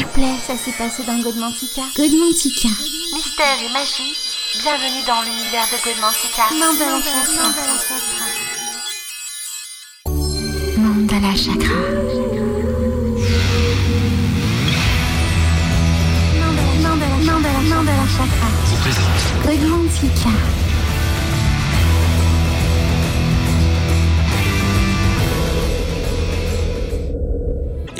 S'il 0.00 0.06
vous 0.06 0.12
plaît, 0.14 0.38
ça 0.46 0.56
s'est 0.56 0.72
passé 0.78 1.02
dans 1.02 1.18
Godmantica. 1.20 1.82
Godmantica. 1.94 2.68
Mystère 3.12 3.58
et 3.62 3.70
magie, 3.70 4.16
bienvenue 4.62 5.04
dans 5.06 5.20
l'univers 5.20 5.66
de 5.66 5.76
Godmantica. 5.84 6.44
Mandala 6.58 7.02
Chakra. 7.02 7.48
Mandala 10.78 11.36
Chakra. 11.36 11.74
Mandala, 16.80 17.16
Mandala, 17.22 17.60
Mandala 17.60 18.06
Chakra. 18.08 18.48
Godmantica. 19.44 20.69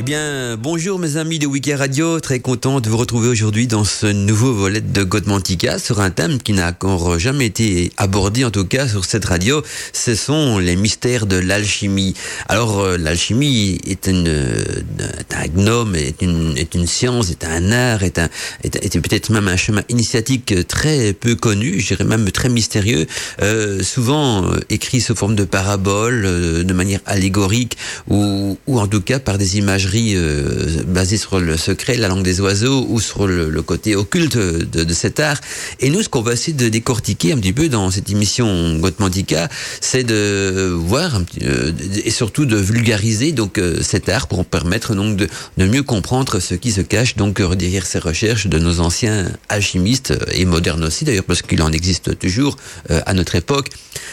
Eh 0.00 0.02
bien, 0.02 0.56
bonjour 0.56 0.98
mes 0.98 1.18
amis 1.18 1.38
de 1.38 1.46
Wiki 1.46 1.74
Radio, 1.74 2.20
très 2.20 2.40
content 2.40 2.80
de 2.80 2.88
vous 2.88 2.96
retrouver 2.96 3.28
aujourd'hui 3.28 3.66
dans 3.66 3.84
ce 3.84 4.06
nouveau 4.06 4.54
volet 4.54 4.80
de 4.80 5.02
Godmantica 5.02 5.78
sur 5.78 6.00
un 6.00 6.08
thème 6.08 6.38
qui 6.38 6.54
n'a 6.54 6.68
encore 6.68 7.18
jamais 7.18 7.44
été 7.44 7.92
abordé, 7.98 8.46
en 8.46 8.50
tout 8.50 8.64
cas 8.64 8.88
sur 8.88 9.04
cette 9.04 9.26
radio, 9.26 9.62
ce 9.92 10.14
sont 10.14 10.58
les 10.58 10.74
mystères 10.74 11.26
de 11.26 11.36
l'alchimie. 11.36 12.14
Alors, 12.48 12.80
euh, 12.80 12.96
l'alchimie 12.96 13.78
est, 13.86 14.06
une, 14.06 14.26
est 14.26 15.34
un 15.34 15.48
gnome, 15.54 15.94
est 15.94 16.22
une, 16.22 16.56
est 16.56 16.74
une 16.74 16.86
science, 16.86 17.30
est 17.30 17.44
un 17.44 17.70
art, 17.70 18.02
est, 18.02 18.18
un, 18.18 18.30
est 18.64 18.98
peut-être 19.00 19.28
même 19.28 19.48
un 19.48 19.58
chemin 19.58 19.82
initiatique 19.90 20.66
très 20.66 21.12
peu 21.12 21.34
connu, 21.34 21.78
je 21.78 21.88
dirais 21.88 22.04
même 22.04 22.30
très 22.30 22.48
mystérieux, 22.48 23.06
euh, 23.42 23.82
souvent 23.82 24.46
euh, 24.46 24.60
écrit 24.70 25.02
sous 25.02 25.14
forme 25.14 25.34
de 25.34 25.44
paraboles, 25.44 26.24
euh, 26.24 26.64
de 26.64 26.72
manière 26.72 27.00
allégorique, 27.04 27.76
ou, 28.08 28.56
ou 28.66 28.80
en 28.80 28.86
tout 28.86 29.02
cas 29.02 29.18
par 29.18 29.36
des 29.36 29.58
imageries 29.58 29.90
euh, 30.14 30.82
basées 30.86 31.16
sur 31.16 31.40
le 31.40 31.56
secret, 31.56 31.96
la 31.96 32.08
langue 32.08 32.22
des 32.22 32.40
oiseaux, 32.40 32.86
ou 32.88 33.00
sur 33.00 33.26
le, 33.26 33.62
côté 33.62 33.94
occulte 33.94 34.36
de, 34.38 34.94
cet 34.94 35.20
art. 35.20 35.40
Et 35.80 35.90
nous, 35.90 36.02
ce 36.02 36.08
qu'on 36.08 36.22
va 36.22 36.32
essayer 36.32 36.54
de 36.54 36.68
décortiquer 36.68 37.32
un 37.32 37.38
petit 37.38 37.52
peu 37.52 37.68
dans 37.68 37.90
cette 37.90 38.10
émission 38.10 38.76
Gotmandica, 38.78 39.48
c'est 39.80 40.04
de 40.04 40.72
voir 40.74 41.20
euh, 41.42 41.72
et 42.04 42.10
surtout 42.10 42.46
de 42.46 42.56
vulgariser 42.56 43.32
donc 43.32 43.58
euh, 43.58 43.82
cet 43.82 44.08
art 44.08 44.26
pour 44.26 44.44
permettre 44.44 44.94
donc 44.94 45.16
de, 45.16 45.28
mieux 45.58 45.82
comprendre 45.82 46.40
ce 46.40 46.54
qui 46.54 46.72
se 46.72 46.80
cache 46.80 47.16
donc 47.16 47.40
derrière 47.54 47.86
ces 47.86 47.98
recherches 47.98 48.46
de 48.46 48.58
nos 48.58 48.80
anciens 48.80 49.30
alchimistes 49.48 50.14
et 50.32 50.44
modernes 50.46 50.84
aussi 50.84 51.04
d'ailleurs 51.04 51.24
parce 51.24 51.42
qu'il 51.42 51.62
en 51.62 51.70
existe 51.70 52.18
toujours 52.18 52.56
euh, 52.90 53.00
à 53.06 53.14
notre 53.14 53.34
époque. 53.34 53.68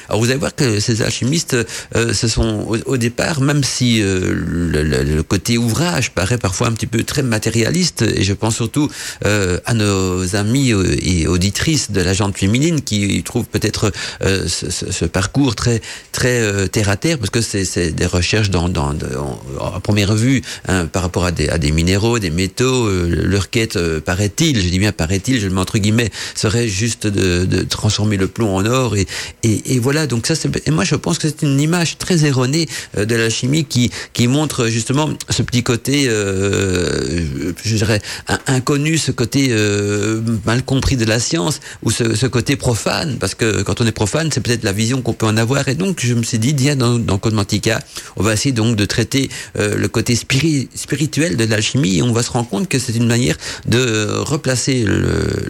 Alors 0.10 0.22
vous 0.22 0.30
allez 0.30 0.40
voir 0.40 0.56
que 0.56 0.80
ces 0.80 1.02
alchimistes, 1.02 1.56
euh, 1.96 2.14
ce 2.14 2.28
sont 2.28 2.82
au, 2.86 2.98
départ, 2.98 3.42
même 3.42 3.64
si 3.64 4.02
euh, 4.02 4.34
le, 4.34 4.84
le, 4.84 5.24
côté 5.24 5.58
ouvrage 5.68 6.06
paraît 6.20 6.42
parfois 6.48 6.68
un 6.70 6.74
petit 6.78 6.88
peu 6.96 7.02
très 7.12 7.24
matérialiste, 7.36 8.02
et 8.20 8.24
je 8.30 8.34
pense 8.42 8.56
surtout 8.62 8.88
euh, 9.26 9.60
à 9.66 9.74
nos 9.74 10.36
amis 10.36 10.70
et 11.12 11.28
auditrices 11.36 11.88
de 11.98 12.02
la 12.08 12.14
jante 12.20 12.36
féminine 12.44 12.78
qui 12.90 13.00
trouvent 13.30 13.52
peut-être 13.56 13.84
euh, 14.24 14.48
ce, 14.48 14.66
ce, 15.00 15.06
parcours 15.06 15.54
très 15.62 15.78
très 16.18 16.38
euh, 16.40 16.68
terre 16.76 16.90
à 16.90 16.98
terre, 17.06 17.18
parce 17.20 17.34
que 17.36 17.42
c'est 17.42 17.92
des 18.02 18.10
recherches 18.20 18.50
dans, 18.50 18.68
dans 18.78 18.90
en, 19.26 19.76
à 19.78 19.80
première 19.80 20.14
vue 20.16 20.42
hein, 20.68 20.86
par 20.86 21.02
rapport 21.06 21.26
à 21.26 21.32
des, 21.32 21.48
à 21.50 21.58
des 21.58 21.72
minéraux, 21.80 22.18
des 22.20 22.34
métaux. 22.44 22.88
euh, 22.88 23.10
leur 23.34 23.50
quête, 23.50 23.76
euh, 23.76 24.00
paraît-il, 24.02 24.54
je 24.62 24.70
dis 24.70 24.80
bien 24.80 24.92
paraît-il, 24.92 25.40
je 25.40 25.48
le 25.48 25.54
mets 25.54 25.62
entre 25.62 25.78
guillemets, 25.78 26.10
serait 26.36 26.68
juste 26.68 27.08
de, 27.08 27.46
de 27.46 27.60
transformer 27.64 28.18
le 28.18 28.28
plomb 28.28 28.56
en 28.56 28.66
or 28.66 28.96
et, 28.96 29.08
et, 29.44 29.76
et 29.76 29.80
voilà, 29.80 30.08
donc 30.08 30.28
ça, 30.28 30.36
c'est, 30.36 30.70
moi 30.70 30.84
je 30.84 30.96
pense 30.96 31.18
que 31.18 31.28
c'est 31.28 31.44
une 31.44 31.60
image 31.60 31.98
très 31.98 32.26
erronée 32.26 32.68
euh, 32.98 33.06
de 33.06 33.16
la 33.16 33.30
chimie 33.30 33.66
qui, 33.66 33.92
qui 34.14 34.28
montre 34.28 34.68
justement 34.68 35.10
ce 35.30 35.42
petit 35.44 35.57
côté, 35.64 36.06
euh, 36.08 37.54
je 37.64 37.76
dirais, 37.76 38.02
inconnu, 38.48 38.98
ce 38.98 39.12
côté 39.12 39.48
euh, 39.52 40.22
mal 40.46 40.64
compris 40.64 40.98
de 40.98 41.06
la 41.06 41.20
science, 41.20 41.60
ou 41.84 41.92
ce, 41.92 42.26
côté 42.28 42.56
profane, 42.56 43.18
parce 43.20 43.36
que 43.36 43.62
quand 43.64 43.82
on 43.82 43.86
est 43.86 43.92
profane, 43.92 44.30
c'est 44.32 44.42
peut-être 44.42 44.64
la 44.64 44.74
vision 44.74 45.02
qu'on 45.02 45.14
peut 45.14 45.26
en 45.26 45.38
avoir. 45.38 45.68
Et 45.68 45.76
donc 45.76 46.00
je 46.02 46.14
me 46.14 46.24
suis 46.24 46.40
dit, 46.40 46.56
tiens, 46.56 46.76
dans, 46.76 47.00
dans 47.00 47.18
Codmantica, 47.18 47.80
on 48.16 48.24
va 48.24 48.34
essayer 48.34 48.52
donc 48.52 48.76
de 48.76 48.86
traiter 48.86 49.30
euh, 49.58 49.78
le 49.78 49.88
côté 49.88 50.16
spiri, 50.16 50.70
spirituel 50.76 51.38
de 51.38 51.44
l'alchimie, 51.46 51.98
et 51.98 52.02
on 52.02 52.12
va 52.12 52.24
se 52.24 52.32
rendre 52.32 52.50
compte 52.50 52.68
que 52.68 52.80
c'est 52.80 52.96
une 52.96 53.08
manière 53.08 53.38
de 53.68 54.18
replacer 54.18 54.86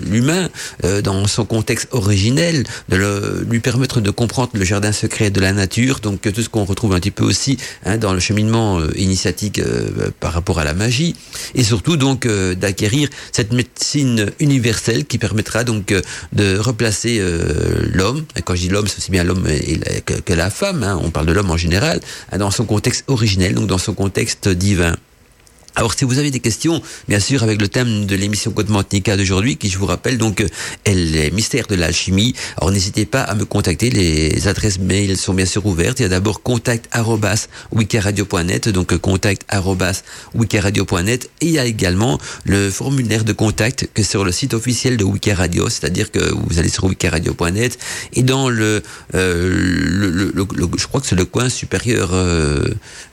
l'humain 0.02 0.50
euh, 0.84 1.02
dans 1.02 1.26
son 1.28 1.46
contexte 1.46 1.88
originel, 1.92 2.64
de 2.90 3.46
lui 3.50 3.60
permettre 3.60 4.02
de 4.02 4.12
comprendre 4.12 4.52
le 4.54 4.64
jardin 4.64 4.92
secret 4.92 5.30
de 5.30 5.40
la 5.40 5.54
nature, 5.54 6.00
donc 6.00 6.22
tout 6.22 6.42
ce 6.42 6.50
qu'on 6.50 6.66
retrouve 6.66 6.94
un 6.94 7.00
petit 7.00 7.12
peu 7.12 7.24
aussi 7.24 7.58
hein, 7.86 7.98
dans 7.98 8.14
le 8.14 8.20
cheminement 8.20 8.80
euh, 8.80 8.92
initiatique 8.96 9.60
euh, 9.60 9.88
par 10.20 10.34
rapport 10.34 10.60
à 10.60 10.64
la 10.64 10.74
magie, 10.74 11.16
et 11.56 11.64
surtout 11.64 11.98
donc 11.98 12.26
euh, 12.26 12.56
d'acquérir 12.56 13.10
cette 13.32 13.54
médecine 13.54 14.32
universelle 14.40 15.06
qui 15.06 15.18
permettra 15.18 15.64
donc 15.64 15.92
euh, 15.92 16.02
de 16.34 16.58
replacer 16.58 17.18
euh, 17.20 17.90
l'homme, 17.94 18.26
quand 18.46 18.56
je 18.56 18.62
dis 18.62 18.70
l'homme, 18.70 18.88
c'est 18.88 18.98
aussi 18.98 19.12
bien 19.12 19.24
l'homme 19.24 19.48
que, 20.06 20.14
que, 20.14 20.34
la 20.34 20.50
femme, 20.50 20.84
hein, 20.84 21.00
on 21.04 21.10
parle 21.10 21.26
de 21.26 21.34
l'homme 21.34 21.52
en 21.52 21.58
général, 21.58 22.00
hein, 22.32 22.38
dans 22.38 22.52
son 22.52 22.66
contexte 22.66 23.04
originel, 23.08 23.56
donc 23.56 23.68
dans 23.68 23.78
son 23.78 23.94
contexte 23.94 24.48
divin. 24.50 24.96
Alors, 25.78 25.94
si 25.94 26.06
vous 26.06 26.18
avez 26.18 26.32
des 26.32 26.40
questions, 26.40 26.82
bien 27.08 27.20
sûr, 27.20 27.44
avec 27.44 27.62
le 27.62 27.68
thème 27.68 28.08
de 28.08 28.16
l'émission 28.16 28.50
Code 28.50 28.70
Mantica 28.72 29.16
d'aujourd'hui, 29.16 29.58
qui, 29.58 29.70
je 29.70 29.78
vous 29.78 29.86
rappelle, 29.86 30.18
donc, 30.18 30.44
est 30.86 30.94
les 30.96 31.30
mystères 31.30 31.68
de 31.68 31.76
l'alchimie. 31.76 32.34
Alors, 32.58 32.72
n'hésitez 32.72 33.06
pas 33.06 33.22
à 33.22 33.36
me 33.36 33.46
contacter. 33.46 33.92
Les 33.92 34.48
adresses 34.48 34.80
mail 34.80 35.16
sont 35.18 35.36
bien 35.36 35.46
sûr 35.46 35.64
ouvertes. 35.68 36.00
Il 36.00 36.04
y 36.04 36.06
a 36.08 36.10
d'abord 36.10 36.42
contact 36.42 36.90
wikiradio.net, 37.72 38.70
donc 38.70 38.98
contact 38.98 39.46
wikiradio.net. 40.34 41.30
Et 41.42 41.46
il 41.46 41.52
y 41.52 41.60
a 41.60 41.66
également 41.66 42.18
le 42.44 42.72
formulaire 42.72 43.24
de 43.24 43.34
contact 43.34 43.88
que 43.94 44.02
sur 44.02 44.26
le 44.26 44.32
site 44.32 44.56
officiel 44.56 44.98
de 44.98 45.04
Wikiradio, 45.04 45.70
c'est-à-dire 45.70 46.10
que 46.12 46.34
vous 46.34 46.58
allez 46.58 46.70
sur 46.70 46.86
wikiradio.net 46.86 47.78
et 48.14 48.24
dans 48.24 48.50
le, 48.50 48.82
euh, 49.14 49.48
le, 49.48 50.10
le, 50.10 50.34
le, 50.34 50.68
je 50.76 50.88
crois 50.88 51.02
que 51.02 51.06
c'est 51.08 51.16
le 51.16 51.26
coin 51.26 51.50
supérieur 51.50 52.10
euh, 52.14 52.64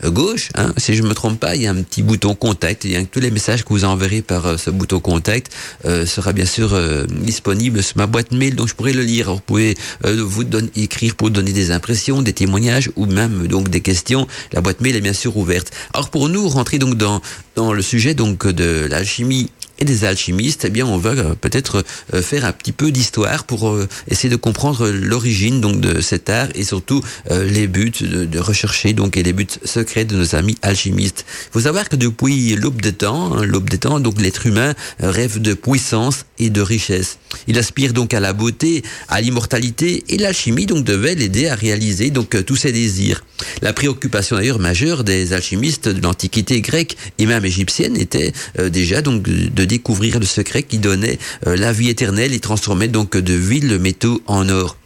gauche, 0.03 0.49
hein, 0.55 0.73
si 0.79 0.95
je 0.95 1.03
me 1.03 1.13
trompe 1.13 1.39
pas, 1.39 1.57
il 1.57 1.63
y 1.63 1.67
a 1.67 1.71
un 1.71 1.83
petit 1.83 2.03
bouton 2.03 2.35
contact 2.35 2.54
contact. 2.55 2.85
Et 2.85 3.05
tous 3.07 3.19
les 3.19 3.33
messages 3.33 3.65
que 3.65 3.71
vous 3.71 3.85
enverrez 3.85 4.23
par 4.23 4.47
euh, 4.47 4.57
ce 4.57 4.71
bouton 4.71 5.01
contact 5.01 5.53
euh, 5.87 6.07
sera 6.07 6.33
bien 6.33 6.45
sûr 6.45 6.73
euh, 6.73 7.05
disponible 7.07 7.83
sur 7.83 7.97
ma 7.97 8.07
boîte 8.07 8.31
mail, 8.31 8.55
donc 8.55 8.69
je 8.69 8.75
pourrai 8.75 8.93
le 8.93 9.03
lire. 9.03 9.33
Vous 9.35 9.41
pouvez 9.41 9.75
vous 10.03 10.45
écrire 10.77 11.17
pour 11.17 11.31
donner 11.31 11.53
des 11.53 11.73
impressions, 11.73 12.23
des 12.23 12.33
témoignages 12.33 12.91
ou 12.95 13.07
même 13.07 13.49
donc 13.49 13.71
des 13.71 13.81
questions. 13.81 14.29
La 14.53 14.61
boîte 14.61 14.81
mail 14.81 14.95
est 14.95 15.01
bien 15.01 15.13
sûr 15.13 15.37
ouverte. 15.37 15.73
Alors 15.93 16.11
pour 16.11 16.29
nous 16.29 16.49
rentrer 16.49 16.79
donc 16.79 16.95
dans 16.95 17.21
dans 17.57 17.73
le 17.73 17.83
sujet 17.83 18.15
donc 18.15 18.47
de 18.47 18.87
l'alchimie 18.89 19.51
et 19.79 19.85
des 19.85 20.05
alchimistes, 20.05 20.65
eh 20.65 20.71
bien, 20.71 20.87
on 20.87 20.99
va 20.99 21.11
euh, 21.11 21.35
peut-être 21.35 21.85
euh, 22.15 22.23
faire 22.23 22.45
un 22.45 22.53
petit 22.53 22.73
peu 22.73 22.93
d'histoire 22.93 23.45
pour 23.45 23.69
euh, 23.69 23.89
essayer 24.09 24.29
de 24.29 24.37
comprendre 24.37 24.89
l'origine 24.89 25.61
donc 25.61 25.81
de 25.81 26.01
cet 26.01 26.31
art 26.31 26.49
et 26.55 26.65
surtout 26.65 27.03
les 27.31 27.67
buts 27.67 27.93
de, 28.01 28.39
rechercher 28.39 28.93
donc 28.93 29.17
et 29.17 29.23
les 29.23 29.33
buts 29.33 29.47
secrets 29.65 30.05
de 30.05 30.17
nos 30.17 30.35
amis 30.35 30.57
alchimistes. 30.63 31.25
Il 31.49 31.53
faut 31.53 31.61
savoir 31.61 31.89
que 31.89 31.97
depuis 31.97 32.55
l'aube 32.57 32.81
des 32.81 32.93
temps, 32.93 33.37
hein, 33.37 33.45
l'aube 33.45 33.69
des 33.71 33.79
temps, 33.79 34.01
donc 34.01 34.21
l'être 34.21 34.47
humain 34.47 34.75
rêve 35.01 35.41
de 35.41 35.55
puissance 35.55 36.27
et 36.39 36.51
de 36.51 36.61
richesse. 36.61 37.19
Il 37.47 37.59
aspire 37.59 37.93
donc 37.93 38.15
à 38.15 38.21
la 38.21 38.33
beauté, 38.33 38.83
à 39.09 39.21
l'immortalité 39.21 40.05
et 40.09 40.19
l'alchimie 40.19 40.67
donc 40.67 40.85
devait 40.85 41.15
l'aider 41.15 41.49
à 41.49 41.55
réaliser 41.55 42.11
donc 42.11 42.45
tous 42.45 42.57
ses 42.57 42.73
désirs. 42.73 43.25
La 43.63 43.73
préoccupation 43.73 44.37
d'ailleurs 44.37 44.59
majeure 44.59 45.05
des 45.05 45.33
alchimistes 45.33 45.89
de 45.89 46.03
l'Antiquité 46.03 46.61
grecque 46.61 46.97
et 47.19 47.27
même 47.27 47.45
égyptienne 47.45 47.97
était 47.97 48.33
déjà 48.71 49.03
donc 49.03 49.23
de 49.23 49.64
découvrir 49.67 50.19
le 50.19 50.27
secret 50.27 50.63
qui 50.63 50.79
donnait 50.79 51.19
euh, 51.47 51.57
la 51.57 51.73
vie 51.73 51.89
éternelle 51.89 52.33
et 52.33 52.41
transformait 52.41 52.89
donc 52.89 53.17
de 53.17 53.35
huile 53.35 53.69
le 53.69 53.79
métaux 53.79 54.23
en 54.27 54.49
or. 54.49 54.77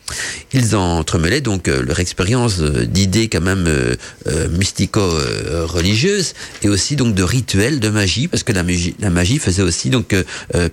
Ils 0.52 0.74
entremêlaient 0.76 1.40
donc 1.40 1.68
euh, 1.68 1.82
leur 1.82 2.00
expérience 2.00 2.60
euh, 2.60 2.86
d'idées 2.86 3.28
quand 3.28 3.42
même 3.42 3.66
euh, 3.66 4.48
mystico-religieuses 4.50 6.34
et 6.62 6.68
aussi 6.68 6.96
donc 6.96 7.14
de 7.14 7.22
rituels 7.22 7.80
de 7.80 7.88
magie 7.90 8.28
parce 8.28 8.42
que 8.42 8.52
la 8.52 8.62
magie, 8.62 9.38
faisait 9.38 9.62
aussi 9.62 9.90
donc 9.90 10.14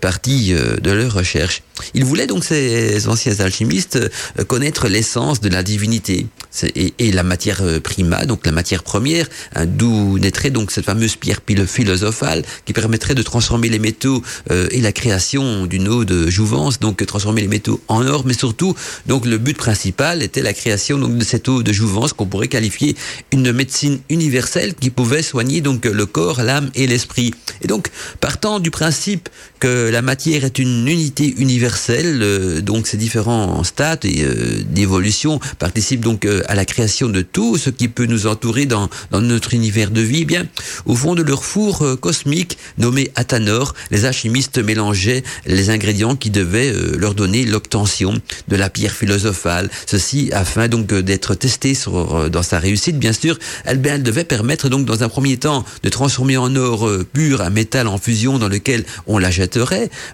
partie 0.02 0.54
de 0.54 0.92
leur 0.92 1.14
recherche. 1.14 1.62
Ils 1.94 2.06
voulaient 2.06 2.28
donc 2.28 2.44
ces 2.44 3.08
anciens 3.08 3.40
alchimistes 3.40 4.00
connaître 4.48 4.88
l'essence 4.88 5.42
de 5.42 5.50
la 5.50 5.62
divinité 5.62 6.28
et, 6.76 6.94
et, 7.00 7.12
la 7.12 7.24
matière 7.24 7.62
prima, 7.84 8.26
donc 8.26 8.46
la 8.46 8.52
matière 8.52 8.84
première, 8.84 9.28
hein, 9.56 9.66
d'où 9.66 10.18
naîtrait 10.20 10.52
donc 10.52 10.72
cette 10.72 10.86
fameuse 10.86 11.16
pierre 11.16 11.42
philosophale 11.68 12.44
qui 12.66 12.74
permettrait 12.74 13.16
de 13.16 13.24
transformer 13.24 13.70
les 13.70 13.80
métaux 13.80 14.24
et 14.50 14.82
la 14.82 14.92
création 14.92 15.66
d'une 15.66 15.88
eau 15.88 16.06
de 16.06 16.30
jouvence, 16.30 16.80
donc 16.80 17.06
transformer 17.06 17.42
les 17.42 17.48
métaux 17.48 17.82
en 17.88 18.06
or, 18.08 18.24
mais 18.26 18.34
surtout 18.34 18.76
donc 19.06 19.25
le 19.26 19.38
but 19.38 19.58
principal 19.58 20.24
était 20.24 20.42
la 20.42 20.54
création 20.54 20.98
donc 20.98 21.18
de 21.18 21.24
cette 21.24 21.48
eau 21.50 21.64
de 21.64 21.74
jouvence 21.74 22.14
qu'on 22.14 22.26
pourrait 22.26 22.48
qualifier 22.48 22.96
une 23.32 23.52
médecine 23.52 24.00
universelle 24.10 24.74
qui 24.76 24.90
pouvait 24.90 25.22
soigner 25.22 25.62
donc 25.62 25.86
le 25.86 26.06
corps, 26.06 26.42
l'âme 26.42 26.70
et 26.76 26.88
l'esprit. 26.88 27.34
Et 27.62 27.68
donc 27.68 27.90
partant 28.20 28.60
du 28.60 28.72
principe 28.72 29.30
que 29.60 29.90
la 29.90 30.02
matière 30.02 30.44
est 30.44 30.60
une 30.60 30.88
unité 30.88 31.34
universelle, 31.38 32.20
euh, 32.22 32.62
donc 32.62 32.88
ces 32.88 32.98
différents 32.98 33.64
stades 33.64 34.06
euh, 34.06 34.62
d'évolution 34.70 35.40
participent 35.60 36.02
donc 36.02 36.26
euh, 36.26 36.44
à 36.48 36.56
la 36.56 36.66
création 36.66 37.10
de 37.10 37.22
tout 37.22 37.58
ce 37.58 37.70
qui 37.70 37.88
peut 37.88 38.06
nous 38.06 38.28
entourer 38.28 38.66
dans, 38.66 38.90
notre 39.12 39.54
univers 39.54 39.92
de 39.92 40.02
vie. 40.02 40.22
Eh 40.22 40.26
bien, 40.26 40.46
au 40.86 40.96
fond 40.96 41.16
de 41.16 41.22
leur 41.22 41.44
four 41.44 42.00
cosmique 42.00 42.58
nommé 42.78 43.12
Athanor, 43.16 43.74
les 43.92 44.06
alchimistes 44.06 44.58
mélangeaient 44.58 45.24
les 45.46 45.70
ingrédients 45.70 46.16
qui 46.16 46.30
devaient 46.30 46.74
leur 46.98 47.14
donner 47.14 47.46
l'obtention 47.46 48.14
de 48.48 48.56
la 48.56 48.70
pierre 48.70 48.94
philosophale. 48.94 49.70
Ceci 49.86 50.30
afin 50.34 50.68
donc 50.68 50.88
d'être 50.88 51.36
testé 51.36 51.74
sur, 51.74 52.30
dans 52.30 52.44
sa 52.44 52.60
réussite, 52.60 52.98
bien 52.98 53.14
sûr. 53.14 53.38
Elle, 53.64 53.82
elle 53.86 54.04
devait 54.04 54.24
permettre 54.24 54.70
donc 54.70 54.86
dans 54.86 55.04
un 55.04 55.10
premier 55.10 55.38
temps 55.38 55.66
de 55.84 55.90
transformer 55.90 56.38
en 56.38 56.56
or 56.56 56.90
pur 57.14 57.42
un 57.42 57.50
métal 57.50 57.88
en 57.88 57.98
fusion 57.98 58.38
dans 58.38 58.50
lequel 58.50 58.86
on 59.08 59.18
la 59.18 59.32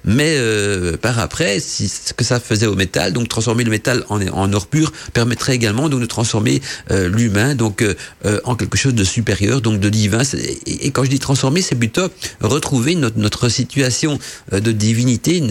mais 0.06 0.36
euh, 0.38 0.98
par 0.98 1.19
après, 1.19 1.60
ce 1.60 2.13
que 2.13 2.24
ça 2.24 2.39
faisait 2.39 2.68
au 2.68 2.75
métal, 2.75 3.13
donc 3.13 3.28
transformer 3.28 3.63
le 3.63 3.69
métal 3.69 4.04
en, 4.10 4.54
or 4.54 4.68
pur, 4.68 4.92
permettrait 5.13 5.56
également 5.56 5.89
donc 5.89 6.01
de 6.01 6.06
transformer 6.06 6.62
euh, 6.92 7.10
l'humain 7.10 7.56
donc 7.56 7.81
euh, 7.81 8.39
en 8.44 8.56
quelque 8.56 8.78
chose 8.78 8.94
de 8.94 9.04
supérieur, 9.04 9.62
donc 9.62 9.80
de 9.80 9.89
divin. 9.89 10.22
Et, 10.66 10.92
quand 10.92 11.04
je 11.04 11.10
dis 11.10 11.19
transformer, 11.19 11.62
c'est 11.62 11.75
plutôt 11.75 12.07
retrouver 12.42 12.95
notre, 12.95 13.50
situation 13.50 14.19
de 14.51 14.72
divinité 14.72 15.42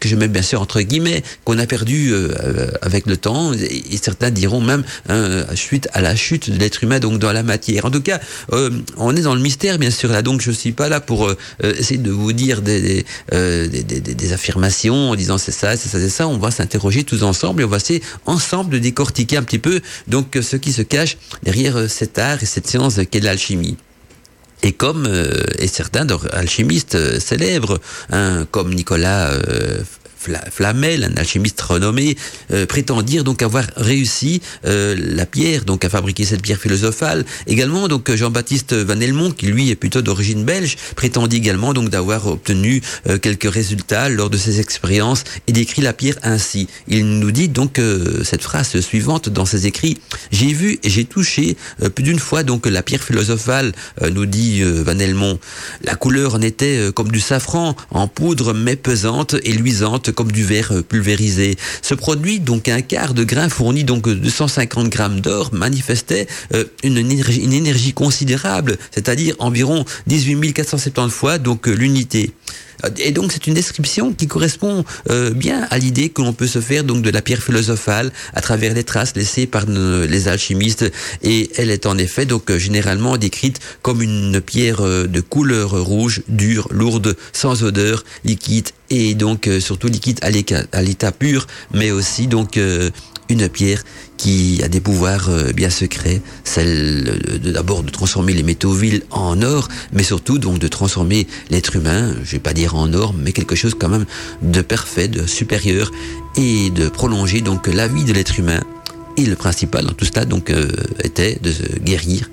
que 0.00 0.08
je 0.08 0.16
mets 0.16 0.28
bien 0.28 0.42
sûr 0.42 0.60
entre 0.60 0.80
guillemets 0.80 1.22
qu'on 1.44 1.58
a 1.58 1.66
perdu 1.66 2.12
avec 2.82 3.06
le 3.06 3.16
temps. 3.16 3.52
Et, 3.52 3.96
certains 3.96 4.30
diront 4.30 4.60
même 4.60 4.82
suite 5.54 5.88
à 5.92 6.00
la 6.00 6.16
chute 6.16 6.50
de 6.50 6.58
l'être 6.58 6.82
humain 6.82 6.98
donc 6.98 7.18
dans 7.18 7.32
la 7.32 7.42
matière. 7.42 7.84
En 7.84 7.90
tout 7.90 8.00
cas, 8.02 8.20
on 8.96 9.14
est 9.14 9.22
dans 9.22 9.34
le 9.34 9.40
mystère 9.40 9.78
bien 9.78 9.90
sûr 9.90 10.10
là. 10.10 10.22
Donc 10.22 10.40
je 10.40 10.50
suis 10.50 10.72
pas 10.72 10.88
là 10.88 11.00
pour 11.00 11.30
essayer 11.62 11.98
de 11.98 12.10
vous 12.10 12.32
dire 12.32 12.62
des, 12.78 13.04
des, 14.14 14.32
affirmations 14.32 15.10
en 15.10 15.14
disant 15.16 15.38
c'est 15.38 15.52
ça, 15.52 15.76
c'est 15.76 15.88
ça, 15.88 15.98
c'est 15.98 16.08
ça. 16.10 16.28
On 16.28 16.38
va 16.38 16.50
s'interroger 16.50 17.04
tous 17.04 17.22
ensemble 17.22 17.62
et 17.62 17.64
on 17.64 17.68
va 17.68 17.78
essayer 17.78 18.02
ensemble 18.26 18.70
de 18.70 18.78
décortiquer 18.78 19.36
un 19.36 19.42
petit 19.42 19.58
peu 19.58 19.80
donc 20.06 20.38
ce 20.40 20.56
qui 20.56 20.72
se 20.72 20.82
cache 20.82 21.16
derrière 21.42 21.76
euh, 21.76 21.88
cet 21.88 22.18
art 22.18 22.42
et 22.42 22.46
cette 22.46 22.66
science 22.66 23.00
qu'est 23.10 23.20
l'alchimie. 23.20 23.76
Et 24.62 24.72
comme 24.72 25.06
euh, 25.06 25.42
et 25.58 25.68
certains 25.68 26.06
alchimistes 26.32 26.94
euh, 26.94 27.18
célèbres, 27.18 27.80
hein, 28.10 28.46
comme 28.50 28.74
Nicolas 28.74 29.30
euh, 29.30 29.82
Flamel, 30.50 31.04
un 31.04 31.16
alchimiste 31.16 31.60
renommé, 31.60 32.16
euh, 32.52 32.66
donc 33.24 33.42
avoir 33.42 33.64
réussi 33.76 34.40
euh, 34.66 34.96
la 34.98 35.26
pierre, 35.26 35.64
donc 35.64 35.84
à 35.84 35.88
fabriquer 35.88 36.24
cette 36.24 36.42
pierre 36.42 36.58
philosophale. 36.58 37.24
Également, 37.46 37.88
donc 37.88 38.14
Jean-Baptiste 38.14 38.74
Van 38.74 39.00
Helmont, 39.00 39.30
qui 39.30 39.46
lui 39.46 39.70
est 39.70 39.76
plutôt 39.76 40.02
d'origine 40.02 40.44
belge, 40.44 40.76
prétendit 40.96 41.36
également 41.36 41.72
donc 41.72 41.88
d'avoir 41.88 42.26
obtenu 42.26 42.82
euh, 43.08 43.18
quelques 43.18 43.50
résultats 43.50 44.08
lors 44.08 44.30
de 44.30 44.36
ses 44.36 44.60
expériences 44.60 45.24
et 45.46 45.52
décrit 45.52 45.82
la 45.82 45.92
pierre 45.92 46.16
ainsi. 46.22 46.68
Il 46.88 47.18
nous 47.18 47.30
dit 47.30 47.48
donc 47.48 47.80
cette 48.24 48.42
phrase 48.42 48.78
suivante 48.80 49.28
dans 49.28 49.46
ses 49.46 49.66
écrits 49.66 49.98
J'ai 50.30 50.52
vu 50.52 50.78
et 50.82 50.90
j'ai 50.90 51.04
touché 51.04 51.56
plus 51.94 52.04
d'une 52.04 52.18
fois 52.18 52.42
donc 52.42 52.66
la 52.66 52.82
pierre 52.82 53.02
philosophale, 53.02 53.72
nous 54.12 54.26
dit 54.26 54.62
Van 54.62 54.98
Helmont. 54.98 55.38
La 55.82 55.94
couleur 55.94 56.34
en 56.34 56.42
était 56.42 56.90
comme 56.94 57.10
du 57.10 57.20
safran 57.20 57.76
en 57.90 58.08
poudre 58.08 58.52
mais 58.52 58.76
pesante 58.76 59.36
et 59.44 59.52
luisante 59.52 60.09
comme 60.12 60.32
du 60.32 60.44
verre 60.44 60.72
euh, 60.72 60.82
pulvérisé. 60.82 61.56
Ce 61.82 61.94
produit, 61.94 62.40
donc 62.40 62.68
un 62.68 62.82
quart 62.82 63.14
de 63.14 63.24
grain 63.24 63.48
fourni 63.48 63.84
donc 63.84 64.08
de 64.08 64.28
150 64.28 64.88
grammes 64.88 65.20
d'or, 65.20 65.50
manifestait 65.52 66.26
euh, 66.54 66.64
une, 66.82 66.98
énergie, 66.98 67.42
une 67.42 67.52
énergie 67.52 67.92
considérable, 67.92 68.78
c'est-à-dire 68.90 69.34
environ 69.38 69.84
18 70.06 70.52
470 70.52 71.12
fois 71.12 71.38
donc 71.38 71.68
euh, 71.68 71.72
l'unité. 71.72 72.32
Et 72.98 73.12
donc 73.12 73.30
c'est 73.32 73.46
une 73.46 73.54
description 73.54 74.12
qui 74.14 74.26
correspond 74.26 74.84
bien 75.34 75.66
à 75.70 75.78
l'idée 75.78 76.08
que 76.08 76.22
l'on 76.22 76.32
peut 76.32 76.46
se 76.46 76.60
faire 76.60 76.82
donc 76.82 77.02
de 77.02 77.10
la 77.10 77.20
pierre 77.20 77.42
philosophale 77.42 78.10
à 78.32 78.40
travers 78.40 78.72
les 78.72 78.84
traces 78.84 79.14
laissées 79.14 79.46
par 79.46 79.66
les 79.66 80.28
alchimistes. 80.28 80.90
Et 81.22 81.50
elle 81.56 81.70
est 81.70 81.84
en 81.84 81.98
effet 81.98 82.24
donc 82.24 82.50
généralement 82.56 83.18
décrite 83.18 83.60
comme 83.82 84.00
une 84.00 84.40
pierre 84.40 84.80
de 84.80 85.20
couleur 85.20 85.72
rouge, 85.72 86.22
dure, 86.28 86.68
lourde, 86.70 87.16
sans 87.32 87.62
odeur, 87.64 88.04
liquide 88.24 88.70
et 88.90 89.14
donc 89.14 89.46
euh, 89.46 89.60
surtout 89.60 89.86
liquide 89.86 90.18
à 90.22 90.82
l'état 90.82 91.12
pur, 91.12 91.46
mais 91.72 91.90
aussi 91.90 92.26
donc 92.26 92.56
euh, 92.56 92.90
une 93.30 93.48
pierre 93.48 93.82
qui 94.16 94.60
a 94.62 94.68
des 94.68 94.80
pouvoirs 94.80 95.28
euh, 95.28 95.52
bien 95.52 95.70
secrets, 95.70 96.20
celle 96.44 97.40
d'abord 97.42 97.82
de 97.82 97.90
transformer 97.90 98.32
les 98.32 98.42
métaux 98.42 98.72
vils 98.72 99.02
en 99.10 99.40
or, 99.42 99.68
mais 99.92 100.02
surtout 100.02 100.38
donc 100.38 100.58
de 100.58 100.68
transformer 100.68 101.26
l'être 101.50 101.76
humain, 101.76 102.14
je 102.24 102.32
vais 102.32 102.38
pas 102.38 102.52
dire 102.52 102.74
en 102.74 102.92
or, 102.92 103.14
mais 103.14 103.32
quelque 103.32 103.56
chose 103.56 103.74
quand 103.78 103.88
même 103.88 104.06
de 104.42 104.60
parfait, 104.60 105.08
de 105.08 105.26
supérieur, 105.26 105.90
et 106.36 106.70
de 106.70 106.88
prolonger 106.88 107.40
donc 107.40 107.66
la 107.66 107.88
vie 107.88 108.04
de 108.04 108.12
l'être 108.12 108.38
humain. 108.38 108.60
Et 109.16 109.26
le 109.26 109.36
principal 109.36 109.86
dans 109.86 109.92
tout 109.92 110.04
cela 110.04 110.24
donc 110.24 110.52
était 111.02 111.38
de 111.42 111.52
guérir 111.82 112.28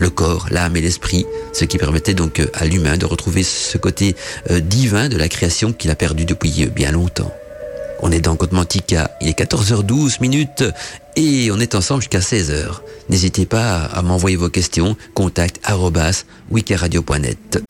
le 0.00 0.10
corps, 0.10 0.48
l'âme 0.50 0.76
et 0.76 0.80
l'esprit, 0.80 1.26
ce 1.52 1.64
qui 1.64 1.78
permettait 1.78 2.14
donc 2.14 2.40
euh, 2.40 2.46
à 2.54 2.64
l'humain 2.64 2.96
de 2.96 3.06
retrouver 3.06 3.42
ce 3.42 3.78
côté 3.78 4.16
euh, 4.50 4.60
divin 4.60 5.08
de 5.08 5.16
la 5.16 5.28
création 5.28 5.72
qu'il 5.72 5.90
a 5.90 5.94
perdu 5.94 6.24
depuis 6.24 6.64
euh, 6.64 6.68
bien 6.68 6.90
longtemps. 6.90 7.32
On 8.02 8.10
est 8.10 8.20
dans 8.20 8.34
Côte 8.36 8.52
Mantica, 8.52 9.10
il 9.20 9.28
est 9.28 9.38
14h12 9.38 10.20
minutes 10.20 10.64
et 11.16 11.50
on 11.52 11.60
est 11.60 11.74
ensemble 11.74 12.00
jusqu'à 12.02 12.20
16h. 12.20 12.80
N'hésitez 13.10 13.44
pas 13.44 13.82
à 13.84 14.00
m'envoyer 14.02 14.36
vos 14.36 14.48
questions, 14.48 14.96
contact 15.14 15.60
wikiradio.net. 16.50 17.62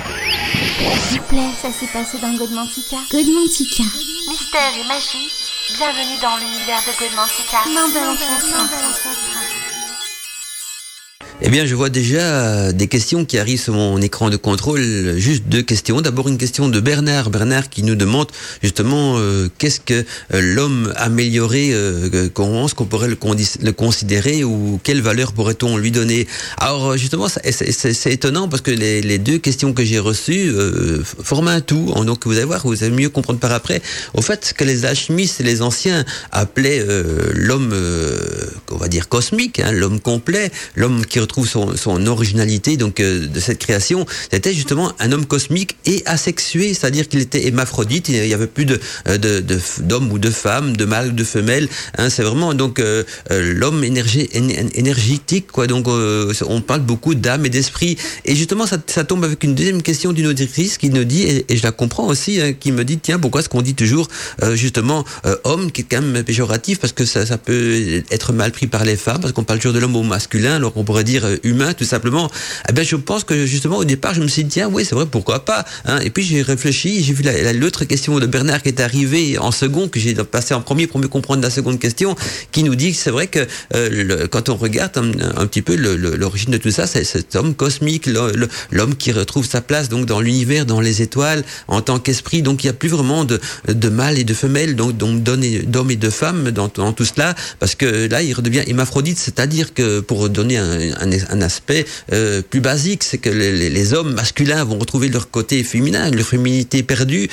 S'il 1.08 1.20
vous 1.20 1.26
plaît, 1.26 1.50
ça 1.60 1.68
s'est 1.72 1.90
passé 1.92 2.18
dans 2.22 2.34
Godmantica. 2.36 2.96
Godmantica. 3.10 3.84
Mystère 4.28 4.72
et 4.78 4.86
magie, 4.86 5.30
bienvenue 5.76 6.18
dans 6.22 6.36
l'univers 6.36 6.80
de 6.86 6.92
Godmantica. 7.00 7.58
Eh 11.42 11.48
bien, 11.48 11.64
je 11.64 11.74
vois 11.74 11.88
déjà 11.88 12.70
des 12.70 12.86
questions 12.86 13.24
qui 13.24 13.38
arrivent 13.38 13.62
sur 13.62 13.72
mon 13.72 13.98
écran 14.02 14.28
de 14.28 14.36
contrôle. 14.36 15.14
Juste 15.16 15.44
deux 15.46 15.62
questions. 15.62 16.02
D'abord, 16.02 16.28
une 16.28 16.36
question 16.36 16.68
de 16.68 16.80
Bernard. 16.80 17.30
Bernard 17.30 17.70
qui 17.70 17.82
nous 17.82 17.94
demande 17.94 18.26
justement 18.62 19.14
euh, 19.16 19.48
qu'est-ce 19.56 19.80
que 19.80 20.04
euh, 20.34 20.40
l'homme 20.42 20.92
amélioré, 20.96 21.70
euh, 21.72 22.28
comment 22.34 22.66
est-ce 22.66 22.74
qu'on 22.74 22.84
pourrait 22.84 23.08
le, 23.08 23.72
considérer 23.72 24.44
ou 24.44 24.78
quelle 24.84 25.00
valeur 25.00 25.32
pourrait-on 25.32 25.78
lui 25.78 25.90
donner? 25.90 26.28
Alors, 26.58 26.98
justement, 26.98 27.28
c'est 27.28 28.12
étonnant 28.12 28.46
parce 28.46 28.60
que 28.60 28.70
les, 28.70 29.00
les, 29.00 29.16
deux 29.16 29.38
questions 29.38 29.72
que 29.72 29.82
j'ai 29.82 29.98
reçues 29.98 30.52
forment 31.22 31.48
un 31.48 31.62
tout. 31.62 31.90
Donc, 32.04 32.26
vous 32.26 32.32
allez 32.32 32.44
voir, 32.44 32.66
vous 32.66 32.84
allez 32.84 32.94
mieux 32.94 33.08
comprendre 33.08 33.38
par 33.38 33.52
après. 33.52 33.80
Au 34.12 34.20
fait, 34.20 34.52
que 34.54 34.64
les 34.64 34.84
alchimistes 34.84 35.40
et 35.40 35.44
les 35.44 35.62
anciens 35.62 36.04
appelaient 36.32 36.84
l'homme, 37.32 37.74
on 38.70 38.76
va 38.76 38.88
dire 38.88 39.08
cosmique, 39.08 39.60
hein, 39.60 39.72
l'homme 39.72 40.00
complet, 40.00 40.50
l'homme 40.76 41.06
qui 41.06 41.18
trouve 41.30 41.48
son, 41.48 42.06
originalité 42.06 42.76
donc 42.76 43.00
euh, 43.00 43.26
de 43.26 43.40
cette 43.40 43.58
création, 43.58 44.06
c'était 44.30 44.52
justement 44.52 44.92
un 44.98 45.12
homme 45.12 45.26
cosmique 45.26 45.76
et 45.86 46.02
asexué, 46.06 46.74
c'est-à-dire 46.74 47.08
qu'il 47.08 47.20
était 47.20 47.46
hémaphrodite, 47.46 48.08
il 48.08 48.20
n'y 48.20 48.34
avait 48.34 48.46
plus 48.46 48.64
de 48.64 48.80
euh, 49.08 49.40
d'hommes 49.80 50.10
ou 50.12 50.18
de 50.18 50.30
femmes, 50.30 50.76
de 50.76 50.84
mâles 50.84 51.08
ou 51.08 51.12
de 51.12 51.24
femelles. 51.24 51.68
Hein, 51.98 52.10
c'est 52.10 52.22
vraiment 52.22 52.54
donc 52.54 52.80
euh, 52.80 53.04
l'homme 53.30 53.84
énergétique, 53.84 55.46
quoi. 55.52 55.66
Donc 55.66 55.86
on 55.88 56.60
parle 56.60 56.80
beaucoup 56.80 57.14
d'âme 57.14 57.46
et 57.46 57.48
d'esprit. 57.48 57.96
Et 58.24 58.34
justement, 58.34 58.66
ça, 58.66 58.78
ça, 58.86 59.04
tombe 59.04 59.24
avec 59.24 59.44
une 59.44 59.54
deuxième 59.54 59.82
question 59.82 60.12
d'une 60.12 60.26
auditrice 60.26 60.78
qui 60.78 60.90
nous 60.90 61.04
dit, 61.04 61.22
et, 61.22 61.56
je 61.56 61.62
la 61.62 61.72
comprends 61.72 62.06
aussi, 62.06 62.40
hein, 62.40 62.52
qui 62.52 62.72
me 62.72 62.84
dit 62.84 62.98
tiens, 62.98 63.18
pourquoi 63.18 63.40
est-ce 63.40 63.48
qu'on 63.48 63.62
dit 63.62 63.74
toujours 63.74 64.08
justement 64.52 65.04
homme, 65.44 65.70
qui 65.70 65.82
est 65.82 65.86
quand 65.88 66.02
même 66.02 66.24
péjoratif 66.24 66.78
parce 66.78 66.92
que 66.92 67.04
ça, 67.04 67.26
ça 67.26 67.38
peut 67.38 68.02
être 68.10 68.32
mal 68.32 68.52
pris 68.52 68.66
par 68.66 68.84
les 68.84 68.96
femmes, 68.96 69.20
parce 69.20 69.32
qu'on 69.32 69.44
parle 69.44 69.58
toujours 69.58 69.74
de 69.74 69.78
l'homme 69.78 69.96
au 69.96 70.02
masculin, 70.02 70.56
alors 70.56 70.72
on 70.76 70.84
pourrait 70.84 71.04
dire 71.04 71.19
euh, 71.24 71.36
humain 71.42 71.72
tout 71.72 71.84
simplement, 71.84 72.30
eh 72.68 72.72
ben 72.72 72.84
je 72.84 72.96
pense 72.96 73.24
que 73.24 73.46
justement 73.46 73.78
au 73.78 73.84
départ 73.84 74.14
je 74.14 74.22
me 74.22 74.28
suis 74.28 74.44
dit 74.44 74.50
tiens 74.50 74.68
oui 74.70 74.84
c'est 74.84 74.94
vrai 74.94 75.06
pourquoi 75.06 75.44
pas 75.44 75.64
hein. 75.86 75.98
et 76.00 76.10
puis 76.10 76.22
j'ai 76.22 76.42
réfléchi 76.42 77.02
j'ai 77.02 77.12
vu 77.12 77.24
l'autre 77.54 77.84
question 77.84 78.18
de 78.18 78.26
Bernard 78.26 78.62
qui 78.62 78.68
est 78.68 78.80
arrivée 78.80 79.38
en 79.38 79.50
second 79.50 79.88
que 79.88 80.00
j'ai 80.00 80.14
passé 80.14 80.54
en 80.54 80.60
premier 80.60 80.86
pour 80.86 81.00
mieux 81.00 81.08
comprendre 81.08 81.42
la 81.42 81.50
seconde 81.50 81.78
question 81.78 82.14
qui 82.52 82.62
nous 82.62 82.74
dit 82.74 82.92
que 82.92 82.98
c'est 82.98 83.10
vrai 83.10 83.26
que 83.26 83.46
euh, 83.74 84.26
quand 84.28 84.48
on 84.48 84.56
regarde 84.56 84.96
un, 84.96 85.46
petit 85.46 85.62
peu 85.62 85.76
l'origine 85.76 86.52
de 86.52 86.58
tout 86.58 86.70
ça 86.70 86.86
c'est 86.86 87.04
cet 87.04 87.36
homme 87.36 87.54
cosmique 87.54 88.08
l'homme 88.70 88.94
qui 88.96 89.12
retrouve 89.12 89.46
sa 89.46 89.60
place 89.60 89.88
donc 89.88 90.06
dans 90.06 90.20
l'univers 90.20 90.66
dans 90.66 90.80
les 90.80 91.02
étoiles 91.02 91.44
en 91.68 91.80
tant 91.80 91.98
qu'esprit 91.98 92.42
donc 92.42 92.62
il 92.64 92.66
n'y 92.66 92.70
a 92.70 92.74
plus 92.74 92.88
vraiment 92.88 93.24
de, 93.24 93.40
de 93.68 93.88
mâle 93.88 94.18
et 94.18 94.24
de 94.24 94.34
femelle 94.34 94.76
donc 94.76 94.96
d'hommes 94.96 95.90
et 95.90 95.96
de 95.96 96.10
femmes 96.10 96.50
dans, 96.50 96.68
tout 96.68 97.04
cela 97.04 97.34
parce 97.58 97.74
que 97.74 98.08
là 98.08 98.22
il 98.22 98.32
redevient 98.32 98.62
hémaphrodite 98.66 99.18
c'est-à-dire 99.18 99.74
que 99.74 100.00
pour 100.00 100.28
donner 100.28 100.58
un 100.58 101.09
un, 101.30 101.40
aspect 101.40 101.86
euh, 102.12 102.42
plus 102.42 102.60
basique, 102.60 103.02
c'est 103.04 103.18
que 103.18 103.30
les, 103.30 103.94
hommes 103.94 104.12
masculins 104.14 104.64
vont 104.64 104.78
retrouver 104.78 105.08
leur 105.08 105.30
côté 105.30 105.64
féminin, 105.64 106.10
leur 106.10 106.26
féminité 106.26 106.82
perdue, 106.82 107.28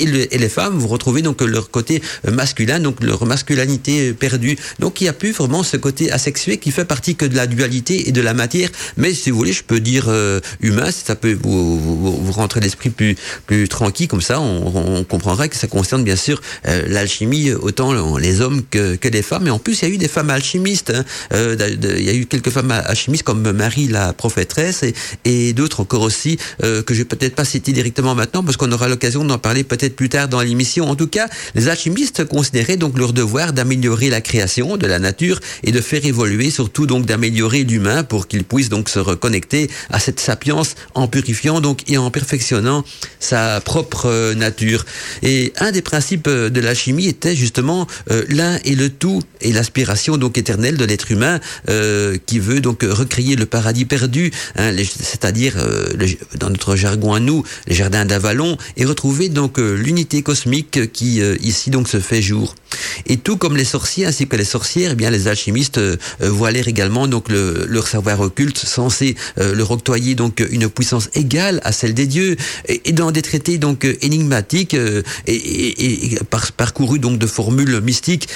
et, 0.00 0.06
les 0.38 0.48
femmes 0.48 0.78
vont 0.78 0.88
retrouver 0.88 1.22
donc 1.22 1.40
leur 1.40 1.70
côté 1.70 2.02
masculin, 2.30 2.80
donc 2.80 3.02
leur 3.02 3.24
masculinité 3.24 4.12
perdue. 4.12 4.56
Donc 4.78 5.00
il 5.00 5.04
n'y 5.04 5.08
a 5.08 5.12
plus 5.12 5.32
vraiment 5.32 5.62
ce 5.62 5.76
côté 5.76 6.10
asexué 6.10 6.58
qui 6.58 6.70
fait 6.70 6.84
partie 6.84 7.14
que 7.14 7.24
de 7.24 7.36
la 7.36 7.46
dualité 7.46 8.08
et 8.08 8.12
de 8.12 8.20
la 8.20 8.34
matière. 8.34 8.70
Mais 8.96 9.14
si 9.14 9.30
vous 9.30 9.38
voulez, 9.38 9.52
je 9.52 9.62
peux 9.62 9.80
dire 9.80 10.06
euh, 10.08 10.40
humain, 10.60 10.90
si 10.90 11.04
ça 11.04 11.14
peut 11.14 11.36
vous, 11.42 11.78
vous, 11.78 12.16
vous 12.16 12.32
rentrer 12.32 12.60
l'esprit 12.60 12.90
plus 12.90 13.16
plus 13.46 13.68
tranquille 13.68 14.08
comme 14.08 14.20
ça, 14.20 14.40
on, 14.40 14.98
on 14.98 15.04
comprendra 15.04 15.48
que 15.48 15.56
ça 15.56 15.66
concerne 15.66 16.04
bien 16.04 16.16
sûr 16.16 16.40
euh, 16.66 16.84
l'alchimie 16.88 17.52
autant 17.52 18.16
les 18.16 18.40
hommes 18.40 18.62
que, 18.70 18.96
que 18.96 19.08
les 19.08 19.22
femmes. 19.22 19.46
Et 19.46 19.50
en 19.50 19.58
plus, 19.58 19.80
il 19.80 19.88
y 19.88 19.90
a 19.90 19.94
eu 19.94 19.98
des 19.98 20.08
femmes 20.08 20.30
alchimistes. 20.30 20.90
Hein. 20.90 21.04
Il 21.32 22.04
y 22.04 22.08
a 22.08 22.14
eu 22.14 22.26
quelques 22.26 22.50
femmes 22.50 22.70
alchimistes 22.70 22.97
comme 23.24 23.52
Marie 23.52 23.88
la 23.88 24.12
prophétresse 24.12 24.84
et, 25.24 25.52
d'autres 25.52 25.80
encore 25.80 26.02
aussi 26.02 26.38
euh, 26.62 26.82
que 26.82 26.94
je 26.94 27.00
vais 27.00 27.04
peut-être 27.04 27.34
pas 27.34 27.44
citer 27.44 27.72
directement 27.72 28.14
maintenant 28.14 28.42
parce 28.42 28.56
qu'on 28.56 28.70
aura 28.72 28.88
l'occasion 28.88 29.24
d'en 29.24 29.38
parler 29.38 29.64
peut-être 29.64 29.96
plus 29.96 30.08
tard 30.08 30.28
dans 30.28 30.40
l'émission. 30.40 30.88
En 30.88 30.94
tout 30.94 31.06
cas, 31.06 31.28
les 31.54 31.68
alchimistes 31.68 32.24
considéraient 32.24 32.76
donc 32.76 32.98
leur 32.98 33.12
devoir 33.12 33.52
d'améliorer 33.52 34.10
la 34.10 34.20
création 34.20 34.76
de 34.76 34.86
la 34.86 34.98
nature 34.98 35.40
et 35.62 35.72
de 35.72 35.80
faire 35.80 36.04
évoluer, 36.04 36.50
surtout 36.50 36.86
donc 36.86 37.06
d'améliorer 37.06 37.64
l'humain 37.64 38.02
pour 38.04 38.28
qu'il 38.28 38.44
puisse 38.44 38.68
donc 38.68 38.88
se 38.88 38.98
reconnecter 38.98 39.70
à 39.90 39.98
cette 39.98 40.20
sapience 40.20 40.74
en 40.94 41.08
purifiant 41.08 41.60
donc 41.60 41.88
et 41.88 41.98
en 41.98 42.10
perfectionnant 42.10 42.84
sa 43.20 43.60
propre 43.60 44.34
nature. 44.34 44.84
Et 45.22 45.52
un 45.58 45.72
des 45.72 45.82
principes 45.82 46.28
de 46.28 46.60
la 46.60 46.74
chimie 46.74 47.06
était 47.06 47.36
justement 47.36 47.86
euh, 48.10 48.24
l'un 48.28 48.58
et 48.64 48.74
le 48.74 48.90
tout 48.90 49.22
et 49.40 49.52
l'aspiration 49.52 50.16
donc 50.16 50.38
éternelle 50.38 50.76
de 50.76 50.84
l'être 50.84 51.10
humain 51.10 51.40
euh, 51.68 52.16
qui 52.26 52.38
veut 52.38 52.60
donc 52.60 52.77
recréer 52.86 53.36
le 53.36 53.46
paradis 53.46 53.84
perdu, 53.84 54.30
hein, 54.56 54.72
c'est-à-dire 54.76 55.54
euh, 55.58 55.88
dans 56.38 56.50
notre 56.50 56.76
jargon 56.76 57.12
à 57.12 57.20
nous, 57.20 57.44
les 57.66 57.74
jardins 57.74 58.04
d'Avalon, 58.04 58.56
et 58.76 58.84
retrouver 58.84 59.28
donc 59.28 59.58
euh, 59.58 59.74
l'unité 59.74 60.22
cosmique 60.22 60.92
qui 60.92 61.20
euh, 61.20 61.36
ici 61.40 61.70
donc 61.70 61.88
se 61.88 62.00
fait 62.00 62.22
jour. 62.22 62.54
Et 63.06 63.16
tout 63.16 63.36
comme 63.36 63.56
les 63.56 63.64
sorciers 63.64 64.06
ainsi 64.06 64.26
que 64.26 64.36
les 64.36 64.44
sorcières, 64.44 64.90
eh 64.92 64.94
bien 64.94 65.10
les 65.10 65.28
alchimistes 65.28 65.78
euh, 65.78 65.96
voilèrent 66.20 66.68
également 66.68 67.06
donc 67.06 67.28
le, 67.28 67.66
leur 67.68 67.86
savoir 67.86 68.20
occulte 68.20 68.58
censé 68.58 69.16
leur 69.36 69.70
octroyer 69.70 70.14
donc 70.14 70.44
une 70.50 70.68
puissance 70.68 71.08
égale 71.14 71.60
à 71.64 71.72
celle 71.72 71.94
des 71.94 72.06
dieux 72.06 72.36
et, 72.68 72.88
et 72.88 72.92
dans 72.92 73.10
des 73.10 73.22
traités 73.22 73.58
donc 73.58 73.86
énigmatiques 74.02 74.74
et, 74.74 75.02
et, 75.26 76.14
et 76.14 76.18
par, 76.30 76.52
parcourus 76.52 76.98
donc 76.98 77.18
de 77.18 77.26
formules 77.26 77.80
mystiques 77.80 78.28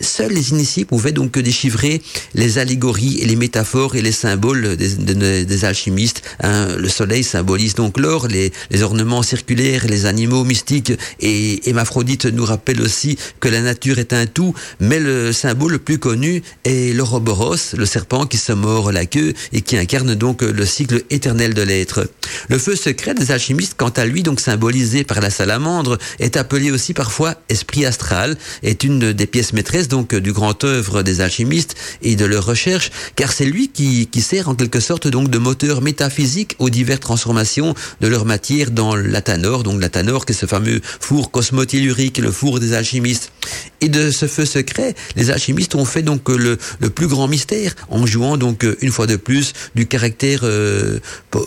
Seuls 0.00 0.32
les 0.32 0.50
initiés 0.50 0.84
pouvaient 0.84 1.12
donc 1.12 1.38
déchiffrer 1.38 2.02
les 2.34 2.58
allégories 2.58 3.18
et 3.20 3.26
les 3.26 3.36
métaphores 3.36 3.96
et 3.96 4.02
les 4.02 4.12
symboles 4.12 4.76
des, 4.76 5.64
alchimistes. 5.64 6.22
Hein. 6.42 6.76
Le 6.76 6.88
soleil 6.88 7.24
symbolise 7.24 7.74
donc 7.74 7.98
l'or, 7.98 8.28
les, 8.28 8.52
les, 8.70 8.82
ornements 8.82 9.22
circulaires, 9.22 9.86
les 9.86 10.04
animaux 10.04 10.44
mystiques. 10.44 10.92
Et 11.20 11.68
Hémaphrodite 11.68 12.26
nous 12.26 12.44
rappelle 12.44 12.82
aussi 12.82 13.16
que 13.40 13.48
la 13.48 13.62
nature 13.62 13.98
est 13.98 14.12
un 14.12 14.26
tout, 14.26 14.54
mais 14.80 15.00
le 15.00 15.32
symbole 15.32 15.72
le 15.72 15.78
plus 15.78 15.98
connu 15.98 16.42
est 16.64 16.94
l'Oroboros, 16.94 17.74
le 17.76 17.86
serpent 17.86 18.26
qui 18.26 18.36
se 18.36 18.52
mord 18.52 18.92
la 18.92 19.06
queue 19.06 19.32
et 19.52 19.62
qui 19.62 19.76
incarne 19.78 20.14
donc 20.14 20.42
le 20.42 20.66
cycle 20.66 21.02
éternel 21.10 21.54
de 21.54 21.62
l'être. 21.62 22.08
Le 22.48 22.58
feu 22.58 22.76
secret 22.76 23.14
des 23.14 23.30
alchimistes, 23.30 23.74
quant 23.76 23.88
à 23.88 24.04
lui, 24.04 24.22
donc 24.22 24.40
symbolisé 24.40 25.04
par 25.04 25.20
la 25.20 25.30
salamandre, 25.30 25.98
est 26.18 26.36
appelé 26.36 26.70
aussi 26.70 26.92
parfois 26.92 27.34
esprit 27.48 27.86
astral, 27.86 28.36
est 28.62 28.84
une 28.84 29.12
des 29.12 29.26
pièces 29.26 29.52
maîtresses 29.52 29.85
donc 29.88 30.14
du 30.14 30.32
grand 30.32 30.64
œuvre 30.64 31.02
des 31.02 31.20
alchimistes 31.20 31.74
et 32.02 32.16
de 32.16 32.24
leur 32.24 32.44
recherche, 32.44 32.90
car 33.14 33.32
c'est 33.32 33.44
lui 33.44 33.68
qui, 33.68 34.06
qui 34.06 34.20
sert 34.20 34.48
en 34.48 34.54
quelque 34.54 34.80
sorte 34.80 35.08
donc 35.08 35.30
de 35.30 35.38
moteur 35.38 35.82
métaphysique 35.82 36.56
aux 36.58 36.70
diverses 36.70 37.00
transformations 37.00 37.74
de 38.00 38.08
leur 38.08 38.24
matière 38.24 38.70
dans 38.70 38.94
l'atanor, 38.94 39.62
donc 39.62 39.80
l'atanor 39.80 40.26
qui 40.26 40.32
est 40.32 40.36
ce 40.36 40.46
fameux 40.46 40.80
four 41.00 41.30
cosmotellurique, 41.30 42.18
le 42.18 42.30
four 42.30 42.60
des 42.60 42.72
alchimistes. 42.72 43.32
Et 43.80 43.88
de 43.88 44.10
ce 44.10 44.26
feu 44.26 44.44
secret, 44.44 44.94
les 45.16 45.30
alchimistes 45.30 45.74
ont 45.74 45.84
fait 45.84 46.02
donc 46.02 46.28
le, 46.28 46.58
le 46.80 46.90
plus 46.90 47.06
grand 47.06 47.28
mystère 47.28 47.74
en 47.88 48.06
jouant 48.06 48.36
donc 48.36 48.66
une 48.80 48.90
fois 48.90 49.06
de 49.06 49.16
plus 49.16 49.52
du 49.74 49.86
caractère 49.86 50.40
euh, 50.42 50.98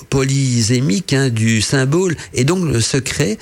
polysémique 0.10 1.14
hein, 1.14 1.30
du 1.30 1.62
symbole 1.62 2.16
et 2.34 2.44
donc 2.44 2.66
le 2.66 2.82
secret 2.82 3.38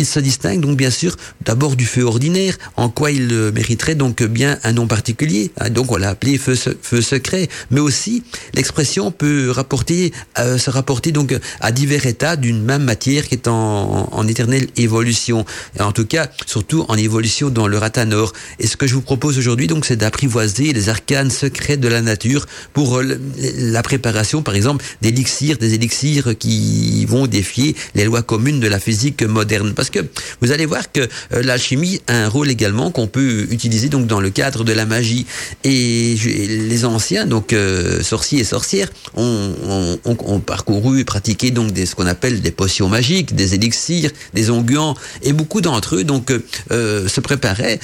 il 0.00 0.06
se 0.06 0.18
distingue 0.18 0.60
donc 0.60 0.76
bien 0.76 0.90
sûr 0.90 1.14
d'abord 1.44 1.76
du 1.76 1.84
feu 1.84 2.04
ordinaire, 2.04 2.56
en 2.76 2.88
quoi 2.88 3.10
il 3.10 3.28
mériterait 3.54 3.94
donc 3.94 4.22
bien 4.22 4.58
un 4.64 4.72
nom 4.72 4.86
particulier. 4.86 5.50
Donc 5.70 5.92
on 5.92 5.96
l'a 5.96 6.08
appelé 6.08 6.38
feu, 6.38 6.54
secret, 6.54 7.48
mais 7.70 7.80
aussi 7.80 8.22
l'expression 8.54 9.10
peut 9.10 9.50
rapporter, 9.50 10.12
euh, 10.38 10.56
se 10.58 10.70
rapporter 10.70 11.12
donc 11.12 11.38
à 11.60 11.70
divers 11.70 12.06
états 12.06 12.36
d'une 12.36 12.62
même 12.62 12.82
matière 12.82 13.28
qui 13.28 13.34
est 13.34 13.48
en, 13.48 14.26
éternelle 14.26 14.68
évolution. 14.76 15.44
En 15.78 15.92
tout 15.92 16.06
cas, 16.06 16.28
surtout 16.46 16.84
en 16.88 16.96
évolution 16.96 17.50
dans 17.50 17.68
le 17.68 17.76
ratanor. 17.76 18.32
Et 18.58 18.66
ce 18.66 18.76
que 18.76 18.86
je 18.86 18.94
vous 18.94 19.02
propose 19.02 19.38
aujourd'hui 19.38 19.66
donc, 19.66 19.84
c'est 19.84 19.96
d'apprivoiser 19.96 20.72
les 20.72 20.88
arcanes 20.88 21.30
secrets 21.30 21.76
de 21.76 21.88
la 21.88 22.00
nature 22.00 22.46
pour 22.72 23.02
la 23.02 23.82
préparation, 23.82 24.42
par 24.42 24.54
exemple, 24.54 24.84
d'élixirs, 25.02 25.58
des 25.58 25.74
élixirs 25.74 26.38
qui 26.38 27.04
vont 27.06 27.26
défier 27.26 27.76
les 27.94 28.04
lois 28.04 28.22
communes 28.22 28.60
de 28.60 28.68
la 28.68 28.78
physique 28.78 29.22
moderne. 29.22 29.74
Parce 29.74 29.89
que 29.90 30.00
vous 30.40 30.52
allez 30.52 30.66
voir 30.66 30.90
que 30.92 31.00
euh, 31.00 31.42
l'alchimie 31.42 32.00
a 32.06 32.14
un 32.24 32.28
rôle 32.28 32.50
également 32.50 32.90
qu'on 32.90 33.06
peut 33.06 33.46
utiliser 33.50 33.88
donc 33.88 34.06
dans 34.06 34.20
le 34.20 34.30
cadre 34.30 34.64
de 34.64 34.72
la 34.72 34.86
magie. 34.86 35.26
Et 35.64 36.14
les 36.14 36.84
anciens, 36.84 37.26
donc 37.26 37.52
euh, 37.52 38.02
sorciers 38.02 38.40
et 38.40 38.44
sorcières, 38.44 38.88
ont, 39.16 39.98
parcouru 40.46 41.00
et 41.00 41.04
pratiqué 41.04 41.50
donc 41.50 41.72
des, 41.72 41.86
ce 41.86 41.94
qu'on 41.94 42.06
appelle 42.06 42.40
des 42.40 42.50
potions 42.50 42.88
magiques, 42.88 43.34
des 43.34 43.54
élixirs, 43.54 44.10
des 44.34 44.50
onguents, 44.50 44.94
et 45.22 45.32
beaucoup 45.32 45.60
d'entre 45.60 45.96
eux 45.96 46.04
donc 46.04 46.32
euh, 46.70 47.08
se 47.08 47.20
préparaient 47.20 47.78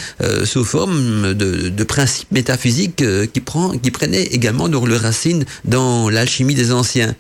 sous 0.44 0.64
forme 0.64 1.34
de, 1.34 1.84
principes 1.84 2.30
métaphysiques 2.32 3.04
qui, 3.32 3.40
prend, 3.40 3.70
qui 3.78 3.90
prenaient 3.90 4.24
également 4.24 4.68
donc 4.68 4.88
leur 4.88 5.00
racine 5.00 5.44
dans 5.64 6.10
l'alchimie 6.10 6.54
des 6.54 6.72
anciens. 6.72 7.14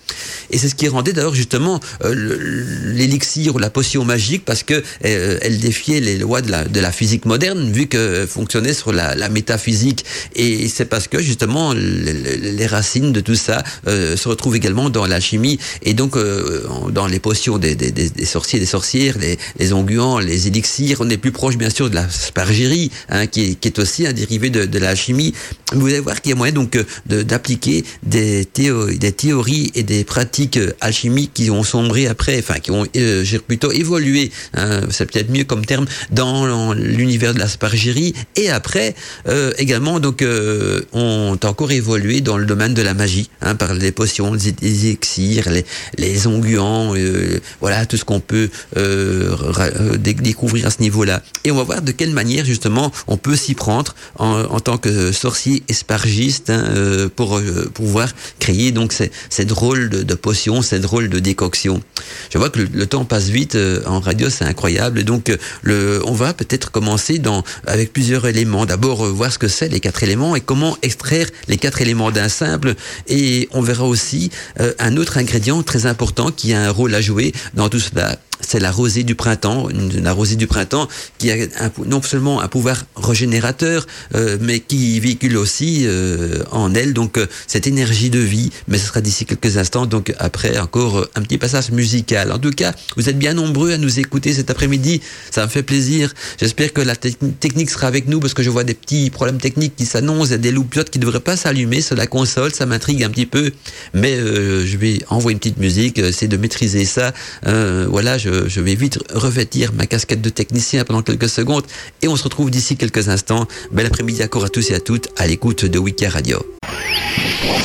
Et 0.50 0.58
c'est 0.58 0.68
ce 0.68 0.74
qui 0.74 0.88
rendait 0.88 1.12
d'ailleurs 1.12 1.34
justement 1.34 1.80
l'élixir 2.02 3.54
ou 3.54 3.58
la 3.58 3.70
potion 3.70 4.04
magique 4.04 4.44
parce 4.44 4.62
que 4.62 4.75
euh, 5.04 5.38
elle 5.42 5.58
défiait 5.58 6.00
les 6.00 6.18
lois 6.18 6.42
de 6.42 6.80
la, 6.80 6.92
physique 6.92 7.26
moderne 7.26 7.70
vu 7.72 7.86
que 7.86 8.26
fonctionnait 8.26 8.72
sur 8.72 8.92
la, 8.92 9.28
métaphysique. 9.28 10.04
Et 10.34 10.68
c'est 10.68 10.84
parce 10.84 11.08
que 11.08 11.20
justement 11.20 11.72
les, 11.74 12.66
racines 12.66 13.12
de 13.12 13.20
tout 13.20 13.34
ça 13.34 13.62
euh, 13.86 14.16
se 14.16 14.28
retrouvent 14.28 14.56
également 14.56 14.90
dans 14.90 15.06
la 15.06 15.20
chimie. 15.20 15.58
Et 15.82 15.94
donc 15.94 16.16
euh, 16.16 16.62
dans 16.90 17.06
les 17.06 17.18
potions 17.18 17.58
des, 17.58 17.74
des, 17.74 17.90
des, 17.90 18.10
des 18.10 18.66
sorcières 18.66 19.18
les, 19.18 19.38
les 19.58 19.72
onguents 19.72 20.18
les 20.18 20.46
élixirs 20.46 20.98
on 21.00 21.10
est 21.10 21.16
plus 21.16 21.32
proche 21.32 21.56
bien 21.56 21.70
sûr 21.70 21.90
de 21.90 21.94
la 21.94 22.08
spargérie 22.08 22.90
hein, 23.08 23.26
qui, 23.26 23.58
est, 23.62 23.78
aussi 23.78 24.06
un 24.06 24.12
dérivé 24.12 24.50
de, 24.50 24.64
de 24.64 24.78
la 24.78 24.94
chimie. 24.94 25.34
Vous 25.72 25.86
allez 25.86 26.00
voir 26.00 26.20
qu'il 26.20 26.30
y 26.30 26.32
a 26.32 26.36
moyen 26.36 26.52
donc 26.52 26.78
d'appliquer 27.06 27.84
des, 28.02 28.44
théo 28.44 28.86
des 28.90 29.12
théories 29.12 29.70
et 29.74 29.82
des 29.82 30.04
pratiques 30.04 30.58
alchimiques 30.80 31.32
qui 31.34 31.50
ont 31.50 31.64
sombré 31.64 32.06
après 32.06 32.38
enfin 32.38 32.58
qui 32.60 32.70
ont 32.70 32.86
euh, 32.96 33.24
plutôt 33.46 33.72
évolué 33.72 34.30
hein, 34.56 34.80
c'est 34.90 35.10
peut-être 35.10 35.30
mieux 35.30 35.44
comme 35.44 35.64
terme, 35.64 35.86
dans 36.10 36.72
l'univers 36.72 37.34
de 37.34 37.38
l'aspargérie. 37.38 38.14
Et 38.36 38.50
après, 38.50 38.94
euh, 39.28 39.52
également, 39.58 40.00
donc, 40.00 40.22
euh, 40.22 40.82
ont 40.92 41.38
encore 41.44 41.72
évolué 41.72 42.20
dans 42.20 42.36
le 42.36 42.46
domaine 42.46 42.74
de 42.74 42.82
la 42.82 42.94
magie, 42.94 43.30
hein, 43.42 43.54
par 43.54 43.74
les 43.74 43.92
potions, 43.92 44.32
les, 44.34 44.48
élixirs, 44.86 45.50
les, 45.50 45.64
les 45.98 46.26
onguents, 46.26 46.94
euh, 46.96 47.40
voilà, 47.60 47.86
tout 47.86 47.96
ce 47.96 48.04
qu'on 48.04 48.20
peut 48.20 48.48
euh, 48.76 49.96
découvrir 49.98 50.66
à 50.66 50.70
ce 50.70 50.80
niveau-là. 50.80 51.22
Et 51.44 51.50
on 51.50 51.56
va 51.56 51.64
voir 51.64 51.82
de 51.82 51.92
quelle 51.92 52.10
manière, 52.12 52.44
justement, 52.44 52.92
on 53.06 53.16
peut 53.16 53.36
s'y 53.36 53.54
prendre 53.54 53.94
en, 54.18 54.60
tant 54.60 54.78
que 54.78 55.12
sorcier 55.12 55.62
espargiste 55.68 56.50
hein, 56.50 57.08
pour 57.14 57.40
pouvoir 57.74 58.08
créer 58.38 58.72
donc 58.72 58.92
ces, 58.92 59.44
drôles 59.44 59.88
de, 59.88 60.02
de, 60.02 60.14
potions, 60.14 60.62
ces 60.62 60.78
drôles 60.78 61.08
de 61.08 61.18
décoctions. 61.18 61.82
Je 62.30 62.38
vois 62.38 62.50
que 62.50 62.60
le, 62.60 62.68
le 62.72 62.86
temps 62.86 63.04
passe 63.04 63.28
vite 63.28 63.56
en 63.86 64.00
radio, 64.00 64.30
c'est 64.30 64.44
incroyable. 64.46 65.04
Donc, 65.04 65.36
le, 65.62 66.02
on 66.06 66.12
va 66.12 66.32
peut-être 66.32 66.70
commencer 66.70 67.20
avec 67.66 67.92
plusieurs 67.92 68.26
éléments. 68.26 68.66
D'abord, 68.66 69.04
voir 69.06 69.32
ce 69.32 69.38
que 69.38 69.48
c'est 69.48 69.68
les 69.68 69.80
quatre 69.80 70.02
éléments 70.02 70.36
et 70.36 70.40
comment 70.40 70.76
extraire 70.82 71.28
les 71.48 71.56
quatre 71.56 71.80
éléments 71.80 72.10
d'un 72.10 72.28
simple. 72.28 72.74
Et 73.08 73.48
on 73.52 73.60
verra 73.60 73.84
aussi 73.84 74.30
euh, 74.60 74.72
un 74.78 74.96
autre 74.96 75.18
ingrédient 75.18 75.62
très 75.62 75.86
important 75.86 76.30
qui 76.30 76.52
a 76.54 76.62
un 76.62 76.70
rôle 76.70 76.94
à 76.94 77.00
jouer 77.00 77.32
dans 77.54 77.68
tout 77.68 77.80
cela 77.80 78.16
c'est 78.40 78.60
la 78.60 78.70
rosée 78.70 79.02
du 79.02 79.14
printemps, 79.14 79.68
la 80.02 80.12
rosée 80.12 80.36
du 80.36 80.46
printemps 80.46 80.88
qui 81.18 81.30
a 81.30 81.36
non 81.84 82.02
seulement 82.02 82.40
un 82.40 82.48
pouvoir 82.48 82.84
régénérateur, 82.96 83.86
euh, 84.14 84.38
mais 84.40 84.60
qui 84.60 85.00
véhicule 85.00 85.36
aussi 85.36 85.82
euh, 85.84 86.42
en 86.50 86.74
elle 86.74 86.92
donc 86.92 87.18
euh, 87.18 87.26
cette 87.46 87.66
énergie 87.66 88.10
de 88.10 88.18
vie. 88.18 88.50
Mais 88.68 88.78
ce 88.78 88.86
sera 88.86 89.00
d'ici 89.00 89.24
quelques 89.24 89.56
instants, 89.56 89.86
donc 89.86 90.14
après 90.18 90.58
encore 90.58 91.06
un 91.14 91.22
petit 91.22 91.38
passage 91.38 91.70
musical. 91.70 92.32
En 92.32 92.38
tout 92.38 92.50
cas, 92.50 92.72
vous 92.96 93.08
êtes 93.08 93.18
bien 93.18 93.34
nombreux 93.34 93.72
à 93.72 93.78
nous 93.78 93.98
écouter 93.98 94.32
cet 94.32 94.50
après-midi, 94.50 95.00
ça 95.30 95.44
me 95.44 95.48
fait 95.48 95.62
plaisir. 95.62 96.12
J'espère 96.40 96.72
que 96.72 96.80
la 96.80 96.96
technique 96.96 97.70
sera 97.70 97.86
avec 97.86 98.08
nous 98.08 98.20
parce 98.20 98.34
que 98.34 98.42
je 98.42 98.50
vois 98.50 98.64
des 98.64 98.74
petits 98.74 99.10
problèmes 99.10 99.38
techniques 99.38 99.76
qui 99.76 99.86
s'annoncent, 99.86 100.26
il 100.26 100.32
y 100.32 100.34
a 100.34 100.38
des 100.38 100.52
loupiotes 100.52 100.90
qui 100.90 100.98
ne 100.98 101.04
devraient 101.04 101.20
pas 101.20 101.36
s'allumer 101.36 101.80
sur 101.80 101.96
la 101.96 102.06
console, 102.06 102.52
ça 102.54 102.66
m'intrigue 102.66 103.02
un 103.02 103.10
petit 103.10 103.26
peu, 103.26 103.50
mais 103.94 104.16
je 104.16 104.76
vais 104.76 105.00
envoyer 105.08 105.34
une 105.34 105.38
petite 105.38 105.58
musique, 105.58 106.00
c'est 106.12 106.28
de 106.28 106.36
maîtriser 106.36 106.84
ça. 106.84 107.12
voilà, 107.42 108.18
je 108.26 108.60
vais 108.60 108.74
vite 108.74 108.98
revêtir 109.12 109.72
ma 109.72 109.86
casquette 109.86 110.22
de 110.22 110.30
technicien 110.30 110.84
pendant 110.84 111.02
quelques 111.02 111.28
secondes 111.28 111.64
et 112.02 112.08
on 112.08 112.16
se 112.16 112.24
retrouve 112.24 112.50
d'ici 112.50 112.76
quelques 112.76 113.08
instants. 113.08 113.46
Bel 113.72 113.86
après-midi 113.86 114.22
à 114.22 114.28
tous 114.28 114.70
et 114.70 114.74
à 114.74 114.80
toutes 114.80 115.08
à 115.16 115.26
l'écoute 115.26 115.64
de 115.64 115.78
Wiki 115.78 116.06
Radio. 116.06 116.38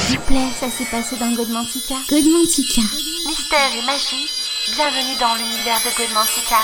S'il 0.08 0.18
vous 0.18 0.24
plaît, 0.26 0.48
ça 0.60 0.68
s'est 0.70 0.90
passé 0.90 1.16
dans 1.20 1.34
Godmantica. 1.36 1.96
Godmantica. 2.10 2.82
Mystère 3.28 3.72
et 3.78 3.86
magie, 3.86 4.28
bienvenue 4.76 5.18
dans 5.20 5.36
l'univers 5.36 5.80
de 5.86 5.92
Godmantica. 5.98 6.58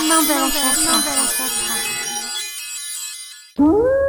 Bienvenue 3.58 4.07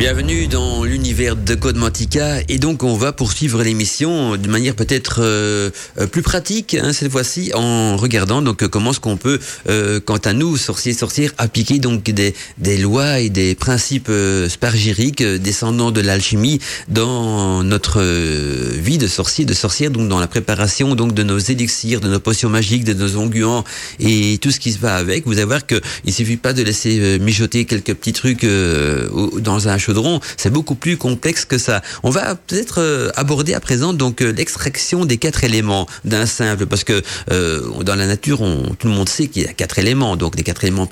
Bienvenue 0.00 0.46
dans 0.46 0.82
l'univers 0.82 1.36
de 1.36 1.54
Code 1.54 1.76
Mantica 1.76 2.38
et 2.48 2.58
donc 2.58 2.84
on 2.84 2.94
va 2.94 3.12
poursuivre 3.12 3.62
l'émission 3.62 4.38
de 4.38 4.48
manière 4.48 4.74
peut-être 4.74 5.18
euh, 5.20 5.68
euh, 5.98 6.06
plus 6.06 6.22
pratique 6.22 6.72
hein, 6.72 6.94
cette 6.94 7.12
fois-ci 7.12 7.52
en 7.52 7.98
regardant 7.98 8.40
donc 8.40 8.66
comment 8.68 8.92
est-ce 8.92 9.00
qu'on 9.00 9.18
peut 9.18 9.38
euh, 9.68 10.00
quant 10.00 10.16
à 10.16 10.32
nous 10.32 10.56
sorciers 10.56 10.94
sorcières 10.94 11.32
appliquer 11.36 11.80
donc 11.80 12.04
des, 12.04 12.34
des 12.56 12.78
lois 12.78 13.20
et 13.20 13.28
des 13.28 13.54
principes 13.54 14.08
euh, 14.08 14.48
spargiriques 14.48 15.22
descendant 15.22 15.90
de 15.90 16.00
l'alchimie 16.00 16.60
dans 16.88 17.62
notre 17.62 18.00
vie 18.00 18.96
de 18.96 19.06
sorcier 19.06 19.44
de 19.44 19.52
sorcière 19.52 19.90
donc 19.90 20.08
dans 20.08 20.18
la 20.18 20.28
préparation 20.28 20.94
donc 20.94 21.12
de 21.12 21.22
nos 21.22 21.38
élixirs 21.38 22.00
de 22.00 22.08
nos 22.08 22.20
potions 22.20 22.48
magiques 22.48 22.84
de 22.84 22.94
nos 22.94 23.18
onguents 23.18 23.64
et 23.98 24.38
tout 24.38 24.50
ce 24.50 24.60
qui 24.60 24.72
se 24.72 24.78
va 24.78 24.96
avec. 24.96 25.26
Vous 25.26 25.34
allez 25.34 25.44
voir 25.44 25.66
que 25.66 25.78
il 26.06 26.14
suffit 26.14 26.38
pas 26.38 26.54
de 26.54 26.62
laisser 26.62 27.18
mijoter 27.18 27.66
quelques 27.66 27.92
petits 27.92 28.14
trucs 28.14 28.46
dans 28.46 29.68
un 29.68 29.76
c'est 30.36 30.50
beaucoup 30.50 30.74
plus 30.74 30.96
complexe 30.96 31.44
que 31.44 31.58
ça. 31.58 31.82
On 32.02 32.10
va 32.10 32.34
peut-être 32.34 32.80
euh, 32.80 33.10
aborder 33.16 33.54
à 33.54 33.60
présent 33.60 33.92
donc 33.92 34.22
euh, 34.22 34.32
l'extraction 34.32 35.04
des 35.04 35.16
quatre 35.16 35.44
éléments 35.44 35.86
d'un 36.04 36.26
simple, 36.26 36.66
parce 36.66 36.84
que 36.84 37.02
euh, 37.30 37.82
dans 37.82 37.94
la 37.94 38.06
nature, 38.06 38.38
tout 38.78 38.88
le 38.88 38.94
monde 38.94 39.08
sait 39.08 39.26
qu'il 39.28 39.42
y 39.42 39.46
a 39.46 39.52
quatre 39.52 39.78
éléments, 39.78 40.16
donc 40.16 40.36
des 40.36 40.42
quatre 40.42 40.64
éléments 40.64 40.88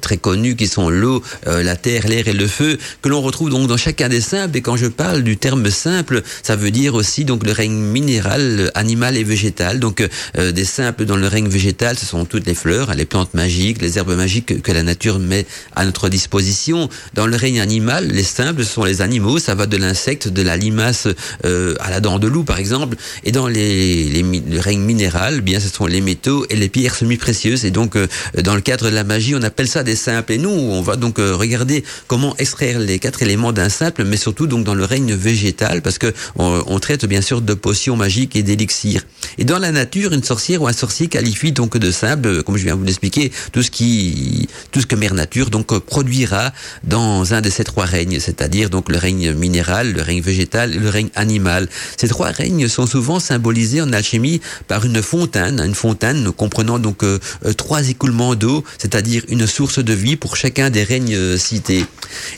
très 0.00 0.16
connus 0.16 0.56
qui 0.56 0.68
sont 0.68 0.90
l'eau, 0.90 1.22
la 1.46 1.76
terre, 1.76 2.06
l'air 2.06 2.28
et 2.28 2.32
le 2.32 2.46
feu, 2.46 2.78
que 3.02 3.08
l'on 3.08 3.20
retrouve 3.20 3.50
donc 3.50 3.66
dans 3.68 3.76
chacun 3.76 4.08
des 4.08 4.20
simples. 4.20 4.56
Et 4.56 4.60
quand 4.60 4.76
je 4.76 4.86
parle 4.86 5.22
du 5.22 5.36
terme 5.36 5.68
simple, 5.70 6.22
ça 6.42 6.56
veut 6.56 6.70
dire 6.70 6.94
aussi 6.94 7.24
donc 7.24 7.44
le 7.44 7.52
règne 7.52 7.72
minéral, 7.72 8.70
animal 8.74 9.16
et 9.16 9.24
végétal. 9.24 9.80
Donc 9.80 10.06
des 10.36 10.64
simples 10.64 11.04
dans 11.04 11.16
le 11.16 11.28
règne 11.28 11.48
végétal, 11.48 11.98
ce 11.98 12.06
sont 12.06 12.24
toutes 12.24 12.46
les 12.46 12.54
fleurs, 12.54 12.94
les 12.94 13.04
plantes 13.06 13.34
magiques, 13.34 13.80
les 13.80 13.98
herbes 13.98 14.16
magiques 14.16 14.62
que 14.62 14.72
la 14.72 14.82
nature 14.82 15.18
met 15.18 15.46
à 15.74 15.84
notre 15.84 16.08
disposition. 16.08 16.88
Dans 17.14 17.26
le 17.26 17.36
règne 17.36 17.60
animal, 17.60 18.08
les 18.16 18.24
simples, 18.24 18.64
ce 18.64 18.72
sont 18.72 18.84
les 18.84 19.02
animaux, 19.02 19.38
ça 19.38 19.54
va 19.54 19.66
de 19.66 19.76
l'insecte, 19.76 20.28
de 20.28 20.42
la 20.42 20.56
limace 20.56 21.06
euh, 21.44 21.74
à 21.80 21.90
la 21.90 22.00
dent 22.00 22.18
de 22.18 22.26
loup 22.26 22.44
par 22.44 22.58
exemple, 22.58 22.96
et 23.24 23.30
dans 23.30 23.46
les, 23.46 24.22
le 24.22 24.58
règne 24.58 24.80
minéral, 24.80 25.42
bien 25.42 25.60
ce 25.60 25.68
sont 25.68 25.86
les 25.86 26.00
métaux 26.00 26.46
et 26.48 26.56
les 26.56 26.70
pierres 26.70 26.94
semi-précieuses, 26.94 27.64
et 27.66 27.70
donc 27.70 27.94
euh, 27.94 28.08
dans 28.42 28.54
le 28.54 28.62
cadre 28.62 28.86
de 28.86 28.94
la 28.94 29.04
magie, 29.04 29.34
on 29.34 29.42
appelle 29.42 29.68
ça 29.68 29.82
des 29.82 29.96
simples. 29.96 30.32
Et 30.32 30.38
nous, 30.38 30.48
on 30.48 30.80
va 30.80 30.96
donc 30.96 31.18
euh, 31.18 31.36
regarder 31.36 31.84
comment 32.06 32.34
extraire 32.38 32.78
les 32.78 32.98
quatre 32.98 33.22
éléments 33.22 33.52
d'un 33.52 33.68
simple, 33.68 34.04
mais 34.04 34.16
surtout 34.16 34.46
donc 34.46 34.64
dans 34.64 34.74
le 34.74 34.84
règne 34.84 35.14
végétal, 35.14 35.82
parce 35.82 35.98
que 35.98 36.12
on, 36.36 36.78
traite 36.80 37.04
bien 37.06 37.20
sûr 37.20 37.40
de 37.40 37.54
potions 37.54 37.96
magiques 37.96 38.36
et 38.36 38.42
d'élixirs. 38.42 39.02
Et 39.38 39.44
dans 39.44 39.58
la 39.58 39.72
nature, 39.72 40.12
une 40.12 40.22
sorcière 40.22 40.62
ou 40.62 40.68
un 40.68 40.72
sorcier 40.72 41.08
qualifie 41.08 41.52
donc 41.52 41.76
de 41.76 41.90
simple, 41.90 42.42
comme 42.42 42.56
je 42.56 42.64
viens 42.64 42.74
de 42.74 42.78
vous 42.78 42.84
l'expliquer, 42.84 43.32
tout 43.52 43.62
ce 43.62 43.70
qui, 43.70 44.48
tout 44.72 44.80
ce 44.80 44.86
que 44.86 44.94
Mère 44.94 45.14
Nature 45.14 45.50
donc 45.50 45.78
produira 45.80 46.52
dans 46.84 47.34
un 47.34 47.40
de 47.40 47.50
ces 47.50 47.64
trois 47.64 47.84
règnes 47.84 48.05
c'est-à-dire 48.18 48.70
donc 48.70 48.88
le 48.88 48.98
règne 48.98 49.32
minéral, 49.32 49.92
le 49.92 50.02
règne 50.02 50.20
végétal 50.20 50.74
et 50.74 50.78
le 50.78 50.88
règne 50.88 51.10
animal. 51.14 51.68
Ces 51.96 52.08
trois 52.08 52.30
règnes 52.30 52.68
sont 52.68 52.86
souvent 52.86 53.20
symbolisés 53.20 53.80
en 53.82 53.92
alchimie 53.92 54.40
par 54.68 54.84
une 54.84 55.02
fontaine, 55.02 55.60
une 55.60 55.74
fontaine 55.74 56.30
comprenant 56.32 56.78
donc 56.78 57.02
euh, 57.02 57.18
euh, 57.44 57.52
trois 57.52 57.88
écoulements 57.88 58.34
d'eau, 58.34 58.64
c'est-à-dire 58.78 59.22
une 59.28 59.46
source 59.46 59.78
de 59.78 59.92
vie 59.92 60.16
pour 60.16 60.36
chacun 60.36 60.70
des 60.70 60.82
règnes 60.82 61.14
euh, 61.14 61.36
cités. 61.36 61.84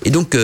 Et 0.05 0.11
donc 0.11 0.37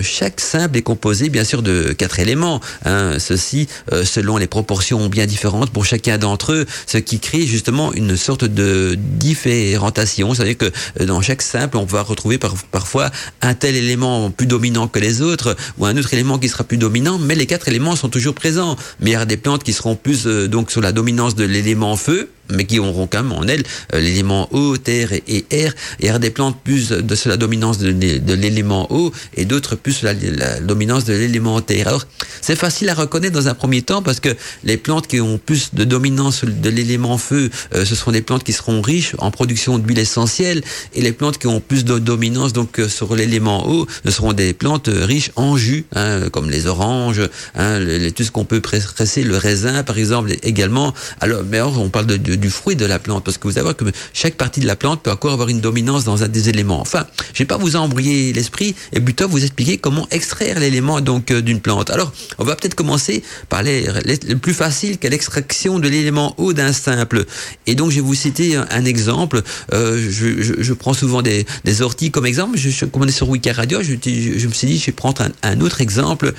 chaque 0.00 0.40
simple 0.40 0.78
est 0.78 0.82
composé 0.82 1.28
bien 1.28 1.44
sûr 1.44 1.62
de 1.62 1.92
quatre 1.92 2.18
éléments, 2.18 2.60
hein, 2.84 3.18
ceci 3.18 3.68
selon 4.04 4.36
les 4.38 4.46
proportions 4.46 5.08
bien 5.08 5.26
différentes 5.26 5.70
pour 5.70 5.84
chacun 5.84 6.16
d'entre 6.16 6.52
eux, 6.52 6.66
ce 6.86 6.98
qui 6.98 7.20
crée 7.20 7.46
justement 7.46 7.92
une 7.92 8.16
sorte 8.16 8.44
de 8.44 8.96
différenciation, 8.98 10.32
c'est-à-dire 10.32 10.56
que 10.56 11.04
dans 11.04 11.20
chaque 11.20 11.42
simple 11.42 11.76
on 11.76 11.84
va 11.84 12.02
retrouver 12.02 12.38
parfois 12.38 13.10
un 13.42 13.54
tel 13.54 13.76
élément 13.76 14.30
plus 14.30 14.46
dominant 14.54 14.86
que 14.86 15.00
les 15.00 15.20
autres, 15.20 15.56
ou 15.78 15.86
un 15.86 15.96
autre 15.96 16.14
élément 16.14 16.38
qui 16.38 16.48
sera 16.48 16.62
plus 16.62 16.78
dominant, 16.78 17.18
mais 17.18 17.34
les 17.34 17.46
quatre 17.46 17.66
éléments 17.66 17.96
sont 17.96 18.08
toujours 18.08 18.34
présents. 18.34 18.76
Mais 19.00 19.10
il 19.10 19.12
y 19.14 19.16
a 19.16 19.24
des 19.24 19.36
plantes 19.36 19.64
qui 19.64 19.72
seront 19.72 19.96
plus 19.96 20.26
euh, 20.26 20.46
donc 20.46 20.70
sur 20.70 20.80
la 20.80 20.92
dominance 20.92 21.34
de 21.34 21.44
l'élément 21.44 21.96
feu, 21.96 22.30
mais 22.50 22.64
qui 22.64 22.78
auront 22.78 23.06
quand 23.06 23.22
même 23.22 23.32
en 23.32 23.44
elles 23.44 23.62
euh, 23.94 24.00
l'élément 24.00 24.48
eau, 24.52 24.76
terre 24.76 25.12
et, 25.12 25.44
air. 25.50 25.74
Y 26.00 26.10
aura 26.10 26.18
des 26.18 26.30
plantes 26.30 26.58
plus 26.62 26.88
de 26.88 27.16
la 27.26 27.36
dominance 27.36 27.78
de, 27.78 28.34
l'élément 28.34 28.92
eau 28.92 29.12
et 29.36 29.44
d'autres 29.44 29.76
plus 29.76 30.02
la, 30.02 30.12
la 30.12 30.60
dominance 30.60 31.04
de 31.04 31.14
l'élément 31.14 31.60
terre. 31.60 31.88
Alors, 31.88 32.06
c'est 32.40 32.56
facile 32.56 32.88
à 32.88 32.94
reconnaître 32.94 33.34
dans 33.34 33.48
un 33.48 33.54
premier 33.54 33.82
temps 33.82 34.02
parce 34.02 34.20
que 34.20 34.30
les 34.64 34.76
plantes 34.76 35.06
qui 35.06 35.20
ont 35.20 35.38
plus 35.38 35.74
de 35.74 35.84
dominance 35.84 36.44
de 36.44 36.70
l'élément 36.70 37.18
feu, 37.18 37.50
euh, 37.74 37.84
ce 37.84 37.94
sont 37.94 38.12
des 38.12 38.22
plantes 38.22 38.44
qui 38.44 38.52
seront 38.52 38.82
riches 38.82 39.14
en 39.18 39.30
production 39.30 39.78
d'huile 39.78 39.98
essentielle 39.98 40.62
et 40.94 41.00
les 41.00 41.12
plantes 41.12 41.38
qui 41.38 41.46
ont 41.46 41.60
plus 41.60 41.84
de 41.84 41.98
dominance 41.98 42.52
donc 42.52 42.78
euh, 42.78 42.88
sur 42.88 43.14
l'élément 43.14 43.68
eau, 43.68 43.86
ce 44.04 44.10
seront 44.10 44.32
des 44.32 44.52
plantes 44.52 44.88
riches 44.92 45.30
en 45.36 45.56
jus, 45.56 45.84
hein, 45.94 46.28
comme 46.30 46.50
les 46.50 46.66
oranges, 46.66 47.22
hein, 47.54 47.80
tout 48.14 48.24
ce 48.24 48.30
qu'on 48.30 48.44
peut 48.44 48.60
presser, 48.60 49.22
le 49.22 49.36
raisin 49.36 49.82
par 49.82 49.98
exemple 49.98 50.32
également. 50.42 50.94
Alors, 51.20 51.42
mais 51.48 51.58
alors, 51.58 51.80
on 51.80 51.88
parle 51.88 52.06
de 52.06 52.33
du 52.36 52.50
fruit 52.50 52.76
de 52.76 52.86
la 52.86 52.98
plante, 52.98 53.24
parce 53.24 53.38
que 53.38 53.48
vous 53.48 53.54
savez 53.54 53.74
que 53.74 53.84
chaque 54.12 54.34
partie 54.34 54.60
de 54.60 54.66
la 54.66 54.76
plante 54.76 55.02
peut 55.02 55.10
encore 55.10 55.32
avoir 55.32 55.48
une 55.48 55.60
dominance 55.60 56.04
dans 56.04 56.22
un 56.22 56.28
des 56.28 56.48
éléments. 56.48 56.80
Enfin, 56.80 57.06
je 57.32 57.38
vais 57.38 57.44
pas 57.44 57.56
vous 57.56 57.76
embrouiller 57.76 58.32
l'esprit 58.32 58.74
et 58.92 59.00
plutôt 59.00 59.28
vous 59.28 59.42
expliquer 59.42 59.78
comment 59.78 60.06
extraire 60.10 60.58
l'élément 60.58 61.00
donc 61.00 61.30
euh, 61.30 61.42
d'une 61.42 61.60
plante. 61.60 61.90
Alors, 61.90 62.12
on 62.38 62.44
va 62.44 62.56
peut-être 62.56 62.74
commencer 62.74 63.22
par 63.48 63.62
les, 63.62 63.86
le 64.28 64.36
plus 64.36 64.54
facile 64.54 64.98
qu'est 64.98 65.10
l'extraction 65.10 65.78
de 65.78 65.88
l'élément 65.88 66.34
eau 66.38 66.52
d'un 66.52 66.72
simple. 66.72 67.24
Et 67.66 67.74
donc, 67.74 67.90
je 67.90 67.96
vais 67.96 68.00
vous 68.00 68.14
citer 68.14 68.56
un, 68.56 68.84
exemple. 68.84 69.42
Euh, 69.72 70.10
je, 70.10 70.62
je, 70.62 70.72
prends 70.72 70.92
souvent 70.92 71.22
des, 71.22 71.46
des, 71.64 71.82
orties 71.82 72.10
comme 72.10 72.26
exemple. 72.26 72.58
Je, 72.58 72.68
je 72.68 72.84
on 72.92 73.06
est 73.06 73.12
sur 73.12 73.28
Wiki 73.28 73.50
Radio, 73.50 73.82
je, 73.82 73.92
me 73.92 74.52
suis 74.52 74.66
dit, 74.66 74.78
je 74.78 74.86
vais 74.86 74.92
prendre 74.92 75.22
un, 75.42 75.60
autre 75.60 75.80
exemple. 75.80 76.32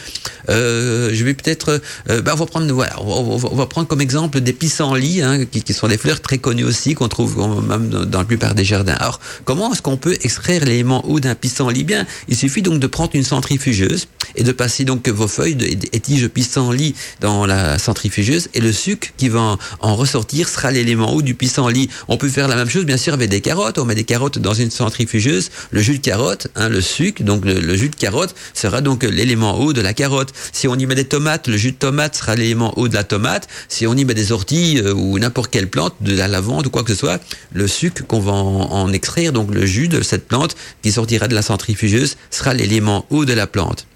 Euh, 0.49 1.12
je 1.13 1.23
vais 1.23 1.34
peut-être, 1.34 1.81
bah, 2.08 2.31
on 2.34 2.36
va 2.36 2.45
prendre, 2.45 2.71
voilà, 2.73 3.01
on 3.01 3.38
va, 3.38 3.65
prendre 3.65 3.88
comme 3.88 4.01
exemple 4.01 4.41
des 4.41 4.53
pissenlits, 4.53 5.21
hein, 5.21 5.45
qui, 5.45 5.62
qui 5.62 5.73
sont 5.73 5.84
des 5.87 5.97
fleurs 5.97 6.21
très 6.21 6.37
connues 6.37 6.63
aussi 6.63 6.93
qu'on 6.93 7.07
trouve 7.07 7.37
même 7.67 7.89
dans 7.89 8.19
la 8.19 8.25
plupart 8.25 8.55
des 8.55 8.65
jardins. 8.65 8.95
Alors, 8.99 9.19
comment 9.43 9.73
est-ce 9.73 9.81
qu'on 9.81 9.97
peut 9.97 10.17
extraire 10.21 10.63
l'élément 10.65 11.07
eau 11.07 11.19
d'un 11.19 11.35
pissenlit 11.35 11.83
Bien, 11.83 12.05
il 12.27 12.35
suffit 12.35 12.61
donc 12.61 12.79
de 12.79 12.87
prendre 12.87 13.11
une 13.13 13.23
centrifugeuse 13.23 14.07
et 14.35 14.43
de 14.43 14.51
passer 14.51 14.83
donc 14.83 15.07
vos 15.07 15.27
feuilles 15.27 15.57
et 15.91 15.99
tiges 15.99 16.27
pissenlit 16.27 16.95
dans 17.21 17.45
la 17.45 17.77
centrifugeuse 17.77 18.49
et 18.53 18.59
le 18.59 18.71
sucre 18.71 19.09
qui 19.17 19.29
va 19.29 19.57
en 19.79 19.95
ressortir 19.95 20.49
sera 20.49 20.71
l'élément 20.71 21.13
eau 21.13 21.21
du 21.21 21.35
pissenlit. 21.35 21.89
On 22.07 22.17
peut 22.17 22.29
faire 22.29 22.47
la 22.47 22.55
même 22.55 22.69
chose 22.69 22.85
bien 22.85 22.97
sûr 22.97 23.13
avec 23.13 23.29
des 23.29 23.41
carottes. 23.41 23.77
On 23.77 23.85
met 23.85 23.95
des 23.95 24.03
carottes 24.03 24.39
dans 24.39 24.53
une 24.53 24.71
centrifugeuse, 24.71 25.51
le 25.71 25.81
jus 25.81 25.99
de 25.99 26.03
carotte, 26.03 26.47
hein, 26.55 26.69
le 26.69 26.81
sucre, 26.81 27.23
donc 27.23 27.45
le, 27.45 27.75
jus 27.75 27.89
de 27.89 27.95
carotte 27.95 28.35
sera 28.53 28.81
donc 28.81 29.03
l'élément 29.03 29.59
eau 29.59 29.73
de 29.73 29.81
la 29.81 29.93
carotte. 29.93 30.33
Si 30.51 30.67
on 30.67 30.75
y 30.75 30.85
met 30.85 30.95
des 30.95 31.05
tomates, 31.05 31.47
le 31.47 31.57
jus 31.57 31.71
de 31.71 31.77
tomate 31.77 32.15
sera 32.15 32.35
l'élément 32.35 32.77
eau 32.77 32.87
de 32.87 32.93
la 32.93 33.03
tomate. 33.03 33.47
Si 33.67 33.87
on 33.87 33.95
y 33.95 34.05
met 34.05 34.13
des 34.13 34.31
orties 34.31 34.79
euh, 34.79 34.93
ou 34.93 35.19
n'importe 35.19 35.51
quelle 35.51 35.67
de 36.01 36.15
la 36.15 36.27
lavande 36.27 36.67
ou 36.67 36.69
quoi 36.69 36.83
que 36.83 36.89
ce 36.89 36.95
soit, 36.95 37.21
le 37.53 37.67
sucre 37.67 38.05
qu'on 38.05 38.19
va 38.19 38.31
en, 38.31 38.91
extraire, 38.93 39.33
donc 39.33 39.53
le 39.53 39.65
jus 39.65 39.88
de 39.88 40.01
cette 40.01 40.27
plante 40.27 40.55
qui 40.81 40.91
sortira 40.91 41.27
de 41.27 41.35
la 41.35 41.41
centrifugeuse, 41.41 42.17
sera 42.31 42.53
l'élément 42.53 43.05
eau 43.09 43.25
de 43.25 43.33
la 43.33 43.47
plante. 43.47 43.88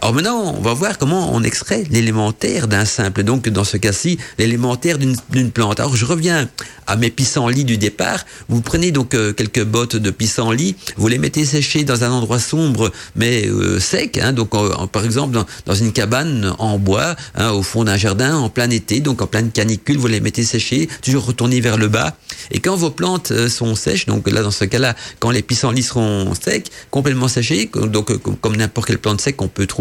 Alors 0.00 0.14
maintenant, 0.14 0.54
on 0.56 0.60
va 0.60 0.74
voir 0.74 0.98
comment 0.98 1.34
on 1.34 1.42
extrait 1.42 1.84
l'élémentaire 1.90 2.68
d'un 2.68 2.84
simple. 2.84 3.22
Donc 3.22 3.48
dans 3.48 3.64
ce 3.64 3.76
cas-ci, 3.76 4.18
l'élémentaire 4.38 4.98
d'une 4.98 5.50
plante. 5.50 5.80
Alors 5.80 5.96
je 5.96 6.04
reviens 6.04 6.48
à 6.86 6.96
mes 6.96 7.10
pissenlits 7.10 7.64
du 7.64 7.78
départ. 7.78 8.24
Vous 8.48 8.60
prenez 8.60 8.90
donc 8.90 9.14
euh, 9.14 9.32
quelques 9.32 9.64
bottes 9.64 9.96
de 9.96 10.10
pissenlit, 10.10 10.76
vous 10.96 11.08
les 11.08 11.18
mettez 11.18 11.44
sécher 11.44 11.84
dans 11.84 12.04
un 12.04 12.10
endroit 12.10 12.38
sombre 12.38 12.92
mais 13.16 13.46
euh, 13.46 13.80
sec. 13.80 14.18
Hein, 14.18 14.32
donc 14.32 14.50
par 14.90 15.04
exemple 15.04 15.36
dans, 15.66 15.74
une 15.74 15.92
cabane 15.92 16.54
en 16.58 16.78
bois, 16.78 17.16
hein, 17.34 17.50
au 17.50 17.62
fond 17.62 17.84
d'un 17.84 17.96
jardin 17.96 18.36
en 18.36 18.48
plein 18.48 18.70
été, 18.70 19.00
donc 19.00 19.22
en 19.22 19.26
pleine 19.26 19.50
canicule, 19.50 19.98
vous 19.98 20.06
les 20.06 20.20
mettez 20.20 20.44
sécher, 20.44 20.88
toujours 21.02 21.26
retourner 21.26 21.60
vers 21.60 21.76
le 21.76 21.88
bas. 21.88 22.16
Et 22.50 22.60
quand 22.60 22.76
vos 22.76 22.90
plantes 22.90 23.30
euh, 23.30 23.48
sont 23.48 23.74
sèches, 23.74 24.06
donc 24.06 24.30
là 24.30 24.42
dans 24.42 24.50
ce 24.50 24.64
cas-là, 24.64 24.94
quand 25.18 25.30
les 25.30 25.42
pissenlits 25.42 25.82
seront 25.82 26.32
secs, 26.34 26.70
complètement 26.90 27.28
séchés, 27.28 27.70
donc 27.74 28.12
comme 28.40 28.56
n'importe 28.56 28.88
quelle 28.88 28.98
plante 28.98 29.20
sec 29.20 29.36
qu'on 29.36 29.48
peut 29.48 29.66
trouver 29.66 29.73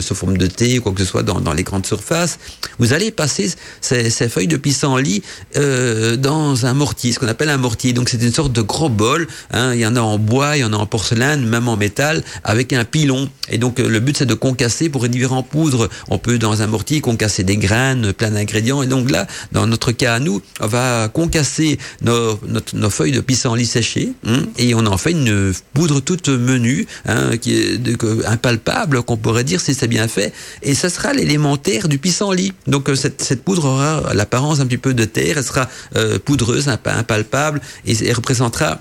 sous 0.00 0.14
forme 0.14 0.36
de 0.36 0.46
thé 0.46 0.78
ou 0.78 0.82
quoi 0.82 0.92
que 0.92 1.00
ce 1.00 1.04
soit 1.04 1.22
dans, 1.22 1.52
les 1.52 1.62
grandes 1.62 1.86
surfaces, 1.86 2.38
vous 2.78 2.92
allez 2.92 3.10
passer 3.10 3.50
ces, 3.80 4.10
feuilles 4.28 4.46
de 4.46 4.56
pissenlit 4.56 5.22
euh, 5.56 6.16
dans 6.16 6.66
un 6.66 6.74
mortier, 6.74 7.12
ce 7.12 7.18
qu'on 7.18 7.28
appelle 7.28 7.50
un 7.50 7.56
mortier. 7.56 7.92
Donc 7.92 8.08
c'est 8.08 8.22
une 8.22 8.32
sorte 8.32 8.52
de 8.52 8.62
gros 8.62 8.88
bol. 8.88 9.26
Hein. 9.52 9.74
Il 9.74 9.80
y 9.80 9.86
en 9.86 9.96
a 9.96 10.00
en 10.00 10.18
bois, 10.18 10.56
il 10.56 10.60
y 10.60 10.64
en 10.64 10.72
a 10.72 10.76
en 10.76 10.86
porcelaine, 10.86 11.46
même 11.46 11.68
en 11.68 11.76
métal, 11.76 12.22
avec 12.44 12.72
un 12.72 12.84
pilon. 12.84 13.28
Et 13.48 13.58
donc 13.58 13.78
euh, 13.80 13.88
le 13.88 14.00
but 14.00 14.16
c'est 14.18 14.26
de 14.26 14.34
concasser 14.34 14.88
pour 14.88 15.02
réduire 15.02 15.32
en 15.32 15.42
poudre. 15.42 15.88
On 16.08 16.18
peut 16.18 16.38
dans 16.38 16.62
un 16.62 16.66
mortier 16.66 17.00
concasser 17.00 17.44
des 17.44 17.56
graines, 17.56 18.12
plein 18.12 18.30
d'ingrédients. 18.30 18.82
Et 18.82 18.86
donc 18.86 19.10
là, 19.10 19.26
dans 19.52 19.66
notre 19.66 19.92
cas 19.92 20.14
à 20.14 20.18
nous, 20.18 20.42
on 20.60 20.66
va 20.66 21.08
concasser 21.08 21.78
nos, 22.02 22.38
nos 22.74 22.90
feuilles 22.90 23.12
de 23.12 23.20
pissenlit 23.20 23.66
séchées 23.66 24.12
hein, 24.26 24.42
et 24.58 24.74
on 24.74 24.86
en 24.86 24.96
fait 24.96 25.12
une 25.12 25.52
poudre 25.74 26.00
toute 26.00 26.28
menue, 26.28 26.86
hein, 27.06 27.36
qui 27.36 27.54
est 27.54 27.80
impalpable, 28.26 29.02
qu'on 29.02 29.16
pourrait 29.16 29.35
dire 29.42 29.60
si 29.60 29.74
c'est 29.74 29.88
bien 29.88 30.08
fait. 30.08 30.32
Et 30.62 30.74
ça 30.74 30.88
sera 30.90 31.12
l'élémentaire 31.12 31.88
du 31.88 31.98
pissenlit. 31.98 32.52
Donc 32.66 32.88
euh, 32.88 32.94
cette, 32.94 33.42
poudre 33.42 33.66
aura 33.66 34.14
l'apparence 34.14 34.60
un 34.60 34.66
petit 34.66 34.78
peu 34.78 34.94
de 34.94 35.04
terre, 35.04 35.38
elle 35.38 35.44
sera 35.44 35.68
euh, 35.96 36.18
poudreuse, 36.18 36.68
impalpable, 36.68 37.60
et 37.86 38.12
représentera 38.12 38.80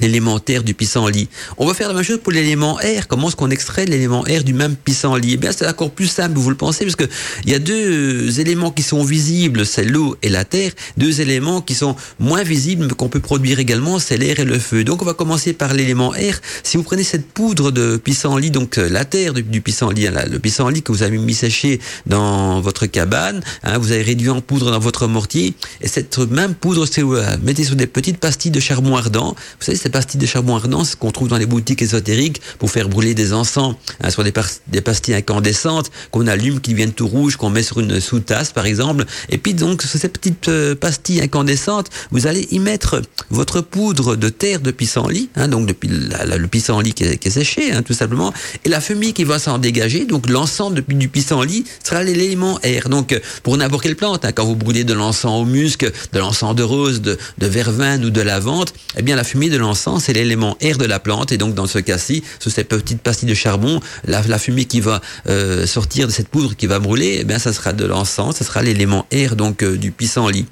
l'élémentaire 0.00 0.62
du 0.62 0.74
pissenlit. 0.74 1.28
On 1.58 1.66
va 1.66 1.74
faire 1.74 1.88
la 1.88 1.94
même 1.94 2.02
chose 2.02 2.20
pour 2.22 2.32
l'élément 2.32 2.74
R. 2.74 3.06
Comment 3.08 3.28
est-ce 3.28 3.36
qu'on 3.36 3.50
extrait 3.50 3.86
l'élément 3.86 4.22
R 4.22 4.44
du 4.44 4.54
même 4.54 4.76
pissenlit? 4.76 5.34
Eh 5.34 5.36
bien, 5.36 5.52
c'est 5.52 5.66
encore 5.66 5.90
plus 5.90 6.06
simple, 6.06 6.38
vous 6.38 6.50
le 6.50 6.56
pensez, 6.56 6.84
parce 6.84 6.96
que 6.96 7.04
il 7.44 7.50
y 7.50 7.54
a 7.54 7.58
deux 7.58 8.40
éléments 8.40 8.70
qui 8.70 8.82
sont 8.82 9.02
visibles, 9.02 9.66
c'est 9.66 9.84
l'eau 9.84 10.16
et 10.22 10.28
la 10.28 10.44
terre. 10.44 10.72
Deux 10.96 11.20
éléments 11.20 11.60
qui 11.60 11.74
sont 11.74 11.96
moins 12.18 12.42
visibles, 12.42 12.86
mais 12.86 12.94
qu'on 12.94 13.08
peut 13.08 13.20
produire 13.20 13.58
également, 13.58 13.98
c'est 13.98 14.16
l'air 14.16 14.40
et 14.40 14.44
le 14.44 14.58
feu. 14.58 14.84
Donc, 14.84 15.02
on 15.02 15.04
va 15.04 15.14
commencer 15.14 15.52
par 15.52 15.74
l'élément 15.74 16.10
R. 16.10 16.40
Si 16.62 16.76
vous 16.76 16.82
prenez 16.82 17.04
cette 17.04 17.26
poudre 17.26 17.70
de 17.70 17.96
pissenlit, 17.96 18.50
donc 18.50 18.78
euh, 18.78 18.88
la 18.88 19.04
terre 19.04 19.32
du, 19.32 19.60
pissenlit, 19.60 20.06
hein, 20.08 20.24
le 20.30 20.38
pissenlit 20.38 20.82
que 20.82 20.92
vous 20.92 21.02
avez 21.02 21.18
mis 21.18 21.34
séché 21.34 21.80
dans 22.06 22.60
votre 22.60 22.86
cabane, 22.86 23.42
hein, 23.62 23.78
vous 23.78 23.92
avez 23.92 24.02
réduit 24.02 24.30
en 24.30 24.40
poudre 24.40 24.70
dans 24.70 24.78
votre 24.78 25.06
mortier, 25.06 25.54
et 25.80 25.88
cette 25.88 26.18
même 26.18 26.54
poudre, 26.54 26.86
vous 27.02 27.14
la 27.14 27.36
mettez 27.38 27.64
sur 27.64 27.76
des 27.76 27.86
petites 27.86 28.18
pastilles 28.18 28.50
de 28.50 28.60
charbon 28.60 28.96
ardent, 28.96 29.34
vous 29.58 29.64
savez, 29.64 29.78
ces 29.86 29.90
pastilles 29.90 30.18
de 30.18 30.26
charbon 30.26 30.56
ardent, 30.56 30.82
ce 30.82 30.96
qu'on 30.96 31.12
trouve 31.12 31.28
dans 31.28 31.36
les 31.36 31.46
boutiques 31.46 31.80
ésotériques 31.80 32.42
pour 32.58 32.72
faire 32.72 32.88
brûler 32.88 33.14
des 33.14 33.32
encens, 33.32 33.76
hein, 34.02 34.10
soit 34.10 34.24
des, 34.24 34.80
pastilles 34.80 35.14
incandescentes 35.14 35.92
qu'on 36.10 36.26
allume, 36.26 36.60
qui 36.60 36.74
viennent 36.74 36.92
tout 36.92 37.06
rouges, 37.06 37.36
qu'on 37.36 37.50
met 37.50 37.62
sur 37.62 37.78
une 37.78 38.00
sous-tasse 38.00 38.50
par 38.52 38.66
exemple. 38.66 39.04
Et 39.30 39.38
puis 39.38 39.54
donc 39.54 39.82
sur 39.82 40.00
ces 40.00 40.08
petites 40.08 40.48
euh, 40.48 40.74
pastilles 40.74 41.20
incandescentes, 41.20 41.88
vous 42.10 42.26
allez 42.26 42.48
y 42.50 42.58
mettre 42.58 43.00
votre 43.30 43.60
poudre 43.60 44.16
de 44.16 44.28
terre 44.28 44.58
de 44.58 44.72
pissenlit, 44.72 45.30
hein, 45.36 45.46
donc 45.46 45.66
depuis 45.66 45.88
le 45.88 46.46
pissenlit 46.48 46.92
qui 46.92 47.04
est, 47.04 47.16
qui 47.16 47.28
est 47.28 47.30
séché, 47.30 47.70
hein, 47.70 47.82
tout 47.82 47.94
simplement, 47.94 48.34
et 48.64 48.68
la 48.68 48.80
fumée 48.80 49.12
qui 49.12 49.22
va 49.22 49.38
s'en 49.38 49.58
dégager. 49.58 50.04
Donc 50.04 50.28
l'ensemble 50.28 50.82
du 50.88 51.08
pissenlit 51.08 51.64
sera 51.84 52.02
l'élément 52.02 52.58
air. 52.64 52.88
Donc 52.88 53.16
pour 53.44 53.56
n'importe 53.56 53.84
quelle 53.84 53.94
plante, 53.94 54.24
hein, 54.24 54.32
quand 54.32 54.46
vous 54.46 54.56
brûlez 54.56 54.82
de 54.82 54.94
l'encens 54.94 55.40
au 55.40 55.44
musc, 55.44 55.84
de 56.12 56.18
l'encens 56.18 56.56
de 56.56 56.64
rose, 56.64 57.00
de, 57.02 57.16
de 57.38 57.46
verveine 57.46 58.04
ou 58.04 58.10
de 58.10 58.20
lavande, 58.20 58.70
eh 58.96 59.02
bien 59.02 59.14
la 59.14 59.22
fumée 59.22 59.48
de 59.48 59.56
l'encens 59.56 59.75
c'est 59.76 60.12
l'élément 60.12 60.56
air 60.60 60.78
de 60.78 60.84
la 60.84 60.98
plante. 60.98 61.32
Et 61.32 61.38
donc 61.38 61.54
dans 61.54 61.66
ce 61.66 61.78
cas-ci, 61.78 62.22
sous 62.38 62.50
ces 62.50 62.64
petites 62.64 63.00
pastilles 63.00 63.28
de 63.28 63.34
charbon, 63.34 63.80
la, 64.06 64.38
fumée 64.38 64.64
qui 64.64 64.80
va 64.80 65.00
euh, 65.28 65.66
sortir 65.66 66.06
de 66.06 66.12
cette 66.12 66.28
poudre 66.28 66.56
qui 66.56 66.66
va 66.66 66.78
brûler, 66.78 67.18
eh 67.20 67.24
bien 67.24 67.38
ça 67.38 67.52
sera 67.52 67.72
de 67.72 67.84
l'encens, 67.84 68.36
ça 68.36 68.44
sera 68.44 68.62
l'élément 68.62 69.06
air 69.10 69.36
donc 69.36 69.62
euh, 69.62 69.76
du 69.76 69.90
pissenlit. 69.90 70.46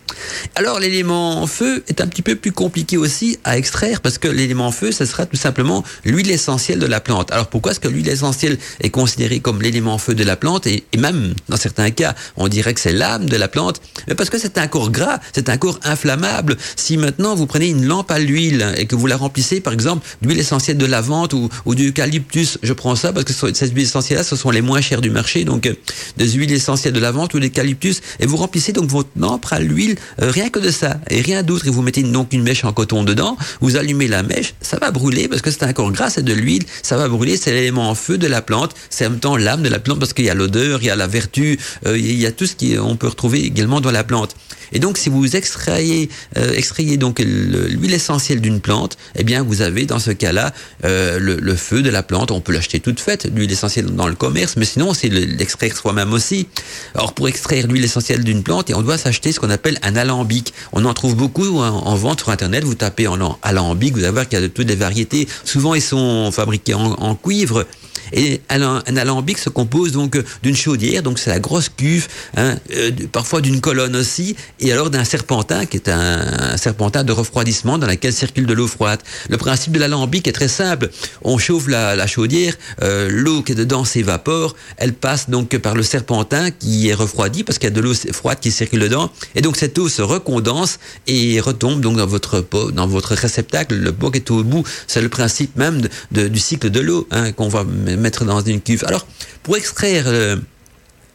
Alors 0.54 0.80
l'élément 0.80 1.46
feu 1.46 1.82
est 1.88 2.00
un 2.00 2.06
petit 2.06 2.22
peu 2.22 2.36
plus 2.36 2.52
compliqué 2.52 2.96
aussi 2.96 3.38
à 3.44 3.58
extraire 3.58 4.00
parce 4.00 4.18
que 4.18 4.28
l'élément 4.28 4.70
feu, 4.70 4.92
ce 4.92 5.04
sera 5.04 5.26
tout 5.26 5.36
simplement 5.36 5.84
l'huile 6.04 6.30
essentielle 6.30 6.78
de 6.78 6.86
la 6.86 7.00
plante. 7.00 7.30
Alors 7.32 7.48
pourquoi 7.48 7.72
est-ce 7.72 7.80
que 7.80 7.88
l'huile 7.88 8.08
essentielle 8.08 8.58
est 8.80 8.90
considérée 8.90 9.40
comme 9.40 9.60
l'élément 9.60 9.98
feu 9.98 10.14
de 10.14 10.24
la 10.24 10.36
plante 10.36 10.66
et, 10.66 10.84
et, 10.92 10.96
même 10.96 11.34
dans 11.48 11.56
certains 11.56 11.90
cas, 11.90 12.14
on 12.36 12.48
dirait 12.48 12.74
que 12.74 12.80
c'est 12.80 12.92
l'âme 12.92 13.26
de 13.26 13.36
la 13.36 13.48
plante? 13.48 13.80
Mais 14.08 14.14
parce 14.14 14.30
que 14.30 14.38
c'est 14.38 14.58
un 14.58 14.68
corps 14.68 14.90
gras, 14.90 15.18
c'est 15.32 15.48
un 15.48 15.56
corps 15.56 15.80
inflammable. 15.84 16.56
Si 16.76 16.96
maintenant 16.96 17.34
vous 17.34 17.46
prenez 17.46 17.68
une 17.68 17.84
lampe 17.84 18.10
à 18.10 18.18
l'huile 18.18 18.74
et 18.76 18.86
que 18.86 18.96
vous 18.96 19.06
la 19.06 19.13
remplissez 19.16 19.60
par 19.60 19.72
exemple 19.72 20.06
d'huile 20.22 20.38
essentielle 20.38 20.78
de 20.78 20.86
lavande 20.86 21.34
ou, 21.34 21.48
ou 21.64 21.74
d'eucalyptus, 21.74 22.58
je 22.62 22.72
prends 22.72 22.96
ça 22.96 23.12
parce 23.12 23.24
que 23.24 23.32
ces 23.32 23.68
huiles 23.68 23.84
essentielles-là, 23.84 24.24
ce 24.24 24.36
sont 24.36 24.50
les 24.50 24.62
moins 24.62 24.80
chères 24.80 25.00
du 25.00 25.10
marché, 25.10 25.44
donc 25.44 25.66
euh, 25.66 25.74
des 26.16 26.30
huiles 26.30 26.52
essentielles 26.52 26.92
de 26.92 27.00
lavande 27.00 27.34
ou 27.34 27.40
d'eucalyptus. 27.40 28.00
Et 28.20 28.26
vous 28.26 28.36
remplissez 28.36 28.72
donc 28.72 28.88
votre 28.90 29.10
lampe 29.16 29.46
à 29.50 29.58
l'huile 29.58 29.96
euh, 30.20 30.30
rien 30.30 30.48
que 30.50 30.58
de 30.58 30.70
ça 30.70 30.98
et 31.10 31.20
rien 31.20 31.42
d'autre. 31.42 31.66
Et 31.66 31.70
vous 31.70 31.82
mettez 31.82 32.02
donc 32.02 32.32
une 32.32 32.42
mèche 32.42 32.64
en 32.64 32.72
coton 32.72 33.04
dedans, 33.04 33.36
vous 33.60 33.76
allumez 33.76 34.08
la 34.08 34.22
mèche, 34.22 34.54
ça 34.60 34.78
va 34.78 34.90
brûler 34.90 35.28
parce 35.28 35.42
que 35.42 35.50
c'est 35.50 35.64
encore 35.64 35.92
gras, 35.92 36.10
c'est 36.10 36.24
de 36.24 36.32
l'huile, 36.32 36.64
ça 36.82 36.96
va 36.96 37.08
brûler, 37.08 37.36
c'est 37.36 37.52
l'élément 37.52 37.90
en 37.90 37.94
feu 37.94 38.18
de 38.18 38.26
la 38.26 38.42
plante, 38.42 38.74
c'est 38.90 39.06
en 39.06 39.10
même 39.10 39.20
temps 39.20 39.36
l'âme 39.36 39.62
de 39.62 39.68
la 39.68 39.78
plante 39.78 39.98
parce 39.98 40.12
qu'il 40.12 40.24
y 40.24 40.30
a 40.30 40.34
l'odeur, 40.34 40.82
il 40.82 40.86
y 40.86 40.90
a 40.90 40.96
la 40.96 41.06
vertu, 41.06 41.58
euh, 41.86 41.98
il 41.98 42.18
y 42.20 42.26
a 42.26 42.32
tout 42.32 42.46
ce 42.46 42.54
qu'on 42.54 42.96
peut 42.96 43.08
retrouver 43.08 43.44
également 43.44 43.80
dans 43.80 43.90
la 43.90 44.04
plante. 44.04 44.36
Et 44.72 44.78
donc, 44.78 44.98
si 44.98 45.08
vous 45.08 45.36
extrayez, 45.36 46.08
extrayez 46.34 46.96
donc 46.96 47.20
l'huile 47.20 47.94
essentielle 47.94 48.40
d'une 48.40 48.60
plante, 48.60 48.96
eh 49.16 49.24
bien, 49.24 49.42
vous 49.42 49.62
avez 49.62 49.86
dans 49.86 49.98
ce 49.98 50.10
cas-là 50.10 50.52
euh, 50.84 51.18
le, 51.18 51.54
feu 51.54 51.82
de 51.82 51.90
la 51.90 52.02
plante. 52.02 52.30
On 52.30 52.40
peut 52.40 52.52
l'acheter 52.52 52.80
toute 52.80 53.00
faite, 53.00 53.28
l'huile 53.34 53.50
essentielle 53.50 53.86
dans 53.86 54.08
le 54.08 54.14
commerce, 54.14 54.56
mais 54.56 54.64
sinon, 54.64 54.94
c'est 54.94 55.08
l'extraire 55.08 55.76
soi-même 55.76 56.12
aussi. 56.12 56.48
Alors, 56.94 57.12
pour 57.12 57.28
extraire 57.28 57.66
l'huile 57.66 57.84
essentielle 57.84 58.24
d'une 58.24 58.42
plante, 58.42 58.70
on 58.74 58.82
doit 58.82 58.98
s'acheter 58.98 59.32
ce 59.32 59.40
qu'on 59.40 59.50
appelle 59.50 59.78
un 59.82 59.96
alambic. 59.96 60.52
On 60.72 60.84
en 60.84 60.94
trouve 60.94 61.16
beaucoup 61.16 61.60
en, 61.60 61.68
en, 61.68 61.94
vente 61.94 62.20
sur 62.20 62.30
Internet. 62.30 62.64
Vous 62.64 62.74
tapez 62.74 63.06
en 63.06 63.38
alambic, 63.42 63.94
vous 63.94 64.04
allez 64.04 64.12
voir 64.12 64.28
qu'il 64.28 64.38
y 64.38 64.42
a 64.42 64.42
de 64.42 64.52
toutes 64.52 64.68
les 64.68 64.76
variétés. 64.76 65.28
Souvent, 65.44 65.74
ils 65.74 65.82
sont 65.82 66.30
fabriqués 66.32 66.74
en 66.74 67.14
cuivre. 67.14 67.66
Et 68.12 68.40
un, 68.50 68.82
alambic 68.96 69.38
se 69.38 69.48
compose 69.48 69.92
donc 69.92 70.22
d'une 70.42 70.56
chaudière, 70.56 71.02
donc 71.02 71.18
c'est 71.18 71.30
la 71.30 71.38
grosse 71.38 71.68
cuve, 71.68 72.08
hein, 72.36 72.56
euh, 72.74 72.90
parfois 73.12 73.40
d'une 73.40 73.60
colonne 73.60 73.96
aussi, 73.96 74.36
et 74.60 74.72
alors 74.72 74.90
d'un 74.90 75.04
serpentin 75.04 75.66
qui 75.66 75.76
est 75.76 75.88
un, 75.88 76.56
serpentin 76.56 77.04
de 77.04 77.12
refroidissement 77.12 77.78
dans 77.78 77.86
lequel 77.86 78.12
circule 78.12 78.46
de 78.46 78.54
l'eau 78.54 78.66
froide. 78.66 79.00
Le 79.28 79.36
principe 79.36 79.72
de 79.72 79.78
l'alambic 79.78 80.28
est 80.28 80.32
très 80.32 80.48
simple. 80.48 80.90
On 81.22 81.38
chauffe 81.38 81.68
la, 81.68 82.06
chaudière, 82.06 82.54
euh, 82.82 83.08
l'eau 83.10 83.42
qui 83.42 83.52
est 83.52 83.54
dedans 83.54 83.84
s'évapore, 83.84 84.54
elle 84.76 84.92
passe 84.92 85.30
donc 85.30 85.56
par 85.58 85.74
le 85.74 85.82
serpentin 85.82 86.50
qui 86.50 86.88
est 86.88 86.94
refroidi 86.94 87.44
parce 87.44 87.58
qu'il 87.58 87.68
y 87.68 87.72
a 87.72 87.74
de 87.74 87.80
l'eau 87.80 87.94
froide 88.12 88.38
qui 88.40 88.50
circule 88.50 88.80
dedans, 88.80 89.10
et 89.34 89.40
donc 89.40 89.56
cette 89.56 89.78
eau 89.78 89.88
se 89.88 90.02
recondense 90.02 90.78
et 91.06 91.40
retombe 91.40 91.80
donc 91.80 91.96
dans 91.96 92.06
votre 92.06 92.40
pot, 92.40 92.70
dans 92.70 92.86
votre 92.86 93.14
réceptacle, 93.14 93.74
le 93.74 93.92
pot 93.92 94.10
qui 94.10 94.18
est 94.18 94.30
au 94.30 94.42
bout. 94.42 94.64
C'est 94.86 95.00
le 95.00 95.08
principe 95.08 95.56
même 95.56 95.82
du 96.10 96.38
cycle 96.38 96.70
de 96.70 96.80
l'eau 96.80 97.06
hein, 97.10 97.32
qu'on 97.32 97.48
va 97.48 97.64
mettre 97.96 98.24
dans 98.24 98.40
une 98.40 98.60
cuve. 98.60 98.84
Alors, 98.86 99.06
pour 99.42 99.56
extraire 99.56 100.04
euh, 100.06 100.36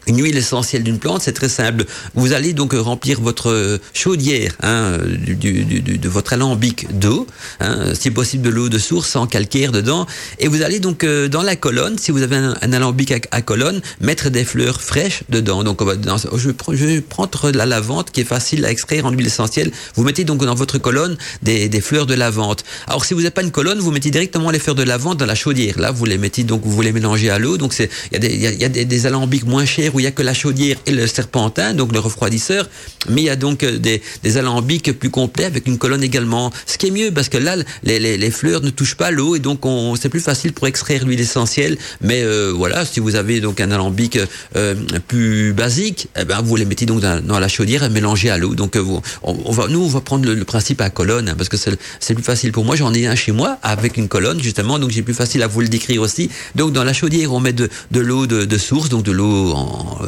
une 0.10 0.22
huile 0.22 0.38
essentielle 0.38 0.84
d'une 0.84 1.00
plante, 1.00 1.22
c'est 1.22 1.34
très 1.34 1.50
simple. 1.50 1.86
Vous 2.15 2.34
allez 2.34 2.54
donc 2.54 2.74
remplir 2.74 3.22
votre 3.22 3.80
chaudière 3.93 4.54
hein, 4.63 4.98
de 4.98 6.10
votre 6.10 6.34
alambic 6.34 6.88
d'eau, 7.00 7.28
hein, 7.60 7.93
si 7.93 8.10
possible 8.12 8.43
de 8.43 8.50
l'eau 8.50 8.69
de 8.69 8.80
source 8.80 9.08
sans 9.10 9.28
calcaire 9.28 9.72
dedans, 9.72 10.08
et 10.39 10.48
vous 10.48 10.63
allez 10.63 10.80
donc 10.80 11.04
euh, 11.04 11.28
dans 11.28 11.43
la 11.43 11.56
colonne, 11.56 11.98
si 11.98 12.12
vous 12.12 12.24
avez 12.24 12.38
un, 12.38 12.74
alambic 12.74 13.28
à, 13.32 13.41
colonne, 13.41 13.82
mettre 14.02 14.30
des 14.30 14.43
fleurs 14.43 14.82
fraîches 14.82 15.22
dedans. 15.30 15.63
Donc 15.63 15.82
on 15.82 15.86
va 15.86 15.93
je, 16.36 16.50
je 16.74 16.86
vais 16.86 17.02
prendre 17.02 17.52
la 17.52 17.65
lavande 17.65 18.10
qui 18.12 18.22
est 18.22 18.26
facile 18.26 18.65
à 18.65 18.72
extraire 18.72 19.06
en 19.06 19.12
huile 19.12 19.28
essentielle. 19.28 19.72
Vous 19.95 20.04
mettez 20.04 20.24
donc 20.24 20.43
dans 20.43 20.56
votre 20.56 20.78
colonne 20.80 21.17
des, 21.43 21.69
fleurs 21.82 22.06
de 22.06 22.15
lavande. 22.15 22.62
Alors 22.88 23.06
si 23.06 23.13
vous 23.13 23.22
n'avez 23.22 23.32
pas 23.32 23.43
une 23.43 23.52
colonne, 23.52 23.80
vous 23.80 23.91
mettez 23.91 24.10
directement 24.10 24.50
les 24.50 24.60
fleurs 24.60 24.76
de 24.76 24.84
lavande 24.84 25.17
dans 25.17 25.26
la 25.26 25.36
chaudière. 25.36 25.80
Là, 25.80 25.91
vous 25.91 26.06
les 26.06 26.17
mettez 26.17 26.43
donc 26.43 26.62
vous 26.65 26.82
les 26.82 26.91
mélangez 26.91 27.30
à 27.30 27.39
l'eau. 27.39 27.58
Donc 27.58 27.76
il 27.78 27.88
y 28.12 28.48
a 28.48 28.52
y 28.52 28.65
a 28.65 28.69
des 28.69 29.06
alambics 29.06 29.45
moins 29.45 29.65
chers 29.65 29.95
il 30.00 30.04
y 30.04 30.08
a 30.08 30.12
que 30.12 30.24
la 30.24 30.34
chaudière 30.34 30.78
et 30.86 30.92
le 30.92 31.08
serpentin, 31.08 31.74
donc 31.74 31.92
le 31.94 32.00
refroidisseur, 32.00 32.68
mais 33.10 33.22
il 33.22 33.26
y 33.26 33.30
a 33.30 33.36
donc 33.36 33.64
euh, 33.64 33.78
des, 33.78 34.02
des 34.24 34.38
alambics 34.38 34.92
plus 34.98 35.10
complets 35.10 35.46
avec 35.46 35.68
une 35.68 35.78
colonne 35.78 36.04
également. 36.04 36.52
Ce 36.66 36.78
qui 36.78 36.88
est 36.88 36.92
mieux 36.92 37.12
parce 37.12 37.30
que 37.30 37.38
là, 37.38 37.56
les, 37.84 38.00
les, 38.00 38.18
les 38.18 38.32
fleurs 38.32 38.62
ne 38.62 38.70
touchent 38.70 38.96
pas 38.96 39.12
l'eau 39.12 39.36
et 39.36 39.40
donc 39.40 39.66
on, 39.66 39.96
c'est 39.96 40.10
plus 40.10 40.20
facile 40.20 40.54
pour 40.54 40.68
extraire 40.68 41.06
l'huile 41.06 41.20
essentielle. 41.20 41.78
Mais 42.02 42.24
euh, 42.24 42.52
voilà, 42.56 42.86
si 42.86 43.00
vous 43.00 43.16
avez 43.16 43.42
donc 43.42 43.60
un 43.62 43.72
alambic 43.72 44.20
euh, 44.56 44.76
plus 45.08 45.54
basique, 45.54 46.08
eh 46.18 46.26
ben 46.26 46.42
vous 46.42 46.56
les 46.56 46.66
mettez 46.66 46.86
donc 46.86 47.02
dans, 47.02 47.40
la 47.40 47.48
chaudière 47.48 47.84
et 47.84 47.90
mélangez 47.90 48.30
à 48.30 48.38
l'eau. 48.38 48.56
Donc 48.56 48.76
vous, 48.78 49.02
on, 49.24 49.52
va, 49.52 49.68
nous 49.68 49.84
on 49.84 49.88
va 49.88 50.02
prendre 50.02 50.26
le, 50.26 50.46
principe 50.46 50.82
à 50.82 50.90
colonne 50.90 51.30
hein, 51.30 51.36
parce 51.38 51.50
que 51.50 51.58
c'est 51.58 52.14
plus 52.14 52.24
facile 52.24 52.52
pour 52.52 52.66
moi. 52.66 52.76
J'en 52.76 52.94
ai 52.94 53.08
un 53.08 53.16
chez 53.16 53.32
moi 53.32 53.58
avec 53.62 53.98
une 53.98 54.08
colonne 54.08 54.42
justement, 54.42 54.80
donc 54.80 54.92
j'ai 54.92 55.04
plus 55.04 55.14
facile 55.14 55.44
à 55.44 55.48
vous 55.48 55.62
le 55.62 55.68
décrire 55.68 56.02
aussi. 56.02 56.30
Donc 56.56 56.74
dans 56.74 56.84
la 56.84 56.94
chaudière 56.94 57.34
on 57.34 57.40
met 57.40 57.54
de, 57.54 57.70
de 57.92 58.00
l'eau 58.00 58.28
de, 58.28 58.46
de, 58.46 58.58
source, 58.58 58.90
donc 58.90 59.04
de 59.04 59.12
l'eau 59.12 59.56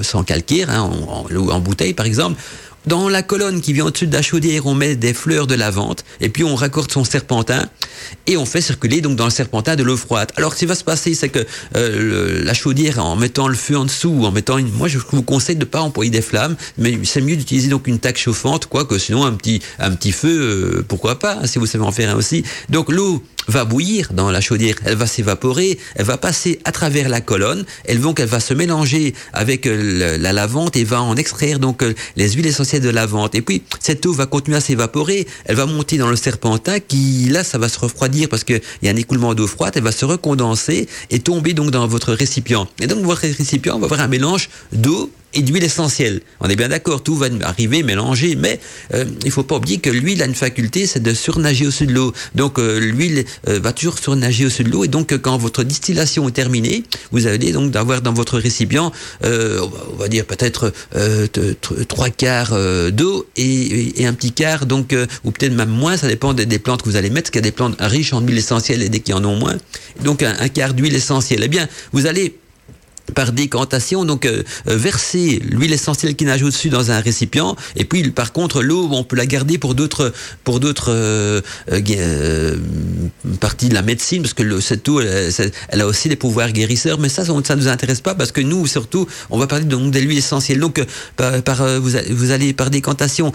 sans 0.01 0.23
calcaire, 0.23 0.69
hein, 0.69 0.89
en, 1.31 1.59
bouteille 1.59 1.93
par 1.93 2.05
exemple. 2.05 2.39
Dans 2.87 3.09
la 3.09 3.21
colonne 3.21 3.61
qui 3.61 3.73
vient 3.73 3.85
au-dessus 3.85 4.07
de 4.07 4.13
la 4.13 4.23
chaudière, 4.23 4.65
on 4.65 4.73
met 4.73 4.95
des 4.95 5.13
fleurs 5.13 5.45
de 5.45 5.53
lavande 5.53 6.01
et 6.19 6.29
puis 6.29 6.43
on 6.43 6.55
raccorde 6.55 6.91
son 6.91 7.03
serpentin 7.03 7.69
et 8.25 8.37
on 8.37 8.45
fait 8.45 8.59
circuler 8.59 9.01
donc 9.01 9.15
dans 9.15 9.25
le 9.25 9.31
serpentin 9.31 9.75
de 9.75 9.83
l'eau 9.83 9.97
froide. 9.97 10.31
Alors 10.35 10.53
ce 10.53 10.59
qui 10.59 10.65
va 10.65 10.73
se 10.73 10.83
passer, 10.83 11.13
c'est 11.13 11.29
que 11.29 11.45
euh, 11.75 12.43
la 12.43 12.55
chaudière, 12.55 13.05
en 13.05 13.15
mettant 13.15 13.47
le 13.47 13.53
feu 13.53 13.77
en 13.77 13.85
dessous, 13.85 14.25
en 14.25 14.31
mettant 14.31 14.57
une, 14.57 14.71
moi 14.71 14.87
je 14.87 14.97
vous 14.97 15.21
conseille 15.21 15.57
de 15.57 15.65
pas 15.65 15.81
employer 15.81 16.09
des 16.09 16.23
flammes, 16.23 16.55
mais 16.79 16.97
c'est 17.03 17.21
mieux 17.21 17.35
d'utiliser 17.35 17.69
donc 17.69 17.85
une 17.85 17.99
taque 17.99 18.17
chauffante, 18.17 18.65
quoi 18.65 18.85
que 18.85 18.97
sinon 18.97 19.25
un 19.25 19.33
petit 19.33 19.61
un 19.77 19.91
petit 19.91 20.11
feu, 20.11 20.79
euh, 20.79 20.85
pourquoi 20.87 21.19
pas, 21.19 21.33
hein, 21.33 21.45
si 21.45 21.59
vous 21.59 21.67
savez 21.67 21.83
en 21.83 21.91
faire 21.91 22.09
un 22.09 22.15
aussi. 22.15 22.43
Donc 22.69 22.91
l'eau 22.91 23.21
va 23.51 23.65
bouillir 23.65 24.13
dans 24.13 24.31
la 24.31 24.41
chaudière, 24.41 24.75
elle 24.85 24.95
va 24.95 25.07
s'évaporer, 25.07 25.77
elle 25.95 26.05
va 26.05 26.17
passer 26.17 26.59
à 26.65 26.71
travers 26.71 27.09
la 27.09 27.21
colonne, 27.21 27.65
elle 27.85 28.01
donc 28.01 28.19
elle 28.19 28.27
va 28.27 28.39
se 28.39 28.53
mélanger 28.53 29.13
avec 29.33 29.67
euh, 29.67 30.17
la 30.17 30.33
lavande 30.33 30.75
et 30.75 30.83
va 30.83 31.01
en 31.01 31.15
extraire 31.15 31.59
donc 31.59 31.83
euh, 31.83 31.93
les 32.15 32.31
huiles 32.31 32.47
essentielles 32.47 32.81
de 32.81 32.89
lavande. 32.89 33.35
Et 33.35 33.41
puis 33.41 33.63
cette 33.79 34.05
eau 34.05 34.13
va 34.13 34.25
continuer 34.25 34.57
à 34.57 34.61
s'évaporer, 34.61 35.27
elle 35.45 35.55
va 35.55 35.65
monter 35.65 35.97
dans 35.97 36.09
le 36.09 36.15
serpentin 36.15 36.79
qui 36.79 37.27
là 37.29 37.43
ça 37.43 37.57
va 37.57 37.69
se 37.69 37.79
refroidir 37.79 38.29
parce 38.29 38.43
qu'il 38.43 38.61
y 38.81 38.87
a 38.87 38.91
un 38.91 38.95
écoulement 38.95 39.33
d'eau 39.33 39.47
froide, 39.47 39.73
elle 39.75 39.83
va 39.83 39.91
se 39.91 40.05
recondenser 40.05 40.87
et 41.09 41.19
tomber 41.19 41.53
donc 41.53 41.71
dans 41.71 41.87
votre 41.87 42.13
récipient. 42.13 42.67
Et 42.79 42.87
donc 42.87 43.03
votre 43.03 43.21
récipient 43.21 43.77
va 43.79 43.85
avoir 43.85 44.01
un 44.01 44.07
mélange 44.07 44.49
d'eau 44.71 45.11
et 45.33 45.41
d'huile 45.41 45.63
essentielle. 45.63 46.21
On 46.39 46.49
est 46.49 46.55
bien 46.55 46.69
d'accord, 46.69 47.03
tout 47.03 47.15
va 47.15 47.27
arriver, 47.43 47.83
mélanger, 47.83 48.35
mais 48.35 48.59
euh, 48.93 49.05
il 49.23 49.31
faut 49.31 49.43
pas 49.43 49.55
oublier 49.55 49.79
que 49.79 49.89
l'huile 49.89 50.21
a 50.21 50.25
une 50.25 50.35
faculté, 50.35 50.85
c'est 50.87 51.01
de 51.01 51.13
surnager 51.13 51.65
au-dessus 51.65 51.87
de 51.87 51.93
l'eau. 51.93 52.13
Donc 52.35 52.59
euh, 52.59 52.79
l'huile 52.79 53.25
euh, 53.47 53.59
va 53.59 53.71
toujours 53.73 53.97
surnager 53.99 54.45
au-dessus 54.45 54.63
de 54.63 54.69
l'eau, 54.69 54.83
et 54.83 54.87
donc 54.87 55.17
quand 55.17 55.37
votre 55.37 55.63
distillation 55.63 56.27
est 56.27 56.33
terminée, 56.33 56.83
vous 57.11 57.27
allez 57.27 57.51
donc 57.51 57.71
d'avoir 57.71 58.01
dans 58.01 58.13
votre 58.13 58.37
récipient, 58.39 58.91
on 59.23 59.95
va 59.97 60.07
dire 60.07 60.25
peut-être 60.25 60.73
trois 61.87 62.09
quarts 62.09 62.55
d'eau 62.91 63.27
et, 63.37 64.05
un 64.05 64.13
petit 64.13 64.31
quart, 64.31 64.65
donc 64.65 64.95
ou 65.23 65.31
peut-être 65.31 65.53
même 65.53 65.69
moins, 65.69 65.97
ça 65.97 66.07
dépend 66.07 66.33
des, 66.33 66.59
plantes 66.59 66.81
que 66.81 66.89
vous 66.89 66.95
allez 66.95 67.09
mettre, 67.09 67.23
parce 67.23 67.31
qu'il 67.31 67.39
y 67.39 67.47
a 67.47 67.49
des 67.49 67.55
plantes 67.55 67.75
riches 67.79 68.13
en 68.13 68.21
huile 68.21 68.37
essentielle 68.37 68.81
et 68.81 68.89
des 68.89 68.99
qui 68.99 69.13
en 69.13 69.23
ont 69.23 69.35
moins. 69.35 69.55
Donc 70.03 70.23
un 70.23 70.47
quart 70.49 70.73
d'huile 70.73 70.95
essentielle. 70.95 71.41
Eh 71.43 71.47
bien, 71.47 71.67
vous 71.91 72.05
allez 72.07 72.40
par 73.13 73.32
décantation, 73.32 74.06
donc 74.06 74.26
euh, 74.26 74.43
verser 74.65 75.41
l'huile 75.43 75.74
essentielle 75.74 76.15
qui 76.15 76.26
nage 76.26 76.43
au-dessus 76.43 76.69
dans 76.69 76.91
un 76.91 77.00
récipient, 77.00 77.56
et 77.76 77.86
puis 77.86 78.10
par 78.12 78.32
contre 78.32 78.62
l'eau, 78.62 78.89
on 78.91 79.04
peut 79.04 79.15
la 79.15 79.26
garder 79.26 79.58
pour 79.58 79.76
d'autres 79.76 80.13
pour 80.43 80.60
d'autres 80.60 80.91
euh, 80.91 81.41
euh, 81.71 82.56
parties 83.39 83.69
de 83.69 83.74
la 83.74 83.82
médecine, 83.82 84.21
parce 84.21 84.34
que 84.34 84.43
le, 84.43 84.62
cette 84.62 84.88
eau, 84.89 85.02
elle, 85.02 85.82
a 85.82 85.88
aussi 85.88 86.10
des 86.10 86.15
pouvoirs 86.15 86.52
guérisseurs, 86.52 87.00
mais 87.00 87.10
ça, 87.10 87.26
ça 87.26 87.56
nous 87.56 87.67
intéresse 87.67 88.02
pas, 88.02 88.15
parce 88.15 88.32
que 88.32 88.41
nous, 88.41 88.67
surtout, 88.67 89.08
on 89.30 89.38
va 89.38 89.47
parler 89.47 89.65
donc 89.65 89.91
de 89.91 90.00
l'huile 90.00 90.17
essentielle. 90.17 90.60
Donc, 90.60 90.84
par, 91.15 91.41
par 91.43 91.80
vous, 91.80 91.91
vous, 92.10 92.32
allez 92.32 92.54
par 92.54 92.69
décantation 92.69 93.32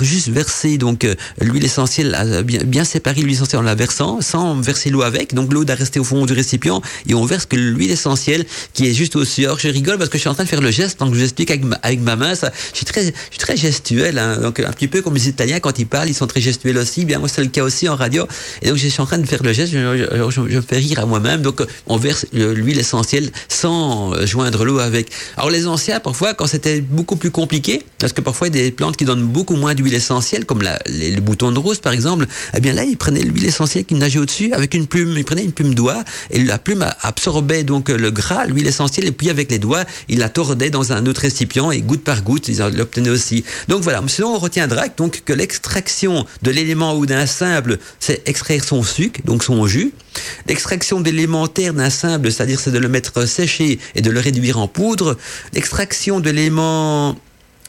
juste 0.00 0.28
verser 0.28 0.78
donc 0.78 1.06
l'huile 1.40 1.64
essentielle, 1.64 2.42
bien, 2.44 2.60
bien 2.64 2.84
séparer 2.84 3.20
l'huile 3.20 3.34
essentielle 3.34 3.60
en 3.60 3.64
la 3.64 3.74
versant, 3.74 4.20
sans 4.20 4.60
verser 4.60 4.90
l'eau 4.90 5.02
avec, 5.02 5.34
donc 5.34 5.52
l'eau 5.52 5.64
doit 5.64 5.74
rester 5.74 6.00
au 6.00 6.04
fond 6.04 6.24
du 6.26 6.32
récipient, 6.32 6.80
et 7.06 7.14
on 7.14 7.24
verse 7.24 7.46
que 7.46 7.56
l'huile 7.56 7.90
essentielle 7.90 8.46
qui 8.72 8.86
est 8.86 8.93
juste 8.94 9.16
au-dessus. 9.16 9.44
Alors 9.44 9.58
je 9.58 9.68
rigole 9.68 9.98
parce 9.98 10.10
que 10.10 10.16
je 10.16 10.20
suis 10.20 10.28
en 10.28 10.34
train 10.34 10.44
de 10.44 10.48
faire 10.48 10.60
le 10.60 10.70
geste, 10.70 11.00
donc 11.00 11.12
je 11.12 11.18
vous 11.18 11.24
explique 11.24 11.50
avec 11.50 12.00
ma, 12.00 12.16
main. 12.16 12.34
Je 12.34 12.48
suis 12.72 12.86
très, 12.86 13.04
je 13.06 13.12
suis 13.30 13.38
très 13.38 13.56
gestuel, 13.56 14.18
hein, 14.18 14.38
donc 14.38 14.60
un 14.60 14.70
petit 14.72 14.88
peu 14.88 15.02
comme 15.02 15.14
les 15.14 15.28
Italiens 15.28 15.60
quand 15.60 15.78
ils 15.78 15.86
parlent, 15.86 16.08
ils 16.08 16.14
sont 16.14 16.26
très 16.26 16.40
gestuels 16.40 16.78
aussi. 16.78 17.04
Bien 17.04 17.18
moi 17.18 17.28
c'est 17.28 17.42
le 17.42 17.48
cas 17.48 17.62
aussi 17.62 17.88
en 17.88 17.96
radio, 17.96 18.26
et 18.62 18.68
donc 18.68 18.76
je 18.76 18.88
suis 18.88 19.00
en 19.00 19.06
train 19.06 19.18
de 19.18 19.26
faire 19.26 19.42
le 19.42 19.52
geste. 19.52 19.72
Je, 19.72 19.78
me 19.78 20.60
fais 20.60 20.76
rire 20.76 21.00
à 21.00 21.06
moi-même. 21.06 21.42
Donc 21.42 21.62
on 21.86 21.96
verse 21.96 22.26
l'huile 22.32 22.78
essentielle 22.78 23.30
sans 23.48 24.14
joindre 24.26 24.64
l'eau 24.64 24.78
avec. 24.78 25.10
Alors 25.36 25.50
les 25.50 25.66
anciens 25.66 26.00
parfois 26.00 26.34
quand 26.34 26.46
c'était 26.46 26.80
beaucoup 26.80 27.16
plus 27.16 27.30
compliqué, 27.30 27.82
parce 27.98 28.12
que 28.12 28.20
parfois 28.20 28.48
il 28.48 28.56
y 28.56 28.60
a 28.60 28.62
des 28.62 28.70
plantes 28.70 28.96
qui 28.96 29.04
donnent 29.04 29.26
beaucoup 29.26 29.56
moins 29.56 29.74
d'huile 29.74 29.94
essentielle, 29.94 30.44
comme 30.44 30.62
les, 30.62 31.10
les, 31.10 31.20
boutons 31.20 31.52
de 31.52 31.58
rose 31.58 31.78
par 31.78 31.92
exemple. 31.92 32.26
Eh 32.56 32.60
bien 32.60 32.72
là 32.72 32.84
ils 32.84 32.96
prenaient 32.96 33.22
l'huile 33.22 33.46
essentielle 33.46 33.84
qui 33.84 33.94
nageait 33.94 34.18
au-dessus 34.18 34.52
avec 34.52 34.74
une 34.74 34.86
plume. 34.86 35.14
Ils 35.16 35.24
prenaient 35.24 35.44
une 35.44 35.52
plume 35.52 35.74
d'oie 35.74 36.04
et 36.30 36.42
la 36.42 36.58
plume 36.58 36.86
absorbait 37.02 37.64
donc 37.64 37.88
le 37.88 38.10
gras, 38.10 38.46
l'huile 38.46 38.66
et 38.80 39.12
puis 39.12 39.30
avec 39.30 39.50
les 39.50 39.58
doigts, 39.58 39.84
il 40.08 40.18
la 40.18 40.28
tordait 40.28 40.70
dans 40.70 40.92
un 40.92 41.06
autre 41.06 41.22
récipient 41.22 41.70
et 41.70 41.80
goutte 41.80 42.04
par 42.04 42.22
goutte, 42.22 42.48
ils 42.48 42.58
l'obtenaient 42.58 43.10
aussi. 43.10 43.44
Donc 43.68 43.82
voilà, 43.82 44.02
sinon 44.06 44.34
on 44.34 44.38
retiendra 44.38 44.88
donc 44.88 45.22
que 45.24 45.32
l'extraction 45.32 46.26
de 46.42 46.50
l'élément 46.50 46.96
ou 46.96 47.06
d'un 47.06 47.26
simple, 47.26 47.78
c'est 48.00 48.26
extraire 48.28 48.64
son 48.64 48.82
sucre, 48.82 49.20
donc 49.24 49.44
son 49.44 49.66
jus. 49.66 49.92
L'extraction 50.46 51.00
d'élémentaire 51.00 51.74
d'un 51.74 51.90
simple, 51.90 52.30
c'est-à-dire 52.30 52.60
c'est 52.60 52.70
de 52.70 52.78
le 52.78 52.88
mettre 52.88 53.26
séché 53.26 53.78
et 53.94 54.02
de 54.02 54.10
le 54.10 54.20
réduire 54.20 54.58
en 54.58 54.68
poudre. 54.68 55.16
L'extraction 55.52 56.20
de 56.20 56.30
l'élément 56.30 57.16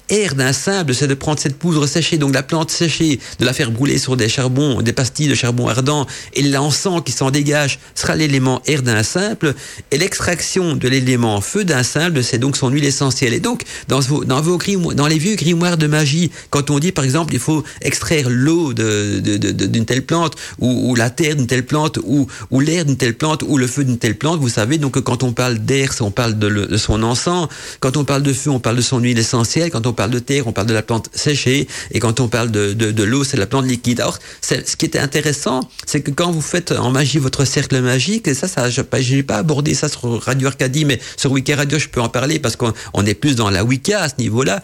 air 0.10 0.36
d'un 0.36 0.54
simple, 0.54 0.94
c'est 0.94 1.08
de 1.08 1.14
prendre 1.14 1.40
cette 1.40 1.58
poudre 1.58 1.88
séchée, 1.88 2.18
donc 2.18 2.34
la 2.34 2.44
plante 2.44 2.72
séchée, 2.72 3.20
de 3.40 3.46
la 3.46 3.54
faire 3.54 3.72
brûler 3.72 3.98
sur 3.98 4.18
des 4.18 4.30
charbons, 4.30 4.82
des 4.82 4.94
pastilles 4.94 5.28
de 5.28 5.36
charbon 5.36 5.68
ardent, 5.68 6.06
et 6.34 6.42
l'encens 6.44 7.02
qui 7.04 7.12
s'en 7.12 7.32
dégage 7.32 7.80
sera 7.96 8.16
l'élément 8.16 8.62
air 8.66 8.84
d'un 8.84 9.04
simple, 9.04 9.54
et 9.92 9.98
l'extraction 9.98 10.76
de 10.76 10.88
l'élément 10.88 11.42
feu 11.42 11.64
d'un 11.64 11.84
simple, 11.84 12.24
c'est 12.24 12.38
donc 12.38 12.58
son 12.58 12.70
huile 12.70 12.86
essentielle. 12.86 13.34
Et 13.34 13.40
donc, 13.40 13.64
dans 13.88 14.00
vos, 14.00 14.26
dans 14.26 14.42
vos 14.42 14.58
grimoires, 14.58 14.96
dans 14.96 15.08
les 15.08 15.18
vieux 15.18 15.36
grimoires 15.36 15.78
de 15.78 15.88
magie, 15.88 16.32
quand 16.50 16.70
on 16.70 16.80
dit, 16.80 16.92
par 16.92 17.04
exemple, 17.04 17.34
il 17.34 17.40
faut 17.40 17.64
extraire 17.82 18.28
l'eau 18.30 18.74
d'une 18.74 19.22
de, 19.22 19.52
de, 19.52 19.80
telle 19.84 20.06
plante, 20.06 20.36
ou, 20.60 20.96
la 20.96 21.10
terre 21.10 21.36
d'une 21.36 21.48
telle 21.48 21.66
plante, 21.66 22.00
ou, 22.04 22.28
ou 22.52 22.60
l'air 22.60 22.86
d'une 22.86 22.98
telle 22.98 23.16
plante, 23.16 23.44
ou 23.48 23.58
le 23.58 23.68
feu 23.68 23.84
d'une 23.84 23.98
telle 23.98 24.18
plante, 24.18 24.40
vous 24.40 24.50
savez, 24.50 24.78
donc 24.78 25.00
quand 25.02 25.24
on 25.24 25.34
parle 25.34 25.60
d'air, 25.60 25.92
on 26.02 26.12
parle 26.12 26.38
de, 26.38 26.48
le, 26.48 26.68
de 26.68 26.78
son 26.78 27.02
encens, 27.04 27.48
quand 27.80 27.98
on 27.98 28.04
parle 28.04 28.24
de 28.24 28.34
feu, 28.34 28.50
on 28.50 28.60
parle 28.60 28.78
de 28.78 28.82
son 28.82 29.00
huile 29.00 29.18
essentielle, 29.18 29.72
quand 29.72 29.88
on 29.88 29.94
parle 29.96 30.12
de 30.12 30.20
terre, 30.20 30.46
on 30.48 30.52
parle 30.52 30.68
de 30.68 30.74
la 30.74 30.84
plante 30.84 31.10
séchée, 31.14 31.68
et 31.92 32.00
quand 32.00 32.20
on 32.20 32.28
parle 32.28 32.52
de, 32.52 32.74
de, 32.74 32.92
de 32.92 33.04
l'eau, 33.04 33.24
c'est 33.24 33.38
la 33.38 33.48
plante 33.48 33.66
liquide. 33.66 34.00
Alors, 34.02 34.20
ce 34.42 34.76
qui 34.76 34.86
était 34.86 35.00
intéressant, 35.00 35.68
c'est 35.88 36.02
que 36.02 36.12
quand 36.12 36.32
vous 36.32 36.42
faites 36.42 36.72
en 36.72 36.92
magie 36.92 37.18
votre 37.18 37.46
cercle 37.46 37.82
magique, 37.82 38.28
et 38.28 38.34
ça, 38.36 38.48
ça 38.48 38.70
je 38.70 38.82
n'ai 38.82 39.24
pas 39.24 39.38
abordé 39.38 39.74
ça 39.74 39.90
sur 39.90 40.22
Radio 40.22 40.48
Arcadie, 40.50 40.86
mais 40.86 41.00
sur 41.18 41.32
Wiki 41.32 41.54
Radio, 41.54 41.80
je 41.80 41.88
peux 41.88 42.02
en 42.02 42.10
parler 42.10 42.38
parce 42.40 42.56
qu'on 42.56 43.06
est 43.06 43.16
plus 43.16 43.36
dans 43.36 43.50
la 43.50 43.64
Wicca 43.64 44.02
à 44.02 44.10
ce 44.10 44.16
niveau-là. 44.20 44.62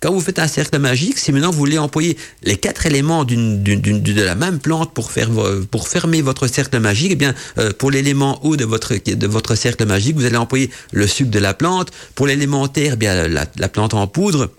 Quand 0.00 0.12
vous 0.12 0.20
faites 0.20 0.38
un 0.38 0.48
cercle 0.48 0.78
magique, 0.78 1.18
si 1.18 1.32
maintenant 1.32 1.50
vous 1.50 1.56
voulez 1.56 1.78
employer 1.78 2.18
les 2.42 2.56
quatre 2.56 2.84
éléments 2.84 3.24
de 3.24 4.20
la 4.20 4.34
même 4.34 4.58
plante 4.58 4.92
pour 4.92 5.10
faire 5.10 5.30
pour 5.70 5.88
fermer 5.88 6.20
votre 6.20 6.46
cercle 6.46 6.78
magique, 6.78 7.12
eh 7.12 7.16
bien 7.16 7.34
euh, 7.56 7.72
pour 7.72 7.90
l'élément 7.90 8.44
haut 8.44 8.56
de 8.56 8.66
votre 8.66 8.92
de 8.94 9.26
votre 9.26 9.54
cercle 9.54 9.86
magique, 9.86 10.16
vous 10.16 10.26
allez 10.26 10.36
employer 10.36 10.68
le 10.92 11.06
sucre 11.06 11.30
de 11.30 11.38
la 11.38 11.54
plante. 11.54 11.90
Pour 12.16 12.26
l'élément 12.26 12.68
terre, 12.68 12.92
eh 12.94 12.96
bien 12.96 13.28
la 13.28 13.68
plante 13.70 13.94
en 13.94 14.06
poudre 14.06 14.50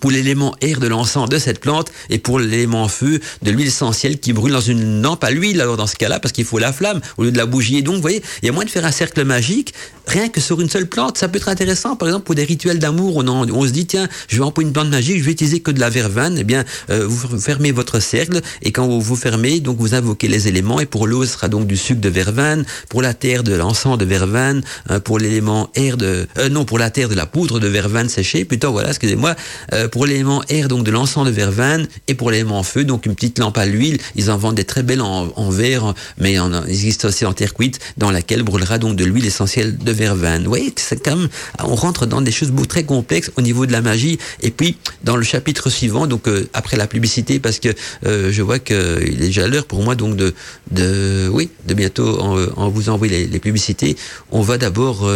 pour 0.00 0.10
l'élément 0.10 0.54
air 0.60 0.80
de 0.80 0.86
l'encens 0.86 1.28
de 1.28 1.38
cette 1.38 1.60
plante 1.60 1.90
et 2.10 2.18
pour 2.18 2.38
l'élément 2.38 2.88
feu 2.88 3.20
de 3.42 3.50
l'huile 3.50 3.68
essentielle 3.68 4.18
qui 4.18 4.32
brûle 4.32 4.52
dans 4.52 4.60
une 4.60 5.02
lampe 5.02 5.24
à 5.24 5.30
l'huile. 5.30 5.60
Alors 5.60 5.76
dans 5.76 5.86
ce 5.86 5.96
cas-là 5.96 6.20
parce 6.20 6.32
qu'il 6.32 6.44
faut 6.44 6.58
la 6.58 6.72
flamme 6.72 7.00
au 7.16 7.24
lieu 7.24 7.32
de 7.32 7.38
la 7.38 7.46
bougie 7.46 7.78
et 7.78 7.82
donc 7.82 7.96
vous 7.96 8.02
voyez 8.02 8.22
il 8.42 8.46
y 8.46 8.48
a 8.48 8.52
moins 8.52 8.64
de 8.64 8.70
faire 8.70 8.84
un 8.84 8.92
cercle 8.92 9.24
magique. 9.24 9.74
Rien 10.06 10.28
que 10.28 10.40
sur 10.40 10.60
une 10.60 10.68
seule 10.68 10.86
plante 10.86 11.18
ça 11.18 11.28
peut 11.28 11.38
être 11.38 11.48
intéressant. 11.48 11.96
Par 11.96 12.08
exemple 12.08 12.24
pour 12.24 12.34
des 12.34 12.44
rituels 12.44 12.78
d'amour 12.78 13.16
on, 13.16 13.26
on 13.28 13.66
se 13.66 13.70
dit 13.70 13.86
tiens 13.86 14.08
je 14.28 14.36
vais 14.36 14.42
employer 14.42 14.66
une 14.66 14.72
plante 14.72 14.88
magique 14.88 15.18
je 15.18 15.24
vais 15.24 15.32
utiliser 15.32 15.60
que 15.60 15.70
de 15.70 15.80
la 15.80 15.90
verveine. 15.90 16.36
Eh 16.38 16.44
bien 16.44 16.64
euh, 16.90 17.06
vous 17.06 17.38
fermez 17.38 17.72
votre 17.72 18.00
cercle 18.00 18.40
et 18.62 18.72
quand 18.72 18.86
vous, 18.86 19.00
vous 19.00 19.16
fermez 19.16 19.60
donc 19.60 19.78
vous 19.78 19.94
invoquez 19.94 20.28
les 20.28 20.48
éléments 20.48 20.80
et 20.80 20.86
pour 20.86 21.06
l'eau 21.06 21.24
ce 21.24 21.32
sera 21.32 21.48
donc 21.48 21.66
du 21.66 21.76
sucre 21.76 22.00
de 22.00 22.08
verveine 22.08 22.64
pour 22.88 23.02
la 23.02 23.14
terre 23.14 23.42
de 23.42 23.54
l'encens 23.54 23.98
de 23.98 24.04
verveine 24.04 24.62
euh, 24.90 25.00
pour 25.00 25.18
l'élément 25.18 25.70
air 25.74 25.96
de 25.96 26.26
euh, 26.38 26.48
non 26.48 26.64
pour 26.64 26.78
la 26.78 26.90
terre 26.90 27.08
de 27.08 27.14
la 27.14 27.26
poudre 27.26 27.60
de 27.60 27.68
verveine 27.68 28.08
séchée. 28.08 28.44
Plutôt 28.44 28.72
voilà 28.72 28.90
excusez-moi 28.90 29.34
euh, 29.72 29.83
pour 29.88 30.06
l'élément 30.06 30.42
air, 30.48 30.68
donc 30.68 30.84
de 30.84 30.90
l'encens 30.90 31.26
de 31.26 31.30
verveine, 31.30 31.88
et 32.08 32.14
pour 32.14 32.30
l'élément 32.30 32.62
feu, 32.62 32.84
donc 32.84 33.06
une 33.06 33.14
petite 33.14 33.38
lampe 33.38 33.58
à 33.58 33.66
l'huile. 33.66 33.98
Ils 34.16 34.30
en 34.30 34.38
vendent 34.38 34.54
des 34.54 34.64
très 34.64 34.82
belles 34.82 35.00
en, 35.00 35.50
verre, 35.50 35.94
mais 36.18 36.34
il 36.34 36.62
existe 36.68 37.04
aussi 37.04 37.24
en 37.24 37.32
terre 37.32 37.54
cuite, 37.54 37.78
dans 37.96 38.10
laquelle 38.10 38.42
brûlera 38.42 38.78
donc 38.78 38.96
de 38.96 39.04
l'huile 39.04 39.26
essentielle 39.26 39.76
de 39.76 39.92
verveine. 39.92 40.42
Vous 40.42 40.48
voyez, 40.48 40.72
c'est 40.76 41.02
quand 41.02 41.16
même, 41.16 41.28
on 41.62 41.74
rentre 41.74 42.06
dans 42.06 42.20
des 42.20 42.32
choses 42.32 42.52
très 42.68 42.84
complexes 42.84 43.30
au 43.36 43.42
niveau 43.42 43.66
de 43.66 43.72
la 43.72 43.82
magie. 43.82 44.18
Et 44.42 44.50
puis, 44.50 44.76
dans 45.02 45.16
le 45.16 45.24
chapitre 45.24 45.70
suivant, 45.70 46.06
donc 46.06 46.28
euh, 46.28 46.48
après 46.52 46.76
la 46.76 46.86
publicité, 46.86 47.38
parce 47.38 47.58
que 47.58 47.68
euh, 48.06 48.30
je 48.32 48.42
vois 48.42 48.58
qu'il 48.58 48.76
est 48.76 49.26
déjà 49.26 49.46
l'heure 49.48 49.66
pour 49.66 49.82
moi 49.82 49.94
donc 49.94 50.16
de, 50.16 50.34
de, 50.70 51.28
oui, 51.32 51.50
de 51.66 51.74
bientôt 51.74 52.20
en, 52.20 52.68
vous 52.68 52.88
envoyer 52.88 53.26
les, 53.26 53.38
publicités. 53.38 53.96
On 54.30 54.40
va 54.40 54.58
d'abord 54.58 55.08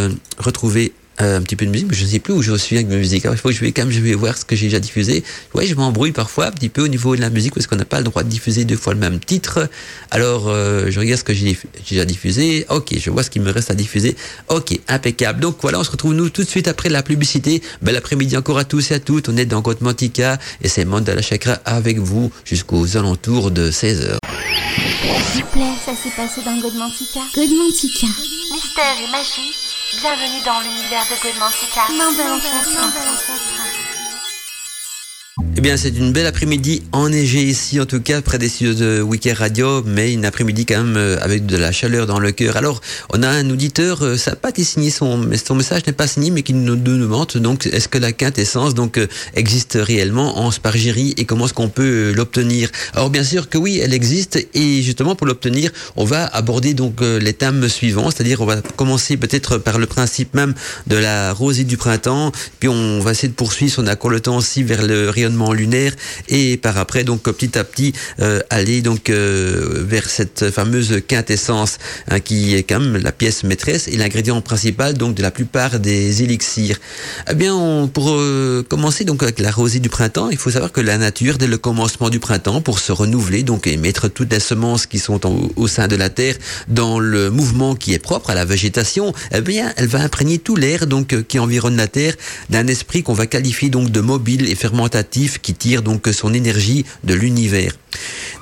euh, 1.21 1.39
un 1.39 1.43
petit 1.43 1.57
peu 1.57 1.67
de 1.67 1.71
musique, 1.71 1.89
mais 1.91 1.97
je 1.97 2.05
ne 2.05 2.09
sais 2.09 2.19
plus 2.19 2.33
où 2.33 2.43
je 2.43 2.55
suis 2.55 2.77
avec 2.77 2.89
ma 2.89 2.97
musique. 2.97 3.25
il 3.31 3.37
faut 3.37 3.49
que 3.49 3.55
je 3.55 3.61
vais 3.61 3.73
quand 3.73 3.83
même 3.83 3.91
je 3.91 4.01
vais 4.01 4.15
voir 4.15 4.37
ce 4.37 4.45
que 4.45 4.57
j'ai 4.57 4.67
déjà 4.67 4.81
diffusé. 4.81 5.25
Ouais, 5.55 5.67
je 5.67 5.75
m'embrouille 5.75 6.13
parfois 6.13 6.47
un 6.47 6.51
petit 6.51 6.69
peu 6.69 6.83
au 6.83 6.89
niveau 6.89 7.17
de 7.17 7.21
la 7.21 7.31
musique 7.31 7.55
parce 7.55 7.67
qu'on 7.67 7.77
n'a 7.77 7.85
pas 7.85 7.99
le 7.99 8.05
droit 8.05 8.23
de 8.23 8.29
diffuser 8.29 8.65
deux 8.65 8.77
fois 8.77 8.95
le 8.95 9.01
même 9.01 9.19
titre. 9.19 9.69
Alors, 10.11 10.49
je 10.49 10.99
regarde 10.99 11.19
ce 11.19 11.25
que 11.25 11.35
j'ai 11.35 11.57
déjà 11.89 12.05
diffusé. 12.05 12.67
Ok, 12.69 12.95
je 12.99 13.11
vois 13.11 13.23
ce 13.23 13.31
qu'il 13.31 13.43
me 13.43 13.51
reste 13.51 13.71
à 13.71 13.75
diffuser. 13.75 14.17
Ok, 14.49 14.79
impeccable. 14.89 15.41
Donc 15.41 15.57
voilà, 15.61 15.81
on 15.81 15.85
se 15.85 15.91
retrouve 15.91 16.15
nous 16.15 16.31
tout 16.31 16.43
de 16.43 16.49
suite 16.49 16.69
après 16.69 16.89
la 16.89 17.03
publicité. 17.03 17.63
Bel 17.83 17.97
après-midi 17.97 18.37
encore 18.37 18.59
à 18.59 18.65
tous 18.65 18.91
et 18.91 18.95
à 18.95 19.01
toutes. 19.01 19.29
On 19.29 19.37
est 19.37 19.47
dans 19.47 19.63
Côte 19.63 19.79
et 20.63 20.69
c'est 20.69 20.85
Mandala 20.85 21.23
Chakra 21.23 21.59
avec 21.65 21.99
vous 21.99 22.31
jusqu'aux 22.45 22.97
alentours 22.97 23.51
de 23.51 23.71
16h. 23.71 24.19
S'il 25.33 25.43
vous 25.43 25.51
plaît, 25.51 25.63
ça 25.85 25.93
s'est 25.93 26.15
passé 26.17 26.41
dans. 26.45 26.59
Mystère 28.51 28.97
et 28.99 29.11
magie, 29.13 29.53
bienvenue 29.97 30.41
dans 30.45 30.61
l'univers 30.61 31.05
de 31.09 31.23
Godmantica. 31.23 31.89
Mandala 31.91 32.41
Chakra. 32.41 33.88
Eh 35.59 35.61
bien, 35.61 35.77
c'est 35.77 35.89
une 35.89 36.13
belle 36.13 36.27
après-midi 36.27 36.85
enneigée 36.93 37.43
ici, 37.43 37.81
en 37.81 37.85
tout 37.85 38.01
cas, 38.01 38.23
près 38.23 38.39
des 38.39 38.49
studios 38.49 38.75
de 38.75 39.03
Weekend 39.03 39.39
Radio, 39.39 39.83
mais 39.85 40.13
une 40.13 40.25
après-midi 40.25 40.65
quand 40.65 40.85
même 40.85 40.97
euh, 40.97 41.19
avec 41.21 41.47
de 41.47 41.57
la 41.57 41.73
chaleur 41.73 42.07
dans 42.07 42.21
le 42.21 42.31
cœur. 42.31 42.57
Alors, 42.57 42.81
on 43.13 43.25
a 43.25 43.29
un 43.29 43.51
auditeur, 43.51 44.05
euh, 44.05 44.17
ça 44.17 44.31
n'a 44.31 44.37
pas 44.37 44.51
été 44.51 44.63
son, 44.63 45.29
son 45.45 45.55
message 45.57 45.85
n'est 45.85 45.93
pas 45.93 46.07
signé, 46.07 46.31
mais 46.31 46.45
qui 46.45 46.55
nous 46.55 46.77
demande, 46.77 47.33
donc, 47.39 47.67
est-ce 47.67 47.89
que 47.89 47.99
la 47.99 48.13
quintessence, 48.13 48.75
donc, 48.75 48.99
euh, 48.99 49.09
existe 49.35 49.77
réellement 49.83 50.39
en 50.39 50.53
spargérie 50.53 51.15
et 51.17 51.25
comment 51.25 51.47
est-ce 51.47 51.55
qu'on 51.55 51.69
peut 51.69 52.13
l'obtenir? 52.13 52.71
Alors, 52.95 53.11
bien 53.11 53.25
sûr 53.25 53.49
que 53.49 53.59
oui, 53.59 53.81
elle 53.83 53.95
existe 53.95 54.39
et 54.55 54.83
justement, 54.83 55.17
pour 55.17 55.27
l'obtenir, 55.27 55.73
on 55.97 56.05
va 56.05 56.25
aborder 56.27 56.73
donc 56.73 57.01
les 57.01 57.33
thèmes 57.33 57.69
suivants, 57.69 58.13
c'est-à-dire, 58.13 58.43
on 58.43 58.47
va 58.47 58.63
commencer 58.77 59.17
peut-être 59.17 59.59
par 59.59 59.81
le 59.81 59.87
principe 59.87 60.35
même 60.35 60.55
de 60.87 60.95
la 60.95 61.33
rosée 61.33 61.65
du 61.65 61.77
printemps, 61.77 62.31
puis 62.61 62.69
on 62.69 63.01
va 63.01 63.11
essayer 63.11 63.27
de 63.27 63.35
poursuivre, 63.35 63.73
si 63.73 63.81
on 63.81 63.89
a 63.89 63.95
encore 63.95 64.13
le 64.13 64.21
temps 64.21 64.37
aussi, 64.37 64.63
vers 64.63 64.87
le 64.87 65.11
rayonnement 65.11 65.48
lunaire 65.53 65.93
et 66.29 66.57
par 66.57 66.77
après 66.79 67.05
donc 67.05 67.23
petit 67.23 67.59
à 67.59 67.65
petit 67.65 67.93
euh, 68.21 68.41
aller 68.51 68.83
donc 68.83 69.11
euh, 69.11 69.85
vers 69.87 70.09
cette 70.09 70.51
fameuse 70.51 71.03
quintessence 71.07 71.79
hein, 72.09 72.21
qui 72.21 72.55
est 72.55 72.63
quand 72.63 72.81
même 72.81 72.97
la 72.97 73.13
pièce 73.13 73.45
maîtresse 73.45 73.89
et 73.89 73.97
l'ingrédient 73.97 74.41
principal 74.41 74.95
donc 74.95 75.15
de 75.15 75.23
la 75.23 75.31
plupart 75.31 75.81
des 75.81 76.23
élixirs. 76.23 76.79
Eh 77.31 77.35
bien 77.35 77.89
pour 77.93 78.11
euh, 78.11 78.65
commencer 78.69 79.05
donc 79.05 79.23
avec 79.23 79.39
la 79.39 79.51
rosée 79.51 79.81
du 79.81 79.89
printemps, 79.89 80.31
il 80.31 80.39
faut 80.39 80.51
savoir 80.51 80.73
que 80.73 80.81
la 80.81 80.99
nature 80.99 81.39
dès 81.39 81.47
le 81.47 81.59
commencement 81.59 82.11
du 82.11 82.21
printemps 82.21 82.61
pour 82.61 82.79
se 82.79 82.93
renouveler 82.93 83.43
donc 83.43 83.67
et 83.67 83.77
mettre 83.77 84.09
toutes 84.09 84.33
les 84.33 84.41
semences 84.41 84.87
qui 84.87 84.99
sont 84.99 85.21
au 85.57 85.69
sein 85.69 85.89
de 85.89 85.97
la 85.97 86.11
terre 86.11 86.37
dans 86.69 86.99
le 86.99 87.31
mouvement 87.31 87.75
qui 87.75 87.95
est 87.95 87.99
propre 87.99 88.31
à 88.31 88.35
la 88.35 88.45
végétation, 88.45 89.13
eh 89.33 89.41
bien 89.41 89.73
elle 89.77 89.87
va 89.87 90.01
imprégner 90.01 90.39
tout 90.39 90.57
l'air 90.57 90.87
donc 90.87 91.23
qui 91.27 91.39
environne 91.39 91.77
la 91.77 91.89
terre 91.89 92.15
d'un 92.51 92.67
esprit 92.67 93.03
qu'on 93.03 93.15
va 93.15 93.27
qualifier 93.27 93.71
donc 93.71 93.91
de 93.91 94.01
mobile 94.01 94.51
et 94.51 94.55
fermentatif 94.55 95.38
qui 95.43 95.55
tire 95.55 95.83
donc 95.83 96.09
son 96.09 96.35
énergie 96.35 96.85
de 97.05 97.15
l'univers. 97.15 97.73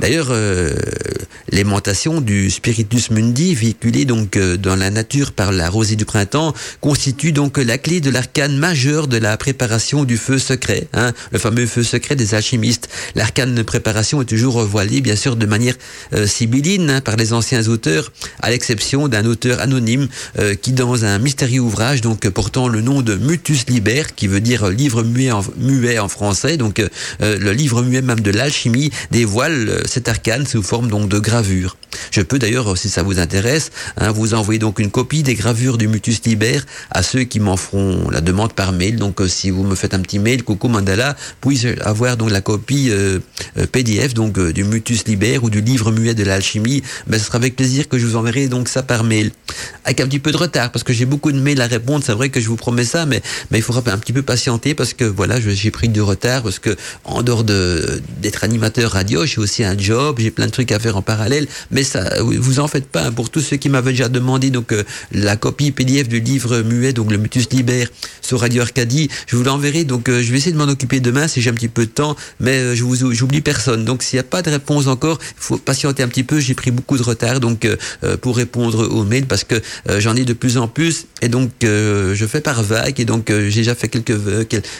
D'ailleurs, 0.00 0.28
euh, 0.30 0.74
l'aimantation 1.50 2.20
du 2.20 2.50
spiritus 2.50 3.10
mundi 3.10 3.54
véhiculé 3.54 4.04
donc 4.04 4.36
euh, 4.36 4.56
dans 4.56 4.76
la 4.76 4.90
nature 4.90 5.32
par 5.32 5.52
la 5.52 5.70
rosée 5.70 5.96
du 5.96 6.04
printemps 6.04 6.52
constitue 6.80 7.32
donc 7.32 7.56
la 7.56 7.78
clé 7.78 8.00
de 8.00 8.10
l'arcane 8.10 8.56
majeur 8.56 9.08
de 9.08 9.16
la 9.16 9.36
préparation 9.36 10.04
du 10.04 10.16
feu 10.16 10.38
secret, 10.38 10.88
hein, 10.92 11.12
le 11.32 11.38
fameux 11.38 11.66
feu 11.66 11.82
secret 11.82 12.14
des 12.14 12.34
alchimistes. 12.34 12.88
L'arcane 13.14 13.54
de 13.54 13.62
préparation 13.62 14.20
est 14.20 14.26
toujours 14.26 14.62
voilée, 14.64 15.00
bien 15.00 15.16
sûr, 15.16 15.36
de 15.36 15.46
manière 15.46 15.74
euh, 16.12 16.26
sibylline 16.26 16.90
hein, 16.90 17.00
par 17.00 17.16
les 17.16 17.32
anciens 17.32 17.66
auteurs, 17.68 18.12
à 18.40 18.50
l'exception 18.50 19.08
d'un 19.08 19.24
auteur 19.24 19.60
anonyme 19.60 20.08
qui, 20.62 20.72
dans 20.72 21.04
un 21.04 21.18
mystérieux 21.18 21.60
ouvrage, 21.60 22.00
donc 22.00 22.28
portant 22.28 22.68
le 22.68 22.80
nom 22.80 23.02
de 23.02 23.14
Mutus 23.16 23.66
Liber, 23.68 24.02
qui 24.14 24.26
veut 24.26 24.40
dire 24.40 24.68
livre 24.68 25.02
muet 25.02 25.30
en, 25.30 25.42
muet 25.56 25.98
en 25.98 26.08
français, 26.08 26.56
donc 26.56 26.82
le 27.20 27.52
livre 27.52 27.82
muet 27.82 28.02
même 28.02 28.20
de 28.20 28.30
l'alchimie, 28.30 28.90
dévoile 29.10 29.45
cet 29.86 30.08
arcane 30.08 30.46
sous 30.46 30.62
forme 30.62 30.88
donc 30.88 31.08
de 31.08 31.18
gravure. 31.18 31.76
Je 32.10 32.20
peux 32.20 32.38
d'ailleurs, 32.38 32.76
si 32.76 32.88
ça 32.88 33.02
vous 33.02 33.18
intéresse, 33.18 33.70
hein, 33.96 34.10
vous 34.10 34.34
envoyer 34.34 34.58
donc 34.58 34.78
une 34.78 34.90
copie 34.90 35.22
des 35.22 35.34
gravures 35.34 35.78
du 35.78 35.88
Mutus 35.88 36.22
Liber 36.24 36.60
à 36.90 37.02
ceux 37.02 37.24
qui 37.24 37.40
m'en 37.40 37.56
feront 37.56 38.10
la 38.10 38.20
demande 38.20 38.52
par 38.52 38.72
mail. 38.72 38.96
Donc 38.96 39.20
euh, 39.20 39.28
si 39.28 39.50
vous 39.50 39.64
me 39.64 39.74
faites 39.74 39.94
un 39.94 40.00
petit 40.00 40.18
mail, 40.18 40.42
coucou 40.42 40.68
Mandala, 40.68 41.16
puis 41.40 41.60
avoir 41.80 42.16
donc 42.16 42.30
la 42.30 42.40
copie 42.40 42.88
euh, 42.90 43.18
euh, 43.58 43.66
PDF 43.66 44.14
donc 44.14 44.38
du 44.38 44.64
Mutus 44.64 45.06
Liber 45.06 45.38
ou 45.42 45.50
du 45.50 45.60
livre 45.60 45.92
muet 45.92 46.14
de 46.14 46.24
l'alchimie, 46.24 46.82
ben, 47.06 47.18
ce 47.18 47.26
sera 47.26 47.36
avec 47.36 47.56
plaisir 47.56 47.88
que 47.88 47.98
je 47.98 48.06
vous 48.06 48.16
enverrai 48.16 48.48
donc 48.48 48.68
ça 48.68 48.82
par 48.82 49.04
mail. 49.04 49.30
Avec 49.84 50.00
un 50.00 50.06
petit 50.06 50.18
peu 50.18 50.32
de 50.32 50.36
retard 50.36 50.72
parce 50.72 50.82
que 50.82 50.92
j'ai 50.92 51.06
beaucoup 51.06 51.32
de 51.32 51.40
mails 51.40 51.60
à 51.60 51.66
répondre. 51.66 52.04
C'est 52.04 52.12
vrai 52.12 52.28
que 52.28 52.40
je 52.40 52.48
vous 52.48 52.56
promets 52.56 52.84
ça, 52.84 53.06
mais, 53.06 53.22
il 53.52 53.62
faudra 53.62 53.82
un 53.92 53.98
petit 53.98 54.12
peu 54.12 54.22
patienter 54.22 54.74
parce 54.74 54.94
que 54.94 55.04
voilà, 55.04 55.40
j'ai 55.40 55.70
pris 55.70 55.88
du 55.88 56.00
retard 56.00 56.42
parce 56.42 56.58
que 56.58 56.76
en 57.04 57.22
dehors 57.22 57.44
d'être 57.44 58.44
animateur 58.44 58.92
radio, 58.92 59.25
j'ai 59.26 59.38
aussi 59.38 59.64
un 59.64 59.76
job, 59.76 60.16
j'ai 60.18 60.30
plein 60.30 60.46
de 60.46 60.50
trucs 60.50 60.72
à 60.72 60.78
faire 60.78 60.96
en 60.96 61.02
parallèle, 61.02 61.46
mais 61.70 61.82
ça, 61.82 62.22
vous 62.22 62.60
en 62.60 62.68
faites 62.68 62.86
pas. 62.86 63.06
Hein. 63.06 63.12
Pour 63.12 63.30
tous 63.30 63.40
ceux 63.40 63.56
qui 63.56 63.68
m'avaient 63.68 63.90
déjà 63.90 64.08
demandé 64.08 64.50
donc 64.50 64.72
euh, 64.72 64.84
la 65.12 65.36
copie 65.36 65.72
PDF 65.72 66.08
du 66.08 66.20
livre 66.20 66.62
muet, 66.62 66.92
donc 66.92 67.10
le 67.10 67.18
Mutus 67.18 67.50
Liber 67.50 67.86
sur 68.22 68.40
Radio 68.40 68.62
Arcadie, 68.62 69.08
je 69.26 69.36
vous 69.36 69.44
l'enverrai. 69.44 69.84
Donc 69.84 70.08
euh, 70.08 70.22
je 70.22 70.30
vais 70.30 70.38
essayer 70.38 70.52
de 70.52 70.58
m'en 70.58 70.64
occuper 70.64 71.00
demain 71.00 71.28
si 71.28 71.40
j'ai 71.40 71.50
un 71.50 71.54
petit 71.54 71.68
peu 71.68 71.86
de 71.86 71.90
temps, 71.90 72.16
mais 72.40 72.58
euh, 72.58 72.74
je 72.74 72.84
vous 72.84 73.12
j'oublie 73.12 73.40
personne. 73.40 73.84
Donc 73.84 74.02
s'il 74.02 74.16
n'y 74.16 74.20
a 74.20 74.24
pas 74.24 74.42
de 74.42 74.50
réponse 74.50 74.86
encore, 74.86 75.18
il 75.22 75.42
faut 75.42 75.58
patienter 75.58 76.02
un 76.02 76.08
petit 76.08 76.24
peu. 76.24 76.40
J'ai 76.40 76.54
pris 76.54 76.70
beaucoup 76.70 76.96
de 76.96 77.02
retard 77.02 77.40
donc 77.40 77.66
pour 78.20 78.36
répondre 78.36 78.88
aux 78.88 79.04
mails 79.04 79.26
parce 79.26 79.44
que 79.44 79.60
j'en 79.98 80.14
ai 80.16 80.24
de 80.24 80.32
plus 80.32 80.58
en 80.58 80.68
plus 80.68 81.06
et 81.22 81.28
donc 81.28 81.50
je 81.62 82.26
fais 82.28 82.40
par 82.40 82.62
vague 82.62 83.00
et 83.00 83.04
donc 83.04 83.28
j'ai 83.28 83.60
déjà 83.60 83.74
fait 83.74 83.88
quelques 83.88 84.16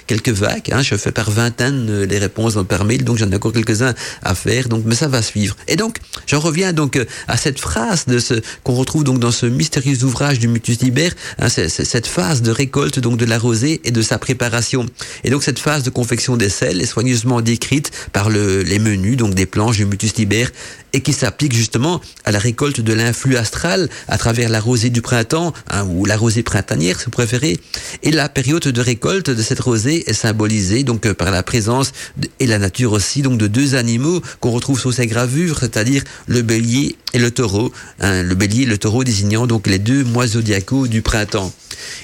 quelques 0.06 0.28
vagues. 0.28 0.70
Hein, 0.72 0.82
je 0.82 0.94
fais 0.96 1.12
par 1.12 1.30
vingtaine 1.30 2.02
les 2.02 2.18
réponses 2.18 2.58
par 2.68 2.84
mail, 2.84 3.04
donc 3.04 3.18
j'en 3.18 3.30
ai 3.30 3.36
encore 3.36 3.52
quelques-uns 3.52 3.94
à 4.22 4.34
faire. 4.34 4.68
Donc 4.68 4.82
mais 4.84 4.94
ça 4.94 5.08
va 5.08 5.22
suivre. 5.22 5.56
Et 5.68 5.76
donc 5.76 5.98
j'en 6.26 6.40
reviens 6.40 6.72
donc 6.72 6.98
à 7.28 7.36
cette 7.36 7.58
phrase 7.58 8.06
de 8.06 8.18
ce 8.18 8.34
qu'on 8.64 8.74
retrouve 8.74 9.04
donc 9.04 9.18
dans 9.18 9.30
ce 9.30 9.46
mystérieux 9.46 10.04
ouvrage 10.04 10.38
du 10.38 10.48
Mutus 10.48 10.80
Liber, 10.80 11.10
hein, 11.38 11.48
cette 11.48 12.06
phase 12.06 12.42
de 12.42 12.50
récolte 12.50 12.98
donc 12.98 13.16
de 13.16 13.24
la 13.24 13.38
rosée 13.38 13.80
et 13.84 13.90
de 13.90 14.02
sa 14.02 14.18
préparation. 14.18 14.86
Et 15.24 15.30
donc 15.30 15.42
cette 15.42 15.58
phase 15.58 15.82
de 15.82 15.90
confection 15.90 16.36
des 16.36 16.48
sels 16.48 16.80
est 16.80 16.86
soigneusement 16.86 17.40
décrite 17.40 17.90
par 18.12 18.30
le, 18.30 18.62
les 18.62 18.78
menus 18.78 19.16
donc 19.16 19.34
des 19.34 19.46
planches 19.46 19.76
du 19.76 19.86
Mutus 19.86 20.16
Liber 20.16 20.46
et 20.92 21.00
qui 21.00 21.12
s'applique 21.12 21.54
justement 21.54 22.00
à 22.24 22.32
la 22.32 22.38
récolte 22.38 22.80
de 22.80 22.92
l'influx 22.92 23.36
astral 23.36 23.88
à 24.08 24.18
travers 24.18 24.48
la 24.48 24.60
rosée 24.60 24.90
du 24.90 25.02
printemps 25.02 25.52
hein, 25.68 25.84
ou 25.84 26.04
la 26.04 26.16
rosée 26.16 26.25
printanière 26.42 26.98
si 26.98 27.06
vous 27.06 27.10
préférez. 27.10 27.58
Et 28.02 28.10
la 28.10 28.28
période 28.28 28.62
de 28.62 28.80
récolte 28.80 29.30
de 29.30 29.42
cette 29.42 29.60
rosée 29.60 30.08
est 30.08 30.14
symbolisée 30.14 30.84
donc 30.84 31.12
par 31.12 31.30
la 31.30 31.42
présence 31.42 31.92
et 32.40 32.46
la 32.46 32.58
nature 32.58 32.92
aussi 32.92 33.22
donc 33.22 33.38
de 33.38 33.46
deux 33.46 33.74
animaux 33.74 34.20
qu'on 34.40 34.50
retrouve 34.50 34.80
sur 34.80 34.92
ces 34.92 35.06
gravures, 35.06 35.58
c'est-à-dire 35.60 36.02
le 36.26 36.42
bélier 36.42 36.96
et 37.12 37.18
le 37.18 37.30
taureau. 37.30 37.72
Hein, 38.00 38.22
le 38.22 38.34
bélier 38.34 38.62
et 38.62 38.66
le 38.66 38.78
taureau 38.78 39.04
désignant 39.04 39.46
donc 39.46 39.66
les 39.66 39.78
deux 39.78 40.04
mois 40.04 40.26
zodiacaux 40.26 40.86
du 40.88 41.02
printemps. 41.02 41.52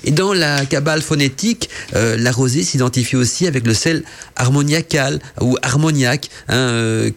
Et 0.05 0.11
dans 0.11 0.33
la 0.33 0.67
cabale 0.67 1.03
phonétique, 1.03 1.69
euh, 1.95 2.17
la 2.19 2.33
rosée 2.33 2.63
s'identifie 2.63 3.17
aussi 3.17 3.47
avec 3.47 3.67
le 3.67 3.75
sel 3.75 4.03
harmoniacal 4.37 5.21
ou 5.41 5.57
harmoniaque, 5.63 6.29
hein, 6.49 6.57
euh, 6.57 7.11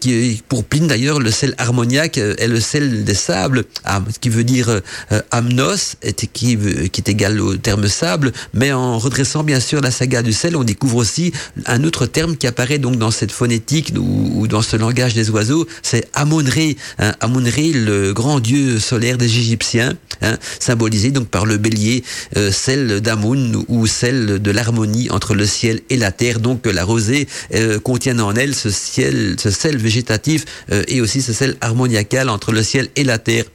pour 0.49 0.63
Pline 0.63 0.87
d'ailleurs, 0.87 1.19
le 1.19 1.31
sel 1.31 1.55
harmoniaque 1.57 2.17
euh, 2.17 2.35
est 2.37 2.47
le 2.47 2.59
sel 2.59 3.03
des 3.03 3.13
sables, 3.13 3.65
ce 3.85 4.19
qui 4.19 4.29
veut 4.29 4.43
dire 4.43 4.81
amnos, 5.31 5.95
qui, 6.15 6.57
qui 6.57 7.01
est 7.01 7.09
égal 7.09 7.39
au 7.39 7.55
terme 7.57 7.87
sable, 7.87 8.31
mais 8.53 8.71
en 8.71 8.97
redressant 8.97 9.43
bien 9.43 9.59
sûr 9.59 9.81
la 9.81 9.91
saga 9.91 10.21
du 10.21 10.33
sel, 10.33 10.55
on 10.55 10.63
découvre 10.63 10.97
aussi 10.97 11.31
un 11.65 11.83
autre 11.83 12.05
terme 12.05 12.35
qui 12.35 12.47
apparaît 12.47 12.77
donc 12.77 12.97
dans 12.97 13.11
cette 13.11 13.31
phonétique 13.31 13.93
ou, 13.97 14.47
dans 14.47 14.61
ce 14.61 14.75
langage 14.75 15.13
des 15.13 15.29
oiseaux, 15.29 15.67
c'est 15.81 16.07
Amon-Ré, 16.13 16.77
hein, 16.99 17.13
le 17.21 18.13
grand 18.13 18.39
dieu 18.39 18.79
solaire 18.79 19.17
des 19.17 19.25
Égyptiens, 19.25 19.93
hein, 20.21 20.37
symbolisé 20.59 21.11
donc 21.11 21.27
par 21.27 21.45
le 21.45 21.57
bélier 21.57 22.03
celle 22.51 23.01
d'Amoun 23.01 23.63
ou 23.67 23.87
celle 23.87 24.41
de 24.41 24.51
l'harmonie 24.51 25.09
entre 25.09 25.33
le 25.33 25.45
ciel 25.45 25.81
et 25.89 25.97
la 25.97 26.11
terre. 26.11 26.39
Donc 26.39 26.65
la 26.65 26.83
rosée 26.83 27.27
euh, 27.53 27.79
contient 27.79 28.19
en 28.19 28.35
elle 28.35 28.55
ce 28.55 28.69
ciel, 28.69 29.35
ce 29.41 29.49
sel 29.49 29.77
végétatif 29.77 30.45
euh, 30.71 30.83
et 30.87 31.01
aussi 31.01 31.21
ce 31.21 31.33
sel 31.33 31.55
harmoniacal 31.61 32.29
entre 32.29 32.51
le 32.51 32.63
ciel 32.63 32.89
et 32.95 33.03
la 33.03 33.17
terre. 33.17 33.45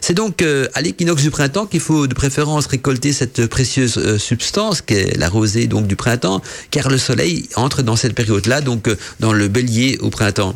C'est 0.00 0.14
donc 0.14 0.42
euh, 0.42 0.68
à 0.74 0.80
l'équinoxe 0.80 1.22
du 1.22 1.30
printemps 1.30 1.66
qu'il 1.66 1.80
faut 1.80 2.06
de 2.06 2.14
préférence 2.14 2.66
récolter 2.66 3.12
cette 3.12 3.46
précieuse 3.46 4.16
substance 4.18 4.82
qu'est 4.82 5.16
la 5.16 5.28
rosée 5.28 5.66
donc 5.66 5.86
du 5.86 5.96
printemps, 5.96 6.42
car 6.70 6.88
le 6.88 6.98
soleil 6.98 7.48
entre 7.56 7.82
dans 7.82 7.96
cette 7.96 8.14
période-là, 8.14 8.60
donc 8.60 8.88
dans 9.20 9.32
le 9.32 9.48
bélier 9.48 9.98
au 10.00 10.10
printemps. 10.10 10.54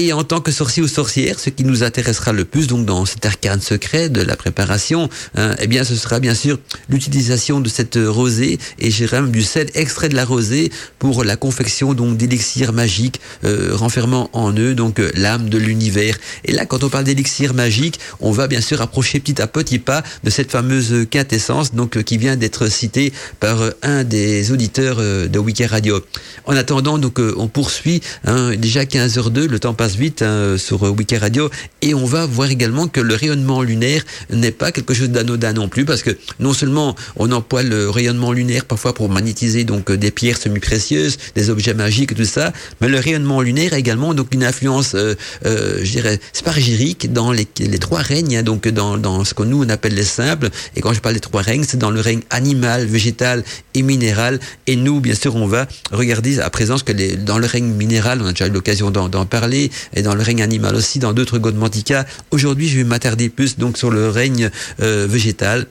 Et 0.00 0.12
en 0.12 0.22
tant 0.22 0.40
que 0.40 0.52
sorcier 0.52 0.80
ou 0.80 0.86
sorcière, 0.86 1.40
ce 1.40 1.50
qui 1.50 1.64
nous 1.64 1.82
intéressera 1.82 2.30
le 2.30 2.44
plus 2.44 2.68
donc 2.68 2.86
dans 2.86 3.04
cet 3.04 3.26
arcane 3.26 3.60
secret 3.60 4.08
de 4.08 4.22
la 4.22 4.36
préparation, 4.36 5.08
hein, 5.34 5.56
eh 5.58 5.66
bien 5.66 5.82
ce 5.82 5.96
sera 5.96 6.20
bien 6.20 6.34
sûr 6.34 6.56
l'utilisation 6.88 7.58
de 7.58 7.68
cette 7.68 7.98
rosée 8.00 8.60
et 8.78 8.92
j'irai 8.92 9.22
même 9.22 9.32
du 9.32 9.42
sel 9.42 9.68
extrait 9.74 10.08
de 10.08 10.14
la 10.14 10.24
rosée 10.24 10.70
pour 11.00 11.24
la 11.24 11.34
confection 11.34 11.94
donc 11.94 12.16
d'élixirs 12.16 12.72
magiques 12.72 13.20
euh, 13.42 13.70
renfermant 13.72 14.30
en 14.34 14.52
eux 14.56 14.76
donc 14.76 15.00
euh, 15.00 15.10
l'âme 15.16 15.48
de 15.48 15.58
l'univers. 15.58 16.16
Et 16.44 16.52
là, 16.52 16.64
quand 16.64 16.84
on 16.84 16.88
parle 16.88 17.02
d'élixir 17.02 17.52
magique, 17.52 17.98
on 18.20 18.30
va 18.30 18.46
bien 18.46 18.60
sûr 18.60 18.80
approcher 18.80 19.18
petit 19.18 19.42
à 19.42 19.48
petit 19.48 19.80
pas 19.80 20.04
de 20.22 20.30
cette 20.30 20.52
fameuse 20.52 21.08
quintessence 21.10 21.74
donc 21.74 21.96
euh, 21.96 22.02
qui 22.02 22.18
vient 22.18 22.36
d'être 22.36 22.70
citée 22.70 23.12
par 23.40 23.58
un 23.82 24.04
des 24.04 24.52
auditeurs 24.52 24.98
de 24.98 25.38
Wiki 25.40 25.66
Radio. 25.66 26.00
En 26.46 26.54
attendant, 26.54 26.98
donc 26.98 27.18
on 27.18 27.48
poursuit 27.48 28.00
hein, 28.24 28.54
déjà 28.54 28.84
15h02, 28.84 29.46
le 29.46 29.58
temps 29.58 29.74
passe 29.74 29.87
hein, 30.20 30.56
sur 30.58 30.82
Wiki 30.82 31.16
Radio 31.16 31.50
et 31.82 31.94
on 31.94 32.04
va 32.04 32.26
voir 32.26 32.50
également 32.50 32.88
que 32.88 33.00
le 33.00 33.14
rayonnement 33.14 33.62
lunaire 33.62 34.02
n'est 34.30 34.52
pas 34.52 34.72
quelque 34.72 34.94
chose 34.94 35.10
d'anodin 35.10 35.52
non 35.52 35.68
plus 35.68 35.84
parce 35.84 36.02
que 36.02 36.16
non 36.40 36.52
seulement 36.52 36.94
on 37.16 37.30
emploie 37.32 37.62
le 37.62 37.90
rayonnement 37.90 38.32
lunaire 38.32 38.64
parfois 38.64 38.94
pour 38.94 39.08
magnétiser 39.08 39.64
donc 39.64 39.90
des 39.92 40.10
pierres 40.10 40.38
semi-précieuses, 40.38 41.16
des 41.34 41.50
objets 41.50 41.74
magiques, 41.74 42.14
tout 42.14 42.24
ça, 42.24 42.52
mais 42.80 42.88
le 42.88 42.98
rayonnement 42.98 43.40
lunaire 43.40 43.72
a 43.72 43.78
également 43.78 44.14
donc 44.14 44.34
une 44.34 44.44
influence, 44.44 44.94
euh, 44.94 45.14
euh, 45.46 45.80
je 45.82 45.90
dirais, 45.90 46.20
spargérique 46.32 47.12
dans 47.12 47.32
les, 47.32 47.46
trois 47.78 48.00
règnes, 48.00 48.38
hein, 48.38 48.42
donc 48.42 48.68
dans, 48.68 49.24
ce 49.24 49.34
que 49.34 49.42
nous 49.42 49.64
on 49.64 49.68
appelle 49.68 49.94
les 49.94 50.04
simples. 50.04 50.48
Et 50.76 50.80
quand 50.80 50.92
je 50.92 51.00
parle 51.00 51.14
des 51.14 51.20
trois 51.20 51.42
règnes, 51.42 51.64
c'est 51.66 51.78
dans 51.78 51.90
le 51.90 52.00
règne 52.00 52.22
animal, 52.30 52.86
végétal 52.86 53.44
et 53.74 53.82
minéral. 53.82 54.40
Et 54.66 54.76
nous, 54.76 55.00
bien 55.00 55.14
sûr, 55.14 55.36
on 55.36 55.46
va 55.46 55.66
regarder 55.92 56.40
à 56.40 56.50
présent 56.50 56.78
ce 56.78 56.84
que 56.84 56.92
dans 57.16 57.38
le 57.38 57.46
règne 57.46 57.72
minéral, 57.72 58.20
on 58.22 58.26
a 58.26 58.30
déjà 58.30 58.46
eu 58.46 58.50
l'occasion 58.50 58.90
d'en 58.90 59.26
parler, 59.26 59.67
et 59.94 60.02
dans 60.02 60.14
le 60.14 60.22
règne 60.22 60.42
animal 60.42 60.74
aussi, 60.74 60.98
dans 60.98 61.12
d'autres 61.12 61.38
Godmantica. 61.38 62.06
Aujourd'hui, 62.30 62.68
je 62.68 62.78
vais 62.78 62.84
m'attarder 62.84 63.28
plus 63.28 63.58
donc 63.58 63.78
sur 63.78 63.90
le 63.90 64.08
règne 64.08 64.50
euh, 64.80 65.06
végétal 65.08 65.66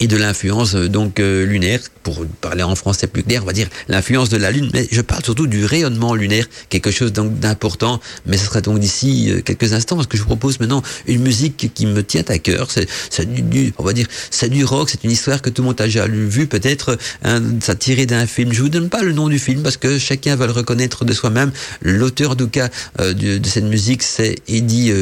et 0.00 0.06
de 0.06 0.16
l'influence 0.16 0.74
euh, 0.74 0.88
donc 0.88 1.20
euh, 1.20 1.44
lunaire, 1.44 1.80
pour 2.02 2.24
parler 2.40 2.62
en 2.62 2.74
français 2.74 3.06
plus 3.06 3.22
clair, 3.22 3.42
on 3.42 3.46
va 3.46 3.52
dire 3.52 3.68
l'influence 3.88 4.28
de 4.28 4.36
la 4.36 4.50
Lune, 4.50 4.70
mais 4.72 4.88
je 4.90 5.00
parle 5.00 5.24
surtout 5.24 5.46
du 5.46 5.64
rayonnement 5.64 6.14
lunaire, 6.14 6.46
quelque 6.68 6.90
chose 6.90 7.12
donc 7.12 7.38
d'important, 7.38 8.00
mais 8.26 8.36
ce 8.36 8.46
sera 8.46 8.60
donc 8.60 8.78
d'ici 8.78 9.30
euh, 9.30 9.40
quelques 9.42 9.72
instants, 9.72 9.96
parce 9.96 10.08
que 10.08 10.16
je 10.16 10.22
vous 10.22 10.28
propose 10.28 10.58
maintenant 10.60 10.82
une 11.06 11.22
musique 11.22 11.70
qui 11.74 11.86
me 11.86 12.02
tient 12.02 12.24
à 12.28 12.38
cœur, 12.38 12.68
c'est 12.70 12.88
du, 13.32 13.72
on 13.78 13.84
va 13.84 13.92
dire, 13.92 14.06
c'est 14.30 14.48
du 14.48 14.64
rock, 14.64 14.90
c'est 14.90 15.04
une 15.04 15.10
histoire 15.10 15.42
que 15.42 15.50
tout 15.50 15.62
le 15.62 15.68
monde 15.68 15.80
a 15.80 15.84
déjà 15.84 16.06
vu, 16.06 16.46
peut-être, 16.46 16.98
hein, 17.22 17.40
ça 17.60 17.74
tiré 17.74 18.06
d'un 18.06 18.26
film, 18.26 18.52
je 18.52 18.62
vous 18.62 18.68
donne 18.68 18.88
pas 18.88 19.02
le 19.02 19.12
nom 19.12 19.28
du 19.28 19.38
film, 19.38 19.62
parce 19.62 19.76
que 19.76 19.98
chacun 19.98 20.36
va 20.36 20.46
le 20.46 20.52
reconnaître 20.52 21.04
de 21.04 21.12
soi-même, 21.12 21.52
l'auteur 21.80 22.36
tout 22.36 22.48
cas 22.48 22.68
de, 22.98 23.12
de, 23.12 23.48
cette 23.48 23.64
musique, 23.64 24.02
c'est 24.02 24.36
Eddie 24.48 24.92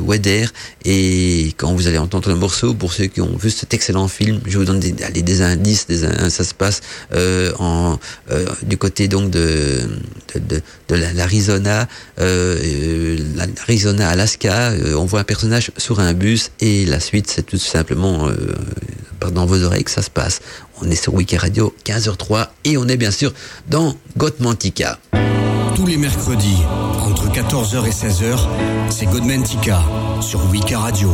Wedder, 0.00 0.46
et 0.84 1.52
quand 1.56 1.74
vous 1.74 1.88
allez 1.88 1.98
entendre 1.98 2.28
le 2.28 2.36
morceau, 2.36 2.74
pour 2.74 2.92
ceux 2.92 3.06
qui 3.06 3.20
ont 3.20 3.36
vu 3.36 3.50
cet 3.50 3.74
excellent 3.74 4.08
film, 4.08 4.19
je 4.20 4.58
vous 4.58 4.64
donne 4.64 4.80
des, 4.80 5.42
indices. 5.42 5.86
Des, 5.86 5.98
ça 6.30 6.44
se 6.44 6.54
passe 6.54 6.80
euh, 7.14 7.52
euh, 8.30 8.46
du 8.62 8.76
côté 8.76 9.08
donc 9.08 9.30
de, 9.30 9.88
l'Arizona, 10.90 11.88
euh, 12.20 13.16
l'Arizona, 13.36 14.08
Alaska. 14.08 14.72
on 14.96 15.04
voit 15.04 15.20
un 15.20 15.24
personnage 15.24 15.70
sur 15.76 16.00
un 16.00 16.12
bus 16.12 16.50
et 16.60 16.86
la 16.86 17.00
suite, 17.00 17.30
c'est 17.30 17.44
tout 17.44 17.58
simplement 17.58 18.28
dans 19.32 19.46
vos 19.46 19.62
oreilles 19.62 19.84
que 19.84 19.90
ça 19.90 20.02
se 20.02 20.10
passe. 20.10 20.40
On 20.82 20.90
est 20.90 20.96
sur 20.96 21.14
Wiki 21.14 21.36
Radio 21.36 21.74
15h03 21.84 22.48
et 22.64 22.76
on 22.76 22.88
est 22.88 22.96
bien 22.96 23.10
sûr 23.10 23.32
dans 23.68 23.94
Godmantica. 24.16 24.98
Tous 25.76 25.86
les 25.86 25.96
mercredis, 25.96 26.58
entre 27.00 27.30
14h 27.32 27.86
et 27.86 27.90
16h, 27.90 28.38
c'est 28.90 29.06
Godmantica 29.06 29.82
sur 30.20 30.44
Wiki 30.50 30.74
Radio. 30.74 31.10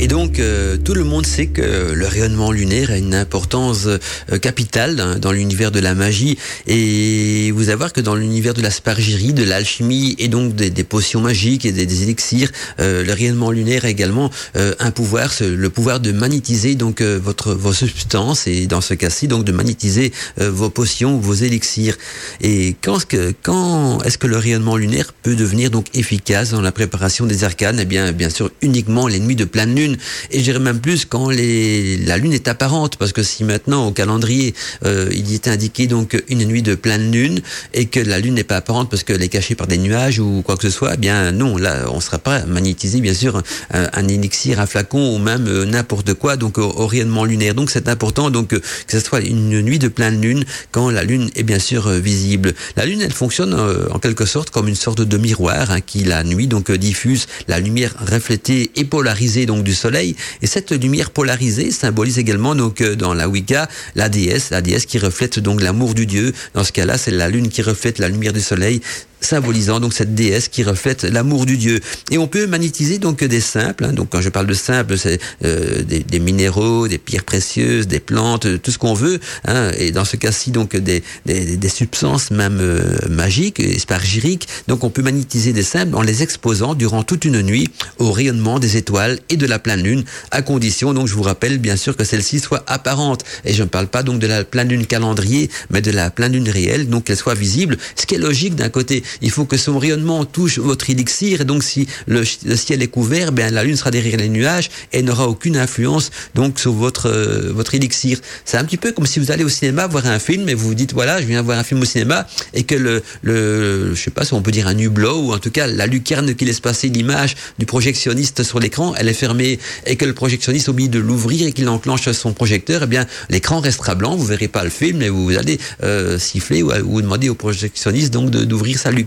Et 0.00 0.06
donc, 0.06 0.38
euh, 0.38 0.76
tout 0.76 0.94
le 0.94 1.02
monde 1.02 1.26
sait 1.26 1.46
que 1.46 1.92
le 1.92 2.06
rayonnement 2.06 2.52
lunaire 2.52 2.92
a 2.92 2.96
une 2.96 3.16
importance 3.16 3.86
euh, 3.86 4.38
capitale 4.38 5.18
dans, 5.18 5.32
l'univers 5.32 5.72
de 5.72 5.80
la 5.80 5.94
magie. 5.94 6.38
Et 6.68 7.50
vous 7.50 7.68
allez 7.68 7.74
voir 7.74 7.92
que 7.92 8.00
dans 8.00 8.14
l'univers 8.14 8.54
de 8.54 8.62
la 8.62 8.70
spargerie, 8.70 9.32
de 9.32 9.42
l'alchimie 9.42 10.14
et 10.20 10.28
donc 10.28 10.54
des, 10.54 10.84
potions 10.84 11.20
magiques 11.20 11.64
et 11.64 11.72
des, 11.72 12.02
élixirs, 12.04 12.52
euh, 12.78 13.02
le 13.02 13.12
rayonnement 13.12 13.50
lunaire 13.50 13.84
a 13.84 13.88
également 13.88 14.30
un 14.54 14.90
pouvoir, 14.90 15.32
le 15.40 15.70
pouvoir 15.70 16.00
de 16.00 16.12
magnétiser 16.12 16.74
donc 16.74 17.02
votre 17.02 17.52
vos 17.52 17.72
substances 17.72 18.46
et 18.46 18.66
dans 18.66 18.80
ce 18.80 18.94
cas-ci 18.94 19.28
donc 19.28 19.44
de 19.44 19.52
magnétiser 19.52 20.12
vos 20.38 20.70
potions 20.70 21.16
ou 21.16 21.20
vos 21.20 21.34
élixirs. 21.34 21.96
Et 22.40 22.76
quand, 22.82 22.98
quand 23.42 24.02
est-ce 24.02 24.18
que 24.18 24.26
le 24.26 24.36
rayonnement 24.36 24.76
lunaire 24.76 25.12
peut 25.12 25.34
devenir 25.34 25.70
donc 25.70 25.86
efficace 25.94 26.50
dans 26.50 26.60
la 26.60 26.72
préparation 26.72 27.26
des 27.26 27.44
arcanes? 27.44 27.78
Eh 27.80 27.84
bien, 27.84 28.12
bien 28.12 28.30
sûr, 28.30 28.50
uniquement 28.62 29.08
nuits 29.08 29.36
de 29.36 29.44
pleine 29.44 29.74
lune 29.74 29.87
et 30.30 30.40
j'irais 30.40 30.58
même 30.58 30.80
plus 30.80 31.04
quand 31.04 31.30
la 31.30 32.16
lune 32.18 32.32
est 32.32 32.48
apparente, 32.48 32.96
parce 32.96 33.12
que 33.12 33.22
si 33.22 33.44
maintenant 33.44 33.86
au 33.88 33.92
calendrier 33.92 34.54
euh, 34.84 35.08
il 35.12 35.30
y 35.30 35.34
est 35.34 35.48
indiqué 35.48 35.86
donc 35.86 36.22
une 36.28 36.44
nuit 36.44 36.62
de 36.62 36.74
pleine 36.74 37.10
lune 37.10 37.40
et 37.74 37.86
que 37.86 38.00
la 38.00 38.18
lune 38.18 38.34
n'est 38.34 38.44
pas 38.44 38.56
apparente 38.56 38.90
parce 38.90 39.02
qu'elle 39.04 39.22
est 39.22 39.28
cachée 39.28 39.54
par 39.54 39.66
des 39.66 39.78
nuages 39.78 40.18
ou 40.18 40.42
quoi 40.44 40.56
que 40.56 40.62
ce 40.62 40.70
soit, 40.70 40.92
eh 40.94 40.96
bien 40.96 41.32
non, 41.32 41.56
là 41.56 41.86
on 41.90 41.96
ne 41.96 42.00
sera 42.00 42.18
pas 42.18 42.44
magnétisé 42.44 43.00
bien 43.00 43.14
sûr 43.14 43.42
un, 43.70 43.88
un, 43.92 44.08
élixir, 44.08 44.60
un 44.60 44.66
flacon 44.66 45.14
ou 45.14 45.18
même 45.18 45.46
euh, 45.46 45.64
n'importe 45.64 46.14
quoi 46.14 46.36
donc 46.36 46.58
au, 46.58 46.86
rayonnement 46.86 47.24
lunaire. 47.24 47.54
Donc 47.54 47.70
c'est 47.70 47.88
important 47.88 48.30
donc 48.30 48.48
que 48.48 48.60
ce 48.86 49.00
soit 49.00 49.20
une 49.20 49.60
nuit 49.62 49.78
de 49.78 49.88
pleine 49.88 50.20
lune 50.20 50.44
quand 50.70 50.90
la 50.90 51.04
lune 51.04 51.30
est 51.36 51.42
bien 51.42 51.58
sûr 51.58 51.88
euh, 51.88 51.98
visible. 51.98 52.54
La 52.76 52.86
lune 52.86 53.00
elle 53.02 53.12
fonctionne 53.12 53.54
en 53.90 53.98
quelque 53.98 54.24
sorte 54.24 54.50
comme 54.50 54.68
une 54.68 54.74
sorte 54.74 55.02
de 55.02 55.18
miroir 55.18 55.70
hein, 55.70 55.80
qui 55.80 56.04
la 56.04 56.24
nuit 56.24 56.46
donc 56.46 56.70
diffuse 56.70 57.26
la 57.46 57.60
lumière 57.60 57.94
reflétée 58.00 58.70
et 58.76 58.84
polarisée 58.84 59.46
donc 59.46 59.64
du 59.64 59.74
soleil. 59.78 60.16
Et 60.42 60.46
cette 60.46 60.72
lumière 60.72 61.10
polarisée 61.10 61.70
symbolise 61.70 62.18
également 62.18 62.54
donc 62.54 62.82
dans 62.82 63.14
la 63.14 63.28
Wicca 63.28 63.68
la 63.94 64.08
déesse, 64.08 64.50
la 64.50 64.60
déesse 64.60 64.86
qui 64.86 64.98
reflète 64.98 65.38
donc 65.38 65.62
l'amour 65.62 65.94
du 65.94 66.06
Dieu. 66.06 66.32
Dans 66.54 66.64
ce 66.64 66.72
cas-là, 66.72 66.98
c'est 66.98 67.10
la 67.10 67.28
lune 67.28 67.48
qui 67.48 67.62
reflète 67.62 67.98
la 67.98 68.08
lumière 68.08 68.32
du 68.32 68.40
soleil 68.40 68.80
symbolisant 69.20 69.80
donc 69.80 69.92
cette 69.92 70.14
déesse 70.14 70.48
qui 70.48 70.62
reflète 70.62 71.04
l'amour 71.04 71.46
du 71.46 71.56
Dieu. 71.56 71.80
Et 72.10 72.18
on 72.18 72.26
peut 72.26 72.46
magnétiser 72.46 72.98
donc 72.98 73.24
des 73.24 73.40
simples. 73.40 73.84
Hein. 73.84 73.92
donc 73.92 74.10
quand 74.10 74.20
je 74.20 74.28
parle 74.28 74.46
de 74.46 74.54
simples, 74.54 74.96
c'est 74.98 75.20
euh, 75.44 75.82
des, 75.82 76.20
minéraux, 76.20 76.88
des 76.88 76.98
pierres 76.98 77.24
précieuses, 77.24 77.86
des 77.86 78.00
plantes, 78.00 78.46
euh, 78.46 78.58
tout 78.58 78.70
ce 78.70 78.78
qu'on 78.78 78.94
veut. 78.94 79.20
Hein, 79.46 79.70
et 79.78 79.90
dans 79.90 80.04
ce 80.04 80.16
cas-ci 80.16 80.50
donc 80.50 80.76
des, 80.76 81.02
des, 81.26 81.56
des, 81.56 81.68
substances 81.68 82.30
même 82.30 82.58
euh, 82.60 82.96
magiques, 83.08 83.62
spargiriques. 83.78 84.48
Donc 84.68 84.84
on 84.84 84.90
peut 84.90 85.02
magnétiser 85.02 85.52
des 85.52 85.62
simples 85.62 85.94
en 85.96 86.02
les 86.02 86.22
exposant 86.22 86.74
durant 86.74 87.02
toute 87.02 87.24
une 87.24 87.42
nuit 87.42 87.68
au 87.98 88.12
rayonnement 88.12 88.58
des 88.58 88.76
étoiles 88.76 89.18
et 89.28 89.36
de 89.36 89.46
la 89.46 89.58
pleine 89.58 89.82
lune, 89.82 90.04
à 90.30 90.42
condition 90.42 90.78
donc 90.94 91.08
je 91.08 91.14
vous 91.14 91.22
rappelle 91.22 91.58
bien 91.58 91.76
sûr 91.76 91.96
que 91.96 92.04
celle-ci 92.04 92.40
soit 92.40 92.62
apparente. 92.66 93.24
Et 93.44 93.52
je 93.52 93.62
ne 93.62 93.68
parle 93.68 93.88
pas 93.88 94.02
donc 94.02 94.18
de 94.18 94.26
la 94.26 94.44
pleine 94.44 94.68
lune 94.68 94.86
calendrier, 94.86 95.50
mais 95.70 95.80
de 95.80 95.90
la 95.90 96.10
pleine 96.10 96.32
lune 96.32 96.48
réelle, 96.48 96.88
donc 96.88 97.04
qu'elle 97.04 97.16
soit 97.16 97.34
visible. 97.34 97.76
Ce 97.96 98.06
qui 98.06 98.14
est 98.14 98.18
logique 98.18 98.54
d'un 98.54 98.68
côté 98.68 99.02
il 99.22 99.30
faut 99.30 99.44
que 99.44 99.56
son 99.56 99.78
rayonnement 99.78 100.24
touche 100.24 100.58
votre 100.58 100.90
élixir. 100.90 101.40
Et 101.40 101.44
donc, 101.44 101.62
si 101.62 101.86
le, 102.06 102.24
ciel 102.24 102.82
est 102.82 102.88
couvert, 102.88 103.32
ben, 103.32 103.52
la 103.52 103.64
lune 103.64 103.76
sera 103.76 103.90
derrière 103.90 104.18
les 104.18 104.28
nuages 104.28 104.70
et 104.92 105.02
n'aura 105.02 105.28
aucune 105.28 105.56
influence 105.56 106.10
donc 106.34 106.58
sur 106.58 106.72
votre 106.72 107.08
euh, 107.08 107.52
votre 107.52 107.74
élixir. 107.74 108.18
C'est 108.44 108.56
un 108.56 108.64
petit 108.64 108.76
peu 108.76 108.92
comme 108.92 109.06
si 109.06 109.18
vous 109.18 109.30
allez 109.30 109.44
au 109.44 109.48
cinéma 109.48 109.86
voir 109.86 110.06
un 110.06 110.18
film 110.18 110.48
et 110.48 110.54
vous 110.54 110.68
vous 110.68 110.74
dites 110.74 110.92
voilà, 110.92 111.20
je 111.20 111.26
viens 111.26 111.42
voir 111.42 111.58
un 111.58 111.64
film 111.64 111.80
au 111.80 111.84
cinéma 111.84 112.26
et 112.54 112.64
que 112.64 112.74
le 112.74 113.02
le 113.22 113.94
je 113.94 114.00
sais 114.00 114.10
pas 114.10 114.24
si 114.24 114.34
on 114.34 114.42
peut 114.42 114.50
dire 114.50 114.66
un 114.66 114.78
hublot 114.78 115.18
ou 115.22 115.32
en 115.32 115.38
tout 115.38 115.50
cas 115.50 115.66
la 115.66 115.86
lucarne 115.86 116.34
qui 116.34 116.44
laisse 116.44 116.60
passer 116.60 116.88
l'image 116.88 117.36
du 117.58 117.66
projectionniste 117.66 118.42
sur 118.42 118.60
l'écran, 118.60 118.94
elle 118.96 119.08
est 119.08 119.14
fermée 119.14 119.58
et 119.86 119.96
que 119.96 120.04
le 120.04 120.14
projectionniste 120.14 120.68
oublie 120.68 120.88
de 120.88 120.98
l'ouvrir 120.98 121.46
et 121.46 121.52
qu'il 121.52 121.68
enclenche 121.68 122.10
son 122.12 122.32
projecteur, 122.32 122.82
eh 122.84 122.86
bien 122.86 123.06
l'écran 123.30 123.60
restera 123.60 123.94
blanc, 123.94 124.16
vous 124.16 124.24
verrez 124.24 124.48
pas 124.48 124.64
le 124.64 124.70
film 124.70 125.02
et 125.02 125.08
vous 125.08 125.36
allez 125.36 125.58
euh, 125.82 126.18
siffler 126.18 126.62
ou, 126.62 126.72
ou, 126.72 127.02
demander 127.02 127.28
au 127.28 127.34
projectionniste 127.34 128.12
donc 128.12 128.30
d'ouvrir 128.30 128.78
sa 128.78 128.90
lucarne. 128.90 128.97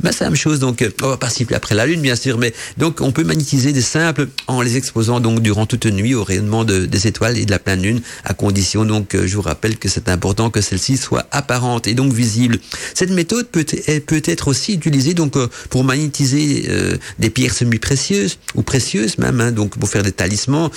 Ben, 0.00 0.12
c'est 0.12 0.24
la 0.24 0.30
même 0.30 0.36
chose, 0.36 0.58
donc 0.58 0.84
on 1.02 1.08
va 1.08 1.16
pas 1.16 1.28
après 1.54 1.74
la 1.74 1.86
lune, 1.86 2.00
bien 2.00 2.16
sûr, 2.16 2.38
mais 2.38 2.54
donc 2.78 3.00
on 3.00 3.12
peut 3.12 3.24
magnétiser 3.24 3.72
des 3.72 3.82
simples 3.82 4.28
en 4.46 4.62
les 4.62 4.76
exposant 4.76 5.20
donc 5.20 5.40
durant 5.40 5.66
toute 5.66 5.86
nuit 5.86 6.14
au 6.14 6.24
rayonnement 6.24 6.64
de, 6.64 6.86
des 6.86 7.06
étoiles 7.06 7.38
et 7.38 7.44
de 7.44 7.50
la 7.50 7.58
pleine 7.58 7.82
lune, 7.82 8.00
à 8.24 8.34
condition 8.34 8.84
donc, 8.84 9.14
euh, 9.14 9.26
je 9.26 9.36
vous 9.36 9.42
rappelle 9.42 9.76
que 9.76 9.88
c'est 9.88 10.08
important 10.08 10.50
que 10.50 10.60
celle-ci 10.60 10.96
soit 10.96 11.26
apparente 11.30 11.86
et 11.86 11.94
donc 11.94 12.12
visible. 12.12 12.58
Cette 12.94 13.10
méthode 13.10 13.46
peut, 13.48 13.64
être 13.66 14.48
aussi 14.48 14.74
utilisée 14.74 15.14
donc 15.14 15.36
euh, 15.36 15.48
pour 15.70 15.84
magnétiser 15.84 16.66
euh, 16.68 16.96
des 17.18 17.30
pierres 17.30 17.54
semi-précieuses 17.54 18.38
ou 18.54 18.62
précieuses 18.62 19.18
même, 19.18 19.40
hein, 19.40 19.52
donc 19.52 19.78
pour 19.78 19.88
faire 19.88 20.02
des 20.02 20.12
talismans. 20.12 20.70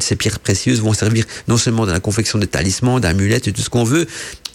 ces 0.00 0.16
pierres 0.16 0.38
précieuses 0.40 0.80
vont 0.80 0.94
servir 0.94 1.24
non 1.48 1.56
seulement 1.56 1.86
dans 1.86 1.92
la 1.92 2.00
confection 2.00 2.38
des 2.38 2.46
talismans, 2.46 3.00
d'amulettes 3.00 3.48
et 3.48 3.52
tout 3.52 3.62
ce 3.62 3.70
qu'on 3.70 3.84
veut, 3.84 4.06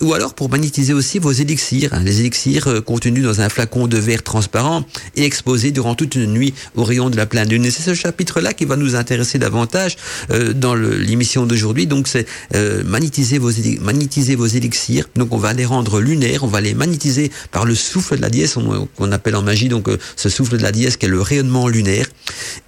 ou 0.02 0.14
alors 0.14 0.34
pour 0.34 0.50
magnétiser 0.50 0.94
aussi 0.94 1.20
vos 1.20 1.32
élixirs, 1.32 1.94
hein, 1.94 2.02
les 2.04 2.20
élixirs 2.20 2.68
euh, 2.68 2.82
contenus 2.82 3.24
dans 3.24 3.42
un 3.42 3.50
flacon 3.50 3.88
de 3.88 3.98
verre 3.98 4.24
transparent 4.24 4.84
et 5.16 5.24
exposés 5.24 5.72
durant 5.72 5.96
toute 5.96 6.16
une 6.16 6.34
nuit 6.34 6.54
au 6.76 6.84
rayon 6.84 7.10
de 7.10 7.18
la 7.18 7.26
pleine 7.26 7.50
lune. 7.50 7.66
Et 7.66 7.72
c'est 7.72 7.84
ce 7.84 7.94
chapitre-là 7.94 8.54
qui 8.54 8.66
va 8.66 8.76
nous 8.76 8.96
intéresser 8.96 9.38
davantage 9.38 9.98
euh, 10.32 10.54
dans 10.54 10.74
l'émission 10.74 11.46
d'aujourd'hui. 11.46 11.86
Donc 11.86 12.08
c'est 12.08 12.26
euh, 12.56 12.84
magnétiser 12.84 13.38
vos 13.38 13.52
magnétiser 13.82 14.36
vos 14.36 14.48
élixirs. 14.48 15.08
Donc 15.16 15.34
on 15.34 15.38
va 15.38 15.54
les 15.54 15.66
rendre 15.66 16.00
lunaires, 16.00 16.44
on 16.44 16.48
va 16.48 16.62
les 16.62 16.74
magnétiser 16.74 17.32
par 17.52 17.66
le 17.66 17.76
souffle 17.76 18.18
de 18.18 18.22
la 18.22 18.30
dièse 18.30 18.58
qu'on 18.98 19.12
appelle 19.12 19.36
en 19.36 19.44
magie 19.44 19.70
donc 19.70 19.88
ce 20.16 20.30
souffle 20.30 20.58
de 20.58 20.64
la 20.64 20.72
dièse 20.72 20.98
qui 20.98 21.06
est 21.06 21.10
le 21.10 21.22
rayonnement 21.22 21.68
lunaire 21.68 22.08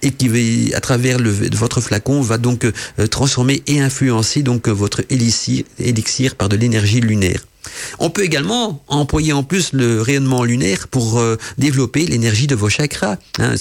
et 0.02 0.10
qui 0.10 0.72
à 0.74 0.80
travers 0.80 1.18
le, 1.18 1.30
votre 1.52 1.80
flacon 1.80 2.20
va 2.20 2.38
donc 2.38 2.66
transformer 3.10 3.62
et 3.66 3.80
influencer 3.80 4.42
donc 4.42 4.68
votre 4.68 5.02
élixir, 5.10 5.64
élixir 5.78 6.36
par 6.36 6.48
de 6.48 6.56
l'énergie 6.56 7.00
lunaire 7.00 7.23
l'avenir. 7.24 7.53
On 7.98 8.10
peut 8.10 8.22
également 8.22 8.82
employer 8.88 9.32
en 9.32 9.42
plus 9.42 9.72
le 9.72 10.00
rayonnement 10.00 10.44
lunaire 10.44 10.88
pour 10.88 11.18
euh, 11.18 11.36
développer 11.58 12.06
l'énergie 12.06 12.46
de 12.46 12.54
vos 12.54 12.68
chakras. 12.68 13.16
Hein, 13.38 13.54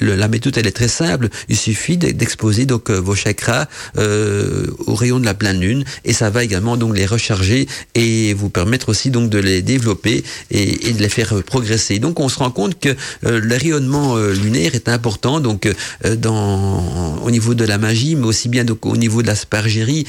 la 0.00 0.28
méthode 0.28 0.56
elle 0.58 0.66
est 0.66 0.72
très 0.72 0.88
simple. 0.88 1.28
Il 1.48 1.56
suffit 1.56 1.96
d'exposer 1.96 2.66
donc 2.66 2.90
euh, 2.90 2.98
vos 2.98 3.14
chakras 3.14 3.66
euh, 3.96 4.66
au 4.86 4.94
rayon 4.94 5.20
de 5.20 5.24
la 5.24 5.34
pleine 5.34 5.60
lune 5.60 5.84
et 6.04 6.12
ça 6.12 6.30
va 6.30 6.44
également 6.44 6.76
donc 6.76 6.96
les 6.96 7.06
recharger 7.06 7.68
et 7.94 8.34
vous 8.34 8.50
permettre 8.50 8.88
aussi 8.88 9.10
donc 9.10 9.30
de 9.30 9.38
les 9.38 9.62
développer 9.62 10.24
et, 10.50 10.92
de 10.92 10.98
les 10.98 11.08
faire 11.08 11.42
progresser. 11.44 11.98
Donc 11.98 12.20
on 12.20 12.28
se 12.28 12.38
rend 12.38 12.50
compte 12.50 12.78
que 12.78 12.94
le 13.22 13.56
rayonnement 13.56 14.16
lunaire 14.16 14.74
est 14.74 14.88
important 14.88 15.40
donc 15.40 15.68
au 16.04 17.30
niveau 17.30 17.54
de 17.54 17.64
la 17.64 17.78
magie, 17.78 18.16
mais 18.16 18.26
aussi 18.26 18.48
bien 18.48 18.64
au 18.82 18.96
niveau 18.96 19.22
de 19.22 19.26
la 19.26 19.34
spargérie 19.34 20.06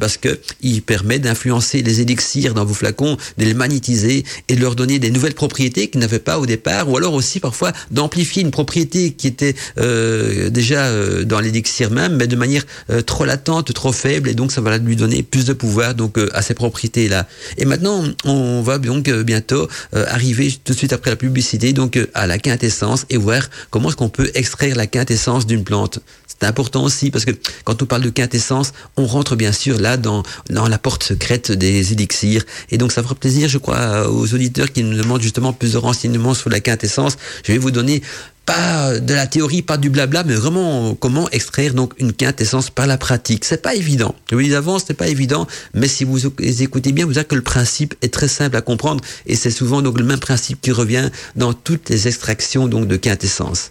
parce 0.00 0.16
que 0.16 0.40
il 0.62 0.82
permet 0.82 1.18
d'influencer 1.18 1.82
les 1.82 2.00
élixirs 2.00 2.54
dans 2.54 2.64
vos 2.64 2.71
flacons, 2.72 3.16
de 3.38 3.44
les 3.44 3.54
magnétiser 3.54 4.24
et 4.48 4.56
de 4.56 4.60
leur 4.60 4.74
donner 4.74 4.98
des 4.98 5.10
nouvelles 5.10 5.34
propriétés 5.34 5.88
qu'ils 5.88 6.00
n'avaient 6.00 6.18
pas 6.18 6.38
au 6.38 6.46
départ, 6.46 6.88
ou 6.88 6.96
alors 6.96 7.14
aussi 7.14 7.40
parfois 7.40 7.72
d'amplifier 7.90 8.42
une 8.42 8.50
propriété 8.50 9.12
qui 9.12 9.26
était 9.26 9.54
euh, 9.78 10.50
déjà 10.50 10.86
euh, 10.86 11.24
dans 11.24 11.40
l'élixir 11.40 11.90
même, 11.90 12.16
mais 12.16 12.26
de 12.26 12.36
manière 12.36 12.64
euh, 12.90 13.02
trop 13.02 13.24
latente, 13.24 13.72
trop 13.72 13.92
faible, 13.92 14.28
et 14.28 14.34
donc 14.34 14.52
ça 14.52 14.60
va 14.60 14.78
lui 14.78 14.96
donner 14.96 15.22
plus 15.22 15.44
de 15.44 15.52
pouvoir 15.52 15.94
donc 15.94 16.18
à 16.32 16.42
ces 16.42 16.54
propriétés-là. 16.54 17.26
Et 17.58 17.64
maintenant, 17.64 18.04
on 18.24 18.62
va 18.62 18.78
donc 18.78 19.10
bientôt 19.10 19.68
arriver 19.92 20.52
tout 20.64 20.72
de 20.72 20.78
suite 20.78 20.92
après 20.92 21.10
la 21.10 21.16
publicité 21.16 21.72
donc 21.72 21.98
à 22.14 22.26
la 22.26 22.38
quintessence 22.38 23.06
et 23.10 23.16
voir 23.16 23.48
comment 23.70 23.88
est-ce 23.88 23.96
qu'on 23.96 24.08
peut 24.08 24.30
extraire 24.34 24.76
la 24.76 24.86
quintessence 24.86 25.46
d'une 25.46 25.64
plante. 25.64 26.00
C'est 26.42 26.48
important 26.48 26.82
aussi 26.82 27.12
parce 27.12 27.24
que 27.24 27.30
quand 27.62 27.82
on 27.82 27.86
parle 27.86 28.02
de 28.02 28.10
quintessence, 28.10 28.72
on 28.96 29.06
rentre 29.06 29.36
bien 29.36 29.52
sûr 29.52 29.78
là 29.78 29.96
dans, 29.96 30.24
la 30.50 30.76
porte 30.76 31.04
secrète 31.04 31.52
des 31.52 31.92
élixirs 31.92 32.42
et 32.72 32.78
donc 32.78 32.90
ça 32.90 33.00
fera 33.04 33.14
plaisir, 33.14 33.48
je 33.48 33.58
crois, 33.58 34.10
aux 34.10 34.34
auditeurs 34.34 34.72
qui 34.72 34.82
nous 34.82 34.96
demandent 34.96 35.22
justement 35.22 35.52
plus 35.52 35.74
de 35.74 35.78
renseignements 35.78 36.34
sur 36.34 36.50
la 36.50 36.58
quintessence. 36.58 37.16
Je 37.44 37.52
vais 37.52 37.58
vous 37.58 37.70
donner 37.70 38.02
pas 38.44 38.98
de 38.98 39.14
la 39.14 39.28
théorie, 39.28 39.62
pas 39.62 39.76
du 39.76 39.88
blabla, 39.88 40.24
mais 40.24 40.34
vraiment 40.34 40.96
comment 40.96 41.30
extraire 41.30 41.74
donc 41.74 41.94
une 41.98 42.12
quintessence 42.12 42.70
par 42.70 42.88
la 42.88 42.98
pratique. 42.98 43.44
C'est 43.44 43.62
pas 43.62 43.76
évident. 43.76 44.16
Je 44.28 44.34
vous 44.34 44.42
dis 44.42 44.50
d'avance, 44.50 44.82
c'est 44.84 44.94
pas 44.94 45.06
évident, 45.06 45.46
mais 45.74 45.86
si 45.86 46.02
vous 46.02 46.26
écoutez 46.26 46.90
bien, 46.90 47.06
vous 47.06 47.12
verrez 47.12 47.24
que 47.24 47.36
le 47.36 47.42
principe 47.42 47.94
est 48.02 48.12
très 48.12 48.26
simple 48.26 48.56
à 48.56 48.62
comprendre 48.62 49.04
et 49.26 49.36
c'est 49.36 49.52
souvent 49.52 49.80
donc 49.80 49.96
le 49.96 50.04
même 50.04 50.18
principe 50.18 50.60
qui 50.60 50.72
revient 50.72 51.08
dans 51.36 51.52
toutes 51.52 51.88
les 51.88 52.08
extractions 52.08 52.66
donc 52.66 52.88
de 52.88 52.96
quintessence. 52.96 53.70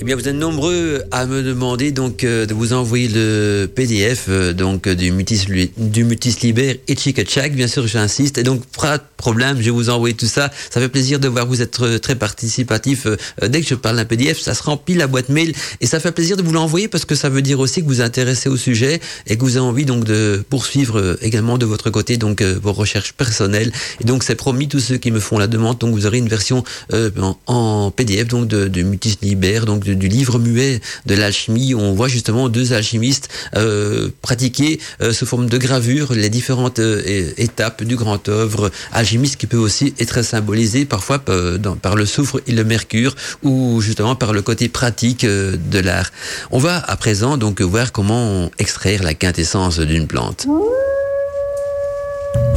Eh 0.00 0.04
bien, 0.04 0.14
vous 0.14 0.28
êtes 0.28 0.36
nombreux 0.36 1.02
à 1.10 1.26
me 1.26 1.42
demander 1.42 1.90
donc 1.90 2.22
euh, 2.22 2.46
de 2.46 2.54
vous 2.54 2.72
envoyer 2.72 3.08
le 3.08 3.66
PDF 3.66 4.26
euh, 4.28 4.52
donc 4.52 4.88
du 4.88 5.10
Mutis 5.10 5.46
du 5.76 6.04
Mutis 6.04 6.36
Liber 6.42 6.80
et 6.86 6.96
Chikachak. 6.96 7.52
Bien 7.54 7.66
sûr, 7.66 7.86
j'insiste. 7.88 8.38
Et 8.38 8.44
donc, 8.44 8.62
pas 8.80 8.98
de 8.98 9.02
problème, 9.16 9.56
je 9.58 9.64
vais 9.64 9.70
vous 9.70 9.90
envoyer 9.90 10.14
tout 10.14 10.26
ça. 10.26 10.50
Ça 10.70 10.80
fait 10.80 10.88
plaisir 10.88 11.18
de 11.18 11.26
voir 11.26 11.46
vous 11.46 11.62
être 11.62 11.96
très 11.96 12.14
participatif. 12.14 13.06
Euh, 13.06 13.48
dès 13.48 13.60
que 13.60 13.66
je 13.66 13.74
parle 13.74 13.96
d'un 13.96 14.04
PDF, 14.04 14.38
ça 14.38 14.54
se 14.54 14.62
remplit 14.62 14.94
la 14.94 15.08
boîte 15.08 15.30
mail 15.30 15.52
et 15.80 15.86
ça 15.86 15.98
fait 15.98 16.12
plaisir 16.12 16.36
de 16.36 16.42
vous 16.42 16.52
l'envoyer 16.52 16.86
parce 16.86 17.04
que 17.04 17.16
ça 17.16 17.28
veut 17.28 17.42
dire 17.42 17.58
aussi 17.58 17.80
que 17.80 17.86
vous 17.86 17.94
vous 17.94 18.00
intéressez 18.00 18.48
au 18.48 18.56
sujet 18.56 19.00
et 19.26 19.36
que 19.36 19.42
vous 19.42 19.56
avez 19.56 19.66
envie 19.66 19.84
donc 19.84 20.04
de 20.04 20.44
poursuivre 20.48 21.16
également 21.22 21.58
de 21.58 21.66
votre 21.66 21.90
côté 21.90 22.18
donc 22.18 22.42
vos 22.42 22.72
recherches 22.72 23.14
personnelles. 23.14 23.72
Et 24.00 24.04
donc, 24.04 24.22
c'est 24.22 24.36
promis 24.36 24.68
tous 24.68 24.80
ceux 24.80 24.98
qui 24.98 25.10
me 25.10 25.18
font 25.18 25.38
la 25.38 25.48
demande. 25.48 25.78
Donc, 25.78 25.92
vous 25.92 26.06
aurez 26.06 26.18
une 26.18 26.28
version 26.28 26.62
en, 26.92 27.36
en, 27.46 27.90
PDF 27.90 28.28
donc 28.28 28.46
de 28.46 28.82
Mutis 28.82 29.18
Liber 29.22 29.62
donc 29.68 29.84
du 29.84 30.08
livre 30.08 30.38
muet 30.38 30.80
de 31.04 31.14
l'alchimie 31.14 31.74
on 31.74 31.92
voit 31.92 32.08
justement 32.08 32.48
deux 32.48 32.72
alchimistes 32.72 33.28
euh, 33.54 34.08
pratiquer 34.22 34.80
euh, 35.02 35.12
sous 35.12 35.26
forme 35.26 35.48
de 35.48 35.58
gravure 35.58 36.14
les 36.14 36.30
différentes 36.30 36.78
euh, 36.78 37.32
étapes 37.36 37.82
du 37.84 37.96
grand 37.96 38.28
œuvre 38.30 38.70
alchimiste 38.92 39.36
qui 39.36 39.46
peut 39.46 39.58
aussi 39.58 39.92
être 40.00 40.22
symbolisé 40.22 40.86
parfois 40.86 41.18
par 41.18 41.96
le 41.96 42.06
soufre 42.06 42.40
et 42.46 42.52
le 42.52 42.64
mercure 42.64 43.14
ou 43.42 43.82
justement 43.82 44.16
par 44.16 44.32
le 44.32 44.40
côté 44.40 44.68
pratique 44.68 45.26
de 45.26 45.78
l'art. 45.78 46.10
On 46.50 46.58
va 46.58 46.78
à 46.78 46.96
présent 46.96 47.36
donc 47.36 47.60
voir 47.60 47.92
comment 47.92 48.50
extraire 48.58 49.02
la 49.02 49.14
quintessence 49.14 49.78
d'une 49.80 50.06
plante. 50.06 50.46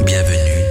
Bienvenue 0.06 0.61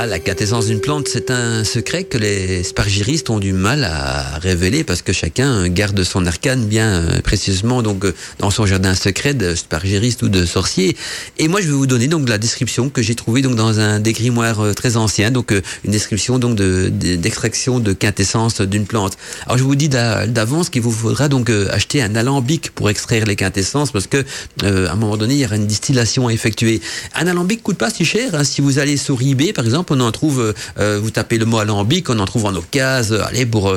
ah, 0.00 0.06
la 0.06 0.20
quintessence 0.20 0.66
d'une 0.66 0.80
plante, 0.80 1.08
c'est 1.08 1.28
un 1.32 1.64
secret 1.64 2.04
que 2.04 2.18
les 2.18 2.62
spargiristes 2.62 3.30
ont 3.30 3.40
du 3.40 3.52
mal 3.52 3.82
à 3.82 4.38
révéler 4.38 4.84
parce 4.84 5.02
que 5.02 5.12
chacun 5.12 5.66
garde 5.66 6.04
son 6.04 6.24
arcane 6.24 6.66
bien 6.66 6.86
euh, 6.86 7.20
précisément 7.20 7.82
donc 7.82 8.04
euh, 8.04 8.14
dans 8.38 8.50
son 8.50 8.64
jardin 8.64 8.94
secret 8.94 9.34
de 9.34 9.56
spargiriste 9.56 10.22
ou 10.22 10.28
de 10.28 10.46
sorcier. 10.46 10.96
Et 11.38 11.48
moi, 11.48 11.60
je 11.60 11.66
vais 11.66 11.72
vous 11.72 11.88
donner 11.88 12.06
donc 12.06 12.28
la 12.28 12.38
description 12.38 12.90
que 12.90 13.02
j'ai 13.02 13.16
trouvée 13.16 13.42
donc 13.42 13.56
dans 13.56 13.80
un 13.80 13.98
des 13.98 14.12
grimoires 14.12 14.60
euh, 14.60 14.72
très 14.72 14.96
ancien, 14.96 15.32
donc 15.32 15.50
une 15.50 15.90
description 15.90 16.38
donc 16.38 16.54
d'extraction 16.54 17.80
de, 17.80 17.92
quintessence 17.92 18.60
d'une 18.60 18.86
plante. 18.86 19.16
Alors, 19.46 19.58
je 19.58 19.64
vous 19.64 19.74
dis 19.74 19.88
d'avance 19.88 20.70
qu'il 20.70 20.82
vous 20.82 20.92
faudra 20.92 21.26
donc 21.26 21.50
acheter 21.50 22.02
un 22.02 22.14
alambic 22.14 22.70
pour 22.70 22.88
extraire 22.88 23.26
les 23.26 23.34
quintessences 23.34 23.90
parce 23.90 24.06
que 24.06 24.24
à 24.62 24.92
un 24.92 24.94
moment 24.94 25.16
donné, 25.16 25.34
il 25.34 25.40
y 25.40 25.44
aura 25.44 25.56
une 25.56 25.66
distillation 25.66 26.28
à 26.28 26.32
effectuer. 26.32 26.80
Un 27.16 27.26
alambic 27.26 27.64
coûte 27.64 27.78
pas 27.78 27.90
si 27.90 28.04
cher. 28.04 28.36
Hein. 28.36 28.44
Si 28.44 28.60
vous 28.60 28.78
allez 28.78 28.96
sur 28.96 29.20
eBay, 29.20 29.52
par 29.52 29.64
exemple 29.64 29.87
on 29.90 30.00
en 30.00 30.12
trouve, 30.12 30.40
euh, 30.40 30.52
euh, 30.78 30.98
vous 31.00 31.10
tapez 31.10 31.38
le 31.38 31.44
mot 31.44 31.58
alambic, 31.58 32.10
on 32.10 32.18
en 32.18 32.24
trouve 32.24 32.46
en 32.46 32.54
occasion, 32.54 33.16
euh, 33.16 33.26
allez, 33.26 33.46
pour, 33.46 33.74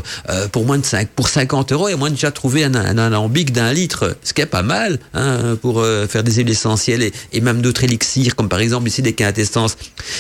pour 0.52 0.66
moins 0.66 0.78
de 0.78 0.86
5, 0.86 1.10
pour 1.10 1.30
50 1.30 1.72
euros, 1.72 1.90
et 1.90 1.96
moi 1.96 2.10
déjà 2.10 2.32
trouvé 2.32 2.64
un, 2.64 2.74
alambic 2.74 3.52
d'un 3.52 3.74
litre, 3.74 4.16
ce 4.24 4.34
qui 4.34 4.42
est 4.42 4.46
pas 4.46 4.64
mal, 4.64 5.00
hein, 5.14 5.58
pour 5.62 5.84
faire 6.10 6.24
des 6.24 6.34
huiles 6.34 6.50
essentielles 6.50 7.12
et, 7.32 7.42
même 7.42 7.62
d'autres 7.62 7.84
élixirs, 7.84 8.36
comme 8.36 8.50
par 8.50 8.60
exemple 8.60 8.88
ici 8.88 9.02
des 9.02 9.14
quintessences. 9.14 9.78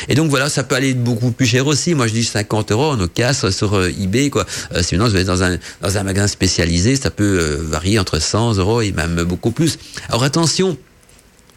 Et 0.07 0.15
donc 0.15 0.29
voilà, 0.29 0.49
ça 0.49 0.63
peut 0.63 0.75
aller 0.75 0.93
beaucoup 0.93 1.31
plus 1.31 1.45
cher 1.45 1.67
aussi. 1.67 1.93
Moi 1.93 2.07
je 2.07 2.13
dis 2.13 2.23
50 2.23 2.71
euros 2.71 2.91
en 2.91 2.99
occasion 2.99 3.51
sur 3.51 3.83
eBay, 3.85 4.29
quoi. 4.29 4.45
sinon, 4.81 5.07
vous 5.07 5.15
êtes 5.15 5.27
dans 5.27 5.43
un, 5.43 5.57
dans 5.81 5.97
un 5.97 6.03
magasin 6.03 6.27
spécialisé, 6.27 6.95
ça 6.95 7.11
peut 7.11 7.59
varier 7.61 7.99
entre 7.99 8.19
100 8.19 8.55
euros 8.55 8.81
et 8.81 8.91
même 8.91 9.23
beaucoup 9.23 9.51
plus. 9.51 9.77
Alors 10.09 10.23
attention, 10.23 10.77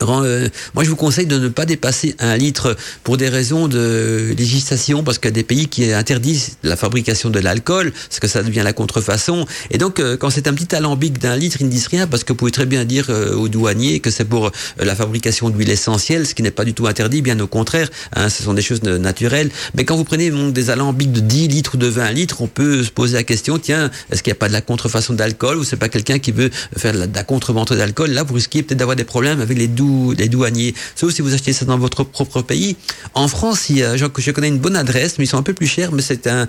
moi, 0.06 0.84
je 0.84 0.90
vous 0.90 0.96
conseille 0.96 1.26
de 1.26 1.38
ne 1.38 1.48
pas 1.48 1.66
dépasser 1.66 2.14
un 2.18 2.36
litre 2.36 2.76
pour 3.02 3.16
des 3.16 3.28
raisons 3.28 3.68
de 3.68 4.34
législation, 4.36 5.02
parce 5.02 5.18
qu'il 5.18 5.28
y 5.28 5.32
a 5.32 5.32
des 5.32 5.44
pays 5.44 5.68
qui 5.68 5.92
interdisent 5.92 6.56
la 6.62 6.76
fabrication 6.76 7.30
de 7.30 7.38
l'alcool, 7.38 7.92
parce 7.92 8.20
que 8.20 8.28
ça 8.28 8.42
devient 8.42 8.62
la 8.64 8.72
contrefaçon. 8.72 9.46
Et 9.70 9.78
donc, 9.78 10.00
euh, 10.00 10.16
quand 10.16 10.30
c'est 10.30 10.48
un 10.48 10.54
petit 10.54 10.74
alambic 10.74 11.18
d'un 11.18 11.36
litre, 11.36 11.58
ils 11.60 11.66
ne 11.66 11.70
disent 11.70 11.88
rien, 11.88 12.06
parce 12.06 12.24
que 12.24 12.32
vous 12.32 12.36
pouvez 12.36 12.50
très 12.50 12.66
bien 12.66 12.84
dire 12.84 13.06
euh, 13.08 13.34
aux 13.34 13.48
douaniers 13.48 14.00
que 14.00 14.10
c'est 14.10 14.24
pour 14.24 14.50
la 14.78 14.94
fabrication 14.94 15.50
d'huile 15.50 15.70
essentielle, 15.70 16.26
ce 16.26 16.34
qui 16.34 16.42
n'est 16.42 16.50
pas 16.50 16.64
du 16.64 16.74
tout 16.74 16.86
interdit, 16.86 17.22
bien 17.22 17.38
au 17.40 17.46
contraire. 17.46 17.88
Hein, 18.14 18.28
ce 18.28 18.42
sont 18.42 18.54
des 18.54 18.62
choses 18.62 18.82
naturelles. 18.82 19.50
Mais 19.74 19.84
quand 19.84 19.96
vous 19.96 20.04
prenez 20.04 20.30
des 20.30 20.70
alambics 20.70 21.12
de 21.12 21.20
10 21.20 21.48
litres 21.48 21.74
ou 21.74 21.78
de 21.78 21.86
20 21.86 22.12
litres, 22.12 22.42
on 22.42 22.46
peut 22.46 22.82
se 22.82 22.90
poser 22.90 23.14
la 23.14 23.22
question, 23.24 23.58
tiens, 23.58 23.90
est-ce 24.10 24.22
qu'il 24.22 24.30
n'y 24.30 24.36
a 24.36 24.40
pas 24.40 24.48
de 24.48 24.52
la 24.52 24.60
contrefaçon 24.60 25.14
d'alcool, 25.14 25.58
ou 25.58 25.64
c'est 25.64 25.76
pas 25.76 25.88
quelqu'un 25.88 26.18
qui 26.18 26.32
veut 26.32 26.50
faire 26.76 26.92
de 26.92 26.98
la, 26.98 27.06
de 27.06 27.14
la 27.14 27.24
contrebande 27.24 27.68
d'alcool? 27.68 28.10
Là, 28.10 28.22
vous 28.22 28.34
risquez 28.34 28.62
peut-être 28.62 28.78
d'avoir 28.78 28.96
des 28.96 29.04
problèmes 29.04 29.40
avec 29.40 29.58
les 29.58 29.68
doux 29.68 29.93
les 30.16 30.28
douaniers, 30.28 30.74
sauf 30.94 31.12
si 31.12 31.22
vous 31.22 31.34
achetez 31.34 31.52
ça 31.52 31.64
dans 31.64 31.78
votre 31.78 32.04
propre 32.04 32.42
pays. 32.42 32.76
En 33.14 33.28
France, 33.28 33.70
il 33.70 33.78
y 33.78 33.82
a, 33.82 33.96
je, 33.96 34.06
je 34.16 34.30
connais 34.30 34.48
une 34.48 34.58
bonne 34.58 34.76
adresse, 34.76 35.18
mais 35.18 35.24
ils 35.24 35.28
sont 35.28 35.38
un 35.38 35.42
peu 35.42 35.54
plus 35.54 35.66
chers, 35.66 35.92
mais 35.92 36.02
c'est 36.02 36.26
un, 36.26 36.46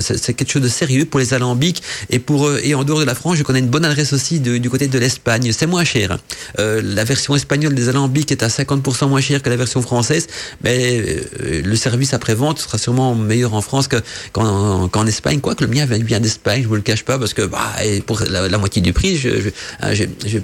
c'est 0.00 0.34
quelque 0.34 0.50
chose 0.50 0.62
de 0.62 0.68
sérieux 0.68 1.04
pour 1.04 1.20
les 1.20 1.34
alambics. 1.34 1.82
Et 2.10 2.18
pour 2.18 2.50
et 2.56 2.74
en 2.74 2.84
dehors 2.84 3.00
de 3.00 3.04
la 3.04 3.14
France, 3.14 3.36
je 3.36 3.42
connais 3.42 3.58
une 3.58 3.68
bonne 3.68 3.84
adresse 3.84 4.12
aussi 4.12 4.40
du 4.40 4.70
côté 4.70 4.88
de 4.88 4.98
l'Espagne. 4.98 5.52
C'est 5.52 5.66
moins 5.66 5.84
cher. 5.84 6.18
Euh, 6.58 6.80
la 6.82 7.04
version 7.04 7.34
espagnole 7.34 7.74
des 7.74 7.88
alambics 7.88 8.30
est 8.32 8.42
à 8.42 8.48
50% 8.48 9.08
moins 9.08 9.20
cher 9.20 9.42
que 9.42 9.50
la 9.50 9.56
version 9.56 9.82
française, 9.82 10.26
mais 10.62 11.00
euh, 11.40 11.62
le 11.64 11.76
service 11.76 12.14
après-vente 12.14 12.58
sera 12.58 12.78
sûrement 12.78 13.14
meilleur 13.14 13.54
en 13.54 13.62
France 13.62 13.88
qu'en 14.32 14.88
qu 14.88 15.06
Espagne. 15.06 15.40
Quoique 15.40 15.64
le 15.64 15.70
mien 15.70 15.86
vient 15.86 16.20
d'Espagne, 16.20 16.62
je 16.62 16.68
vous 16.68 16.74
le 16.74 16.80
cache 16.80 17.04
pas, 17.04 17.18
parce 17.18 17.32
que 17.32 17.42
bah, 17.42 17.74
pour 18.06 18.20
la, 18.28 18.58
moitié 18.58 18.82
du 18.82 18.92
prix, 18.92 19.16
je, 19.16 19.28
je, 19.92 20.38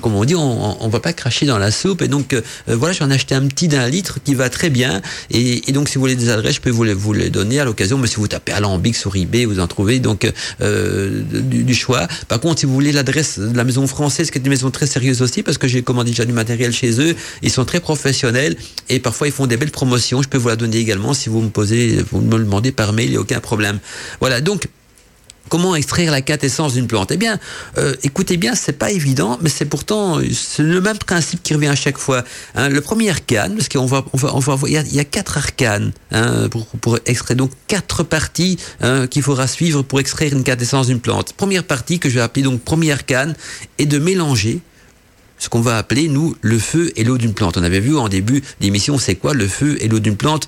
comme 0.00 0.14
on 0.14 0.24
dit, 0.24 0.34
on, 0.34 0.84
on 0.84 0.88
va 0.88 1.00
pas 1.00 1.12
cracher 1.12 1.46
dans 1.50 1.58
la 1.58 1.70
soupe. 1.70 2.02
Et 2.02 2.08
donc 2.08 2.34
voilà, 2.66 2.94
j'en 2.94 3.10
ai 3.10 3.14
acheté 3.14 3.34
un 3.34 3.46
petit 3.46 3.68
d'un 3.68 3.88
litre 3.88 4.18
qui 4.24 4.34
va 4.34 4.48
très 4.48 4.70
bien. 4.70 5.02
Et, 5.30 5.60
donc 5.72 5.88
si 5.88 5.96
vous 5.96 6.00
voulez 6.00 6.16
des 6.16 6.30
adresses, 6.30 6.56
je 6.56 6.60
peux 6.60 6.70
vous 6.70 6.84
les, 6.84 6.94
vous 6.94 7.12
les 7.12 7.30
donner 7.30 7.60
à 7.60 7.64
l'occasion. 7.64 7.98
Mais 7.98 8.06
si 8.06 8.16
vous 8.16 8.28
tapez 8.28 8.52
Alambic 8.52 8.96
sur 8.96 9.14
eBay, 9.14 9.44
vous 9.44 9.60
en 9.60 9.66
trouvez 9.66 9.98
donc 9.98 10.30
du, 10.60 11.74
choix. 11.74 12.08
Par 12.28 12.40
contre, 12.40 12.60
si 12.60 12.66
vous 12.66 12.74
voulez 12.74 12.92
l'adresse 12.92 13.38
de 13.38 13.56
la 13.56 13.64
maison 13.64 13.86
française, 13.86 14.30
qui 14.30 14.38
est 14.38 14.42
une 14.42 14.48
maison 14.48 14.70
très 14.70 14.86
sérieuse 14.86 15.22
aussi, 15.22 15.42
parce 15.42 15.58
que 15.58 15.68
j'ai 15.68 15.82
commandé 15.82 16.10
déjà 16.10 16.24
du 16.24 16.32
matériel 16.32 16.72
chez 16.72 17.00
eux, 17.00 17.14
ils 17.42 17.50
sont 17.50 17.64
très 17.64 17.80
professionnels 17.80 18.56
et 18.88 19.00
parfois 19.00 19.28
ils 19.28 19.32
font 19.32 19.46
des 19.46 19.56
belles 19.56 19.70
promotions. 19.70 20.22
Je 20.22 20.28
peux 20.28 20.38
vous 20.38 20.48
la 20.48 20.56
donner 20.56 20.78
également 20.78 21.14
si 21.14 21.28
vous 21.28 21.40
me 21.40 21.50
posez, 21.50 22.02
vous 22.10 22.20
me 22.20 22.36
le 22.36 22.44
demandez 22.44 22.72
par 22.72 22.92
mail, 22.92 23.06
il 23.06 23.10
n'y 23.12 23.16
a 23.16 23.20
aucun 23.20 23.40
problème. 23.40 23.78
Voilà, 24.20 24.40
donc 24.40 24.68
Comment 25.48 25.74
extraire 25.74 26.12
la 26.12 26.22
quintessence 26.22 26.74
d'une 26.74 26.86
plante? 26.86 27.10
Eh 27.10 27.16
bien, 27.16 27.40
euh, 27.76 27.94
écoutez 28.04 28.36
bien, 28.36 28.54
c'est 28.54 28.72
pas 28.72 28.92
évident, 28.92 29.38
mais 29.42 29.48
c'est 29.48 29.64
pourtant 29.64 30.18
le 30.18 30.80
même 30.80 30.98
principe 30.98 31.42
qui 31.42 31.54
revient 31.54 31.66
à 31.68 31.74
chaque 31.74 31.98
fois. 31.98 32.22
Hein. 32.54 32.68
le 32.68 32.80
premier 32.80 33.10
arcane, 33.10 33.56
parce 33.56 33.68
qu'on 33.68 33.86
va, 33.86 34.04
on 34.12 34.38
va, 34.38 34.56
il 34.68 34.94
y 34.94 35.00
a, 35.00 35.04
quatre 35.04 35.38
arcanes 35.38 35.92
hein, 36.12 36.48
pour, 36.80 36.98
extraire, 37.06 37.36
donc 37.36 37.50
quatre 37.66 38.04
parties 38.04 38.58
hein, 38.80 39.08
qu'il 39.08 39.22
faudra 39.22 39.48
suivre 39.48 39.82
pour 39.82 39.98
extraire 39.98 40.32
une 40.32 40.44
quintessence 40.44 40.86
d'une 40.86 41.00
plante. 41.00 41.32
Première 41.32 41.64
partie 41.64 41.98
que 41.98 42.08
je 42.08 42.14
vais 42.14 42.20
appeler 42.20 42.44
donc 42.44 42.60
premier 42.62 42.92
arcane 42.92 43.34
est 43.78 43.86
de 43.86 43.98
mélanger 43.98 44.60
ce 45.40 45.48
qu'on 45.48 45.62
va 45.62 45.78
appeler, 45.78 46.08
nous, 46.08 46.36
le 46.42 46.58
feu 46.58 46.92
et 46.96 47.02
l'eau 47.02 47.16
d'une 47.16 47.32
plante. 47.32 47.56
On 47.56 47.62
avait 47.62 47.80
vu 47.80 47.96
en 47.96 48.08
début 48.08 48.42
d'émission, 48.60 48.98
c'est 48.98 49.14
quoi 49.14 49.32
le 49.32 49.48
feu 49.48 49.78
et 49.80 49.88
l'eau 49.88 49.98
d'une 49.98 50.16
plante? 50.16 50.46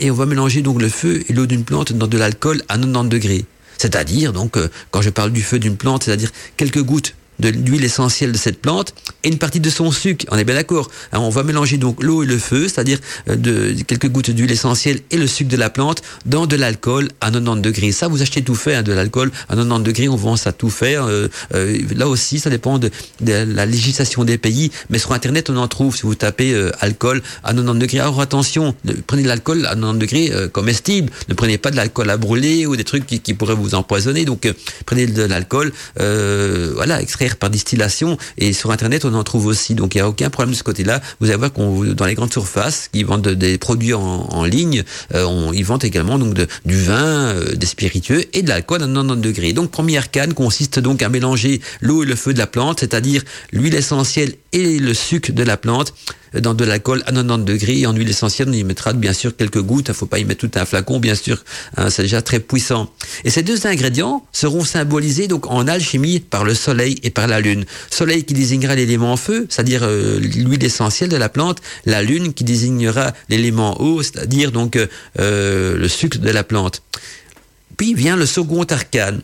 Et 0.00 0.10
on 0.10 0.14
va 0.14 0.26
mélanger 0.26 0.60
donc 0.60 0.82
le 0.82 0.88
feu 0.88 1.22
et 1.28 1.32
l'eau 1.32 1.46
d'une 1.46 1.64
plante 1.64 1.92
dans 1.92 2.08
de 2.08 2.18
l'alcool 2.18 2.62
à 2.68 2.76
90 2.76 3.08
degrés. 3.08 3.44
C'est-à-dire, 3.78 4.32
donc, 4.32 4.56
euh, 4.56 4.68
quand 4.90 5.02
je 5.02 5.10
parle 5.10 5.30
du 5.30 5.42
feu 5.42 5.58
d'une 5.58 5.76
plante, 5.76 6.04
c'est-à-dire 6.04 6.30
quelques 6.56 6.82
gouttes 6.82 7.14
de 7.38 7.48
l'huile 7.48 7.84
essentielle 7.84 8.32
de 8.32 8.36
cette 8.36 8.60
plante 8.60 8.94
et 9.22 9.28
une 9.28 9.38
partie 9.38 9.60
de 9.60 9.70
son 9.70 9.90
sucre. 9.90 10.26
On 10.30 10.36
est 10.36 10.44
bien 10.44 10.54
d'accord. 10.54 10.90
On 11.12 11.30
va 11.30 11.42
mélanger 11.42 11.78
donc 11.78 12.02
l'eau 12.02 12.22
et 12.22 12.26
le 12.26 12.38
feu, 12.38 12.68
c'est-à-dire 12.68 12.98
euh, 13.28 13.36
de 13.36 13.74
quelques 13.82 14.08
gouttes 14.08 14.30
d'huile 14.30 14.52
essentielle 14.52 15.00
et 15.10 15.16
le 15.16 15.26
sucre 15.26 15.50
de 15.50 15.56
la 15.56 15.70
plante 15.70 16.02
dans 16.26 16.46
de 16.46 16.56
l'alcool 16.56 17.08
à 17.20 17.30
90 17.30 17.62
degrés. 17.62 17.92
Ça, 17.92 18.08
vous 18.08 18.22
achetez 18.22 18.42
tout 18.42 18.54
fait, 18.54 18.76
hein, 18.76 18.82
de 18.82 18.92
l'alcool 18.92 19.30
à 19.48 19.56
90 19.56 19.84
degrés, 19.84 20.08
on 20.08 20.16
vend 20.16 20.36
ça 20.36 20.52
tout 20.52 20.70
fait. 20.70 20.96
Euh, 20.96 21.28
euh, 21.54 21.78
là 21.96 22.08
aussi, 22.08 22.38
ça 22.38 22.50
dépend 22.50 22.78
de, 22.78 22.90
la 23.20 23.66
législation 23.66 24.24
des 24.24 24.38
pays, 24.38 24.70
mais 24.90 24.98
sur 24.98 25.12
Internet, 25.12 25.50
on 25.50 25.56
en 25.56 25.68
trouve 25.68 25.96
si 25.96 26.02
vous 26.02 26.14
tapez 26.14 26.54
alcool 26.80 27.22
à 27.42 27.52
90 27.52 27.78
degrés. 27.78 28.00
Alors 28.00 28.20
attention, 28.20 28.74
prenez 29.06 29.22
de 29.22 29.28
l'alcool 29.28 29.66
à 29.66 29.74
90 29.74 29.98
degrés 29.98 30.32
comestible. 30.52 31.10
Ne 31.28 31.34
prenez 31.34 31.58
pas 31.58 31.70
de 31.70 31.76
l'alcool 31.76 32.10
à 32.10 32.16
brûler 32.16 32.66
ou 32.66 32.76
des 32.76 32.84
trucs 32.84 33.06
qui, 33.06 33.20
qui 33.20 33.34
pourraient 33.34 33.54
vous 33.54 33.74
empoisonner. 33.74 34.24
Donc 34.24 34.52
prenez 34.86 35.06
de 35.06 35.22
l'alcool, 35.22 35.72
voilà, 35.96 37.00
extrait 37.00 37.23
par 37.36 37.50
distillation. 37.50 38.16
Et 38.38 38.52
sur 38.52 38.70
internet 38.70 39.04
on 39.04 39.14
en 39.14 39.24
trouve 39.24 39.46
aussi. 39.46 39.74
Donc 39.74 39.94
il 39.94 39.98
n'y 39.98 40.02
a 40.02 40.08
aucun 40.08 40.30
problème 40.30 40.52
de 40.52 40.58
ce 40.58 40.62
côté-là. 40.62 41.00
Vous 41.20 41.28
allez 41.28 41.36
voir 41.36 41.52
qu'on 41.52 41.84
dans 41.84 42.06
les 42.06 42.14
grandes 42.14 42.32
surfaces 42.32 42.88
qui 42.92 43.02
vendent 43.02 43.28
des 43.28 43.58
produits 43.58 43.94
en, 43.94 44.44
ligne 44.44 44.84
euh, 45.14 45.24
on, 45.24 45.52
ils 45.52 45.64
vendent 45.64 45.84
également 45.84 46.18
donc 46.18 46.34
du 46.34 46.76
vin 46.82 46.94
euh, 46.96 47.54
des 47.54 47.66
spiritueux 47.66 48.24
et 48.32 48.42
de 48.42 48.48
l'alcool 48.48 48.82
à 48.82 48.86
90 48.86 49.20
degrés. 49.20 49.52
Donc 49.52 49.70
première 49.70 50.10
canne 50.10 50.34
consiste 50.34 50.78
donc 50.78 51.02
à 51.02 51.08
mélanger 51.08 51.60
l'eau 51.80 52.02
et 52.02 52.06
le 52.06 52.14
feu 52.14 52.34
de 52.34 52.38
la 52.38 52.46
plante 52.46 52.80
c'est-à-dire 52.80 53.22
l'huile 53.52 53.74
essentielle 53.74 54.34
et 54.52 54.78
le 54.78 54.94
sucre 54.94 55.32
de 55.32 55.42
la 55.42 55.56
plante 55.56 55.94
dans 56.40 56.54
de 56.54 56.64
l'alcool 56.64 57.02
à 57.06 57.12
90 57.12 57.44
degrés. 57.44 57.86
En 57.86 57.94
huile 57.94 58.08
essentielle, 58.08 58.48
on 58.48 58.52
y 58.52 58.64
mettra 58.64 58.92
bien 58.92 59.12
sûr 59.12 59.36
quelques 59.36 59.60
gouttes. 59.60 59.88
Il 59.88 59.94
faut 59.94 60.06
pas 60.06 60.18
y 60.18 60.24
mettre 60.24 60.46
tout 60.46 60.58
un 60.58 60.64
flacon, 60.64 61.00
bien 61.00 61.14
sûr. 61.14 61.42
Hein, 61.76 61.90
c'est 61.90 62.02
déjà 62.02 62.22
très 62.22 62.40
puissant. 62.40 62.90
Et 63.24 63.30
ces 63.30 63.42
deux 63.42 63.66
ingrédients 63.66 64.26
seront 64.32 64.64
symbolisés 64.64 65.28
donc 65.28 65.50
en 65.50 65.66
alchimie 65.66 66.20
par 66.20 66.44
le 66.44 66.54
soleil 66.54 66.98
et 67.02 67.10
par 67.10 67.26
la 67.26 67.40
lune. 67.40 67.64
Soleil 67.90 68.24
qui 68.24 68.34
désignera 68.34 68.74
l'élément 68.74 69.16
feu, 69.16 69.46
c'est-à-dire 69.48 69.82
euh, 69.84 70.18
l'huile 70.18 70.64
essentielle 70.64 71.10
de 71.10 71.16
la 71.16 71.28
plante. 71.28 71.60
La 71.84 72.02
lune 72.02 72.32
qui 72.34 72.44
désignera 72.44 73.12
l'élément 73.28 73.80
eau, 73.80 74.02
c'est-à-dire 74.02 74.52
donc 74.52 74.78
euh, 75.18 75.76
le 75.76 75.88
sucre 75.88 76.18
de 76.18 76.30
la 76.30 76.44
plante. 76.44 76.82
Puis 77.76 77.94
vient 77.94 78.16
le 78.16 78.26
second 78.26 78.64
arcane 78.64 79.20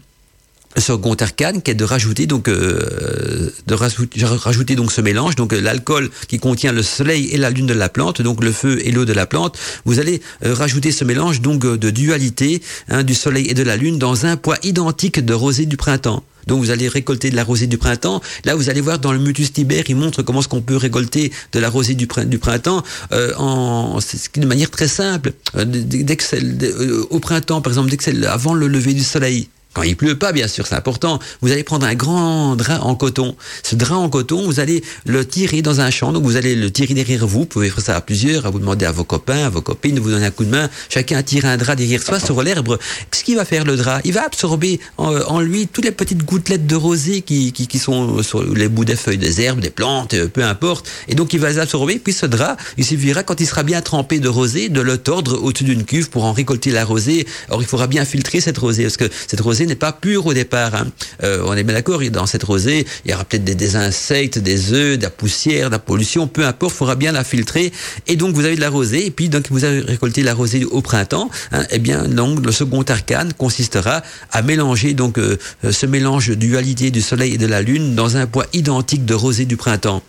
second 0.77 1.15
arcane 1.15 1.63
qui 1.63 1.73
est 1.73 1.75
de 1.75 1.85
rajouter 1.85 2.27
donc 2.27 2.49
euh, 2.49 3.51
de 3.67 3.75
rajouter, 3.75 4.77
donc 4.77 4.93
ce 4.93 5.01
mélange 5.01 5.35
donc 5.35 5.53
euh, 5.53 5.61
l'alcool 5.61 6.11
qui 6.29 6.39
contient 6.39 6.73
le 6.73 6.83
soleil 6.83 7.29
et 7.33 7.39
la 7.39 7.51
lune 7.51 7.67
de 7.67 7.75
la 7.75 7.89
plante 7.89 8.23
donc 8.23 8.43
le 8.43 8.53
feu 8.53 8.79
et 8.87 8.93
l'eau 8.93 9.05
de 9.05 9.13
la 9.13 9.27
plante 9.27 9.59
vous 9.85 9.99
allez 9.99 10.23
euh, 10.45 10.55
rajouter 10.55 10.93
ce 10.93 11.05
mélange 11.05 11.41
donc 11.41 11.63
de 11.63 11.91
dualité 11.91 12.63
hein, 12.89 13.03
du 13.03 13.15
soleil 13.15 13.49
et 13.49 13.55
de 13.55 13.63
la 13.63 13.77
lune 13.77 13.99
dans 13.99 14.27
un 14.27 14.37
poids 14.37 14.57
identique 14.63 15.25
de 15.25 15.35
rosée 15.35 15.67
du 15.67 15.77
printemps 15.77 16.23
donc 16.47 16.61
vous 16.61 16.71
allez 16.71 16.89
récolter 16.89 17.31
de 17.31 17.37
la 17.37 17.45
rosée 17.45 17.67
du 17.67 17.79
printemps. 17.79 18.21
Là, 18.45 18.55
vous 18.55 18.71
allez 18.71 18.81
voir 18.81 18.99
dans 18.99 19.13
le 19.13 19.19
mutus 19.19 19.53
tiber, 19.53 19.85
il 19.87 19.95
montre 19.95 20.23
comment 20.23 20.41
est-ce 20.41 20.49
qu'on 20.49 20.63
peut 20.63 20.77
récolter 20.77 21.31
de 21.53 21.61
la 21.61 21.69
rosée 21.69 21.95
du, 21.95 22.07
printemps 22.07 22.83
euh, 23.13 23.33
en 23.37 23.99
de 24.37 24.47
manière 24.47 24.71
très 24.71 24.89
simple. 24.89 25.33
dès 25.55 26.17
que 26.17 27.07
au 27.11 27.21
printemps, 27.21 27.61
par 27.61 27.73
exemple, 27.73 27.91
dès 27.91 27.99
que 27.99 28.27
avant 28.27 28.55
le 28.55 28.69
lever 28.69 28.95
du 28.95 29.05
soleil, 29.05 29.49
quand 29.73 29.83
il 29.83 29.97
pleut 29.97 30.19
pas, 30.19 30.33
bien 30.33 30.49
sûr, 30.49 30.67
c'est 30.67 30.75
important. 30.75 31.21
Vous 31.43 31.53
allez 31.53 31.63
prendre 31.63 31.87
un 31.87 31.95
grand 31.95 32.57
drap 32.57 32.81
en 32.83 32.97
coton. 32.97 33.37
Ce 33.63 33.77
drap 33.77 33.99
en 33.99 34.09
coton, 34.09 34.43
vous 34.43 34.59
allez 34.59 34.83
le 35.07 35.25
tirer 35.25 35.63
dans 35.63 35.81
un 35.81 35.91
champ. 35.91 36.11
Donc, 36.11 36.25
vous 36.25 36.35
allez 36.35 36.57
le 36.57 36.73
tirer 36.73 36.93
derrière 36.93 37.25
vous. 37.25 37.41
Vous 37.41 37.47
pouvez 37.47 37.71
faire 37.71 37.85
ça 37.85 37.97
à 37.97 38.01
plusieurs, 38.01 38.47
à 38.47 38.51
vous 38.51 38.59
demander 38.59 38.85
à 38.85 38.91
vos 38.91 39.05
copains, 39.05 39.47
à 39.47 39.49
vos 39.49 39.61
copines 39.61 39.95
de 39.95 40.01
vous 40.01 40.11
donner 40.11 40.27
un 40.27 40.33
coup 40.33 40.45
de 40.45 40.51
main. 40.51 40.69
Chacun 40.89 41.23
tire 41.23 41.45
un 41.45 41.57
drap 41.57 41.77
derrière 41.77 42.03
soi 42.03 42.19
sur 42.19 42.43
l'herbe. 42.43 42.79
Qu'est-ce 43.11 43.23
qu'il 43.23 43.37
va 43.37 43.45
faire, 43.45 43.65
le 43.65 43.77
drap? 43.77 44.01
Il 44.05 44.13
va 44.13 44.25
absorber 44.25 44.81
en, 44.99 45.39
lui 45.39 45.69
toutes 45.69 45.85
les 45.85 45.93
petites 45.93 46.25
gouttelettes 46.25 46.67
de 46.67 46.75
rosée 46.75 47.23
qui, 47.23 47.79
sont 47.79 48.25
sur 48.25 48.43
les 48.43 48.69
bouts 48.69 48.85
des 48.85 48.97
feuilles 48.97 49.19
des 49.19 49.41
herbes, 49.41 49.61
des 49.61 49.71
plantes, 49.71 50.15
euh, 50.15 50.27
peu 50.27 50.43
importe. 50.43 50.91
Et 51.07 51.15
donc, 51.15 51.33
il 51.33 51.39
va 51.39 51.49
les 51.49 51.59
absorber. 51.59 52.01
Puis, 52.01 52.13
ce 52.13 52.27
drap, 52.27 52.57
il 52.77 52.85
suffira, 52.85 53.23
quand 53.23 53.41
il 53.41 53.47
sera 53.47 53.63
bien 53.63 53.81
trempé 53.83 54.19
de 54.19 54.29
rosée, 54.29 54.69
de 54.69 54.81
le 54.81 54.99
tordre 54.99 55.41
au-dessus 55.41 55.65
d'une 55.65 55.85
cuve 55.85 56.11
pour 56.11 56.25
en 56.25 56.33
récolter 56.33 56.73
la 56.73 56.85
rosée. 56.85 57.25
Or, 57.51 57.63
il 57.63 57.69
faudra 57.69 57.87
bien 57.87 58.05
filtrer 58.05 58.41
cette 58.41 58.59
rosée 58.59 58.83
parce 58.83 58.97
que 58.97 59.09
cette 59.29 59.41
rosée 59.41 59.60
n'est 59.67 59.75
pas 59.75 59.93
pure 59.93 60.27
au 60.27 60.35
départ. 60.35 60.75
Hein. 60.75 60.87
Euh, 61.23 61.43
on 61.47 61.55
est 61.55 61.63
bien 61.63 61.75
d'accord, 61.75 62.01
dans 62.11 62.27
cette 62.27 62.43
rosée, 62.43 62.87
il 63.05 63.11
y 63.11 63.15
aura 63.15 63.25
peut-être 63.25 63.45
des, 63.45 63.77
insectes, 63.77 64.39
des 64.39 64.73
œufs, 64.73 64.99
de 64.99 65.03
la 65.03 65.11
poussière, 65.11 65.69
de 65.69 65.75
la 65.75 65.79
pollution, 65.79 66.27
peu 66.27 66.47
importe, 66.47 66.75
il 66.75 66.79
faudra 66.79 66.95
bien 66.95 67.13
la 67.13 67.25
filtrer. 67.25 67.73
Et 68.07 68.17
donc 68.17 68.35
vous 68.35 68.45
avez 68.45 68.57
de 68.57 68.61
la 68.61 68.71
rosée, 68.71 69.07
et 69.07 69.11
puis 69.11 69.29
donc 69.29 69.47
vous 69.51 69.65
avez 69.65 69.81
récolté 69.81 70.23
la 70.23 70.35
rosée 70.35 70.65
au 70.65 70.83
printemps. 70.83 71.31
Hein, 71.53 71.63
et 71.63 71.77
eh 71.77 71.79
bien 71.79 72.05
donc 72.05 72.45
le 72.45 72.53
second 72.53 72.83
arcane 72.83 73.33
consistera 73.33 74.03
à 74.33 74.43
mélanger 74.43 74.95
donc 74.95 75.19
euh, 75.19 75.37
ce 75.71 75.87
mélange 75.87 76.31
dualité 76.31 76.91
du 76.91 77.01
soleil 77.01 77.35
et 77.35 77.39
de 77.39 77.47
la 77.47 77.63
lune 77.63 77.95
dans 77.95 78.17
un 78.17 78.27
poids 78.27 78.47
identique 78.53 79.05
de 79.05 79.15
rosée 79.15 79.45
du 79.45 79.57
printemps. 79.57 80.03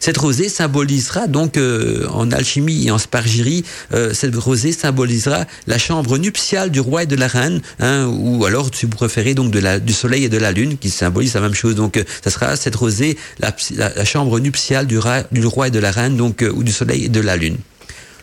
Cette 0.00 0.16
rosée 0.16 0.48
symbolisera 0.48 1.26
donc 1.26 1.56
euh, 1.56 2.06
en 2.08 2.30
alchimie 2.30 2.86
et 2.86 2.90
en 2.90 2.98
spargirie, 2.98 3.64
euh, 3.92 4.12
cette 4.14 4.34
rosée 4.36 4.72
symbolisera 4.72 5.44
la 5.66 5.78
chambre 5.78 6.18
nuptiale 6.18 6.70
du 6.70 6.80
roi 6.80 7.04
et 7.04 7.06
de 7.06 7.16
la 7.16 7.28
reine, 7.28 7.60
hein, 7.80 8.06
ou 8.06 8.44
alors 8.44 8.70
si 8.72 8.86
vous 8.86 9.34
donc 9.34 9.50
de 9.50 9.58
la, 9.58 9.80
du 9.80 9.92
soleil 9.92 10.24
et 10.24 10.28
de 10.28 10.38
la 10.38 10.52
lune 10.52 10.76
qui 10.78 10.90
symbolise 10.90 11.34
la 11.34 11.40
même 11.40 11.54
chose. 11.54 11.74
Donc 11.74 11.96
euh, 11.96 12.04
ça 12.22 12.30
sera 12.30 12.56
cette 12.56 12.76
rosée 12.76 13.16
la, 13.38 13.54
la, 13.76 14.04
chambre 14.04 14.38
nuptiale 14.38 14.86
du, 14.86 14.98
du, 15.32 15.46
roi 15.46 15.68
et 15.68 15.70
de 15.70 15.78
la 15.78 15.90
reine, 15.90 16.16
donc 16.16 16.44
ou 16.54 16.62
du 16.62 16.72
soleil 16.72 17.04
et 17.04 17.08
de 17.08 17.20
la 17.20 17.36
lune. 17.36 17.56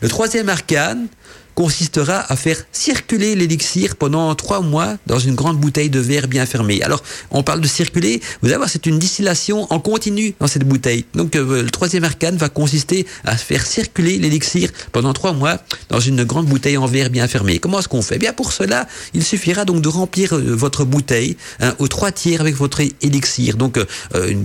Le 0.02 0.10
troisième 0.10 0.50
arcane 0.50 1.08
consistera 1.56 2.32
à 2.32 2.36
faire 2.36 2.58
circuler 2.72 3.36
l'élixir 3.36 3.96
pendant 3.96 4.36
trois 4.36 4.62
mois 4.62 4.98
dans 5.08 5.20
une 5.20 5.36
grande 5.36 5.58
bouteille 5.58 5.90
de 5.90 6.00
verre 6.00 6.28
bien 6.28 6.46
fermée. 6.46 6.82
Alors, 6.84 7.02
on 7.32 7.44
parle 7.44 7.62
de 7.62 7.68
circuler, 7.68 8.22
vous 8.42 8.50
allez 8.50 8.58
voir, 8.58 8.70
c'est 8.70 8.86
une 8.86 9.00
distillation 9.00 9.66
en 9.72 9.80
continu 9.80 10.36
dans 10.40 10.48
cette 10.48 10.66
bouteille. 10.66 11.06
Donc, 11.14 11.36
euh, 11.36 11.64
le 11.64 11.70
troisième 11.70 12.04
arcane 12.04 12.36
va 12.36 12.50
consister 12.50 13.08
à 13.24 13.38
faire 13.38 13.66
circuler 13.66 14.18
l'élixir 14.18 14.70
pendant 14.92 15.14
trois 15.14 15.34
mois 15.34 15.58
dans 15.90 16.00
une 16.00 16.24
grande 16.26 16.48
bouteille 16.48 16.78
en 16.78 16.88
verre 16.88 17.10
bien 17.10 17.28
fermée. 17.28 17.60
Comment 17.60 17.80
est-ce 17.80 17.88
qu'on 17.88 18.02
fait? 18.02 18.18
Bien, 18.18 18.34
pour 18.34 18.52
cela, 18.52 18.88
il 19.14 19.24
suffira 19.24 19.64
donc 19.64 19.82
de 19.82 19.88
remplir 19.88 20.36
euh, 20.36 20.56
votre 20.56 20.84
bouteille 20.84 21.38
hein, 21.62 21.74
aux 21.80 21.88
trois 21.88 22.12
tiers 22.12 22.42
avec 22.42 22.56
votre 22.56 22.82
élixir. 23.02 23.56
Donc, 23.56 23.78
euh, 23.78 23.86
une, 24.28 24.44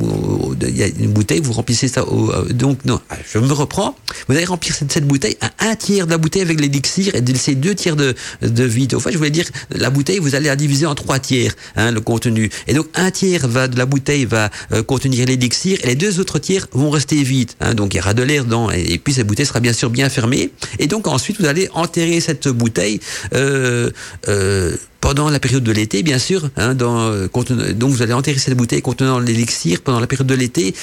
a 0.82 0.86
une 0.86 1.12
bouteille, 1.12 1.40
vous 1.40 1.52
remplissez 1.52 1.88
ça 1.88 2.06
au, 2.06 2.32
donc, 2.52 2.84
non, 2.84 3.00
je 3.32 3.38
me 3.38 3.52
reprends. 3.52 3.96
Vous 4.28 4.36
allez 4.36 4.44
remplir 4.44 4.74
cette 4.74 5.06
bouteille 5.06 5.36
à 5.40 5.50
un 5.70 5.74
tiers 5.74 6.06
de 6.06 6.12
la 6.12 6.18
bouteille 6.18 6.42
avec 6.42 6.60
l'élixir 6.60 6.99
et 7.08 7.20
laisser 7.20 7.54
deux 7.54 7.74
tiers 7.74 7.96
de, 7.96 8.14
de 8.42 8.64
vide. 8.64 8.94
Au 8.94 9.00
fait, 9.00 9.12
je 9.12 9.18
voulais 9.18 9.30
dire, 9.30 9.46
la 9.70 9.90
bouteille, 9.90 10.18
vous 10.18 10.34
allez 10.34 10.46
la 10.46 10.56
diviser 10.56 10.86
en 10.86 10.94
trois 10.94 11.18
tiers, 11.18 11.54
hein, 11.76 11.90
le 11.90 12.00
contenu. 12.00 12.50
Et 12.66 12.74
donc, 12.74 12.86
un 12.94 13.10
tiers 13.10 13.46
va, 13.48 13.68
de 13.68 13.78
la 13.78 13.86
bouteille 13.86 14.24
va 14.24 14.50
euh, 14.72 14.82
contenir 14.82 15.26
l'élixir 15.26 15.78
et 15.82 15.88
les 15.88 15.94
deux 15.94 16.20
autres 16.20 16.38
tiers 16.38 16.66
vont 16.72 16.90
rester 16.90 17.22
vides. 17.22 17.52
Hein, 17.60 17.74
donc, 17.74 17.94
il 17.94 17.98
y 17.98 18.00
aura 18.00 18.14
de 18.14 18.22
l'air 18.22 18.44
dedans. 18.44 18.70
Et, 18.70 18.98
puis, 18.98 19.14
cette 19.14 19.26
bouteille 19.26 19.46
sera 19.46 19.60
bien 19.60 19.72
sûr 19.72 19.90
bien 19.90 20.08
fermée. 20.08 20.50
Et 20.78 20.86
donc, 20.86 21.06
ensuite, 21.06 21.40
vous 21.40 21.46
allez 21.46 21.68
enterrer 21.74 22.20
cette 22.20 22.48
bouteille 22.48 23.00
euh, 23.34 23.90
euh, 24.28 24.76
pendant 25.00 25.30
la 25.30 25.40
période 25.40 25.64
de 25.64 25.72
l'été, 25.72 26.02
bien 26.02 26.18
sûr. 26.18 26.50
Hein, 26.56 26.74
dans, 26.74 27.10
donc, 27.10 27.90
vous 27.90 28.02
allez 28.02 28.12
enterrer 28.12 28.38
cette 28.38 28.56
bouteille 28.56 28.82
contenant 28.82 29.18
l'élixir 29.18 29.80
pendant 29.80 30.00
la 30.00 30.06
période 30.06 30.26
de 30.26 30.34
l'été 30.34 30.74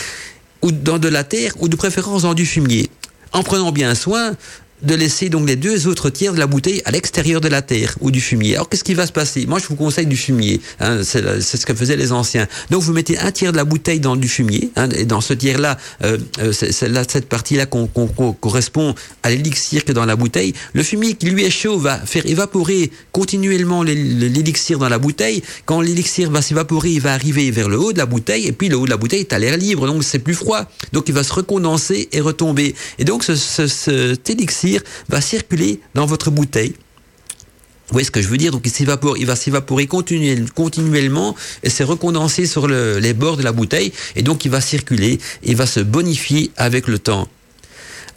ou 0.62 0.72
dans 0.72 0.98
de 0.98 1.08
la 1.08 1.24
terre 1.24 1.54
ou 1.60 1.70
de 1.70 1.76
préférence 1.76 2.24
dans 2.24 2.34
du 2.34 2.46
fumier 2.46 2.90
en 3.34 3.44
prenant 3.44 3.72
bien 3.72 3.94
soin 3.96 4.36
de 4.82 4.96
laisser 4.96 5.30
donc 5.30 5.48
les 5.48 5.56
deux 5.56 5.88
autres 5.88 6.10
tiers 6.10 6.34
de 6.34 6.40
la 6.40 6.48
bouteille 6.48 6.82
à 6.86 6.92
l'extérieur 6.92 7.42
de 7.42 7.48
la 7.48 7.62
terre 7.62 7.96
ou 8.00 8.12
du 8.12 8.22
fumier. 8.22 8.56
Alors 8.56 8.70
qu'est-ce 8.70 8.84
qui 8.84 8.94
va 8.94 9.08
se 9.08 9.12
passer? 9.12 9.46
Moi, 9.48 9.60
je 9.60 9.68
vous 9.68 9.76
conseille 9.76 10.06
du 10.06 10.18
fumier. 10.18 10.62
Hein, 10.80 11.00
c'est 11.04 11.58
ce 11.58 11.66
que 11.66 11.74
faisaient 11.74 11.96
les 11.96 12.12
anciens. 12.12 12.48
Donc 12.70 12.84
vous 12.84 12.94
mettez 12.94 13.18
un 13.18 13.32
tiers 13.32 13.52
de 13.52 13.58
la 13.58 13.66
bouteille 13.66 14.00
dans 14.00 14.16
du 14.16 14.28
fumier, 14.28 14.72
hein, 14.76 14.90
et 14.90 15.06
dans 15.06 15.22
ce 15.22 15.34
tiers-là, 15.34 15.78
euh, 16.04 16.18
euh 16.40 16.52
cette 16.52 17.30
partie-là 17.30 17.66
qu'on 17.66 17.88
correspond 17.88 18.94
à 19.24 19.30
l'élixir 19.30 19.86
que 19.86 19.92
dans 19.92 20.06
la 20.06 20.16
bouteille. 20.16 20.54
Le 20.74 20.84
fumier 20.84 21.14
qui 21.14 21.28
lui 21.28 21.44
est 21.44 21.50
chaud 21.50 21.80
va 21.80 21.98
faire 21.98 22.26
évaporer 22.26 22.92
continuellement 23.12 23.84
l'élixir 23.84 24.80
dans 24.80 24.90
la 24.90 25.00
bouteille. 25.00 25.42
Quand 25.66 25.82
l'élixir 25.82 26.30
va 26.30 26.42
s'évaporer, 26.42 26.92
il 26.92 27.02
va 27.02 27.14
arriver 27.14 27.50
vers 27.52 27.70
le 27.70 27.80
haut 27.80 27.94
de 27.94 27.98
la 27.98 28.06
bouteille, 28.06 28.48
et 28.48 28.52
puis 28.52 28.70
le 28.70 28.78
haut 28.78 28.86
de 28.86 28.90
la 28.90 28.98
bouteille 28.98 29.22
est 29.22 29.34
à 29.34 29.40
l'air 29.40 29.58
libre, 29.58 29.88
donc 29.88 30.04
c'est 30.04 30.20
plus 30.20 30.34
froid. 30.34 30.66
Donc 30.94 31.06
il 31.08 31.14
va 31.14 31.24
se 31.24 31.34
recondenser 31.34 32.10
et 32.12 32.22
retomber. 32.22 32.76
Et 33.00 33.06
donc 33.06 33.24
ce, 33.24 33.36
cet 33.36 34.30
élixir 34.30 34.67
va 35.10 35.22
circuler 35.22 35.80
dans 35.94 36.06
votre 36.06 36.32
bouteille. 36.32 36.74
Vous 37.88 37.94
voyez 37.94 38.06
ce 38.06 38.12
que 38.12 38.22
je 38.22 38.28
veux 38.28 38.38
dire? 38.38 38.52
Donc 38.52 38.64
il 38.66 38.72
s'évapore, 38.72 39.18
il 39.18 39.26
va 39.26 39.38
s'évaporer 39.38 39.88
continuellement 39.88 41.36
et 41.64 41.70
se 41.70 41.84
recondenser 41.84 42.46
sur 42.46 42.68
les 42.68 43.14
bords 43.14 43.38
de 43.38 43.44
la 43.44 43.54
bouteille 43.54 43.94
et 44.16 44.24
donc 44.24 44.44
il 44.44 44.52
va 44.52 44.60
circuler 44.60 45.20
et 45.44 45.54
va 45.56 45.66
se 45.66 45.80
bonifier 45.80 46.52
avec 46.58 46.88
le 46.88 47.00
temps. 47.00 47.30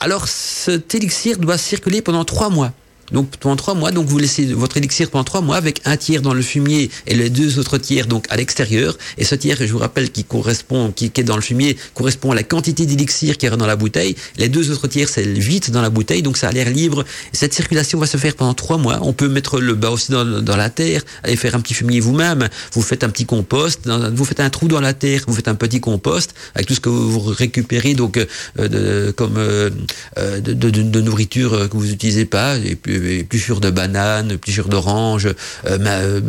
Alors 0.01 0.27
cet 0.27 0.95
élixir 0.95 1.39
doit 1.39 1.59
circuler 1.59 2.03
pendant 2.03 2.25
trois 2.25 2.51
mois. 2.51 2.73
Donc 3.13 3.37
pendant 3.39 3.57
trois 3.57 3.75
mois, 3.75 3.91
donc 3.91 4.07
vous 4.07 4.19
laissez 4.19 4.47
votre 4.47 4.77
élixir 4.77 5.11
pendant 5.11 5.25
trois 5.25 5.41
mois 5.41 5.57
avec 5.57 5.81
un 5.85 5.97
tiers 5.97 6.23
dans 6.23 6.35
le 6.35 6.43
fumier 6.43 6.91
et 7.07 7.15
les 7.15 7.31
deux 7.31 7.59
autres 7.59 7.79
tiers 7.79 8.07
donc 8.07 8.27
à 8.31 8.37
l'extérieur. 8.37 8.97
Et 9.19 9.25
ce 9.25 9.35
tiers, 9.35 9.57
je 9.61 9.73
vous 9.73 9.79
rappelle, 9.79 10.11
qui 10.11 10.25
correspond, 10.25 10.93
qui, 10.93 11.07
est 11.07 11.23
dans 11.23 11.37
le 11.37 11.43
fumier, 11.43 11.77
correspond 11.95 12.33
à 12.33 12.35
la 12.35 12.43
quantité 12.43 12.87
d'élixir 12.87 13.37
qui 13.37 13.47
est 13.47 13.51
dans 13.51 13.67
la 13.67 13.77
bouteille. 13.77 14.15
Les 14.37 14.49
deux 14.49 14.71
autres 14.71 14.89
tiers, 14.89 15.09
c'est 15.09 15.27
vide 15.27 15.71
dans 15.71 15.83
la 15.83 15.91
bouteille, 15.91 16.23
donc 16.23 16.37
ça 16.37 16.49
a 16.49 16.53
l'air 16.53 16.71
libre. 16.71 17.05
cette 17.33 17.55
circulation 17.55 17.99
va 17.99 18.07
se 18.07 18.17
faire 18.17 18.35
pendant 18.35 18.55
trois 18.55 18.79
mois. 18.79 18.99
On 19.03 19.13
peut 19.13 19.29
mettre 19.29 19.61
le 19.61 19.75
bas 19.75 19.91
aussi 19.91 20.13
dans, 20.13 20.25
dans 20.25 20.57
la 20.57 20.71
terre, 20.71 21.03
aller 21.23 21.37
faire 21.37 21.55
un 21.55 21.61
petit 21.61 21.75
fumier 21.75 22.01
vous-même. 22.01 22.49
Vous 22.73 22.83
faites 22.83 23.05
un 23.05 23.09
petit 23.09 23.27
compost, 23.27 23.89
vous 23.89 24.25
faites 24.25 24.41
un 24.41 24.51
trou 24.51 24.69
dans 24.69 24.81
la 24.81 24.95
terre, 24.95 25.25
vous 25.27 25.35
faites 25.35 25.49
un 25.49 25.55
petit 25.55 25.81
compost 25.81 26.35
avec 26.55 26.67
tout 26.67 26.75
ce 26.75 26.81
que 26.81 26.89
vous 26.89 27.21
récupérez 27.21 27.95
donc 27.95 28.19
euh, 28.19 28.69
de, 28.69 29.11
comme 29.13 29.37
euh, 29.37 29.71
euh, 30.19 30.41
de, 30.41 30.53
de, 30.53 30.71
de, 30.71 31.01
nourriture 31.01 31.69
que 31.69 31.77
vous 31.77 31.91
utilisez 31.91 32.25
pas 32.25 32.57
et 32.57 32.77
puis 32.77 33.00
épluchures 33.07 33.61
de 33.61 33.71
bananes, 33.71 34.33
épluchures 34.33 34.69
d'oranges, 34.69 35.27
euh, 35.27 35.35
euh, 35.67 36.21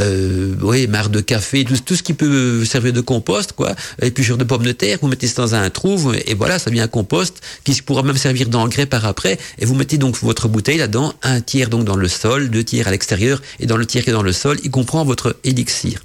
euh, 0.00 0.54
oui, 0.62 0.86
marre 0.86 1.10
de 1.10 1.20
café, 1.20 1.64
tout, 1.64 1.96
ce 1.96 2.02
qui 2.02 2.14
peut 2.14 2.64
servir 2.64 2.92
de 2.92 3.00
compost, 3.00 3.52
quoi. 3.52 3.74
Épluchures 4.02 4.38
de 4.38 4.44
pommes 4.44 4.64
de 4.64 4.72
terre, 4.72 4.98
vous 5.02 5.08
mettez 5.08 5.26
ça 5.26 5.42
dans 5.42 5.54
un 5.54 5.70
trou, 5.70 6.12
et 6.26 6.34
voilà, 6.34 6.58
ça 6.58 6.70
devient 6.70 6.82
un 6.82 6.88
compost 6.88 7.40
qui 7.64 7.80
pourra 7.82 8.02
même 8.02 8.16
servir 8.16 8.48
d'engrais 8.48 8.86
par 8.86 9.04
après. 9.04 9.38
Et 9.58 9.64
vous 9.64 9.74
mettez 9.74 9.98
donc 9.98 10.16
votre 10.22 10.48
bouteille 10.48 10.78
là-dedans, 10.78 11.14
un 11.22 11.40
tiers 11.40 11.68
donc 11.68 11.84
dans 11.84 11.96
le 11.96 12.08
sol, 12.08 12.50
deux 12.50 12.64
tiers 12.64 12.88
à 12.88 12.90
l'extérieur, 12.90 13.42
et 13.58 13.66
dans 13.66 13.76
le 13.76 13.86
tiers 13.86 14.04
qui 14.04 14.10
est 14.10 14.14
dans 14.14 14.22
le 14.22 14.32
sol, 14.32 14.58
il 14.64 14.70
comprend 14.70 15.04
votre 15.04 15.36
élixir. 15.44 16.00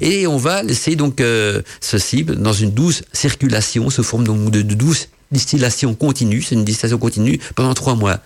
Et 0.00 0.26
on 0.26 0.36
va 0.36 0.62
laisser 0.62 0.96
donc 0.96 1.20
euh, 1.20 1.62
ceci 1.80 2.24
dans 2.24 2.52
une 2.52 2.70
douce 2.70 3.02
circulation, 3.12 3.90
sous 3.90 4.02
forme 4.02 4.24
donc 4.24 4.50
de 4.50 4.62
douce 4.62 5.08
distillation 5.32 5.94
continue, 5.94 6.42
c'est 6.42 6.54
une 6.54 6.64
distillation 6.64 6.98
continue 6.98 7.40
pendant 7.54 7.74
trois 7.74 7.94
mois. 7.94 8.20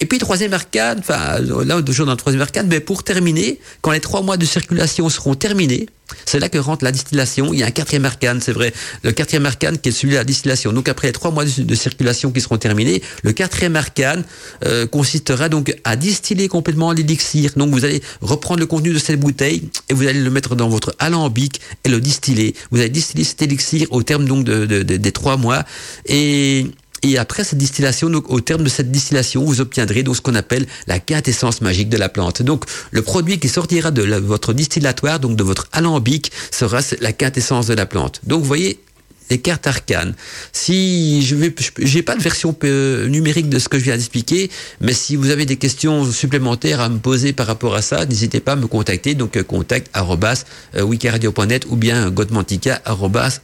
Et 0.00 0.06
puis 0.06 0.18
troisième 0.18 0.52
arcade, 0.52 0.98
enfin 1.00 1.38
là 1.40 1.82
toujours 1.82 2.06
dans 2.06 2.12
le 2.12 2.18
troisième 2.18 2.42
arcade, 2.42 2.66
mais 2.68 2.80
pour 2.80 3.02
terminer, 3.02 3.58
quand 3.80 3.90
les 3.90 4.00
trois 4.00 4.22
mois 4.22 4.36
de 4.36 4.44
circulation 4.44 5.08
seront 5.08 5.34
terminés, 5.34 5.88
c'est 6.24 6.38
là 6.38 6.48
que 6.48 6.58
rentre 6.58 6.84
la 6.84 6.92
distillation. 6.92 7.52
Il 7.52 7.58
y 7.58 7.62
a 7.62 7.66
un 7.66 7.70
quatrième 7.70 8.04
arcane, 8.04 8.40
c'est 8.40 8.52
vrai. 8.52 8.72
Le 9.02 9.12
quatrième 9.12 9.46
arcane 9.46 9.78
qui 9.78 9.90
est 9.90 9.92
celui 9.92 10.12
de 10.12 10.18
la 10.18 10.24
distillation. 10.24 10.72
Donc 10.72 10.88
après 10.88 11.08
les 11.08 11.12
trois 11.12 11.30
mois 11.30 11.44
de, 11.44 11.74
circulation 11.74 12.30
qui 12.30 12.40
seront 12.40 12.58
terminés, 12.58 13.02
le 13.22 13.32
quatrième 13.32 13.76
arcane 13.76 14.24
euh, 14.64 14.86
consistera 14.86 15.48
donc 15.48 15.74
à 15.84 15.96
distiller 15.96 16.48
complètement 16.48 16.92
l'élixir. 16.92 17.52
Donc 17.56 17.70
vous 17.70 17.84
allez 17.84 18.02
reprendre 18.20 18.60
le 18.60 18.66
contenu 18.66 18.92
de 18.92 18.98
cette 18.98 19.20
bouteille 19.20 19.68
et 19.88 19.94
vous 19.94 20.06
allez 20.06 20.20
le 20.20 20.30
mettre 20.30 20.54
dans 20.54 20.68
votre 20.68 20.94
alambic 20.98 21.60
et 21.84 21.88
le 21.88 22.00
distiller. 22.00 22.54
Vous 22.70 22.78
allez 22.78 22.88
distiller 22.88 23.24
cet 23.24 23.42
élixir 23.42 23.88
au 23.90 24.02
terme 24.02 24.24
donc 24.24 24.44
de, 24.44 24.64
des 24.82 25.12
trois 25.12 25.36
mois 25.36 25.64
et 26.06 26.66
et 27.02 27.18
après 27.18 27.44
cette 27.44 27.58
distillation, 27.58 28.10
donc 28.10 28.30
au 28.30 28.40
terme 28.40 28.64
de 28.64 28.68
cette 28.68 28.90
distillation, 28.90 29.44
vous 29.44 29.60
obtiendrez 29.60 30.02
donc 30.02 30.16
ce 30.16 30.20
qu'on 30.20 30.34
appelle 30.34 30.66
la 30.86 30.98
quintessence 30.98 31.60
magique 31.60 31.88
de 31.88 31.96
la 31.96 32.08
plante. 32.08 32.42
Donc 32.42 32.64
le 32.90 33.02
produit 33.02 33.38
qui 33.38 33.48
sortira 33.48 33.90
de 33.90 34.02
votre 34.16 34.52
distillatoire, 34.52 35.20
donc 35.20 35.36
de 35.36 35.42
votre 35.42 35.68
alambic, 35.72 36.32
sera 36.50 36.80
la 37.00 37.12
quintessence 37.12 37.66
de 37.66 37.74
la 37.74 37.86
plante. 37.86 38.20
Donc 38.24 38.40
vous 38.40 38.46
voyez, 38.46 38.80
les 39.30 39.38
cartes 39.38 39.66
arcanes. 39.66 40.14
Si 40.52 41.22
je 41.22 41.34
vais, 41.34 41.54
j'ai 41.78 42.02
pas 42.02 42.16
de 42.16 42.22
version 42.22 42.56
euh, 42.64 43.06
numérique 43.08 43.48
de 43.48 43.58
ce 43.58 43.68
que 43.68 43.78
je 43.78 43.84
viens 43.84 43.96
d'expliquer, 43.96 44.50
mais 44.80 44.92
si 44.92 45.16
vous 45.16 45.30
avez 45.30 45.46
des 45.46 45.56
questions 45.56 46.10
supplémentaires 46.10 46.80
à 46.80 46.88
me 46.88 46.98
poser 46.98 47.32
par 47.32 47.46
rapport 47.46 47.74
à 47.74 47.82
ça, 47.82 48.06
n'hésitez 48.06 48.40
pas 48.40 48.52
à 48.52 48.56
me 48.56 48.66
contacter. 48.66 49.14
Donc 49.14 49.36
euh, 49.36 49.42
contact 49.42 49.90
euh, 49.96 50.82
wikiradio.net 50.82 51.66
ou 51.68 51.76
bien 51.76 52.10
godmantica 52.10 52.82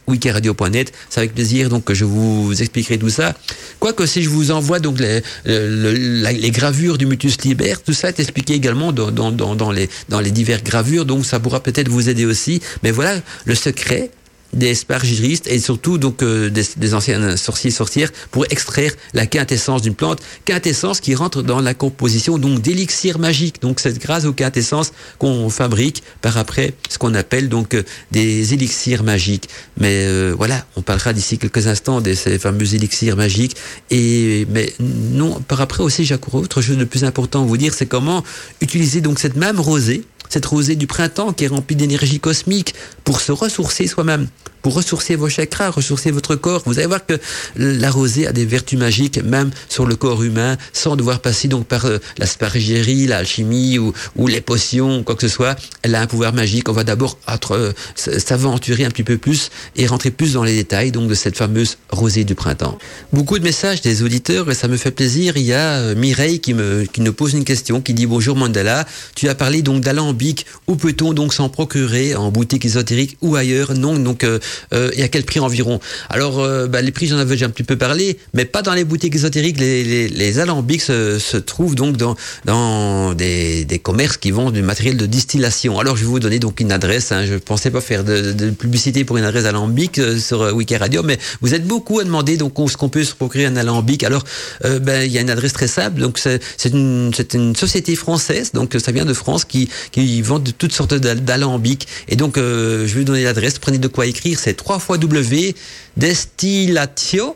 wikiradio.net. 0.07 0.91
C'est 1.09 1.19
avec 1.19 1.33
plaisir 1.33 1.69
donc 1.69 1.85
que 1.85 1.93
je 1.93 2.05
vous 2.05 2.53
expliquerai 2.59 2.97
tout 2.97 3.09
ça. 3.09 3.35
Quoique 3.79 4.05
si 4.05 4.23
je 4.23 4.29
vous 4.29 4.51
envoie 4.51 4.79
donc 4.79 4.99
les, 4.99 5.21
les 5.45 6.51
gravures 6.51 6.97
du 6.97 7.05
Mutus 7.05 7.41
Liber, 7.41 7.75
tout 7.85 7.93
ça 7.93 8.09
est 8.09 8.19
expliqué 8.19 8.53
également 8.53 8.91
dans, 8.91 9.11
dans, 9.11 9.31
dans, 9.31 9.55
dans 9.55 9.71
les 9.71 9.89
dans 10.09 10.19
les 10.19 10.31
diverses 10.31 10.63
gravures, 10.63 11.05
donc 11.05 11.25
ça 11.25 11.39
pourra 11.39 11.61
peut-être 11.61 11.89
vous 11.89 12.09
aider 12.09 12.25
aussi. 12.25 12.61
Mais 12.83 12.91
voilà 12.91 13.21
le 13.45 13.55
secret 13.55 14.11
des 14.55 14.73
spargiristes 14.73 15.47
et 15.47 15.59
surtout 15.59 15.97
donc 15.97 16.23
euh, 16.23 16.49
des, 16.49 16.63
des, 16.77 16.93
anciens 16.93 17.37
sorciers 17.37 17.71
sorcières 17.71 18.11
pour 18.31 18.45
extraire 18.49 18.91
la 19.13 19.25
quintessence 19.25 19.81
d'une 19.81 19.95
plante, 19.95 20.19
quintessence 20.45 20.99
qui 20.99 21.13
rentre 21.13 21.41
dans 21.41 21.61
la 21.61 21.73
composition 21.73 22.37
donc 22.37 22.61
d'élixir 22.61 23.19
magique. 23.19 23.61
Donc 23.61 23.79
c'est 23.79 23.97
grâce 23.99 24.25
aux 24.25 24.33
quintessences 24.33 24.91
qu'on 25.19 25.49
fabrique 25.49 26.03
par 26.21 26.37
après 26.37 26.73
ce 26.89 26.97
qu'on 26.97 27.13
appelle 27.13 27.49
donc 27.49 27.75
euh, 27.75 27.83
des 28.11 28.53
élixirs 28.53 29.03
magiques. 29.03 29.49
Mais 29.77 30.05
euh, 30.05 30.33
voilà, 30.35 30.65
on 30.75 30.81
parlera 30.81 31.13
d'ici 31.13 31.37
quelques 31.37 31.67
instants 31.67 32.01
de 32.01 32.13
ces 32.13 32.39
fameux 32.39 32.73
élixirs 32.73 33.15
magiques. 33.15 33.55
Et 33.91 34.47
mais 34.49 34.73
non, 34.79 35.39
par 35.47 35.61
après 35.61 35.83
aussi, 35.83 36.05
j'ai 36.05 36.15
autre 36.33 36.61
chose 36.61 36.77
de 36.77 36.85
plus 36.85 37.03
important 37.03 37.43
à 37.43 37.45
vous 37.45 37.57
dire, 37.57 37.73
c'est 37.73 37.85
comment 37.85 38.23
utiliser 38.61 39.01
donc 39.01 39.19
cette 39.19 39.35
même 39.35 39.59
rosée 39.59 40.03
cette 40.29 40.45
rosée 40.45 40.75
du 40.75 40.87
printemps 40.87 41.33
qui 41.33 41.45
est 41.45 41.47
remplie 41.47 41.75
d'énergie 41.75 42.19
cosmique 42.19 42.75
pour 43.03 43.21
se 43.21 43.31
ressourcer 43.31 43.87
soi-même 43.87 44.27
pour 44.65 44.73
ressourcer 44.73 45.15
vos 45.15 45.29
chakras, 45.29 45.69
ressourcer 45.69 46.09
votre 46.09 46.35
corps. 46.35 46.63
Vous 46.65 46.79
allez 46.79 46.87
voir 46.87 47.05
que 47.05 47.19
la 47.55 47.91
rosée 47.91 48.25
a 48.25 48.31
des 48.31 48.45
vertus 48.45 48.79
magiques, 48.79 49.23
même 49.23 49.51
sur 49.69 49.85
le 49.85 49.95
corps 49.95 50.23
humain, 50.23 50.57
sans 50.73 50.95
devoir 50.95 51.19
passer 51.19 51.47
donc 51.47 51.67
par 51.67 51.85
euh, 51.85 51.99
l'aspargérie, 52.17 53.05
l'alchimie 53.05 53.77
ou, 53.77 53.93
ou 54.15 54.25
les 54.25 54.41
potions, 54.41 55.03
quoi 55.03 55.13
que 55.13 55.21
ce 55.21 55.27
soit. 55.27 55.55
Elle 55.83 55.93
a 55.93 56.01
un 56.01 56.07
pouvoir 56.07 56.33
magique. 56.33 56.67
On 56.67 56.71
va 56.71 56.83
d'abord 56.83 57.19
euh, 57.51 57.73
s'aventurer 57.95 58.85
un 58.85 58.89
petit 58.89 59.03
peu 59.03 59.19
plus 59.19 59.51
et 59.75 59.85
rentrer 59.85 60.09
plus 60.09 60.33
dans 60.33 60.43
les 60.43 60.55
détails 60.55 60.91
donc 60.91 61.09
de 61.09 61.13
cette 61.13 61.37
fameuse 61.37 61.77
rosée 61.91 62.23
du 62.23 62.33
printemps. 62.33 62.79
Beaucoup 63.13 63.37
de 63.37 63.43
messages 63.43 63.81
des 63.81 64.01
auditeurs 64.01 64.49
et 64.49 64.55
ça 64.55 64.67
me 64.67 64.77
fait 64.77 64.89
plaisir. 64.89 65.37
Il 65.37 65.43
y 65.43 65.53
a 65.53 65.73
euh, 65.73 65.95
Mireille 65.95 66.39
qui 66.39 66.55
me 66.55 66.85
qui 66.85 67.01
nous 67.01 67.13
pose 67.13 67.33
une 67.33 67.45
question, 67.45 67.81
qui 67.81 67.93
dit 67.93 68.07
bonjour 68.07 68.35
Mandala. 68.35 68.87
Tu 69.15 69.29
as 69.29 69.35
parlé 69.35 69.61
donc 69.61 69.81
d'alambic. 69.81 70.47
Où 70.65 70.75
peut-on 70.75 71.13
donc 71.13 71.35
s'en 71.35 71.49
procurer? 71.49 72.15
En 72.15 72.31
boutique 72.31 72.65
ésotérique 72.65 73.15
ou 73.21 73.35
ailleurs? 73.35 73.75
Non, 73.75 73.99
donc 73.99 74.23
euh, 74.23 74.39
et 74.71 75.03
à 75.03 75.07
quel 75.07 75.23
prix 75.23 75.39
environ? 75.39 75.79
Alors, 76.09 76.39
euh, 76.39 76.67
bah, 76.67 76.81
les 76.81 76.91
prix, 76.91 77.07
j'en 77.07 77.17
avais 77.17 77.31
déjà 77.31 77.45
un 77.45 77.49
petit 77.49 77.63
peu 77.63 77.77
parlé, 77.77 78.17
mais 78.33 78.45
pas 78.45 78.61
dans 78.61 78.73
les 78.73 78.83
boutiques 78.83 79.15
ésotériques. 79.15 79.59
Les, 79.59 80.39
alambics 80.39 80.81
se, 80.81 81.37
trouvent 81.37 81.75
donc 81.75 81.97
dans, 81.97 83.13
des, 83.13 83.81
commerces 83.83 84.17
qui 84.17 84.31
vendent 84.31 84.53
du 84.53 84.61
matériel 84.61 84.97
de 84.97 85.05
distillation. 85.05 85.79
Alors, 85.79 85.95
je 85.95 86.01
vais 86.01 86.09
vous 86.09 86.19
donner 86.19 86.39
donc 86.39 86.59
une 86.59 86.71
adresse. 86.71 87.11
Hein. 87.11 87.25
Je 87.25 87.35
pensais 87.35 87.71
pas 87.71 87.81
faire 87.81 88.03
de, 88.03 88.51
publicité 88.51 89.03
pour 89.03 89.17
une 89.17 89.23
adresse 89.23 89.45
alambic 89.45 89.99
euh, 89.99 90.17
sur 90.17 90.41
Wiki 90.53 90.77
Radio, 90.77 91.03
mais 91.03 91.17
vous 91.41 91.53
êtes 91.53 91.65
beaucoup 91.65 91.99
à 91.99 92.03
demander 92.03 92.37
donc 92.37 92.53
ce 92.69 92.77
qu'on 92.77 92.89
peut 92.89 93.03
se 93.03 93.13
procurer 93.13 93.45
un 93.45 93.55
alambic. 93.55 94.03
Alors, 94.03 94.23
ben, 94.63 95.03
il 95.03 95.11
y 95.11 95.17
a 95.17 95.21
une 95.21 95.29
adresse 95.29 95.53
très 95.53 95.67
simple. 95.67 96.01
Donc, 96.01 96.19
c'est 96.19 96.65
une, 96.65 97.11
société 97.55 97.95
française, 97.95 98.51
donc 98.53 98.75
ça 98.83 98.91
vient 98.91 99.05
de 99.05 99.13
France, 99.13 99.45
qui, 99.45 99.69
qui 99.91 100.21
vend 100.21 100.39
toutes 100.39 100.73
sortes 100.73 100.93
d'alambics. 100.95 101.87
Et 102.07 102.15
donc, 102.15 102.37
je 102.37 102.85
vais 102.85 102.99
vous 102.99 103.03
donner 103.03 103.23
l'adresse. 103.23 103.59
Prenez 103.59 103.77
de 103.77 103.87
quoi 103.87 104.05
écrire 104.05 104.39
c'est 104.45 104.55
3 104.55 104.79
fois 104.79 104.97
W 104.99 105.55
destillatio 105.97 107.35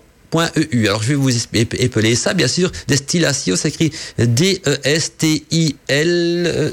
.eu. 0.72 0.88
Alors 0.88 1.02
je 1.02 1.08
vais 1.08 1.16
vous 1.16 1.32
épeler 1.54 2.14
ça, 2.14 2.36
bien 2.36 2.48
sûr. 2.48 2.72
Destillatio 2.88 3.56
s'écrit 3.56 3.92
D-E-S-T-I-L, 4.20 5.74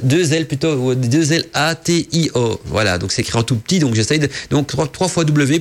2 0.02 0.32
L 0.34 0.46
plutôt, 0.46 0.94
2 0.94 1.32
L 1.32 1.46
A-T-I-O. 1.54 2.60
Voilà, 2.66 2.98
donc 2.98 3.12
c'est 3.12 3.22
écrit 3.22 3.38
en 3.38 3.44
tout 3.44 3.56
petit, 3.56 3.78
donc 3.78 3.94
j'essaye 3.94 4.18
de. 4.18 4.28
Donc 4.50 4.74
3 4.92 5.08
fois 5.08 5.24
W 5.24 5.60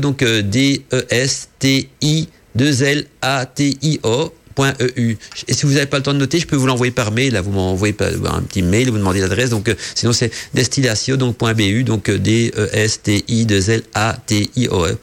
donc 0.00 0.24
D-E-S-T-I, 0.24 2.28
2 2.56 2.82
L 2.82 3.06
A-T-I-O 3.22 4.32
.eu. 4.56 5.16
Et 5.48 5.54
si 5.54 5.66
vous 5.66 5.72
n'avez 5.72 5.86
pas 5.86 5.98
le 5.98 6.02
temps 6.02 6.14
de 6.14 6.18
noter, 6.18 6.38
je 6.38 6.46
peux 6.46 6.56
vous 6.56 6.66
l'envoyer 6.66 6.92
par 6.92 7.12
mail. 7.12 7.32
Là, 7.32 7.40
vous 7.40 7.50
m'envoyez 7.50 7.94
un 8.00 8.42
petit 8.42 8.62
mail, 8.62 8.90
vous 8.90 8.98
demandez 8.98 9.20
l'adresse. 9.20 9.50
Donc, 9.50 9.68
euh, 9.68 9.74
sinon 9.94 10.12
c'est 10.12 10.30
destillatio 10.54 11.16
donc 11.16 11.36
.bu 11.56 11.84
donc 11.84 12.08
euh, 12.08 12.18
E 12.18 12.68
S 12.72 13.02
T 13.02 13.24
I 13.28 13.46
2 13.46 13.70
L 13.70 13.82
A 13.94 14.16
T 14.26 14.50
I 14.56 14.68
O 14.68 14.86
E 14.86 14.96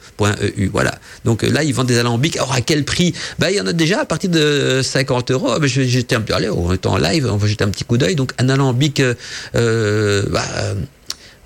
.eu. 0.56 0.68
Voilà. 0.72 0.94
Donc 1.24 1.42
là, 1.42 1.62
ils 1.62 1.74
vendent 1.74 1.86
des 1.86 1.98
alambics. 1.98 2.36
Alors 2.36 2.52
à 2.52 2.60
quel 2.60 2.84
prix? 2.84 3.14
Ben 3.38 3.48
il 3.50 3.56
y 3.56 3.60
en 3.60 3.66
a 3.66 3.72
déjà 3.72 4.00
à 4.00 4.04
partir 4.04 4.30
de 4.30 4.80
50 4.82 5.30
euros. 5.30 5.50
Ah, 5.50 5.58
vais 5.58 5.68
jeter 5.68 6.14
un 6.14 6.20
petit 6.20 6.32
allez, 6.32 6.50
on 6.50 6.72
est 6.72 6.86
en 6.86 6.96
live, 6.96 7.28
on 7.30 7.36
va 7.36 7.46
jeter 7.46 7.64
un 7.64 7.68
petit 7.68 7.84
coup 7.84 7.98
d'œil. 7.98 8.14
Donc 8.14 8.32
un 8.38 8.48
alambic. 8.48 9.02
Euh, 9.54 10.22
bah, 10.30 10.42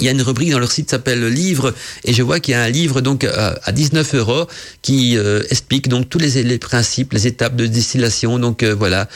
il 0.00 0.06
y 0.06 0.08
a 0.08 0.12
une 0.12 0.22
rubrique 0.22 0.50
dans 0.50 0.58
leur 0.58 0.72
site 0.72 0.86
qui 0.86 0.90
s'appelle 0.90 1.24
livre 1.26 1.72
et 2.04 2.12
je 2.12 2.22
vois 2.22 2.40
qu'il 2.40 2.52
y 2.52 2.54
a 2.56 2.62
un 2.62 2.68
livre 2.68 3.00
donc 3.00 3.22
euh, 3.22 3.54
à 3.62 3.70
19 3.70 4.14
euros 4.16 4.46
qui 4.82 5.16
euh, 5.16 5.42
explique 5.50 5.88
donc 5.88 6.08
tous 6.08 6.18
les, 6.18 6.42
les, 6.42 6.58
principes, 6.58 7.12
les 7.12 7.28
étapes 7.28 7.54
de 7.54 7.66
distillation. 7.66 8.38
Donc 8.38 8.62
euh, 8.62 8.74
voilà, 8.74 9.08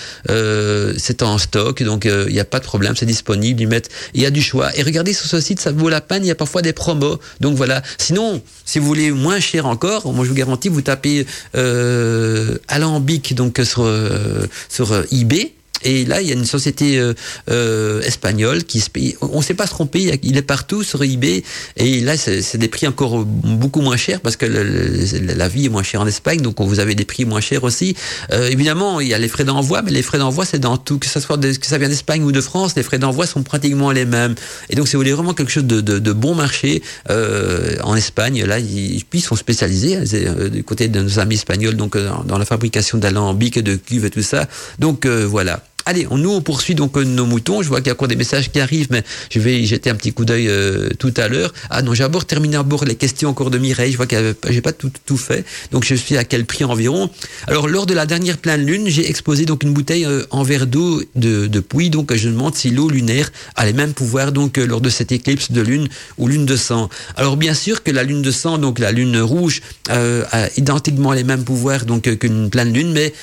c'est 0.99 1.23
en 1.23 1.39
stock, 1.39 1.83
donc 1.83 2.05
il 2.05 2.33
n'y 2.33 2.41
a 2.41 2.45
pas 2.45 2.61
de 2.61 2.65
problème, 2.65 2.95
c'est 2.97 3.07
disponible. 3.07 3.63
Il 4.15 4.23
y 4.23 4.27
a 4.27 4.31
du 4.31 4.43
choix. 4.43 4.77
Et 4.77 4.83
regardez 4.83 5.13
sur 5.13 5.27
ce 5.27 5.41
site, 5.41 5.61
ça 5.61 5.73
vaut 5.73 5.89
la 5.89 6.01
peine. 6.01 6.25
Il 6.25 6.29
y 6.29 6.31
a 6.31 6.37
parfois 6.37 6.63
des 6.63 6.73
promos. 6.73 7.19
Donc 7.41 7.57
voilà. 7.57 7.83
Sinon, 7.99 8.41
si 8.65 8.79
vous 8.79 8.87
voulez 8.87 9.11
moins 9.11 9.41
cher 9.41 9.67
encore, 9.67 10.13
moi 10.13 10.25
je 10.25 10.31
vous 10.31 10.37
garantis, 10.37 10.69
vous 10.69 10.83
tapez 10.83 11.27
alambic 12.69 13.35
donc 13.35 13.61
sur 13.65 13.91
sur 14.69 15.05
eBay 15.11 15.58
et 15.83 16.05
là, 16.05 16.21
il 16.21 16.29
y 16.29 16.31
a 16.31 16.35
une 16.35 16.45
société 16.45 16.99
euh, 16.99 17.15
euh, 17.51 18.01
espagnole 18.03 18.65
qui 18.65 18.81
se 18.81 18.91
paye. 18.91 19.17
On 19.21 19.39
ne 19.39 19.43
sait 19.43 19.55
pas 19.55 19.67
se 19.67 19.71
tromper, 19.71 20.19
il 20.23 20.37
est 20.37 20.43
partout 20.43 20.83
sur 20.83 21.03
eBay. 21.03 21.43
Et 21.77 22.01
là, 22.01 22.17
c'est 22.17 22.57
des 22.57 22.69
prix 22.69 22.87
encore 22.87 23.25
beaucoup 23.25 23.81
moins 23.81 23.97
chers 23.97 24.21
parce 24.21 24.37
que 24.37 24.47
la 24.47 25.49
vie 25.49 25.67
est 25.67 25.69
moins 25.69 25.83
chère 25.83 26.01
en 26.01 26.07
Espagne, 26.07 26.41
donc 26.41 26.61
vous 26.61 26.81
avez 26.81 26.95
des 26.95 27.05
prix 27.05 27.25
moins 27.25 27.41
chers 27.41 27.65
aussi. 27.65 27.95
Euh, 28.33 28.49
évidemment, 28.49 29.01
il 29.01 29.09
y 29.09 29.15
a 29.15 29.19
les 29.19 29.29
frais 29.29 29.45
d'envoi, 29.45 29.83
mais 29.83 29.91
les 29.91 30.03
frais 30.03 30.19
d'envoi, 30.19 30.45
c'est 30.45 30.59
dans 30.59 30.77
tout, 30.77 30.99
que 30.99 31.07
ça 31.07 31.21
soit 31.21 31.39
que 31.39 31.67
ça 31.67 31.79
vient 31.79 31.89
d'Espagne 31.89 32.23
ou 32.23 32.33
de 32.33 32.41
France, 32.41 32.75
les 32.77 32.83
frais 32.83 32.99
d'envoi 32.99 33.27
sont 33.27 33.43
pratiquement 33.43 33.93
les 33.93 34.05
mêmes. 34.05 34.35
Et 34.71 34.77
donc, 34.77 34.89
si 34.89 34.95
vous 34.95 35.01
voulez 35.01 35.13
vraiment 35.13 35.35
quelque 35.35 35.53
chose 35.53 35.65
de, 35.65 35.81
de, 35.81 35.99
de 35.99 36.13
bon 36.13 36.35
marché 36.35 36.83
euh, 37.11 37.77
en 37.83 37.95
Espagne, 37.95 38.45
là, 38.45 38.59
ils, 38.59 39.05
puis 39.05 39.21
ils 39.21 39.23
sont 39.23 39.37
spécialisés 39.37 39.97
hein, 39.97 40.05
euh, 40.13 40.49
du 40.49 40.65
côté 40.65 40.89
de 40.89 41.01
nos 41.01 41.19
amis 41.19 41.35
espagnols, 41.35 41.77
donc 41.77 41.97
euh, 41.97 42.11
dans 42.27 42.39
la 42.39 42.45
fabrication 42.45 42.99
d'alambics, 42.99 43.59
de 43.59 43.77
cuves 43.77 44.05
et 44.05 44.11
tout 44.11 44.23
ça. 44.23 44.47
Donc 44.79 45.07
voilà. 45.07 45.63
Allez, 45.89 46.07
on, 46.11 46.19
nous 46.19 46.33
on 46.33 46.43
poursuit 46.43 46.75
donc 46.75 46.99
euh, 46.99 47.03
nos 47.03 47.25
moutons. 47.25 47.63
Je 47.63 47.69
vois 47.69 47.79
qu'il 47.79 47.87
y 47.87 47.91
a 47.91 47.95
encore 47.95 48.09
des 48.09 48.15
messages 48.15 48.53
qui 48.53 48.61
arrivent, 48.61 48.89
mais 48.91 49.03
je 49.31 49.41
vais 49.41 49.59
y 49.59 49.67
jeter 49.67 49.89
un 49.89 49.95
petit 49.95 50.13
coup 50.13 50.27
d'œil 50.27 50.47
euh, 50.47 50.91
tout 50.99 51.15
à 51.17 51.29
l'heure. 51.29 51.55
Ah 51.71 51.81
non, 51.81 51.95
j'ai 51.95 52.03
d'abord 52.03 52.27
terminé 52.27 52.57
à 52.59 52.63
bord 52.63 52.85
les 52.85 52.95
questions 52.95 53.31
encore 53.31 53.49
de 53.49 53.57
Mireille. 53.57 53.93
Je 53.93 53.97
vois 53.97 54.07
que 54.07 54.37
j'ai 54.51 54.61
pas 54.61 54.73
tout, 54.73 54.93
tout 55.07 55.17
fait. 55.17 55.47
Donc 55.73 55.87
je 55.87 55.95
suis 55.95 56.19
à 56.19 56.25
quel 56.25 56.45
prix 56.45 56.65
environ? 56.65 57.09
Alors 57.47 57.69
lors 57.69 57.87
de 57.87 57.95
la 57.95 58.05
dernière 58.05 58.37
pleine 58.37 58.67
lune, 58.67 58.89
j'ai 58.89 59.09
exposé 59.09 59.47
donc 59.47 59.63
une 59.63 59.73
bouteille 59.73 60.05
euh, 60.05 60.25
en 60.31 60.43
verre 60.43 60.67
d'eau 60.67 61.03
de, 61.15 61.47
de. 61.47 61.65
Donc 61.89 62.15
je 62.15 62.29
demande 62.29 62.55
si 62.55 62.69
l'eau 62.69 62.91
lunaire 62.91 63.33
a 63.57 63.65
les 63.65 63.73
mêmes 63.73 63.95
pouvoirs 63.95 64.33
donc 64.33 64.59
lors 64.59 64.83
de 64.83 64.91
cette 64.91 65.11
éclipse 65.11 65.53
de 65.53 65.63
lune 65.63 65.89
ou 66.19 66.29
lune 66.29 66.45
de 66.45 66.57
sang. 66.57 66.91
Alors 67.17 67.39
bien 67.39 67.55
sûr 67.55 67.83
que 67.83 67.91
la 67.91 68.03
lune 68.03 68.21
de 68.21 68.31
sang, 68.31 68.59
donc 68.59 68.79
la 68.79 68.93
lune 68.93 69.19
rouge, 69.21 69.63
a 69.89 70.49
identiquement 70.59 71.13
les 71.13 71.25
mêmes 71.25 71.45
pouvoirs 71.45 71.87
donc 71.87 72.03
qu'une 72.19 72.51
pleine 72.51 72.75
lune, 72.75 72.93
mais 72.93 73.15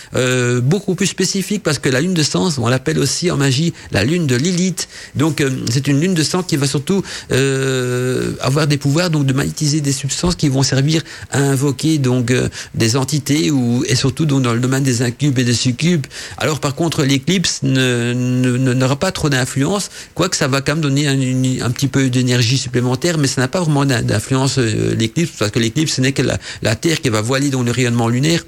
beaucoup 0.61 0.95
plus 0.95 1.07
spécifique 1.07 1.61
parce 1.61 1.80
que 1.80 1.89
la 1.89 2.01
lune 2.01 2.13
de 2.13 2.24
sang 2.24 2.55
on 2.58 2.68
l'appelle 2.68 2.99
aussi 2.99 3.32
en 3.32 3.38
magie 3.38 3.74
la 3.91 4.03
lune 4.03 4.28
de 4.28 4.36
Lilith. 4.36 4.88
Donc 5.16 5.41
euh, 5.41 5.49
c'est 5.72 5.88
une 5.88 5.99
lune 5.99 6.14
de 6.14 6.24
sang 6.24 6.43
qui 6.43 6.58
va 6.58 6.68
surtout 6.68 7.03
euh, 7.32 8.34
avoir 8.41 8.68
des 8.68 8.78
pouvoirs 8.78 9.10
donc 9.10 9.26
de 9.26 9.34
magnétiser 9.34 9.82
des 9.82 9.91
substances 9.91 10.36
qui 10.36 10.49
vont 10.49 10.64
servir 10.64 11.01
à 11.32 11.39
invoquer 11.39 11.97
donc 11.97 12.32
euh, 12.32 12.49
des 12.74 12.95
entités 12.95 13.51
ou 13.51 13.84
et 13.88 13.95
surtout 13.95 14.26
donc 14.26 14.43
dans 14.43 14.53
le 14.53 14.60
domaine 14.60 14.84
des 14.84 15.01
incubes 15.01 15.38
et 15.39 15.43
des 15.43 15.53
succubes. 15.53 16.06
Alors 16.38 16.60
par 16.60 16.76
contre 16.76 17.03
l'éclipse 17.03 17.62
n'aura 17.64 18.14
ne, 18.14 18.95
pas 18.95 19.12
trop 19.12 19.30
d'influence, 19.30 19.89
quoique 20.14 20.36
ça 20.36 20.47
va 20.47 20.62
quand 20.62 20.74
même 20.74 20.82
donner 20.82 21.08
un, 21.08 21.66
un 21.66 21.72
petit 21.72 21.88
peu 21.88 22.10
d'énergie 22.10 22.58
supplémentaire, 22.58 23.18
mais 23.18 23.28
ça 23.28 23.41
n'a 23.41 23.47
pas 23.47 23.62
vraiment 23.62 23.86
d'influence 23.86 24.58
l'éclipse 24.58 25.34
parce 25.38 25.51
que 25.51 25.60
l'éclipse 25.60 25.95
ce 25.95 26.01
n'est 26.01 26.12
que 26.14 26.22
la, 26.22 26.38
la 26.62 26.76
Terre 26.76 27.01
qui 27.01 27.10
va 27.10 27.22
voiler 27.22 27.49
dans 27.49 27.64
le 27.64 27.72
rayonnement 27.72 28.10
lunaire 28.10 28.43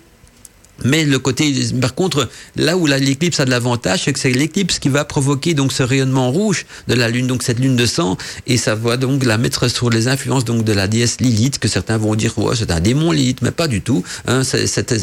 mais 0.84 1.06
le 1.06 1.20
côté, 1.20 1.54
par 1.82 1.96
contre, 1.96 2.30
là 2.56 2.78
où 2.78 2.86
l'éclipse 2.86 3.40
a 3.40 3.46
de 3.46 3.50
l'avantage, 3.50 4.04
c'est 4.04 4.14
que 4.14 4.20
c'est 4.20 4.32
l'éclipse 4.32 4.80
qui 4.80 4.90
va 4.90 5.06
provoquer 5.06 5.54
donc 5.54 5.72
ce 5.72 5.84
rayonnement 5.84 6.32
rouge 6.32 6.66
de 6.88 6.94
la 6.94 7.10
lune, 7.10 7.28
donc 7.28 7.44
cette 7.44 7.60
lune 7.60 7.76
de 7.76 7.86
sang, 7.86 8.18
et 8.46 8.58
ça 8.58 8.76
va 8.76 8.98
donc 8.98 9.26
la 9.26 9.38
mettre 9.38 9.68
sur 9.68 9.90
les 9.90 10.08
influences 10.08 10.46
donc 10.46 10.64
de 10.64 10.74
la 10.74 10.88
déesse 10.88 11.20
Lilith, 11.20 11.60
que 11.60 11.68
certains 11.68 11.98
vont 11.98 12.16
dire 12.16 12.38
ouais, 12.38 12.56
c'est 12.56 12.72
un 12.72 12.80
démon 12.80 13.12
Lilith, 13.12 13.42
mais 13.42 13.52
pas 13.52 13.68
du 13.68 13.82
tout. 13.82 14.04
Hein, 14.28 14.42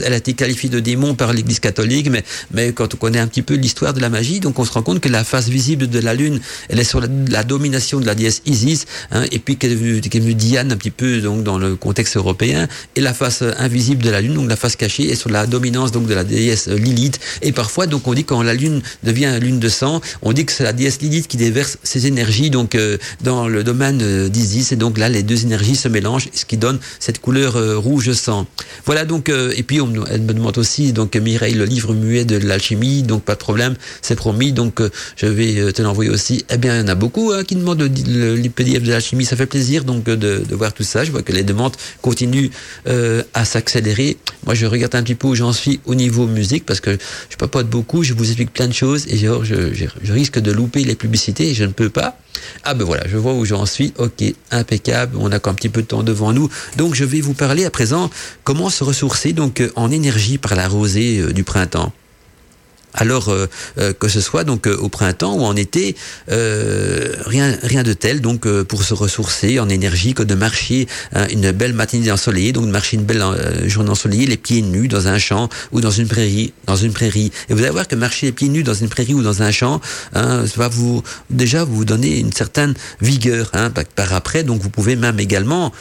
elle 0.04 0.12
a 0.12 0.16
été 0.16 0.34
qualifiée 0.34 0.70
de 0.70 0.80
démon 0.80 1.14
par 1.14 1.32
l'Église 1.32 1.60
catholique, 1.60 2.08
mais 2.10 2.24
mais 2.52 2.72
quand 2.72 2.94
on 2.94 2.96
connaît 2.96 3.18
un 3.18 3.26
petit 3.26 3.42
peu 3.42 3.54
l'histoire 3.54 3.94
de 3.94 4.00
la 4.00 4.08
magie, 4.08 4.40
donc 4.40 4.58
on 4.58 4.64
se 4.64 4.72
rend 4.72 4.82
compte 4.82 5.00
que 5.00 5.08
la 5.08 5.24
face 5.24 5.48
visible 5.48 5.88
de 5.88 5.98
la 5.98 6.14
lune, 6.14 6.40
elle 6.68 6.78
est 6.78 6.84
sur 6.84 7.00
la, 7.00 7.44
domination 7.44 8.00
de 8.00 8.06
la 8.06 8.14
déesse 8.14 8.42
Isis, 8.46 8.86
hein, 9.10 9.24
et 9.32 9.38
puis 9.38 9.56
qu'elle 9.56 9.72
est 9.72 9.74
venue 9.74 10.34
Diane 10.34 10.72
un 10.72 10.76
petit 10.76 10.90
peu 10.90 11.20
donc 11.20 11.42
dans 11.42 11.58
le 11.58 11.76
contexte 11.76 12.16
européen, 12.16 12.68
et 12.96 13.00
la 13.00 13.12
face 13.12 13.42
invisible 13.58 14.02
de 14.02 14.10
la 14.10 14.20
lune, 14.20 14.34
donc 14.34 14.48
la 14.48 14.56
face 14.56 14.76
cachée, 14.76 15.10
est 15.10 15.16
sur 15.16 15.30
la 15.30 15.46
domination 15.46 15.63
donc 15.70 16.06
de 16.06 16.14
la 16.14 16.24
déesse 16.24 16.68
Lilith. 16.68 17.20
Et 17.42 17.52
parfois, 17.52 17.86
donc, 17.86 18.06
on 18.06 18.14
dit 18.14 18.24
quand 18.24 18.42
la 18.42 18.54
lune 18.54 18.82
devient 19.02 19.38
lune 19.40 19.58
de 19.58 19.68
sang, 19.68 20.00
on 20.22 20.32
dit 20.32 20.44
que 20.44 20.52
c'est 20.52 20.64
la 20.64 20.72
déesse 20.72 21.00
Lilith 21.00 21.28
qui 21.28 21.36
déverse 21.36 21.78
ses 21.82 22.06
énergies 22.06 22.50
donc 22.50 22.74
euh, 22.74 22.98
dans 23.22 23.48
le 23.48 23.64
domaine 23.64 24.00
euh, 24.02 24.28
d'Isis. 24.28 24.72
Et 24.72 24.76
donc 24.76 24.98
là, 24.98 25.08
les 25.08 25.22
deux 25.22 25.42
énergies 25.42 25.76
se 25.76 25.88
mélangent, 25.88 26.28
ce 26.32 26.44
qui 26.44 26.56
donne 26.56 26.78
cette 26.98 27.20
couleur 27.20 27.56
euh, 27.56 27.76
rouge 27.76 28.12
sang. 28.12 28.46
Voilà 28.84 29.04
donc. 29.04 29.28
et 29.28 29.62
puis, 29.62 29.78
elle 30.10 30.20
me 30.22 30.32
demande 30.32 30.58
aussi 30.58 30.92
donc 30.92 31.16
Mireille 31.16 31.54
le 31.54 31.64
livre 31.64 31.94
muet 31.94 32.24
de 32.24 32.36
l'alchimie. 32.36 33.02
Donc 33.02 33.22
pas 33.22 33.34
de 33.34 33.38
problème, 33.38 33.74
c'est 34.02 34.16
promis. 34.16 34.52
Donc 34.52 34.80
je 35.16 35.26
vais 35.26 35.72
te 35.72 35.82
l'envoyer 35.82 36.10
aussi. 36.10 36.44
Eh 36.50 36.58
bien, 36.58 36.76
il 36.76 36.80
y 36.80 36.84
en 36.84 36.88
a 36.88 36.94
beaucoup 36.94 37.32
hein, 37.32 37.44
qui 37.44 37.56
demandent 37.56 37.80
le, 37.80 38.36
le, 38.36 38.48
PDF 38.48 38.82
de 38.82 38.90
l'alchimie. 38.90 39.24
Ça 39.24 39.36
fait 39.36 39.46
plaisir 39.46 39.84
donc 39.84 40.04
de, 40.04 40.14
de, 40.14 40.54
voir 40.54 40.72
tout 40.72 40.82
ça. 40.82 41.04
Je 41.04 41.10
vois 41.10 41.22
que 41.22 41.32
les 41.32 41.42
demandes 41.42 41.74
continuent 42.02 42.50
à 42.86 43.44
s'accélérer. 43.44 44.18
Moi, 44.44 44.54
je 44.54 44.66
regarde 44.66 44.94
un 44.94 45.02
petit 45.02 45.14
peu 45.14 45.28
où 45.28 45.34
j'en 45.34 45.52
suis 45.54 45.80
au 45.86 45.94
niveau 45.94 46.26
musique 46.26 46.66
parce 46.66 46.80
que 46.80 46.98
je 47.30 47.36
papote 47.36 47.68
beaucoup, 47.68 48.02
je 48.02 48.12
vous 48.12 48.26
explique 48.26 48.52
plein 48.52 48.68
de 48.68 48.74
choses 48.74 49.06
et 49.08 49.16
je, 49.16 49.28
je, 49.42 50.12
risque 50.12 50.38
de 50.38 50.52
louper 50.52 50.84
les 50.84 50.94
publicités 50.94 51.54
je 51.54 51.64
ne 51.64 51.72
peux 51.72 51.88
pas. 51.88 52.18
Ah 52.64 52.74
ben 52.74 52.84
voilà, 52.84 53.04
je 53.08 53.16
vois 53.16 53.32
où 53.32 53.44
j'en 53.44 53.64
suis. 53.64 53.94
Ok, 53.98 54.22
impeccable. 54.50 55.16
On 55.18 55.32
a 55.32 55.36
encore 55.36 55.52
un 55.52 55.56
petit 55.56 55.68
peu 55.68 55.82
de 55.82 55.86
temps 55.86 56.02
devant 56.02 56.32
nous. 56.32 56.50
Donc 56.76 56.94
je 56.94 57.04
vais 57.04 57.20
vous 57.20 57.32
parler 57.32 57.64
à 57.64 57.70
présent 57.70 58.10
comment 58.42 58.68
se 58.68 58.84
ressourcer 58.84 59.32
donc 59.32 59.62
en 59.76 59.90
énergie 59.90 60.36
par 60.36 60.54
la 60.54 60.68
rosée 60.68 61.32
du 61.32 61.44
printemps 61.44 61.92
alors 62.94 63.28
euh, 63.28 63.46
euh, 63.78 63.92
que 63.92 64.08
ce 64.08 64.20
soit 64.20 64.44
donc 64.44 64.66
euh, 64.66 64.76
au 64.76 64.88
printemps 64.88 65.34
ou 65.34 65.42
en 65.42 65.56
été, 65.56 65.96
rien 66.28 67.56
rien 67.62 67.82
de 67.82 67.92
tel 67.92 68.20
donc 68.20 68.46
pour 68.64 68.82
se 68.82 68.94
ressourcer 68.94 69.58
en 69.58 69.68
énergie 69.68 70.14
que 70.14 70.22
de 70.22 70.34
marcher 70.34 70.86
hein, 71.12 71.26
une 71.30 71.50
belle 71.52 71.72
matinée 71.72 72.10
ensoleillée, 72.10 72.52
donc 72.52 72.66
de 72.66 72.70
marcher 72.70 72.96
une 72.96 73.04
belle 73.04 73.22
journée 73.66 73.90
ensoleillée, 73.90 74.26
les 74.26 74.36
pieds 74.36 74.62
nus 74.62 74.88
dans 74.88 75.08
un 75.08 75.18
champ 75.18 75.48
ou 75.72 75.80
dans 75.80 75.90
une 75.90 76.08
prairie, 76.08 76.52
dans 76.66 76.76
une 76.76 76.92
prairie. 76.92 77.30
Et 77.48 77.54
vous 77.54 77.60
allez 77.60 77.70
voir 77.70 77.88
que 77.88 77.96
marcher 77.96 78.26
les 78.26 78.32
pieds 78.32 78.48
nus 78.48 78.62
dans 78.62 78.74
une 78.74 78.88
prairie 78.88 79.14
ou 79.14 79.22
dans 79.22 79.42
un 79.42 79.50
champ, 79.50 79.80
hein, 80.14 80.46
ça 80.46 80.54
va 80.56 80.68
vous 80.68 81.02
déjà 81.30 81.64
vous 81.64 81.84
donner 81.84 82.18
une 82.18 82.32
certaine 82.32 82.74
vigueur. 83.00 83.50
Hein, 83.52 83.70
par 83.70 84.12
après, 84.12 84.44
donc 84.44 84.60
vous 84.60 84.70
pouvez 84.70 84.96
même 84.96 85.18
également 85.20 85.72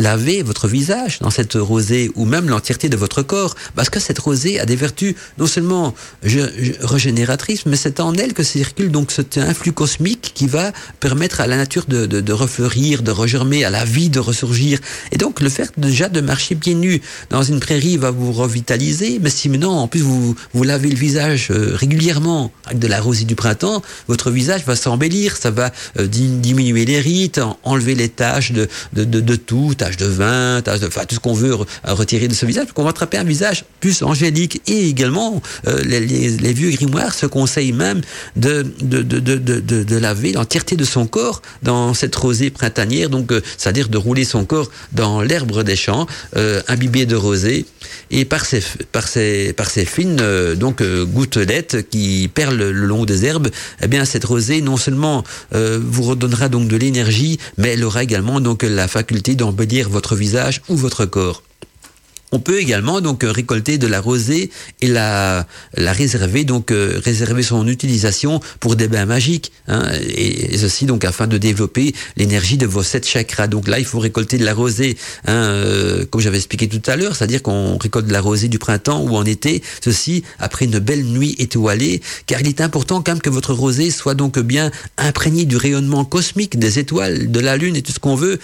laver 0.00 0.42
votre 0.42 0.66
visage 0.66 1.18
dans 1.20 1.30
cette 1.30 1.54
rosée 1.54 2.10
ou 2.14 2.24
même 2.24 2.48
l'entièreté 2.48 2.88
de 2.88 2.96
votre 2.96 3.22
corps, 3.22 3.54
parce 3.76 3.90
que 3.90 4.00
cette 4.00 4.18
rosée 4.18 4.58
a 4.58 4.66
des 4.66 4.76
vertus 4.76 5.14
non 5.38 5.46
seulement 5.46 5.94
régénératrices, 6.22 7.66
mais 7.66 7.76
c'est 7.76 8.00
en 8.00 8.14
elle 8.14 8.32
que 8.32 8.42
circule 8.42 8.90
donc 8.90 9.12
cet 9.12 9.38
influx 9.38 9.72
cosmique 9.72 10.32
qui 10.34 10.46
va 10.46 10.72
permettre 11.00 11.40
à 11.40 11.46
la 11.46 11.56
nature 11.56 11.84
de, 11.86 12.06
de, 12.06 12.20
de 12.20 12.32
refleurir, 12.32 13.02
de 13.02 13.10
regermer, 13.10 13.64
à 13.64 13.70
la 13.70 13.84
vie 13.84 14.10
de 14.10 14.18
ressurgir. 14.18 14.78
Et 15.12 15.18
donc 15.18 15.40
le 15.40 15.48
fait 15.48 15.70
déjà 15.76 16.08
de 16.08 16.20
marcher 16.20 16.54
pieds 16.54 16.74
nus 16.74 17.00
dans 17.28 17.42
une 17.42 17.60
prairie 17.60 17.96
va 17.96 18.10
vous 18.10 18.32
revitaliser, 18.32 19.18
mais 19.22 19.30
si 19.30 19.48
maintenant 19.48 19.76
en 19.78 19.88
plus 19.88 20.00
vous, 20.00 20.34
vous 20.54 20.62
lavez 20.62 20.88
le 20.88 20.96
visage 20.96 21.48
euh, 21.50 21.74
régulièrement 21.74 22.52
avec 22.66 22.78
de 22.78 22.86
la 22.86 23.00
rosée 23.00 23.24
du 23.24 23.34
printemps, 23.34 23.82
votre 24.08 24.30
visage 24.30 24.64
va 24.64 24.76
s'embellir, 24.76 25.36
ça 25.36 25.50
va 25.50 25.72
euh, 25.98 26.06
diminuer 26.06 26.84
les 26.84 27.00
rites, 27.00 27.40
enlever 27.64 27.94
les 27.94 28.08
taches 28.08 28.52
de, 28.52 28.68
de, 28.94 29.04
de, 29.04 29.20
de 29.20 29.36
tout, 29.36 29.74
de 29.96 30.06
vin, 30.06 30.60
de, 30.60 30.86
enfin 30.86 31.04
tout 31.06 31.14
ce 31.14 31.20
qu'on 31.20 31.34
veut 31.34 31.56
retirer 31.84 32.28
de 32.28 32.34
ce 32.34 32.46
visage, 32.46 32.66
qu'on 32.74 32.84
va 32.84 32.90
attraper 32.90 33.18
un 33.18 33.24
visage 33.24 33.64
plus 33.80 34.02
angélique. 34.02 34.60
Et 34.66 34.88
également, 34.88 35.42
euh, 35.66 35.82
les, 35.84 36.52
vieux 36.52 36.70
grimoires 36.70 37.14
se 37.14 37.26
conseillent 37.26 37.72
même 37.72 38.00
de, 38.36 38.66
de, 38.80 39.02
de, 39.02 39.18
de, 39.18 39.60
de 39.60 39.96
laver 39.96 40.32
l'entièreté 40.32 40.76
de 40.76 40.84
son 40.84 41.06
corps 41.06 41.42
dans 41.62 41.94
cette 41.94 42.14
rosée 42.16 42.50
printanière, 42.50 43.10
donc 43.10 43.32
euh, 43.32 43.40
c'est-à-dire 43.56 43.88
de 43.88 43.98
rouler 43.98 44.24
son 44.24 44.44
corps 44.44 44.70
dans 44.92 45.22
l'herbe 45.22 45.62
des 45.62 45.76
champs, 45.76 46.06
euh, 46.36 46.62
imbibé 46.68 47.06
de 47.06 47.16
rosée, 47.16 47.66
et 48.10 48.24
par 48.24 48.44
ces, 48.44 48.62
par 48.92 49.08
ces, 49.08 49.52
par 49.52 49.70
ces 49.70 49.84
fines 49.84 50.18
euh, 50.20 50.54
donc 50.54 50.82
gouttelettes 50.82 51.88
qui 51.88 52.30
perlent 52.32 52.56
le 52.56 52.72
long 52.72 53.04
des 53.04 53.24
herbes, 53.24 53.48
eh 53.82 53.88
bien 53.88 54.04
cette 54.04 54.24
rosée 54.24 54.60
non 54.62 54.76
seulement 54.76 55.24
vous 55.52 56.02
redonnera 56.02 56.48
donc 56.48 56.68
de 56.68 56.76
l'énergie, 56.76 57.38
mais 57.58 57.70
elle 57.70 57.84
aura 57.84 58.02
également 58.02 58.40
donc 58.40 58.62
la 58.62 58.88
faculté 58.88 59.34
d'embellir 59.34 59.79
votre 59.88 60.16
visage 60.16 60.60
ou 60.68 60.76
votre 60.76 61.06
corps. 61.06 61.42
On 62.32 62.38
peut 62.38 62.60
également 62.60 63.00
donc 63.00 63.24
euh, 63.24 63.32
récolter 63.32 63.76
de 63.76 63.86
la 63.86 64.00
rosée 64.00 64.50
et 64.80 64.86
la, 64.86 65.46
la 65.76 65.92
réserver, 65.92 66.44
donc 66.44 66.70
euh, 66.70 67.00
réserver 67.02 67.42
son 67.42 67.66
utilisation 67.66 68.40
pour 68.60 68.76
des 68.76 68.86
bains 68.86 69.06
magiques, 69.06 69.52
hein, 69.66 69.82
et, 70.16 70.56
ceci 70.56 70.86
donc 70.86 71.04
afin 71.04 71.26
de 71.26 71.38
développer 71.38 71.92
l'énergie 72.16 72.56
de 72.56 72.66
vos 72.66 72.84
sept 72.84 73.06
chakras. 73.06 73.48
Donc 73.48 73.66
là, 73.66 73.80
il 73.80 73.84
faut 73.84 73.98
récolter 73.98 74.38
de 74.38 74.44
la 74.44 74.54
rosée, 74.54 74.96
hein, 75.26 75.32
euh, 75.32 76.06
comme 76.06 76.20
j'avais 76.20 76.36
expliqué 76.36 76.68
tout 76.68 76.82
à 76.88 76.94
l'heure, 76.94 77.16
c'est-à-dire 77.16 77.42
qu'on 77.42 77.76
récolte 77.78 78.06
de 78.06 78.12
la 78.12 78.20
rosée 78.20 78.48
du 78.48 78.58
printemps 78.58 79.02
ou 79.02 79.16
en 79.16 79.24
été, 79.24 79.62
ceci 79.82 80.22
après 80.38 80.66
une 80.66 80.78
belle 80.78 81.04
nuit 81.04 81.34
étoilée, 81.38 82.00
car 82.26 82.40
il 82.40 82.46
est 82.46 82.60
important 82.60 83.02
quand 83.02 83.12
même 83.12 83.22
que 83.22 83.30
votre 83.30 83.54
rosée 83.54 83.90
soit 83.90 84.14
donc 84.14 84.38
bien 84.38 84.70
imprégnée 84.98 85.46
du 85.46 85.56
rayonnement 85.56 86.04
cosmique 86.04 86.58
des 86.58 86.78
étoiles, 86.78 87.30
de 87.32 87.40
la 87.40 87.56
lune 87.56 87.74
et 87.74 87.82
tout 87.82 87.92
ce 87.92 87.98
qu'on 87.98 88.14
veut, 88.14 88.38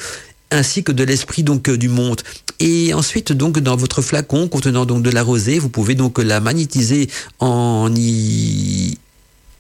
ainsi 0.50 0.82
que 0.82 0.92
de 0.92 1.04
l'esprit 1.04 1.42
donc 1.42 1.68
euh, 1.68 1.76
du 1.76 1.88
monde. 1.88 2.20
Et 2.60 2.94
ensuite 2.94 3.32
donc 3.32 3.58
dans 3.58 3.76
votre 3.76 4.02
flacon 4.02 4.48
contenant 4.48 4.86
donc 4.86 5.02
de 5.02 5.10
la 5.10 5.22
rosée, 5.22 5.58
vous 5.58 5.68
pouvez 5.68 5.94
donc 5.94 6.18
la 6.18 6.40
magnétiser 6.40 7.08
en 7.38 7.90
y 7.94 8.98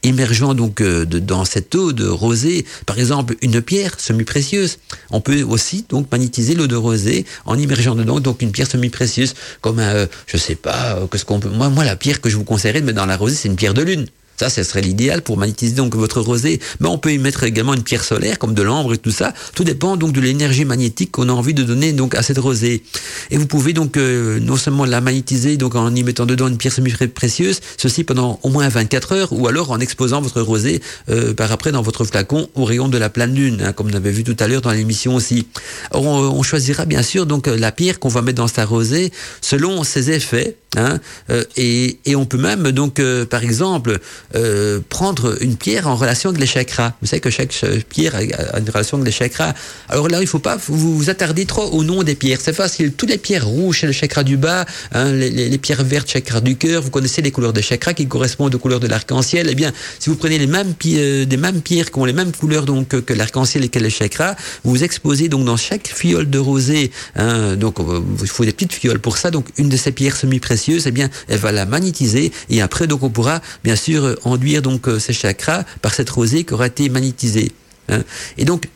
émergeant 0.02 0.54
donc 0.54 0.80
euh, 0.80 1.04
dans 1.04 1.44
cette 1.44 1.74
eau 1.74 1.92
de 1.92 2.06
rosée, 2.06 2.64
par 2.86 2.98
exemple 2.98 3.36
une 3.42 3.60
pierre 3.60 3.98
semi-précieuse. 3.98 4.78
On 5.10 5.20
peut 5.20 5.42
aussi 5.42 5.84
donc 5.88 6.10
magnétiser 6.10 6.54
l'eau 6.54 6.66
de 6.68 6.76
rosée 6.76 7.26
en 7.44 7.58
immergeant 7.58 7.94
dedans 7.94 8.20
donc 8.20 8.40
une 8.42 8.52
pierre 8.52 8.70
semi-précieuse, 8.70 9.34
comme 9.60 9.78
un, 9.78 9.94
euh, 9.94 10.06
je 10.26 10.36
sais 10.36 10.54
pas, 10.54 11.06
que 11.10 11.18
ce 11.18 11.24
qu'on 11.24 11.40
peut. 11.40 11.50
Moi, 11.50 11.68
moi 11.68 11.84
la 11.84 11.96
pierre 11.96 12.20
que 12.20 12.30
je 12.30 12.36
vous 12.36 12.44
conseillerais 12.44 12.80
de 12.80 12.86
mettre 12.86 12.98
dans 12.98 13.06
la 13.06 13.16
rosée, 13.16 13.34
c'est 13.34 13.48
une 13.48 13.56
pierre 13.56 13.74
de 13.74 13.82
lune. 13.82 14.06
Ça, 14.36 14.50
ce 14.50 14.62
serait 14.62 14.82
l'idéal 14.82 15.22
pour 15.22 15.36
magnétiser 15.38 15.74
donc 15.74 15.94
votre 15.94 16.20
rosée. 16.20 16.60
Mais 16.80 16.88
on 16.88 16.98
peut 16.98 17.12
y 17.12 17.18
mettre 17.18 17.44
également 17.44 17.74
une 17.74 17.82
pierre 17.82 18.04
solaire, 18.04 18.38
comme 18.38 18.54
de 18.54 18.62
l'ambre 18.62 18.94
et 18.94 18.98
tout 18.98 19.10
ça. 19.10 19.32
Tout 19.54 19.64
dépend 19.64 19.96
donc 19.96 20.12
de 20.12 20.20
l'énergie 20.20 20.64
magnétique 20.64 21.12
qu'on 21.12 21.28
a 21.28 21.32
envie 21.32 21.54
de 21.54 21.62
donner 21.62 21.92
donc 21.92 22.14
à 22.14 22.22
cette 22.22 22.38
rosée. 22.38 22.82
Et 23.30 23.36
vous 23.38 23.46
pouvez 23.46 23.72
donc 23.72 23.96
euh, 23.96 24.38
non 24.40 24.56
seulement 24.56 24.84
la 24.84 25.00
magnétiser 25.00 25.56
donc 25.56 25.74
en 25.74 25.94
y 25.94 26.02
mettant 26.02 26.26
dedans 26.26 26.48
une 26.48 26.58
pierre 26.58 26.72
semi-précieuse, 26.72 27.60
ceci 27.76 28.04
pendant 28.04 28.38
au 28.42 28.50
moins 28.50 28.68
24 28.68 29.12
heures, 29.12 29.32
ou 29.32 29.48
alors 29.48 29.70
en 29.70 29.80
exposant 29.80 30.20
votre 30.20 30.40
rosée 30.40 30.80
euh, 31.08 31.34
par 31.34 31.50
après 31.52 31.72
dans 31.72 31.82
votre 31.82 32.04
flacon 32.04 32.48
au 32.54 32.64
rayon 32.64 32.88
de 32.88 32.98
la 32.98 33.08
pleine 33.08 33.34
lune, 33.34 33.62
hein, 33.64 33.72
comme 33.72 33.88
on 33.90 33.94
avait 33.94 34.10
vu 34.10 34.24
tout 34.24 34.36
à 34.38 34.48
l'heure 34.48 34.60
dans 34.60 34.72
l'émission 34.72 35.14
aussi. 35.14 35.46
on, 35.92 36.00
on, 36.00 36.42
choisira 36.42 36.84
bien 36.84 37.02
sûr 37.02 37.26
donc 37.26 37.46
la 37.46 37.72
pierre 37.72 37.98
qu'on 37.98 38.08
va 38.08 38.22
mettre 38.22 38.36
dans 38.36 38.48
sa 38.48 38.64
rosée 38.64 39.12
selon 39.40 39.82
ses 39.84 40.10
effets. 40.10 40.56
Hein, 40.76 41.00
euh, 41.30 41.42
et, 41.56 41.98
et, 42.04 42.16
on 42.16 42.26
peut 42.26 42.36
même 42.36 42.70
donc 42.70 43.00
par 43.30 43.42
exemple 43.42 43.98
euh, 44.34 44.80
prendre 44.88 45.36
une 45.42 45.56
pierre 45.56 45.88
en 45.88 45.96
relation 45.96 46.30
avec 46.30 46.40
les 46.40 46.46
chakras. 46.46 46.92
Vous 47.00 47.08
savez 47.08 47.20
que 47.20 47.30
chaque 47.30 47.54
pierre 47.88 48.14
a 48.14 48.58
une 48.58 48.68
relation 48.68 48.96
avec 48.98 49.06
les 49.06 49.12
chakras. 49.12 49.54
Alors 49.88 50.08
là, 50.08 50.18
il 50.18 50.22
ne 50.22 50.26
faut 50.26 50.38
pas 50.38 50.56
vous, 50.56 50.96
vous 50.96 51.10
attarder 51.10 51.46
trop 51.46 51.70
au 51.70 51.84
nom 51.84 52.02
des 52.02 52.14
pierres. 52.14 52.38
C'est 52.42 52.54
facile. 52.54 52.92
Toutes 52.92 53.10
les 53.10 53.18
pierres 53.18 53.46
rouges, 53.46 53.80
c'est 53.80 53.86
le 53.86 53.92
chakra 53.92 54.24
du 54.24 54.36
bas. 54.36 54.66
Hein, 54.92 55.12
les, 55.12 55.30
les, 55.30 55.58
pierres 55.58 55.84
vertes, 55.84 56.10
chakra 56.10 56.40
du 56.40 56.56
cœur. 56.56 56.82
Vous 56.82 56.90
connaissez 56.90 57.22
les 57.22 57.30
couleurs 57.30 57.52
des 57.52 57.62
chakras 57.62 57.94
qui 57.94 58.06
correspondent 58.06 58.54
aux 58.54 58.58
couleurs 58.58 58.80
de 58.80 58.86
l'arc-en-ciel. 58.86 59.48
Eh 59.50 59.54
bien, 59.54 59.72
si 59.98 60.10
vous 60.10 60.16
prenez 60.16 60.38
les 60.38 60.46
mêmes 60.46 60.74
pierres, 60.74 61.26
des 61.26 61.36
mêmes 61.36 61.60
pierres 61.60 61.90
qui 61.90 61.98
ont 61.98 62.04
les 62.04 62.12
mêmes 62.12 62.32
couleurs 62.32 62.64
donc 62.64 62.88
que 62.88 63.12
l'arc-en-ciel 63.12 63.64
et 63.64 63.68
que 63.68 63.78
les 63.78 63.90
chakras, 63.90 64.36
vous 64.64 64.84
exposez 64.84 65.28
donc 65.28 65.44
dans 65.44 65.56
chaque 65.56 65.88
fiole 65.88 66.28
de 66.28 66.38
rosée. 66.38 66.90
Hein, 67.16 67.56
donc, 67.56 67.80
euh, 67.80 68.00
il 68.22 68.28
faut 68.28 68.44
des 68.44 68.52
petites 68.52 68.72
fioles 68.72 68.98
pour 68.98 69.16
ça. 69.16 69.30
Donc, 69.30 69.46
une 69.56 69.68
de 69.68 69.76
ces 69.76 69.92
pierres 69.92 70.16
semi-précieuses, 70.16 70.86
eh 70.86 70.90
bien, 70.90 71.10
elle 71.28 71.38
va 71.38 71.52
la 71.52 71.66
magnétiser 71.66 72.32
et 72.50 72.60
après, 72.60 72.86
donc, 72.86 73.02
on 73.02 73.10
pourra 73.10 73.40
bien 73.64 73.76
sûr 73.76 74.15
enduire 74.24 74.62
donc 74.62 74.88
euh, 74.88 74.98
ces 74.98 75.12
chakras 75.12 75.64
par 75.82 75.94
cette 75.94 76.10
rosée 76.10 76.44
qui 76.44 76.54
aura 76.54 76.66
été 76.66 76.88
magnétisée. 76.88 77.52
Hein. 77.88 78.02
Et 78.38 78.44
donc, 78.44 78.68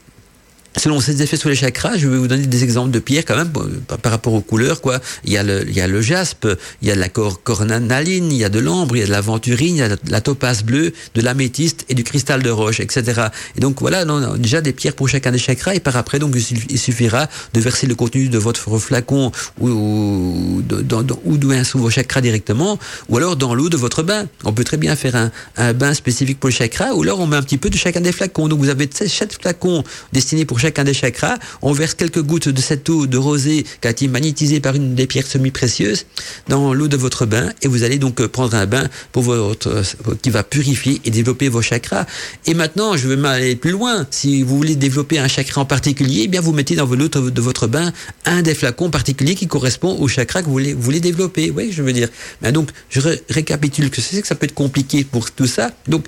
Selon 0.77 1.01
ces 1.01 1.21
effets 1.21 1.37
sur 1.37 1.49
les 1.49 1.57
chakras, 1.57 1.97
je 1.99 2.07
vais 2.07 2.17
vous 2.17 2.29
donner 2.29 2.47
des 2.47 2.63
exemples 2.63 2.93
de 2.93 3.01
pierres 3.01 3.25
quand 3.27 3.37
même 3.37 3.51
par 4.03 4.13
rapport 4.13 4.35
aux 4.35 4.41
couleurs 4.41 4.81
quoi. 4.81 5.01
Il 5.25 5.33
y 5.33 5.37
a 5.37 5.43
le 5.43 5.69
il 5.69 5.75
y 5.75 5.81
a 5.81 5.89
le 5.89 6.01
jaspe, 6.01 6.47
il 6.81 6.89
y 6.89 6.91
a 6.93 6.95
de 6.95 7.01
la 7.01 7.09
cor 7.09 7.43
cornaline, 7.43 8.31
il 8.31 8.39
y 8.39 8.45
a 8.45 8.49
de 8.49 8.61
l'ambre, 8.61 8.97
il 8.97 9.01
y 9.01 9.03
a 9.03 9.07
de 9.07 9.11
l'aventurine, 9.11 9.75
il 9.75 9.79
y 9.79 9.83
a 9.83 9.89
de 9.89 9.99
la 10.09 10.21
topaze 10.21 10.63
bleue, 10.63 10.93
de 11.15 11.21
l'améthyste 11.23 11.85
et 11.89 11.95
du 11.95 12.05
cristal 12.05 12.43
de 12.43 12.51
roche, 12.51 12.79
etc. 12.79 13.23
Et 13.57 13.61
donc 13.61 13.81
voilà, 13.81 14.05
déjà 14.37 14.61
des 14.61 14.73
pierres 14.73 14.95
pour 14.95 15.09
chacun 15.09 15.33
des 15.33 15.39
chakras 15.39 15.75
et 15.75 15.81
par 15.81 15.97
après 15.97 16.21
donc 16.21 16.37
il 16.71 16.79
suffira 16.79 17.29
de 17.53 17.61
verser 17.61 17.89
le 17.89 17.97
contenu 17.97 18.29
de 18.29 18.39
votre 18.39 18.79
flacon 18.79 19.33
ou 19.59 19.69
ou, 19.69 20.63
ou 21.25 21.37
de 21.37 21.65
sous 21.65 21.79
vos 21.79 21.91
chakras 21.91 22.21
directement 22.21 22.79
ou 23.09 23.17
alors 23.17 23.37
dans 23.37 23.55
l'eau 23.57 23.69
de 23.69 23.77
votre 23.77 24.05
bain. 24.05 24.29
On 24.45 24.53
peut 24.53 24.65
très 24.65 24.77
bien 24.77 24.95
faire 24.95 25.17
un, 25.17 25.33
un 25.57 25.73
bain 25.73 25.95
spécifique 25.95 26.39
pour 26.39 26.49
le 26.49 26.55
chakra 26.55 26.95
ou 26.95 27.03
alors 27.03 27.19
on 27.19 27.27
met 27.27 27.37
un 27.37 27.43
petit 27.43 27.59
peu 27.59 27.71
de 27.71 27.77
chacun 27.77 28.01
des 28.01 28.13
flacons. 28.13 28.47
Donc 28.47 28.61
vous 28.61 28.69
avez 28.69 28.89
sept 28.93 29.37
flacons 29.41 29.83
destinés 30.13 30.45
pour 30.45 30.60
chacun 30.61 30.85
des 30.85 30.95
chakras, 30.95 31.39
on 31.63 31.73
verse 31.73 31.95
quelques 31.95 32.23
gouttes 32.23 32.49
de 32.49 32.61
cette 32.61 32.89
eau 32.89 33.07
de 33.07 33.19
rosée 33.19 33.65
qui 33.81 33.89
a 33.89 33.91
été 33.91 34.07
magnétisée 34.07 34.61
par 34.61 34.75
une 34.77 34.95
des 34.95 35.07
pierres 35.07 35.27
semi-précieuses 35.27 36.07
dans 36.49 36.73
l'eau 36.73 36.89
de 36.89 36.97
votre 36.97 37.27
bain 37.27 37.51
et 37.63 37.69
vous 37.69 37.83
allez 37.83 37.99
donc 37.99 38.25
prendre 38.27 38.55
un 38.55 38.67
bain 38.67 38.89
pour 39.13 39.23
votre, 39.23 39.83
qui 40.23 40.31
va 40.31 40.43
purifier 40.43 41.01
et 41.05 41.11
développer 41.11 41.49
vos 41.49 41.63
chakras. 41.63 42.07
Et 42.47 42.55
maintenant, 42.55 42.97
je 42.97 43.09
vais 43.09 43.29
aller 43.29 43.57
plus 43.57 43.71
loin. 43.73 44.07
Si 44.11 44.43
vous 44.43 44.57
voulez 44.57 44.77
développer 44.77 45.19
un 45.19 45.29
chakra 45.29 45.63
en 45.63 45.65
particulier, 45.65 46.23
eh 46.25 46.29
bien 46.29 46.41
vous 46.41 46.53
mettez 46.53 46.77
dans 46.77 46.87
l'eau 46.87 47.09
de 47.09 47.41
votre 47.41 47.67
bain 47.67 47.93
un 48.25 48.43
des 48.43 48.55
flacons 48.55 48.91
particuliers 48.91 49.35
qui 49.35 49.47
correspond 49.47 49.97
au 49.99 50.09
chakra 50.09 50.43
que 50.43 50.47
vous 50.47 50.53
voulez, 50.53 50.75
vous 50.75 50.83
voulez 50.83 51.01
développer. 51.01 51.51
Oui, 51.51 51.71
je 51.73 51.83
veux 51.83 51.93
dire? 51.93 52.09
Mais 52.43 52.53
donc, 52.53 52.71
je 52.91 53.01
récapitule 53.31 53.91
que 53.91 54.01
c'est 54.01 54.21
que 54.21 54.29
ça 54.29 54.35
peut 54.35 54.45
être 54.45 54.55
compliqué 54.55 55.05
pour 55.05 55.31
tout 55.31 55.47
ça. 55.47 55.71
Donc, 55.89 56.05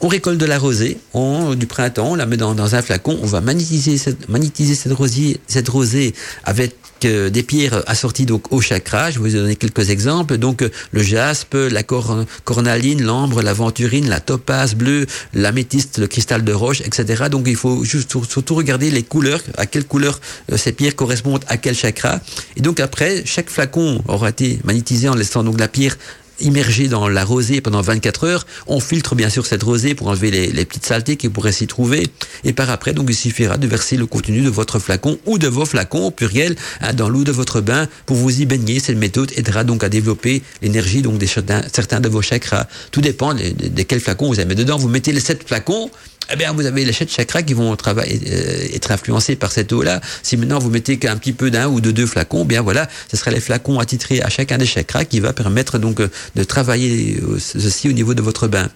on 0.00 0.08
récolte 0.08 0.38
de 0.38 0.44
la 0.44 0.58
rosée 0.58 0.98
on, 1.14 1.54
du 1.54 1.66
printemps, 1.66 2.12
on 2.12 2.14
la 2.14 2.26
met 2.26 2.36
dans 2.36 2.74
un 2.74 2.82
flacon, 2.82 3.18
on 3.22 3.26
va 3.26 3.40
magnétiser 3.40 3.87
magnétiser 4.28 4.74
cette, 4.74 5.68
rosée, 5.68 6.14
avec 6.44 6.74
des 7.00 7.42
pierres 7.44 7.84
assorties 7.86 8.26
donc 8.26 8.52
au 8.52 8.60
chakra. 8.60 9.10
Je 9.10 9.18
vous 9.18 9.28
donner 9.28 9.54
quelques 9.54 9.90
exemples. 9.90 10.36
Donc 10.36 10.64
le 10.90 11.02
jaspe, 11.02 11.54
la 11.54 11.82
cornaline, 11.82 13.02
l'ambre, 13.02 13.42
l'aventurine, 13.42 14.08
la 14.08 14.20
topaze 14.20 14.74
bleue, 14.74 15.06
l'améthyste, 15.34 15.98
le 15.98 16.06
cristal 16.06 16.42
de 16.42 16.52
roche, 16.52 16.80
etc. 16.80 17.24
Donc 17.30 17.46
il 17.46 17.56
faut 17.56 17.84
juste 17.84 18.16
surtout 18.26 18.54
regarder 18.54 18.90
les 18.90 19.02
couleurs, 19.02 19.40
à 19.56 19.66
quelle 19.66 19.84
couleur 19.84 20.20
euh, 20.52 20.56
ces 20.56 20.72
pierres 20.72 20.96
correspondent 20.96 21.44
à 21.48 21.56
quel 21.56 21.74
chakra. 21.74 22.20
Et 22.56 22.60
donc 22.60 22.80
après, 22.80 23.22
chaque 23.24 23.50
flacon 23.50 23.58
flacon 23.58 24.02
aura 24.06 24.28
été 24.30 24.60
magnétisé 24.64 25.08
en 25.08 25.14
laissant 25.14 25.42
donc 25.42 25.58
la 25.58 25.68
pierre 25.68 25.96
immergée 26.40 26.88
dans 26.88 27.08
la 27.08 27.24
rosée 27.24 27.60
pendant 27.60 27.80
24 27.80 28.24
heures. 28.24 28.46
On 28.66 28.80
filtre 28.80 29.14
bien 29.14 29.28
sûr 29.28 29.46
cette 29.46 29.62
rosée 29.62 29.94
pour 29.94 30.08
enlever 30.08 30.30
les, 30.30 30.64
petites 30.64 30.86
saletés 30.86 31.16
qui 31.16 31.28
pourraient 31.28 31.52
s'y 31.52 31.66
trouver. 31.66 32.06
Et 32.44 32.52
par 32.52 32.70
après, 32.70 32.92
donc, 32.92 33.06
il 33.08 33.14
suffira 33.14 33.56
de 33.56 33.66
verser 33.66 33.96
le 33.96 34.06
contenu 34.06 34.42
de 34.42 34.50
votre 34.50 34.78
flacon 34.78 35.18
ou 35.26 35.38
de 35.38 35.48
vos 35.48 35.64
flacons 35.64 36.06
au 36.06 36.10
pluriel 36.10 36.56
hein, 36.80 36.92
dans 36.92 37.08
l'eau 37.08 37.24
de 37.24 37.32
votre 37.32 37.60
bain 37.60 37.88
pour 38.06 38.16
vous 38.16 38.40
y 38.40 38.46
baigner. 38.46 38.80
Cette 38.80 38.98
méthode 38.98 39.32
aidera 39.36 39.64
donc 39.64 39.84
à 39.84 39.88
développer 39.88 40.42
l'énergie 40.62 41.02
donc 41.02 41.18
des 41.18 41.26
certains, 41.26 42.00
de 42.00 42.08
vos 42.08 42.22
chakras. 42.22 42.66
Tout 42.90 43.00
dépend 43.00 43.34
de, 43.34 43.42
de, 43.68 43.98
flacon 43.98 44.28
vous 44.28 44.40
avez 44.40 44.54
dedans. 44.54 44.78
Vous 44.78 44.88
mettez 44.88 45.12
les 45.12 45.20
sept 45.20 45.46
flacons 45.46 45.90
eh 46.30 46.36
bien, 46.36 46.52
vous 46.52 46.66
avez 46.66 46.84
les 46.84 46.92
sept 46.92 47.10
chakras 47.10 47.42
qui 47.42 47.54
vont 47.54 47.74
travailler, 47.76 48.20
euh, 48.26 48.74
être 48.74 48.90
influencés 48.90 49.36
par 49.36 49.50
cette 49.50 49.72
eau-là. 49.72 50.00
Si 50.22 50.36
maintenant 50.36 50.58
vous 50.58 50.68
mettez 50.68 50.98
qu'un 50.98 51.16
petit 51.16 51.32
peu 51.32 51.50
d'un 51.50 51.68
ou 51.68 51.80
de 51.80 51.90
deux 51.90 52.06
flacons, 52.06 52.44
bien 52.44 52.60
voilà, 52.60 52.86
ce 53.10 53.16
sera 53.16 53.30
les 53.30 53.40
flacons 53.40 53.78
attitrés 53.78 54.20
à 54.20 54.28
chacun 54.28 54.58
des 54.58 54.66
chakras 54.66 55.04
qui 55.04 55.20
va 55.20 55.32
permettre 55.32 55.78
donc 55.78 56.00
euh, 56.00 56.10
de 56.34 56.44
travailler 56.44 57.18
euh, 57.22 57.38
ceci 57.38 57.88
au 57.88 57.92
niveau 57.92 58.12
de 58.12 58.22
votre 58.22 58.46
bain. 58.46 58.68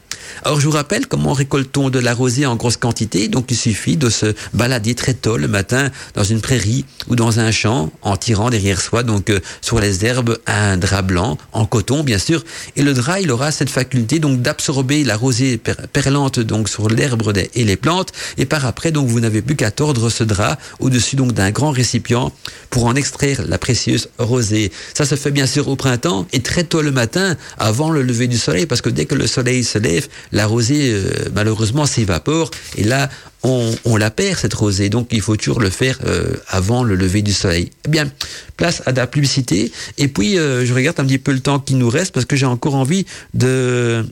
Alors 0.45 0.61
je 0.61 0.67
vous 0.67 0.73
rappelle 0.73 1.07
comment 1.07 1.33
récolte-t-on 1.33 1.91
de 1.91 1.99
la 1.99 2.15
rosée 2.15 2.47
en 2.47 2.57
grosse 2.57 2.77
quantité. 2.77 3.29
Donc 3.29 3.47
il 3.51 3.57
suffit 3.57 3.97
de 3.97 4.11
se 4.11 4.35
balader 4.53 4.95
très 4.95 5.15
tôt 5.15 5.37
le 5.37 5.49
matin 5.49 5.91
dans 6.15 6.25
une 6.25 6.41
prairie 6.41 6.85
ou 7.09 7.17
dans 7.17 7.41
un 7.41 7.51
champ 7.51 7.91
en 8.03 8.17
tirant 8.17 8.51
derrière 8.51 8.81
soi 8.81 9.03
donc 9.03 9.33
sur 9.61 9.81
les 9.81 10.05
herbes 10.05 10.39
un 10.47 10.77
drap 10.77 11.03
blanc 11.03 11.39
en 11.53 11.67
coton 11.67 12.05
bien 12.05 12.19
sûr. 12.19 12.45
Et 12.77 12.83
le 12.83 12.95
drap 12.95 13.21
il 13.21 13.31
aura 13.31 13.53
cette 13.53 13.71
faculté 13.71 14.19
donc 14.19 14.43
d'absorber 14.43 15.05
la 15.05 15.17
rosée 15.17 15.59
perlante 15.93 16.41
donc 16.41 16.69
sur 16.69 16.89
l'herbe 16.89 17.23
et 17.55 17.65
les 17.65 17.77
plantes. 17.77 18.13
Et 18.39 18.47
par 18.47 18.67
après, 18.67 18.91
donc, 18.91 19.09
vous 19.09 19.21
n'avez 19.21 19.43
plus 19.43 19.57
qu'à 19.57 19.71
tordre 19.71 20.11
ce 20.11 20.25
drap 20.25 20.59
au-dessus 20.81 21.17
donc 21.17 21.33
d'un 21.33 21.51
grand 21.51 21.71
récipient 21.71 22.33
pour 22.71 22.87
en 22.87 22.95
extraire 22.95 23.43
la 23.47 23.59
précieuse 23.59 24.09
rosée. 24.19 24.73
Ça 24.95 25.05
se 25.05 25.15
fait 25.15 25.31
bien 25.31 25.47
sûr 25.47 25.69
au 25.69 25.77
printemps 25.77 26.27
et 26.33 26.41
très 26.41 26.65
tôt 26.65 26.83
le 26.83 26.91
matin 26.91 27.37
avant 27.59 27.91
le 27.91 28.03
lever 28.03 28.27
du 28.27 28.39
soleil 28.39 28.67
parce 28.67 28.81
que 28.81 28.89
dès 28.91 29.05
que 29.05 29.15
le 29.15 29.27
soleil 29.27 29.65
se 29.65 29.79
lève, 29.79 30.02
la 30.33 30.47
rosée 30.47 30.93
euh, 30.93 31.11
malheureusement 31.35 31.87
s'évapore 31.87 32.51
et 32.77 32.85
là 32.85 33.09
on, 33.45 33.97
la 33.97 34.11
perd 34.11 34.39
cette 34.39 34.55
rosée. 34.55 34.89
Donc 34.89 35.09
il 35.11 35.21
faut 35.21 35.37
toujours 35.37 35.61
le 35.61 35.71
faire 35.71 35.99
euh, 36.05 36.35
avant 36.49 36.85
le 36.85 36.95
lever 36.95 37.23
du 37.23 37.33
soleil. 37.33 37.71
Eh 37.85 37.89
bien, 37.89 38.11
place 38.57 38.83
à 38.87 38.93
la 38.93 39.07
publicité. 39.07 39.73
Et 39.99 40.09
puis 40.09 40.39
euh, 40.39 40.65
je 40.65 40.73
regarde 40.73 41.01
un 41.01 41.05
petit 41.05 41.19
peu 41.19 41.33
le 41.33 41.41
temps 41.41 41.59
qui 41.59 41.75
nous 41.75 41.89
reste 41.89 42.13
parce 42.13 42.27
que 42.27 42.37
j'ai 42.37 42.47
encore 42.47 42.75
envie 42.75 43.05
de 43.35 44.05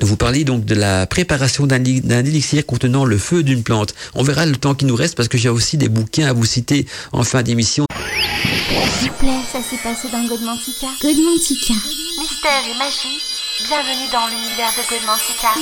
vous 0.00 0.16
parlez 0.16 0.42
donc 0.42 0.64
de 0.64 0.74
la 0.74 1.06
préparation 1.06 1.66
d'un 1.66 1.84
élixir 1.84 2.66
contenant 2.66 3.04
le 3.04 3.16
feu 3.16 3.44
d'une 3.44 3.62
plante. 3.62 3.94
On 4.14 4.24
verra 4.24 4.44
le 4.44 4.56
temps 4.56 4.74
qui 4.74 4.86
nous 4.86 4.96
reste 4.96 5.14
parce 5.16 5.28
que 5.28 5.38
j'ai 5.38 5.48
aussi 5.48 5.76
des 5.76 5.88
bouquins 5.88 6.26
à 6.26 6.32
vous 6.32 6.44
citer 6.44 6.86
en 7.12 7.22
fin 7.22 7.44
d'émission. 7.44 7.86
S'il 8.98 9.10
vous 9.10 9.16
plaît, 9.18 9.40
ça 9.52 9.60
s'est 9.60 9.80
passé 9.82 10.08
dans 10.10 10.26
Godmantica. 10.26 10.88
Godmantica. 11.00 11.74
Mystère 12.18 12.64
et 12.68 12.78
magie, 12.78 13.20
bienvenue 13.62 14.08
dans 14.10 14.26
l'univers 14.26 14.72
de 14.74 14.82
Godmantica. 14.90 15.54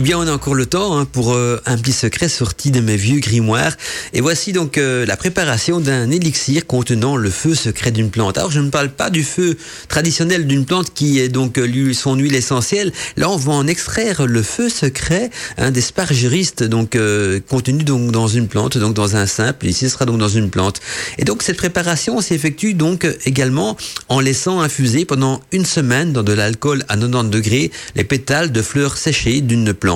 Eh 0.00 0.02
bien, 0.02 0.18
on 0.18 0.26
a 0.26 0.32
encore 0.32 0.54
le 0.54 0.64
temps 0.64 0.96
hein, 0.96 1.04
pour 1.04 1.34
euh, 1.34 1.60
un 1.66 1.76
petit 1.76 1.92
secret 1.92 2.30
sorti 2.30 2.70
de 2.70 2.80
mes 2.80 2.96
vieux 2.96 3.20
grimoires. 3.20 3.76
Et 4.14 4.22
voici 4.22 4.54
donc 4.54 4.78
euh, 4.78 5.04
la 5.04 5.14
préparation 5.14 5.78
d'un 5.78 6.10
élixir 6.10 6.66
contenant 6.66 7.18
le 7.18 7.28
feu 7.28 7.54
secret 7.54 7.90
d'une 7.90 8.08
plante. 8.08 8.38
Alors, 8.38 8.50
je 8.50 8.60
ne 8.60 8.70
parle 8.70 8.88
pas 8.88 9.10
du 9.10 9.22
feu 9.22 9.58
traditionnel 9.88 10.46
d'une 10.46 10.64
plante 10.64 10.94
qui 10.94 11.20
est 11.20 11.28
donc 11.28 11.58
euh, 11.58 11.92
son 11.92 12.16
huile 12.16 12.34
essentielle. 12.34 12.94
Là, 13.18 13.28
on 13.28 13.36
va 13.36 13.52
en 13.52 13.66
extraire 13.66 14.24
le 14.26 14.42
feu 14.42 14.70
secret 14.70 15.28
hein, 15.58 15.70
des 15.70 15.82
spargeristes, 15.82 16.64
donc 16.64 16.96
contenu 17.50 17.84
donc 17.84 18.10
dans 18.10 18.26
une 18.26 18.48
plante, 18.48 18.78
donc 18.78 18.94
dans 18.94 19.16
un 19.16 19.26
simple. 19.26 19.66
Ici, 19.66 19.84
ce 19.84 19.92
sera 19.92 20.06
donc 20.06 20.16
dans 20.16 20.30
une 20.30 20.48
plante. 20.48 20.80
Et 21.18 21.26
donc, 21.26 21.42
cette 21.42 21.58
préparation 21.58 22.22
s'effectue 22.22 22.72
donc 22.72 23.06
également 23.26 23.76
en 24.08 24.20
laissant 24.20 24.62
infuser 24.62 25.04
pendant 25.04 25.42
une 25.52 25.66
semaine 25.66 26.14
dans 26.14 26.22
de 26.22 26.32
l'alcool 26.32 26.84
à 26.88 26.96
90 26.96 27.28
degrés 27.28 27.70
les 27.96 28.04
pétales 28.04 28.50
de 28.50 28.62
fleurs 28.62 28.96
séchées 28.96 29.42
d'une 29.42 29.74
plante. 29.74 29.89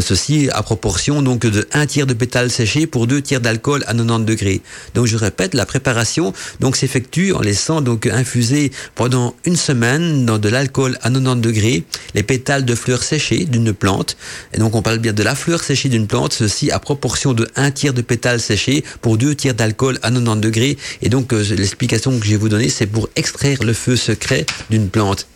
Ceci 0.00 0.48
à 0.52 0.62
proportion 0.62 1.22
donc 1.22 1.40
de 1.40 1.66
un 1.72 1.86
tiers 1.86 2.06
de 2.06 2.14
pétales 2.14 2.50
séchés 2.50 2.86
pour 2.86 3.06
deux 3.06 3.22
tiers 3.22 3.40
d'alcool 3.40 3.84
à 3.86 3.94
90 3.94 4.24
degrés. 4.24 4.60
Donc 4.94 5.06
je 5.06 5.16
répète, 5.16 5.54
la 5.54 5.66
préparation 5.66 6.32
donc 6.60 6.76
s'effectue 6.76 7.32
en 7.32 7.40
laissant 7.40 7.80
donc 7.80 8.06
infuser 8.06 8.70
pendant 8.94 9.34
une 9.44 9.56
semaine 9.56 10.26
dans 10.26 10.38
de 10.38 10.48
l'alcool 10.48 10.98
à 11.02 11.10
90 11.10 11.40
degrés 11.40 11.84
les 12.14 12.22
pétales 12.22 12.64
de 12.64 12.74
fleurs 12.74 13.02
séchées 13.02 13.44
d'une 13.44 13.72
plante. 13.72 14.16
Et 14.52 14.58
donc 14.58 14.74
on 14.74 14.82
parle 14.82 14.98
bien 14.98 15.12
de 15.12 15.22
la 15.22 15.34
fleur 15.34 15.62
séchée 15.62 15.88
d'une 15.88 16.06
plante, 16.06 16.32
ceci 16.32 16.70
à 16.70 16.78
proportion 16.78 17.32
de 17.32 17.48
un 17.56 17.70
tiers 17.70 17.94
de 17.94 18.02
pétales 18.02 18.40
séchés 18.40 18.84
pour 19.00 19.18
deux 19.18 19.34
tiers 19.34 19.54
d'alcool 19.54 19.98
à 20.02 20.10
90 20.10 20.40
degrés. 20.40 20.76
Et 21.02 21.08
donc 21.08 21.32
euh, 21.32 21.42
l'explication 21.54 22.18
que 22.18 22.26
je 22.26 22.36
vous 22.38 22.48
donner, 22.48 22.68
c'est 22.68 22.86
pour 22.86 23.08
extraire 23.16 23.62
le 23.62 23.72
feu 23.72 23.96
secret 23.96 24.46
d'une 24.70 24.88
plante. 24.88 25.26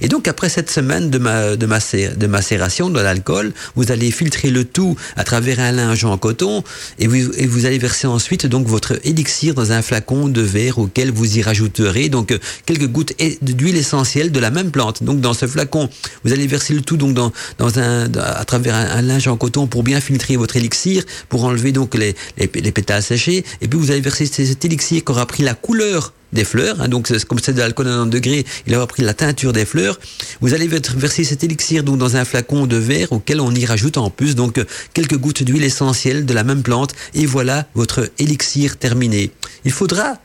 Et 0.00 0.08
donc 0.08 0.28
après 0.28 0.48
cette 0.48 0.70
semaine 0.70 1.10
de, 1.10 1.18
ma, 1.18 1.56
de, 1.56 2.14
de 2.16 2.26
macération 2.26 2.90
de 2.90 3.00
l'alcool, 3.00 3.52
vous 3.74 3.90
allez 3.90 4.10
filtrer 4.10 4.50
le 4.50 4.64
tout 4.64 4.96
à 5.16 5.24
travers 5.24 5.60
un 5.60 5.72
linge 5.72 6.04
en 6.04 6.18
coton 6.18 6.62
et 6.98 7.06
vous, 7.06 7.66
allez 7.66 7.78
verser 7.78 8.06
ensuite 8.06 8.46
donc 8.46 8.66
votre 8.66 8.98
élixir 9.04 9.54
dans 9.54 9.72
un 9.72 9.82
flacon 9.82 10.28
de 10.28 10.40
verre 10.40 10.78
auquel 10.78 11.10
vous 11.10 11.38
y 11.38 11.42
rajouterez 11.42 12.08
donc 12.08 12.36
quelques 12.64 12.88
gouttes 12.88 13.12
d'huile 13.42 13.76
essentielle 13.76 14.32
de 14.32 14.40
la 14.40 14.50
même 14.50 14.70
plante. 14.70 15.02
Donc 15.02 15.20
dans 15.20 15.34
ce 15.34 15.46
flacon, 15.46 15.88
vous 16.24 16.32
allez 16.32 16.46
verser 16.46 16.74
le 16.74 16.82
tout 16.82 16.96
donc 16.96 17.14
dans, 17.14 17.78
un, 17.78 18.12
à 18.14 18.44
travers 18.44 18.74
un, 18.74 19.02
linge 19.02 19.28
en 19.28 19.36
coton 19.36 19.66
pour 19.66 19.82
bien 19.82 20.00
filtrer 20.00 20.36
votre 20.36 20.56
élixir, 20.56 21.04
pour 21.28 21.44
enlever 21.44 21.72
donc 21.72 21.94
les, 21.94 22.14
les, 22.38 22.50
les 22.54 22.72
pétales 22.72 23.02
séchés. 23.02 23.44
Et 23.60 23.68
puis 23.68 23.78
vous 23.78 23.90
allez 23.90 24.00
verser 24.00 24.26
cet 24.26 24.64
élixir 24.64 25.04
qui 25.04 25.12
aura 25.12 25.26
pris 25.26 25.42
la 25.42 25.54
couleur 25.54 26.12
des 26.32 26.44
fleurs, 26.44 26.80
hein, 26.80 26.88
donc 26.88 27.10
comme 27.26 27.38
c'est 27.38 27.52
de 27.52 27.58
l'alcool 27.60 27.86
à 27.86 27.90
90 27.90 28.10
degrés, 28.10 28.46
il 28.66 28.74
aura 28.74 28.86
pris 28.86 29.02
la 29.02 29.14
teinture 29.14 29.52
des 29.52 29.64
fleurs. 29.64 29.98
Vous 30.40 30.54
allez 30.54 30.66
verser 30.66 31.24
cet 31.24 31.44
élixir 31.44 31.84
donc 31.84 31.98
dans 31.98 32.16
un 32.16 32.24
flacon 32.24 32.66
de 32.66 32.76
verre 32.76 33.12
auquel 33.12 33.40
on 33.40 33.52
y 33.52 33.64
rajoute 33.64 33.96
en 33.96 34.10
plus 34.10 34.34
donc 34.34 34.64
quelques 34.92 35.16
gouttes 35.16 35.42
d'huile 35.42 35.64
essentielle 35.64 36.26
de 36.26 36.34
la 36.34 36.44
même 36.44 36.62
plante 36.62 36.94
et 37.14 37.26
voilà 37.26 37.66
votre 37.74 38.10
élixir 38.18 38.76
terminé. 38.76 39.30
Il 39.64 39.72
faudra 39.72 40.18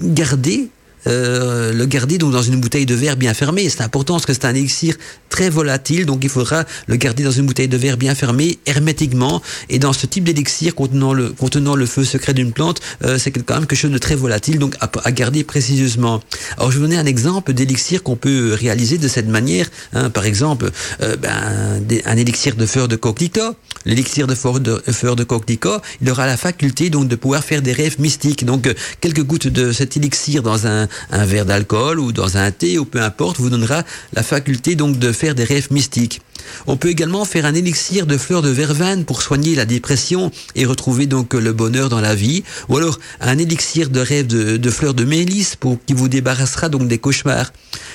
garder 0.00 0.68
euh, 1.06 1.72
le 1.72 1.86
garder 1.86 2.18
donc 2.18 2.32
dans 2.32 2.42
une 2.42 2.60
bouteille 2.60 2.86
de 2.86 2.94
verre 2.94 3.16
bien 3.16 3.34
fermée. 3.34 3.68
C'est 3.68 3.82
important 3.82 4.14
parce 4.14 4.26
que 4.26 4.32
c'est 4.32 4.44
un 4.44 4.54
élixir 4.54 4.96
très 5.28 5.50
volatile, 5.50 6.06
donc 6.06 6.20
il 6.22 6.30
faudra 6.30 6.64
le 6.86 6.96
garder 6.96 7.22
dans 7.22 7.30
une 7.30 7.46
bouteille 7.46 7.68
de 7.68 7.76
verre 7.76 7.96
bien 7.96 8.14
fermée, 8.14 8.58
hermétiquement. 8.66 9.42
Et 9.68 9.78
dans 9.78 9.92
ce 9.92 10.06
type 10.06 10.24
d'élixir 10.24 10.74
contenant 10.74 11.12
le, 11.12 11.30
contenant 11.30 11.76
le 11.76 11.86
feu 11.86 12.04
secret 12.04 12.34
d'une 12.34 12.52
plante, 12.52 12.80
euh, 13.04 13.18
c'est 13.18 13.30
quand 13.30 13.54
même 13.54 13.66
quelque 13.66 13.78
chose 13.78 13.90
de 13.90 13.98
très 13.98 14.14
volatile, 14.14 14.58
donc 14.58 14.74
à, 14.80 15.12
garder 15.12 15.44
précieusement. 15.44 16.20
Alors 16.56 16.70
je 16.70 16.78
vous 16.78 16.84
donner 16.84 16.98
un 16.98 17.06
exemple 17.06 17.52
d'élixir 17.52 18.02
qu'on 18.02 18.16
peut 18.16 18.56
réaliser 18.58 18.98
de 18.98 19.08
cette 19.08 19.28
manière. 19.28 19.68
Hein. 19.92 20.10
Par 20.10 20.24
exemple, 20.24 20.70
euh, 21.02 21.16
ben, 21.16 21.82
un 22.04 22.16
élixir 22.16 22.56
de 22.56 22.66
fleur 22.66 22.88
de 22.88 22.96
coquelicot. 22.96 23.56
L'élixir 23.84 24.26
de 24.26 24.34
fleur 24.34 24.58
de, 24.58 24.82
de 25.14 25.24
coquelicot, 25.24 25.80
il 26.02 26.10
aura 26.10 26.26
la 26.26 26.36
faculté 26.36 26.90
donc 26.90 27.08
de 27.08 27.14
pouvoir 27.16 27.44
faire 27.44 27.62
des 27.62 27.72
rêves 27.72 28.00
mystiques. 28.00 28.44
Donc 28.44 28.68
quelques 29.00 29.22
gouttes 29.22 29.46
de 29.46 29.72
cet 29.72 29.96
élixir 29.96 30.42
dans 30.42 30.66
un, 30.66 30.88
un 31.10 31.24
verre 31.24 31.46
d'alcool 31.46 32.00
ou 32.00 32.12
dans 32.12 32.36
un 32.36 32.50
thé 32.50 32.78
ou 32.78 32.84
peu 32.84 33.00
importe, 33.00 33.38
vous 33.38 33.50
donnera 33.50 33.84
la 34.12 34.22
faculté 34.22 34.74
donc 34.74 34.98
de 34.98 35.12
faire 35.12 35.34
des 35.34 35.44
rêves 35.44 35.68
mystiques. 35.70 36.20
On 36.66 36.76
peut 36.76 36.88
également 36.88 37.24
faire 37.24 37.46
un 37.46 37.54
élixir 37.54 38.06
de 38.06 38.16
fleurs 38.16 38.42
de 38.42 38.48
verveine 38.48 39.04
pour 39.04 39.22
soigner 39.22 39.54
la 39.54 39.64
dépression 39.64 40.30
et 40.54 40.64
retrouver 40.64 41.06
donc 41.06 41.34
le 41.34 41.52
bonheur 41.52 41.88
dans 41.88 42.00
la 42.00 42.14
vie, 42.14 42.44
ou 42.68 42.76
alors 42.76 42.98
un 43.20 43.38
élixir 43.38 43.90
de 43.90 44.00
rêve 44.00 44.26
de, 44.26 44.70
fleurs 44.70 44.94
de 44.94 45.04
mélisse 45.04 45.56
pour 45.56 45.78
qui 45.84 45.94
vous 45.94 46.08
débarrassera 46.08 46.68
donc 46.68 46.88
des 46.88 46.98
cauchemars. 46.98 47.52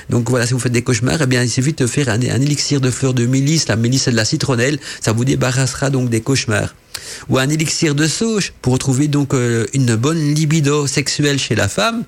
Donc 0.10 0.30
voilà, 0.30 0.48
si 0.48 0.54
vous 0.54 0.60
faites 0.60 0.72
des 0.72 0.82
cauchemars, 0.82 1.22
eh 1.22 1.28
bien 1.28 1.44
il 1.44 1.50
suffit 1.50 1.74
de 1.74 1.88
faire 1.88 2.10
un, 2.10 2.20
élixir 2.20 2.82
de 2.82 2.92
fleurs 2.92 3.14
de 3.14 3.26
mélisse, 3.26 3.68
la 3.68 3.76
mélisse 3.76 4.08
et 4.08 4.12
de 4.12 4.16
la 4.16 4.26
citronnelle, 4.26 4.80
ça 5.00 5.12
vous 5.12 5.26
débarrassera 5.26 5.90
donc 5.90 6.10
des 6.10 6.22
cauchemars 6.22 6.74
ou 7.30 7.38
un 7.38 7.50
élixir 7.50 7.96
de 7.96 8.08
sauge 8.08 8.54
pour 8.62 8.74
retrouver 8.74 9.08
donc 9.08 9.34
euh, 9.34 9.66
une 9.74 9.96
bonne 9.96 10.34
libido 10.34 10.88
sexuelle 10.88 11.40
chez 11.40 11.56
la 11.56 11.68
femme, 11.68 12.04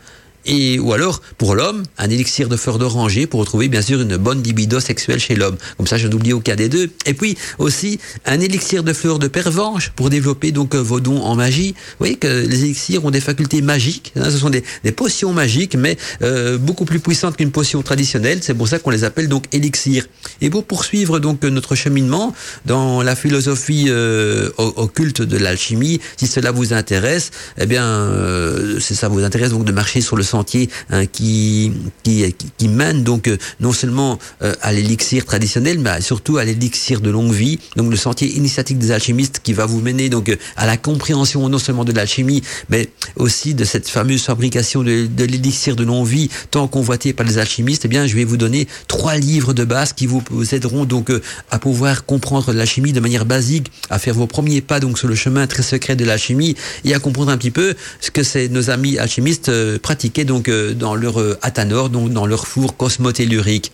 et 0.45 0.79
ou 0.79 0.93
alors 0.93 1.21
pour 1.37 1.55
l'homme 1.55 1.83
un 1.97 2.09
élixir 2.09 2.49
de 2.49 2.55
fleur 2.55 2.77
d'oranger 2.79 3.27
pour 3.27 3.39
retrouver 3.39 3.67
bien 3.67 3.81
sûr 3.81 4.01
une 4.01 4.17
bonne 4.17 4.41
libido 4.43 4.79
sexuelle 4.79 5.19
chez 5.19 5.35
l'homme. 5.35 5.57
Comme 5.77 5.87
ça 5.87 5.97
je 5.97 6.07
n'oublie 6.07 6.33
aucun 6.33 6.55
des 6.55 6.69
deux. 6.69 6.89
Et 7.05 7.13
puis 7.13 7.37
aussi 7.57 7.99
un 8.25 8.39
élixir 8.39 8.83
de 8.83 8.93
fleur 8.93 9.19
de 9.19 9.27
pervenche 9.27 9.91
pour 9.95 10.09
développer 10.09 10.51
donc 10.51 10.75
euh, 10.75 10.79
vos 10.79 10.99
dons 10.99 11.21
en 11.21 11.35
magie. 11.35 11.73
Vous 11.73 11.99
voyez 11.99 12.15
que 12.15 12.27
les 12.27 12.63
élixirs 12.63 13.05
ont 13.05 13.11
des 13.11 13.21
facultés 13.21 13.61
magiques 13.61 14.13
hein, 14.15 14.29
ce 14.29 14.37
sont 14.37 14.49
des, 14.49 14.63
potions 14.91 15.33
magiques 15.33 15.75
mais 15.75 15.97
euh, 16.21 16.57
beaucoup 16.57 16.85
plus 16.85 16.99
puissantes 16.99 17.37
qu'une 17.37 17.51
potion 17.51 17.81
traditionnelle. 17.81 18.39
C'est 18.41 18.53
pour 18.53 18.67
ça 18.67 18.79
qu'on 18.79 18.91
les 18.91 19.03
appelle 19.03 19.27
donc 19.27 19.45
élixirs. 19.51 20.07
Et 20.41 20.49
pour 20.49 20.65
poursuivre 20.65 21.19
donc 21.19 21.43
notre 21.43 21.75
cheminement 21.75 22.33
dans 22.65 23.01
la 23.01 23.15
philosophie 23.15 23.85
euh, 23.89 24.49
occulte 24.57 25.21
de 25.21 25.37
l'alchimie 25.37 25.99
si 26.17 26.27
cela 26.27 26.51
vous 26.51 26.73
intéresse 26.73 27.31
eh 27.57 27.65
bien 27.65 27.85
euh, 27.85 28.79
si 28.79 28.95
ça 28.95 29.07
vous 29.07 29.23
intéresse 29.23 29.51
donc 29.51 29.65
de 29.65 29.71
marcher 29.71 30.01
sur 30.01 30.15
le 30.15 30.23
sentier 30.35 30.69
hein, 30.89 31.05
qui, 31.05 31.71
qui, 32.03 32.35
qui 32.57 32.67
mène 32.67 33.03
donc 33.03 33.29
non 33.59 33.73
seulement 33.73 34.17
à 34.61 34.73
l'élixir 34.73 35.25
traditionnel, 35.25 35.79
mais 35.79 36.01
surtout 36.01 36.37
à 36.37 36.43
l'élixir 36.43 37.01
de 37.01 37.09
longue 37.09 37.33
vie. 37.33 37.59
Donc 37.75 37.89
le 37.89 37.97
sentier 37.97 38.27
initiatique 38.41 38.79
des 38.79 38.91
alchimistes 38.91 39.39
qui 39.43 39.53
va 39.53 39.65
vous 39.65 39.81
mener 39.81 40.09
donc 40.09 40.35
à 40.55 40.65
la 40.65 40.77
compréhension 40.77 41.47
non 41.49 41.59
seulement 41.59 41.85
de 41.85 41.91
l'alchimie, 41.91 42.41
mais 42.69 42.89
aussi 43.15 43.53
de 43.53 43.63
cette 43.63 43.87
fameuse 43.89 44.23
fabrication 44.23 44.83
de, 44.83 45.07
l'élixir 45.23 45.75
de 45.75 45.83
longue 45.83 46.07
vie, 46.07 46.29
tant 46.51 46.67
convoité 46.67 47.13
par 47.13 47.25
les 47.25 47.37
alchimistes. 47.37 47.85
Eh 47.85 47.87
bien, 47.87 48.07
je 48.07 48.15
vais 48.15 48.23
vous 48.23 48.37
donner 48.37 48.67
trois 48.87 49.17
livres 49.17 49.53
de 49.53 49.65
base 49.65 49.93
qui 49.93 50.07
vous 50.07 50.23
aideront 50.53 50.85
donc 50.85 51.11
à 51.51 51.59
pouvoir 51.59 52.05
comprendre 52.05 52.51
l'alchimie 52.53 52.93
de 52.93 52.99
manière 52.99 53.25
basique, 53.25 53.71
à 53.89 53.99
faire 53.99 54.13
vos 54.13 54.27
premiers 54.27 54.61
pas 54.61 54.79
donc 54.79 54.97
sur 54.97 55.07
le 55.07 55.15
chemin 55.15 55.47
très 55.47 55.63
secret 55.63 55.95
de 55.95 56.05
l'alchimie 56.05 56.55
et 56.85 56.93
à 56.93 56.99
comprendre 56.99 57.31
un 57.31 57.37
petit 57.37 57.51
peu 57.51 57.75
ce 58.01 58.11
que 58.11 58.47
nos 58.47 58.69
amis 58.69 58.97
alchimistes 58.97 59.51
pratiquaient 59.79 60.22
donc 60.23 60.49
dans 60.49 60.95
leur 60.95 61.21
athanor, 61.41 61.89
donc 61.89 62.11
dans 62.11 62.25
leur 62.25 62.47
four 62.47 62.77
cosmotellurique. 62.77 63.71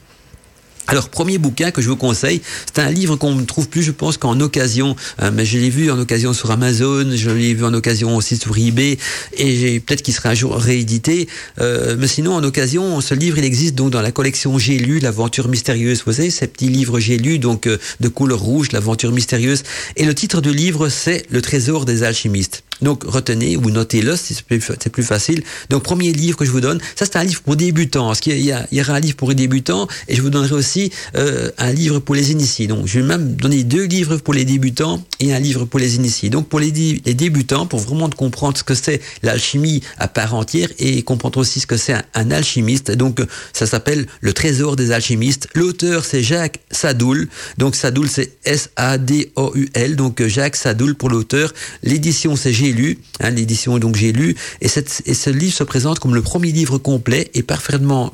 Alors, 0.90 1.10
premier 1.10 1.38
bouquin 1.38 1.70
que 1.70 1.84
je 1.84 1.88
vous 1.88 1.96
conseille, 1.96 2.42
c'est 2.66 2.82
un 2.82 2.90
livre 2.90 3.16
qu'on 3.16 3.36
ne 3.36 3.44
trouve 3.44 3.70
plus, 3.70 3.84
je 3.84 3.92
pense, 3.92 4.18
qu'en 4.18 4.40
occasion. 4.40 4.96
Euh, 5.22 5.30
mais 5.32 5.46
je 5.46 5.60
l'ai 5.60 5.70
vu 5.70 5.92
en 5.92 6.00
occasion 6.00 6.34
sur 6.34 6.50
Amazon, 6.50 7.12
je 7.14 7.30
l'ai 7.30 7.54
vu 7.54 7.64
en 7.64 7.76
occasion 7.76 8.16
aussi 8.16 8.38
sur 8.38 8.58
eBay, 8.58 8.98
et 9.38 9.80
peut-être 9.82 10.02
qu'il 10.02 10.16
sera 10.16 10.30
un 10.30 10.34
jour 10.34 10.56
réédité. 10.56 11.28
Euh, 11.62 11.96
mais 12.00 12.08
sinon, 12.08 12.34
en 12.34 12.44
occasion, 12.44 13.02
ce 13.02 13.14
livre, 13.14 13.38
il 13.38 13.44
existe 13.44 13.76
donc 13.76 13.92
dans 13.92 14.02
la 14.02 14.12
collection 14.12 14.58
J'ai 14.58 14.80
lu, 14.80 14.98
l'aventure 14.98 15.48
mystérieuse. 15.48 16.02
Vous 16.08 16.14
savez, 16.14 16.32
ces 16.32 16.48
petits 16.48 16.70
livres 16.70 17.00
J'ai 17.00 17.20
lu, 17.20 17.38
donc 17.38 17.68
euh, 17.68 17.78
de 18.00 18.08
couleur 18.08 18.40
rouge, 18.40 18.72
l'aventure 18.72 19.12
mystérieuse. 19.12 19.62
Et 19.96 20.06
le 20.06 20.16
titre 20.16 20.42
du 20.42 20.52
livre, 20.52 20.90
c'est 20.90 21.24
Le 21.30 21.44
trésor 21.44 21.86
des 21.86 22.02
alchimistes. 22.02 22.64
Donc 22.82 23.04
retenez 23.04 23.58
ou 23.58 23.70
notez-le, 23.70 24.16
c'est 24.16 24.42
plus, 24.44 25.04
facile. 25.04 25.44
Donc 25.70 25.84
premier 25.84 26.12
livre 26.12 26.38
que 26.38 26.46
je 26.46 26.52
vous 26.52 26.62
donne, 26.62 26.80
ça 26.96 27.06
c'est 27.06 27.18
un 27.18 27.24
livre 27.24 27.42
pour 27.42 27.56
débutants. 27.56 28.08
Parce 28.08 28.20
qu'il 28.20 28.38
y, 28.40 28.54
y, 28.72 28.82
aura 28.82 28.94
un 28.94 29.00
livre 29.00 29.16
pour 29.16 29.30
les 29.30 29.36
débutants 29.36 29.88
et 30.08 30.16
je 30.16 30.22
vous 30.22 30.30
donnerai 30.30 30.54
aussi 30.54 30.92
euh, 31.16 31.52
un 31.58 31.72
livre 31.72 32.00
pour 32.00 32.16
les 32.16 32.32
initiés. 32.32 32.68
Donc 32.68 32.86
je 32.86 33.00
vais 33.00 33.06
même 33.06 33.36
donner 33.36 33.64
deux 33.64 33.84
livres 33.84 34.18
pour 34.18 34.34
les 34.34 34.46
débutants 34.46 35.04
et 35.20 35.34
un 35.34 35.40
livre 35.40 35.66
pour 35.66 35.80
les 35.80 35.96
initiés. 35.96 36.30
Donc 36.30 36.48
pour 36.48 36.60
les, 36.60 36.72
les 37.06 37.14
débutants, 37.14 37.66
pour 37.66 37.80
vraiment 37.80 38.10
comprendre 38.10 38.58
ce 38.58 38.64
que 38.64 38.76
c'est 38.76 39.02
l'alchimie 39.24 39.82
à 39.98 40.08
part 40.08 40.34
entière 40.34 40.70
et 40.80 41.02
comprendre 41.04 41.40
aussi 41.40 41.60
ce 41.60 41.68
que 41.68 41.78
c'est 41.78 41.96
un, 42.14 42.32
alchimiste. 42.32 42.92
Donc 42.92 43.22
ça 43.54 43.66
s'appelle 43.66 44.06
Le 44.22 44.34
Trésor 44.34 44.76
des 44.76 44.92
alchimistes. 44.92 45.48
L'auteur 45.56 46.06
c'est 46.06 46.24
Jacques 46.24 46.60
Sadoul. 46.72 47.28
Donc 47.58 47.76
Sadoul 47.76 48.10
c'est 48.10 48.34
S-A-D-O-U-L. 48.46 49.96
Donc 49.96 50.26
Jacques 50.26 50.56
Sadoul 50.56 50.96
pour 50.96 51.10
l'auteur. 51.10 51.54
L'édition 51.84 52.36
c'est 52.36 52.54
G 52.70 52.74
lu, 52.74 53.00
hein, 53.20 53.30
l'édition 53.30 53.78
donc 53.80 53.96
j'ai 53.96 54.12
lu, 54.12 54.36
et, 54.62 54.68
ce 54.68 55.30
livre 55.30 55.56
se 55.56 55.64
présente 55.64 56.00
comme 56.00 56.16
le 56.16 56.22
premier 56.22 56.52
livre 56.52 56.78
complet 56.78 57.30
et 57.34 57.44
parfaitement, 57.44 58.14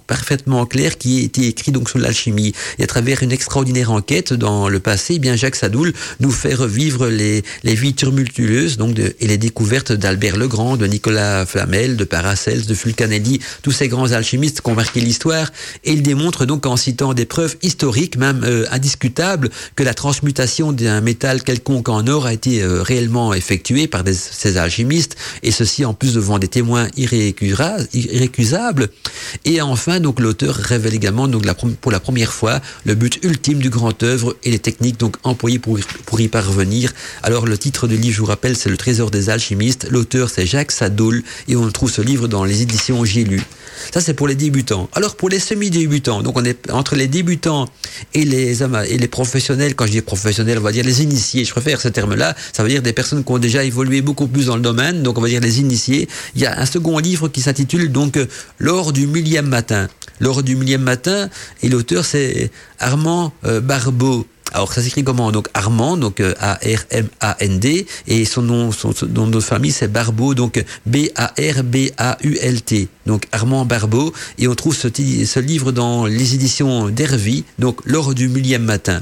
clair 0.70 0.98
qui 0.98 1.20
a 1.20 1.24
été 1.24 1.48
écrit 1.48 1.72
donc 1.72 1.90
sur 1.90 2.00
l'alchimie. 2.00 2.54
Et 2.80 2.84
à 2.84 2.88
travers 2.88 3.24
une 3.24 3.32
extraordinaire 3.32 3.92
enquête 3.92 4.34
dans 4.34 4.70
le 4.70 4.80
passé, 4.80 5.16
eh 5.16 5.20
bien 5.20 5.36
Jacques 5.36 5.56
Sadoul 5.56 5.94
nous 6.20 6.32
fait 6.32 6.54
revivre 6.54 7.08
les, 7.08 7.44
vies 7.64 7.94
tumultueuses 7.94 8.78
et 9.20 9.28
les 9.28 9.38
découvertes 9.38 9.92
d'Albert 9.92 10.38
Legrand, 10.38 10.78
de 10.78 10.86
Nicolas 10.88 11.46
Flamel, 11.46 11.98
de 11.98 12.04
Paracels, 12.04 12.66
de 12.66 12.74
Fulcanelli, 12.74 13.40
tous 13.62 13.72
ces 13.72 13.88
grands 13.88 14.12
alchimistes 14.12 14.62
qui 14.62 14.70
ont 14.70 14.76
marqué 14.76 15.02
l'histoire. 15.02 15.52
Et 15.84 15.92
il 15.94 16.02
démontre 16.02 16.46
donc 16.46 16.66
en 16.66 16.78
citant 16.78 17.14
des 17.14 17.26
preuves 17.26 17.56
historiques, 17.62 18.18
même 18.18 18.44
euh, 18.44 18.66
indiscutables, 18.72 19.50
que 19.76 19.84
la 19.84 19.94
transmutation 19.94 20.72
d'un 20.72 21.02
métal 21.02 21.44
quelconque 21.44 21.90
en 21.90 22.08
or 22.08 22.26
a 22.26 22.34
été 22.34 22.62
euh, 22.62 22.82
réellement 22.82 23.34
effectuée 23.34 23.88
par 23.88 24.04
des, 24.04 24.16
alchimistes, 24.58 25.16
et 25.44 25.52
ceci 25.52 25.86
en 25.86 25.94
plus 25.94 26.14
devant 26.14 26.40
des 26.40 26.48
témoins 26.48 26.88
irrécusables. 26.98 28.90
Et 29.44 29.62
enfin, 29.62 30.00
donc 30.00 30.20
l'auteur 30.20 30.56
révèle 30.56 30.94
également 30.94 31.28
donc 31.28 31.46
pour 31.82 31.92
la 31.92 32.00
première 32.00 32.34
fois 32.34 32.62
le 32.86 32.96
but 32.96 33.20
ultime 33.24 33.60
du 33.60 33.70
grand 33.70 34.02
œuvre 34.04 34.36
et 34.44 34.52
les 34.52 34.60
techniques 34.60 35.00
donc 35.00 35.18
employées 35.24 35.60
pour, 35.60 35.80
pour 36.06 36.20
y 36.22 36.28
parvenir. 36.28 36.94
Alors 37.24 37.46
le 37.46 37.58
titre 37.58 37.88
du 37.88 37.98
livre, 37.98 38.16
je 38.16 38.22
vous 38.22 38.28
rappelle, 38.28 38.56
c'est 38.56 38.70
Le 38.70 38.78
Trésor 38.78 39.12
des 39.12 39.30
alchimistes. 39.30 39.88
L'auteur 39.90 40.30
c'est 40.30 40.46
Jacques 40.46 40.72
Sadoul 40.72 41.24
et 41.48 41.56
on 41.56 41.70
trouve 41.72 41.92
ce 41.92 42.02
livre 42.02 42.28
dans 42.28 42.44
les 42.44 42.62
éditions 42.62 43.04
J'ai 43.06 43.24
lu. 43.24 43.42
Ça 43.94 44.02
c'est 44.02 44.14
pour 44.14 44.28
les 44.28 44.36
débutants. 44.36 44.90
Alors 44.94 45.16
pour 45.16 45.30
les 45.30 45.40
semi-débutants, 45.40 46.22
donc 46.22 46.38
on 46.38 46.46
est 46.46 46.72
entre 46.72 46.96
les 46.96 47.08
débutants 47.08 47.68
et 48.14 48.26
les 48.26 48.64
et 48.64 48.98
les 48.98 49.08
professionnels. 49.08 49.76
Quand 49.76 49.86
je 49.86 49.92
dis 49.92 50.02
professionnels, 50.02 50.58
on 50.60 50.62
va 50.62 50.72
dire 50.72 50.86
les 50.86 51.02
initiés. 51.02 51.46
Je 51.46 51.52
préfère 51.52 51.82
ce 51.82 51.88
terme-là. 51.88 52.36
Ça 52.54 52.64
veut 52.64 52.70
dire 52.70 52.82
des 52.82 52.94
personnes 52.94 53.24
qui 53.24 53.32
ont 53.32 53.40
déjà 53.40 53.64
évolué 53.64 54.02
beaucoup 54.02 54.28
plus 54.28 54.48
dans 54.48 54.56
le 54.56 54.62
domaine, 54.62 55.04
donc 55.04 55.18
on 55.18 55.22
va 55.22 55.28
dire 55.28 55.42
les 55.42 55.60
initiés. 55.60 56.08
Il 56.36 56.42
y 56.42 56.46
a 56.46 56.60
un 56.60 56.66
second 56.66 56.98
livre 57.00 57.28
qui 57.28 57.42
s'intitule 57.42 57.92
donc 57.92 58.20
L'or 58.60 58.94
du 58.94 59.08
millième 59.08 59.48
matin. 59.48 59.88
L'or 60.20 60.44
du 60.44 60.56
millième 60.56 60.82
matin, 60.82 61.30
et 61.62 61.70
l'auteur 61.70 62.06
c'est 62.06 62.52
Armand 62.80 63.34
euh, 63.46 63.60
Barbeau. 63.60 64.26
Alors 64.54 64.72
ça 64.72 64.82
s'écrit 64.82 65.04
comment? 65.04 65.32
Donc 65.32 65.48
Armand, 65.54 65.98
donc 65.98 66.20
euh, 66.22 66.34
A-R-M-A-N-D, 66.40 67.86
et 68.08 68.26
son 68.26 68.42
nom, 68.42 68.72
son, 68.72 68.94
nom 69.08 69.28
de 69.28 69.40
famille 69.40 69.72
c'est 69.72 69.88
Barbeau, 69.92 70.34
donc 70.34 70.64
B-A-R-B-A-U-L-T. 70.86 71.28
Donc 73.06 73.28
Armand 73.32 73.66
Barbeau, 73.66 74.14
et 74.38 74.48
on 74.48 74.56
trouve 74.56 74.76
ce, 74.76 75.40
livre 75.40 75.72
dans 75.72 76.06
les 76.06 76.36
éditions 76.36 76.90
d'Hervy, 76.90 77.44
donc 77.60 77.80
L'or 77.86 78.14
du 78.14 78.28
millième 78.30 78.64
matin. 78.64 79.02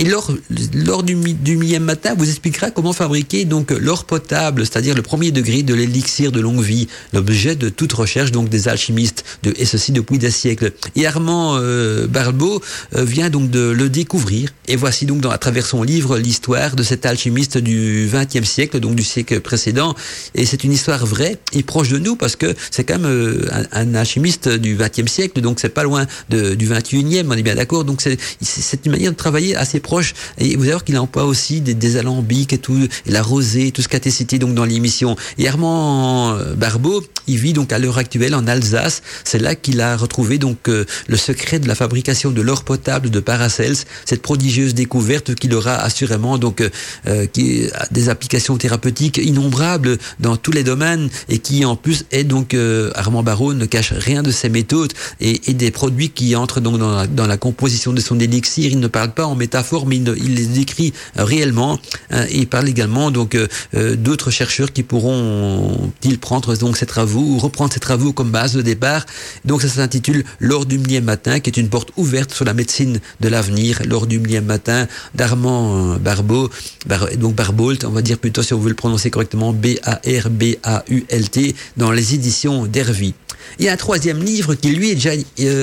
Et 0.00 0.04
lors, 0.04 0.32
lors 0.72 1.02
du, 1.02 1.14
du, 1.14 1.78
matin, 1.78 2.14
vous 2.16 2.26
expliquera 2.26 2.70
comment 2.70 2.94
fabriquer 2.94 3.44
donc 3.44 3.70
l'or 3.70 4.06
potable, 4.06 4.64
c'est-à-dire 4.64 4.94
le 4.94 5.02
premier 5.02 5.30
degré 5.30 5.62
de 5.62 5.74
l'élixir 5.74 6.32
de 6.32 6.40
longue 6.40 6.62
vie, 6.62 6.88
l'objet 7.12 7.54
de 7.54 7.68
toute 7.68 7.92
recherche 7.92 8.32
donc 8.32 8.48
des 8.48 8.68
alchimistes, 8.68 9.24
de, 9.42 9.52
et 9.58 9.66
ceci 9.66 9.92
depuis 9.92 10.16
des 10.16 10.30
siècles. 10.30 10.72
Et 10.96 11.06
Armand 11.06 11.58
euh, 11.58 12.06
Barbeau 12.06 12.62
euh, 12.96 13.04
vient 13.04 13.28
donc 13.28 13.50
de 13.50 13.60
le 13.60 13.90
découvrir. 13.90 14.48
Et 14.68 14.76
voici 14.76 15.04
donc 15.04 15.20
dans, 15.20 15.28
à 15.28 15.36
travers 15.36 15.66
son 15.66 15.82
livre 15.82 16.16
l'histoire 16.16 16.76
de 16.76 16.82
cet 16.82 17.04
alchimiste 17.04 17.58
du 17.58 18.08
XXe 18.10 18.48
siècle, 18.48 18.80
donc 18.80 18.94
du 18.94 19.04
siècle 19.04 19.40
précédent. 19.40 19.94
Et 20.34 20.46
c'est 20.46 20.64
une 20.64 20.72
histoire 20.72 21.04
vraie 21.04 21.36
et 21.52 21.62
proche 21.62 21.90
de 21.90 21.98
nous 21.98 22.16
parce 22.16 22.36
que 22.36 22.54
c'est 22.70 22.84
quand 22.84 23.00
même 23.00 23.10
euh, 23.10 23.48
un, 23.52 23.88
un, 23.90 23.94
alchimiste 23.94 24.48
du 24.48 24.76
XXe 24.76 25.12
siècle, 25.12 25.42
donc 25.42 25.60
c'est 25.60 25.68
pas 25.68 25.82
loin 25.84 26.06
de, 26.30 26.54
du 26.54 26.66
XXIe, 26.70 27.22
on 27.28 27.32
est 27.32 27.42
bien 27.42 27.56
d'accord. 27.56 27.84
Donc 27.84 28.00
c'est 28.00 28.86
une 28.86 28.92
manière 28.92 29.12
de 29.12 29.16
travailler 29.16 29.56
assez 29.56 29.78
proche 29.78 29.89
et 30.38 30.56
vous 30.56 30.62
allez 30.62 30.70
voir 30.70 30.84
qu'il 30.84 30.98
emploie 30.98 31.24
aussi 31.24 31.60
des, 31.60 31.74
des, 31.74 31.96
alambics 31.96 32.52
et 32.52 32.58
tout, 32.58 32.78
la 33.06 33.22
rosée, 33.22 33.72
tout 33.72 33.82
ce 33.82 33.88
qui 33.88 33.96
a 33.96 33.98
été 33.98 34.10
cité 34.10 34.38
donc 34.38 34.54
dans 34.54 34.64
l'émission. 34.64 35.16
Et 35.38 35.48
Armand 35.48 36.32
euh, 36.32 36.54
Barbeau, 36.54 37.02
il 37.26 37.38
vit 37.38 37.52
donc 37.52 37.72
à 37.72 37.78
l'heure 37.78 37.98
actuelle 37.98 38.34
en 38.34 38.46
Alsace. 38.46 39.02
C'est 39.24 39.38
là 39.38 39.54
qu'il 39.54 39.80
a 39.80 39.96
retrouvé 39.96 40.38
donc 40.38 40.68
euh, 40.68 40.84
le 41.08 41.16
secret 41.16 41.58
de 41.58 41.68
la 41.68 41.74
fabrication 41.74 42.30
de 42.30 42.40
l'or 42.40 42.64
potable 42.64 43.10
de 43.10 43.20
Paracels, 43.20 43.76
cette 44.04 44.22
prodigieuse 44.22 44.74
découverte 44.74 45.34
qu'il 45.34 45.54
aura 45.54 45.74
assurément 45.74 46.38
donc 46.38 46.62
euh, 47.06 47.26
qui 47.26 47.66
a 47.74 47.86
des 47.90 48.08
applications 48.08 48.56
thérapeutiques 48.56 49.18
innombrables 49.18 49.98
dans 50.20 50.36
tous 50.36 50.52
les 50.52 50.62
domaines 50.62 51.08
et 51.28 51.38
qui 51.38 51.64
en 51.64 51.76
plus 51.76 52.04
est 52.12 52.24
donc 52.24 52.56
Armand 52.94 53.22
Barbeau 53.22 53.54
ne 53.54 53.66
cache 53.66 53.92
rien 53.92 54.22
de 54.22 54.30
ses 54.30 54.48
méthodes 54.48 54.92
et, 55.20 55.50
et 55.50 55.54
des 55.54 55.70
produits 55.70 56.10
qui 56.10 56.36
entrent 56.36 56.60
donc 56.60 56.78
dans 56.78 56.94
la, 56.94 57.06
dans 57.06 57.26
la 57.26 57.36
composition 57.36 57.92
de 57.92 58.00
son 58.00 58.18
élixir. 58.20 58.70
Il 58.70 58.80
ne 58.80 58.88
parle 58.88 59.12
pas 59.12 59.26
en 59.26 59.34
métaphore 59.34 59.79
mais 59.86 59.96
il, 59.96 60.34
les 60.34 60.46
décrit 60.46 60.92
réellement. 61.16 61.78
Hein, 62.10 62.24
et 62.28 62.38
il 62.38 62.46
parle 62.46 62.68
également 62.68 63.10
donc 63.10 63.34
euh, 63.34 63.46
euh, 63.74 63.96
d'autres 63.96 64.30
chercheurs 64.30 64.72
qui 64.72 64.82
pourront-ils 64.82 66.18
prendre 66.18 66.56
donc 66.56 66.76
ces 66.76 66.86
travaux 66.86 67.20
ou 67.20 67.38
reprendre 67.38 67.72
ces 67.72 67.80
travaux 67.80 68.12
comme 68.12 68.30
base 68.30 68.54
de 68.54 68.62
départ. 68.62 69.06
Donc 69.44 69.62
ça 69.62 69.68
s'intitule 69.68 70.24
L'or 70.38 70.66
du 70.66 70.78
millième 70.78 71.04
matin, 71.04 71.40
qui 71.40 71.50
est 71.50 71.56
une 71.56 71.68
porte 71.68 71.90
ouverte 71.96 72.32
sur 72.32 72.44
la 72.44 72.54
médecine 72.54 73.00
de 73.20 73.28
l'avenir. 73.28 73.80
L'or 73.86 74.06
du 74.06 74.18
millième 74.18 74.46
matin 74.46 74.86
d'Armand 75.14 75.94
euh, 75.94 75.98
Barbeau, 75.98 76.50
donc 77.18 77.34
Barbault, 77.34 77.84
on 77.84 77.90
va 77.90 78.02
dire 78.02 78.18
plutôt 78.18 78.42
si 78.42 78.54
on 78.54 78.58
veut 78.58 78.70
le 78.70 78.74
prononcer 78.74 79.10
correctement, 79.10 79.52
B-A-R-B-A-U-L-T, 79.52 81.54
dans 81.76 81.92
les 81.92 82.14
éditions 82.14 82.66
d'Hervy. 82.66 83.14
Il 83.58 83.64
y 83.64 83.68
a 83.68 83.72
un 83.72 83.76
troisième 83.76 84.22
livre 84.22 84.54
qui 84.54 84.70
lui 84.70 84.90
est 84.90 84.94
déjà 84.94 85.10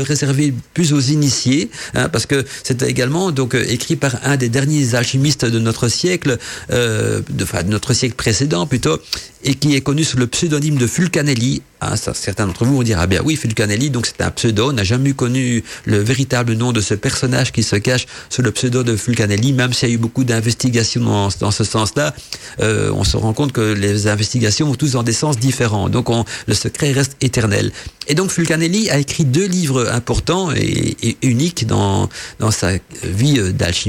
réservé 0.03 0.53
plus 0.73 0.93
aux 0.93 0.99
initiés, 0.99 1.69
hein, 1.93 2.09
parce 2.09 2.25
que 2.25 2.43
c'est 2.63 2.81
également 2.83 3.31
donc 3.31 3.55
écrit 3.55 3.95
par 3.95 4.06
un 4.23 4.37
des 4.37 4.49
derniers 4.49 4.95
alchimistes 4.95 5.45
de 5.45 5.59
notre 5.59 5.87
siècle, 5.87 6.37
euh, 6.71 7.21
de, 7.29 7.43
enfin, 7.43 7.63
de 7.63 7.69
notre 7.69 7.93
siècle 7.93 8.15
précédent 8.15 8.65
plutôt, 8.65 8.99
et 9.43 9.55
qui 9.55 9.75
est 9.75 9.81
connu 9.81 10.03
sous 10.03 10.17
le 10.17 10.27
pseudonyme 10.27 10.77
de 10.77 10.87
Fulcanelli. 10.87 11.61
Ah, 11.79 11.95
certains 11.95 12.47
d'entre 12.47 12.65
vous 12.65 12.77
vont 12.77 12.83
dire, 12.83 12.97
ah 12.99 13.05
bien 13.05 13.21
oui, 13.23 13.35
Fulcanelli, 13.35 13.91
donc 13.91 14.07
c'est 14.07 14.21
un 14.21 14.31
pseudo, 14.31 14.71
on 14.71 14.73
n'a 14.73 14.83
jamais 14.83 15.13
connu 15.13 15.63
le 15.85 15.99
véritable 15.99 16.53
nom 16.53 16.71
de 16.71 16.81
ce 16.81 16.95
personnage 16.95 17.51
qui 17.51 17.61
se 17.61 17.75
cache 17.75 18.07
sous 18.29 18.41
le 18.41 18.51
pseudo 18.51 18.81
de 18.83 18.95
Fulcanelli, 18.97 19.53
même 19.53 19.73
s'il 19.73 19.89
y 19.89 19.91
a 19.91 19.95
eu 19.95 19.99
beaucoup 19.99 20.23
d'investigations 20.23 21.29
dans, 21.39 21.51
ce 21.51 21.63
sens-là, 21.63 22.15
euh, 22.61 22.91
on 22.95 23.03
se 23.03 23.15
rend 23.15 23.33
compte 23.33 23.51
que 23.51 23.61
les 23.61 24.07
investigations 24.07 24.65
vont 24.65 24.73
tous 24.73 24.93
dans 24.93 25.03
des 25.03 25.13
sens 25.13 25.37
différents, 25.37 25.87
donc 25.87 26.09
on, 26.09 26.25
le 26.47 26.55
secret 26.55 26.91
reste 26.93 27.15
éternel. 27.21 27.71
Et 28.07 28.15
donc 28.15 28.31
Fulcanelli 28.31 28.89
a 28.89 28.97
écrit 28.97 29.25
deux 29.25 29.45
livres 29.45 29.87
importants 29.91 30.51
et, 30.55 30.97
uniques 31.21 31.67
dans 31.67 32.09
sa 32.49 32.71
vie 33.03 33.53
d'alchimiste. 33.53 33.86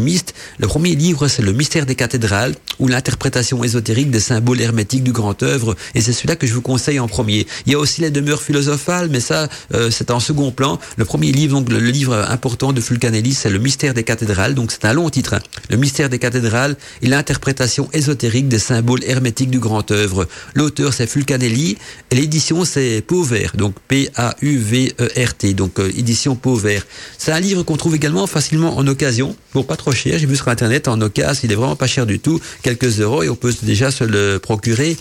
Le 0.59 0.67
premier 0.67 0.95
livre, 0.95 1.29
c'est 1.29 1.43
Le 1.43 1.53
mystère 1.53 1.87
des 1.87 1.95
cathédrales, 1.95 2.55
ou 2.79 2.89
l'interprétation 2.89 3.65
ésotérique 3.65 4.11
des 4.11 4.21
symboles 4.21 4.61
hermétiques 4.61 5.03
du 5.03 5.13
grand 5.13 5.43
œuvre, 5.43 5.77
et 5.95 6.01
c'est 6.01 6.13
celui-là 6.13 6.37
que 6.37 6.47
je 6.47 6.55
vous 6.55 6.63
conseille 6.63 7.01
en 7.01 7.09
premier. 7.09 7.47
Il 7.67 7.73
y 7.73 7.75
a 7.75 7.79
aussi 7.79 8.01
les 8.01 8.11
demeures 8.11 8.43
philosophales, 8.43 9.09
mais 9.11 9.21
ça, 9.21 9.49
euh, 9.75 9.91
c'est 9.91 10.11
en 10.11 10.21
second 10.21 10.51
plan. 10.51 10.79
Le 10.97 11.05
premier 11.05 11.33
livre, 11.33 11.59
donc 11.59 11.71
le, 11.71 11.79
livre 11.79 12.15
important 12.29 12.73
de 12.73 12.81
Fulcanelli, 12.81 13.35
c'est 13.35 13.51
Le 13.51 13.59
mystère 13.59 13.95
des 13.95 14.05
cathédrales. 14.05 14.55
Donc 14.55 14.73
c'est 14.73 14.85
un 14.85 14.93
long 14.93 15.11
titre. 15.11 15.35
Hein. 15.35 15.41
Le 15.71 15.77
mystère 15.77 16.09
des 16.09 16.19
cathédrales 16.19 16.77
et 17.03 17.07
l'interprétation 17.07 17.89
ésotérique 17.93 18.49
des 18.49 18.59
symboles 18.59 19.03
hermétiques 19.05 19.51
du 19.51 19.59
grand 19.59 19.91
œuvre. 19.91 20.29
L'auteur, 20.55 20.93
c'est 20.93 21.07
Fulcanelli. 21.07 21.79
Et 22.11 22.15
l'édition, 22.15 22.65
c'est 22.65 23.03
Pauvert. 23.07 23.53
Donc 23.57 23.75
P-A-U-V-E-R-T. 23.89 25.55
Donc 25.55 25.79
euh, 25.79 25.91
édition 25.97 26.37
Pauvert. 26.37 26.87
C'est 27.17 27.33
un 27.33 27.41
livre 27.41 27.63
qu'on 27.63 27.77
trouve 27.77 27.95
également 27.95 28.27
facilement 28.27 28.77
en 28.77 28.87
occasion, 28.87 29.37
pour 29.53 29.67
pas 29.67 29.77
trop 29.77 29.88
cher. 29.93 30.19
J'ai 30.19 30.27
vu 30.27 30.37
sur 30.37 30.49
Internet 30.49 30.89
en 30.89 31.01
occasion, 31.01 31.41
il 31.45 31.53
est 31.53 31.57
vraiment 31.57 31.77
pas 31.77 31.87
cher 31.87 32.07
du 32.07 32.19
tout. 32.19 32.41
Quelques 32.63 33.01
euros 33.01 33.23
et 33.23 33.29
on 33.29 33.37
peut 33.37 33.55
déjà 33.63 33.91
se 33.91 34.05
le 34.05 34.39
procurer 34.39 34.97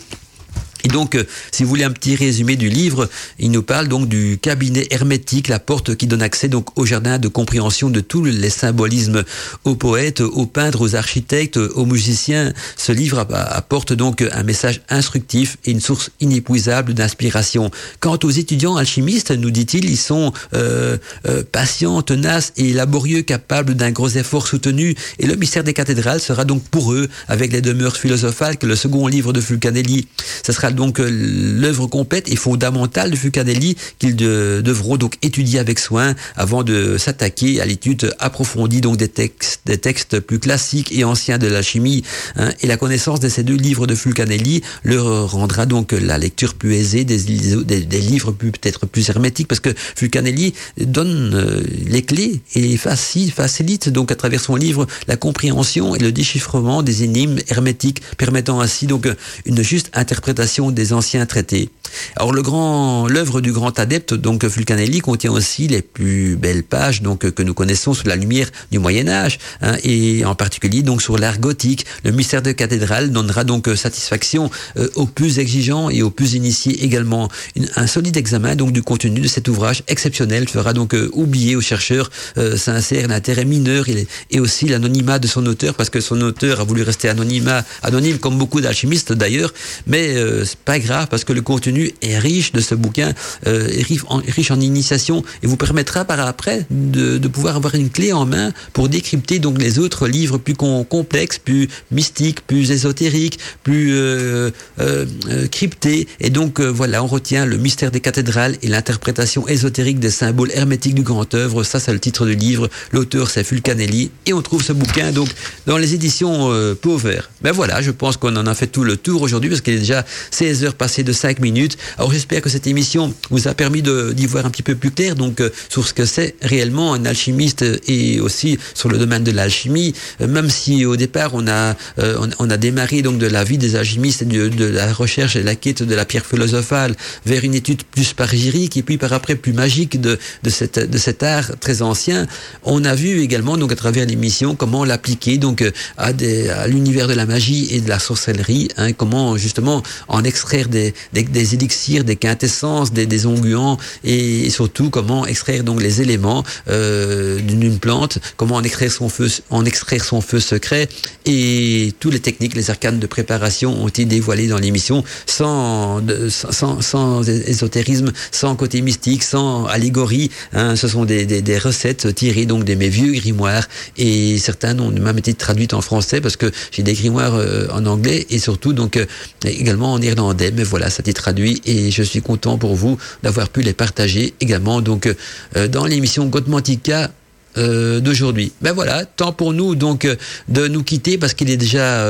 et 0.84 0.90
donc, 0.90 1.16
euh, 1.16 1.24
si 1.52 1.64
vous 1.64 1.70
voulez 1.70 1.84
un 1.84 1.92
petit 1.92 2.16
résumé 2.16 2.56
du 2.56 2.70
livre, 2.70 3.10
il 3.40 3.52
nous 3.52 3.64
parle 3.64 3.88
donc 3.88 4.08
du 4.08 4.38
cabinet 4.42 4.88
hermétique, 4.92 5.48
la 5.48 5.60
porte 5.60 5.96
qui 5.96 6.08
donne 6.08 6.22
accès 6.22 6.48
donc 6.48 6.78
au 6.78 6.86
jardin 6.86 7.18
de 7.18 7.28
compréhension 7.28 7.90
de 7.90 8.00
tous 8.00 8.24
les 8.24 8.50
symbolismes 8.50 9.24
aux 9.64 9.76
poètes, 9.76 10.22
aux 10.22 10.46
peintres, 10.46 10.82
aux 10.82 10.96
architectes, 10.96 11.58
aux 11.58 11.86
musiciens. 11.86 12.54
Ce 12.76 12.92
livre 12.92 13.26
apporte 13.30 13.94
donc 13.94 14.24
un 14.32 14.44
message 14.44 14.82
instructif 14.90 15.58
et 15.66 15.72
une 15.72 15.82
source 15.82 16.12
inépuisable 16.20 16.94
d'inspiration. 16.94 17.72
Quant 18.00 18.20
aux 18.24 18.30
étudiants 18.30 18.76
alchimistes, 18.76 19.32
nous 19.32 19.52
dit-il, 19.52 19.90
ils 19.90 19.98
sont 19.98 20.32
euh, 20.54 20.98
euh, 21.28 21.44
patients, 21.52 22.02
tenaces 22.02 22.54
et 22.58 22.74
laborieux, 22.74 23.24
capables 23.24 23.74
d'un 23.74 23.92
gros 23.92 24.10
effort 24.10 24.48
soutenu. 24.48 24.96
Et 25.20 25.26
le 25.26 25.36
mystère 25.36 25.64
des 25.64 25.74
cathédrales 25.74 26.22
sera 26.22 26.46
donc 26.46 26.64
pour 26.64 26.94
eux, 26.94 27.08
avec 27.28 27.52
les 27.52 27.62
demeures 27.62 27.98
philosophales, 27.98 28.58
que 28.58 28.68
le 28.68 28.76
second 28.76 29.08
livre 29.08 29.34
de 29.34 29.42
Fulcanelli. 29.42 30.08
Ce 30.46 30.52
sera 30.52 30.67
donc 30.76 31.00
euh, 31.00 31.10
l'œuvre 31.10 31.88
complète 31.88 32.30
et 32.30 32.36
fondamentale 32.36 33.12
de 33.12 33.16
Fucanelli 33.16 33.76
qu'ils 34.00 34.16
devront 34.16 34.98
donc 34.98 35.16
étudier 35.22 35.60
avec 35.60 35.80
soin 35.80 36.16
avant 36.36 36.64
de 36.64 36.98
s'attaquer 36.98 37.62
à 37.62 37.66
l'étude 37.66 38.14
approfondie 38.20 38.82
donc 38.82 38.98
des 38.98 39.08
textes, 39.08 39.62
des 39.66 39.78
textes 39.78 40.20
plus 40.20 40.40
classiques 40.40 40.92
et 40.92 41.04
anciens 41.04 41.38
de 41.38 41.48
la 41.48 41.62
chimie. 41.62 42.04
Hein. 42.36 42.50
et 42.62 42.68
la 42.68 42.78
connaissance 42.78 43.20
de 43.20 43.30
ces 43.30 43.44
deux 43.44 43.56
livres 43.56 43.88
de 43.88 43.96
Fulcanelli 43.96 44.62
leur 44.84 45.32
rendra 45.32 45.66
donc 45.66 45.92
la 45.92 46.18
lecture 46.18 46.56
plus 46.56 46.76
aisée 46.76 47.04
des, 47.04 47.18
des, 47.18 48.02
livres 48.02 48.32
peut-être 48.32 48.86
plus 48.86 49.10
hermétiques 49.10 49.48
parce 49.48 49.60
que 49.60 49.74
Fulcanelli 49.96 50.54
donne 50.80 51.34
euh, 51.34 51.62
les 51.86 52.02
clés 52.02 52.42
et 52.56 52.78
facilite, 52.78 53.34
facilite 53.34 53.90
donc 53.90 54.12
à 54.12 54.16
travers 54.16 54.40
son 54.40 54.56
livre 54.56 54.88
la 55.08 55.18
compréhension 55.18 55.96
et 55.96 56.00
le 56.00 56.12
déchiffrement 56.12 56.84
des 56.84 57.04
énigmes 57.04 57.40
hermétiques 57.50 58.02
permettant 58.18 58.60
ainsi 58.62 58.88
donc 58.88 59.08
une 59.46 59.62
juste 59.64 59.90
interprétation 59.94 60.57
des 60.72 60.94
anciens 60.94 61.26
traités. 61.26 61.70
Alors 62.16 62.34
le 62.34 62.42
grand, 62.42 63.08
l'œuvre 63.08 63.42
du 63.42 63.52
grand 63.52 63.78
adepte, 63.80 64.14
donc 64.14 64.48
Fulcanelli, 64.48 65.00
contient 65.00 65.32
aussi 65.32 65.68
les 65.68 65.82
plus 65.82 66.36
belles 66.36 66.64
pages 66.64 67.02
donc 67.02 67.30
que 67.32 67.44
nous 67.44 67.54
connaissons 67.54 67.94
sous 67.94 68.08
la 68.08 68.16
lumière 68.16 68.50
du 68.72 68.80
Moyen 68.80 69.08
Âge, 69.08 69.40
hein, 69.62 69.76
et 69.84 70.26
en 70.26 70.36
particulier 70.36 70.82
donc 70.82 71.02
sur 71.02 71.18
l'art 71.18 71.40
gothique. 71.40 71.86
Le 72.04 72.12
mystère 72.12 72.42
de 72.42 72.52
cathédrale 72.52 73.12
donnera 73.12 73.44
donc 73.44 73.70
satisfaction 73.76 74.50
euh, 74.78 74.90
aux 74.96 75.06
plus 75.06 75.40
exigeants 75.40 75.90
et 75.90 76.02
aux 76.02 76.10
plus 76.10 76.34
initiés 76.34 76.84
également. 76.84 77.30
un 77.76 77.88
solide 77.88 78.18
examen 78.18 78.56
donc 78.56 78.72
du 78.72 78.82
contenu 78.82 79.20
de 79.20 79.28
cet 79.28 79.48
ouvrage 79.48 79.84
exceptionnel 79.88 80.48
fera 80.48 80.74
donc 80.74 80.94
euh, 80.94 81.10
oublier 81.14 81.56
aux 81.56 81.62
chercheurs 81.62 82.10
euh, 82.38 82.58
sincères 82.58 83.08
l'intérêt 83.08 83.46
mineur 83.46 83.88
et, 83.90 84.08
et 84.32 84.40
aussi 84.40 84.68
l'anonymat 84.68 85.20
de 85.20 85.28
son 85.28 85.46
auteur, 85.46 85.74
parce 85.76 85.90
que 85.90 86.02
son 86.02 86.20
auteur 86.22 86.60
a 86.60 86.64
voulu 86.64 86.84
rester 86.84 87.10
anonymat, 87.10 87.64
anonyme 87.84 88.18
comme 88.18 88.38
beaucoup 88.38 88.62
d'alchimistes 88.62 89.14
d'ailleurs, 89.14 89.54
mais 89.86 90.16
c'est 90.48 90.58
pas 90.60 90.80
grave 90.80 91.08
parce 91.10 91.24
que 91.24 91.34
le 91.34 91.42
contenu 91.42 91.92
est 92.02 92.18
riche 92.18 92.52
de 92.52 92.62
ce 92.62 92.76
bouquin, 92.76 93.14
euh, 93.46 93.68
riche 93.68 94.04
en, 94.08 94.18
riche 94.18 94.50
initiation 94.50 95.24
et 95.44 95.48
vous 95.48 95.58
permettra 95.58 96.06
par 96.06 96.20
après 96.22 96.66
de, 96.72 97.28
pouvoir 97.28 97.58
avoir 97.58 97.76
une 97.76 97.90
clé 97.90 98.14
en 98.14 98.26
main 98.26 98.52
pour 98.74 98.90
décrypter 98.90 99.40
donc 99.40 99.62
les 99.62 99.78
autres 99.80 100.08
livres 100.08 100.38
plus 100.38 100.56
complexes, 100.56 101.38
plus 101.38 101.68
mystiques, 101.92 102.42
plus 102.48 102.72
ésotériques, 102.72 103.38
plus 103.64 103.92
euh, 103.94 104.50
euh, 104.80 105.06
cryptés. 105.52 106.08
Et 106.20 106.30
donc 106.30 106.62
voilà, 106.62 107.04
on 107.04 107.08
retient 107.08 107.46
le 107.46 107.58
mystère 107.58 107.92
des 107.92 108.00
cathédrales 108.00 108.56
et 108.62 108.68
l'interprétation 108.68 109.48
ésotérique 109.48 110.00
des 110.00 110.10
symboles 110.10 110.52
hermétiques 110.54 110.96
du 110.96 111.04
grand 111.04 111.32
œuvre. 111.34 111.64
Ça, 111.64 111.80
c'est 111.80 111.94
le 111.94 112.00
titre 112.00 112.26
du 112.26 112.36
livre. 112.36 112.70
L'auteur, 112.92 113.30
c'est 113.30 113.44
Fulcanelli. 113.44 114.10
Et 114.26 114.34
on 114.34 114.42
trouve 114.42 114.64
ce 114.64 114.74
bouquin 114.74 115.12
donc 115.12 115.30
dans 115.66 115.78
les 115.78 115.94
éditions 115.94 116.50
Pauvert. 116.82 117.30
Ben 117.42 117.52
voilà, 117.52 117.82
je 117.82 117.92
pense 117.92 118.18
qu'on 118.18 118.36
en 118.36 118.48
a 118.48 118.56
fait 118.56 118.68
tout 118.68 118.84
le 118.84 118.96
tour 118.96 119.22
aujourd'hui 119.22 119.50
parce 119.50 119.62
qu'il 119.62 119.74
est 119.74 119.80
déjà 119.80 120.06
16 120.38 120.66
heures 120.66 120.76
passées 120.76 121.02
de 121.04 121.14
5 121.14 121.40
minutes. 121.40 121.78
Alors 121.98 122.12
j'espère 122.12 122.42
que 122.44 122.50
cette 122.50 122.68
émission 122.68 123.12
vous 123.32 123.48
a 123.48 123.56
permis 123.56 123.82
d'y 123.82 124.28
voir 124.28 124.46
un 124.46 124.52
petit 124.52 124.62
peu 124.62 124.76
plus 124.76 124.92
clair 124.92 125.16
donc 125.16 125.42
euh, 125.42 125.50
sur 125.68 125.88
ce 125.88 125.96
que 125.96 126.06
c'est 126.06 126.36
réellement 126.44 126.94
un 126.94 127.06
alchimiste 127.06 127.66
et 127.88 128.20
aussi 128.20 128.60
sur 128.76 128.88
le 128.88 129.00
domaine 129.00 129.24
de 129.24 129.32
l'alchimie. 129.32 129.96
Euh, 130.22 130.28
même 130.28 130.52
si 130.52 130.86
au 130.86 130.96
départ 130.96 131.32
on 131.34 131.48
a 131.48 131.76
euh, 131.98 132.28
on, 132.38 132.50
a 132.52 132.58
démarré 132.58 133.02
donc 133.02 133.18
de 133.18 133.26
la 133.26 133.44
vie 133.44 133.58
des 133.58 133.76
alchimistes 133.76 134.22
et 134.22 134.26
de, 134.26 134.48
de, 134.48 134.66
la 134.66 134.94
recherche 134.94 135.36
et 135.36 135.42
la 135.42 135.56
quête 135.56 135.82
de 135.82 135.96
la 135.96 136.06
pierre 136.06 136.26
philosophale 136.26 136.96
vers 137.26 137.44
une 137.44 137.56
étude 137.56 137.82
plus 137.84 138.14
pargirique 138.14 138.78
et 138.78 138.84
puis 138.84 139.00
par 139.00 139.14
après 139.14 139.36
plus 139.36 139.54
magique 139.54 140.00
de 140.00 140.20
de 140.44 140.50
cette 140.52 140.78
de 140.78 140.98
cet 141.00 141.24
art 141.24 141.58
très 141.60 141.82
ancien, 141.82 142.28
on 142.62 142.86
a 142.86 142.94
vu 142.94 143.22
également 143.22 143.58
donc 143.58 143.72
à 143.72 143.76
travers 143.76 144.06
l'émission 144.06 144.56
comment 144.56 144.86
l'appliquer 144.86 145.40
donc 145.40 145.64
à 145.98 146.14
des 146.14 146.50
à 146.50 146.68
l'univers 146.68 147.08
de 147.08 147.16
la 147.16 147.26
magie 147.26 147.70
et 147.72 147.82
de 147.82 147.90
la 147.90 147.98
sorcellerie, 147.98 148.68
hein, 148.78 148.94
comment 148.94 149.36
justement 149.36 149.82
en 150.08 150.27
extraire 150.28 150.68
des, 150.68 150.94
des, 151.14 151.24
des 151.24 151.54
élixirs, 151.56 152.04
des 152.04 152.16
quintessences, 152.16 152.94
des, 152.94 153.06
des 153.06 153.26
onguents 153.26 153.78
et, 154.04 154.50
surtout 154.50 154.90
comment 154.90 155.26
extraire 155.26 155.64
donc 155.64 155.82
les 155.82 156.02
éléments 156.02 156.44
euh, 156.70 157.40
d'une 157.40 157.80
plante, 157.80 158.20
comment 158.38 158.56
en 158.56 158.64
extraire 158.64 158.92
son 158.92 159.10
feu, 159.10 159.30
en 159.50 159.66
extraire 159.66 160.04
son 160.04 160.22
feu 160.22 160.40
secret 160.40 160.90
et 161.26 161.94
toutes 162.00 162.14
les 162.14 162.20
techniques, 162.20 162.56
les 162.56 162.70
arcanes 162.70 163.00
de 163.00 163.08
préparation 163.08 163.84
ont 163.84 163.88
été 163.88 164.06
dévoilées 164.06 164.48
dans 164.48 164.58
l'émission 164.58 165.04
sans, 165.26 166.02
sans, 166.30 166.82
sans, 166.82 167.28
ésotérisme, 167.28 168.12
sans 168.32 168.56
côté 168.56 168.82
mystique, 168.82 169.24
sans 169.24 169.66
allégorie. 169.66 170.30
Hein, 170.54 170.76
ce 170.76 170.88
sont 170.88 171.06
des, 171.06 171.26
des, 171.26 171.42
des, 171.42 171.58
recettes 171.58 172.14
tirées 172.16 172.46
donc 172.46 172.64
de 172.64 172.76
mes 172.76 172.90
vieux 172.90 173.14
grimoires 173.14 173.68
et 173.98 174.38
certains 174.40 174.78
ont 174.80 174.92
même 174.92 175.18
été 175.18 175.34
traduites 175.34 175.74
en 175.74 175.82
français 175.82 176.22
parce 176.22 176.38
que 176.38 176.52
j'ai 176.72 176.84
des 176.84 176.94
grimoires 176.94 177.36
euh, 177.36 177.68
en 177.72 177.86
anglais 177.86 178.26
et 178.30 178.40
surtout 178.40 178.74
donc 178.74 178.98
euh, 178.98 179.06
également 179.46 179.94
en 179.94 180.02
irlandais. 180.02 180.17
Mais 180.18 180.64
voilà, 180.64 180.90
ça 180.90 180.98
a 181.00 181.02
été 181.02 181.14
traduit 181.14 181.62
et 181.66 181.92
je 181.92 182.04
suis 182.04 182.22
content 182.22 182.58
pour 182.58 182.76
vous 182.76 182.98
d'avoir 183.24 183.50
pu 183.50 183.62
les 183.62 183.74
partager 183.74 184.34
également 184.40 184.82
donc 184.82 185.08
euh, 185.56 185.68
dans 185.68 185.86
l'émission 185.86 186.26
Godmantica 186.26 187.12
euh, 187.58 188.00
d'aujourd'hui. 188.00 188.52
Ben 188.62 188.72
voilà, 188.72 189.06
temps 189.06 189.32
pour 189.32 189.54
nous 189.54 189.76
donc 189.76 190.06
euh, 190.06 190.16
de 190.48 190.68
nous 190.68 190.84
quitter 190.84 191.18
parce 191.18 191.34
qu'il 191.34 191.50
est 191.50 191.58
déjà 191.58 192.04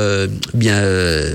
bien 0.54 0.82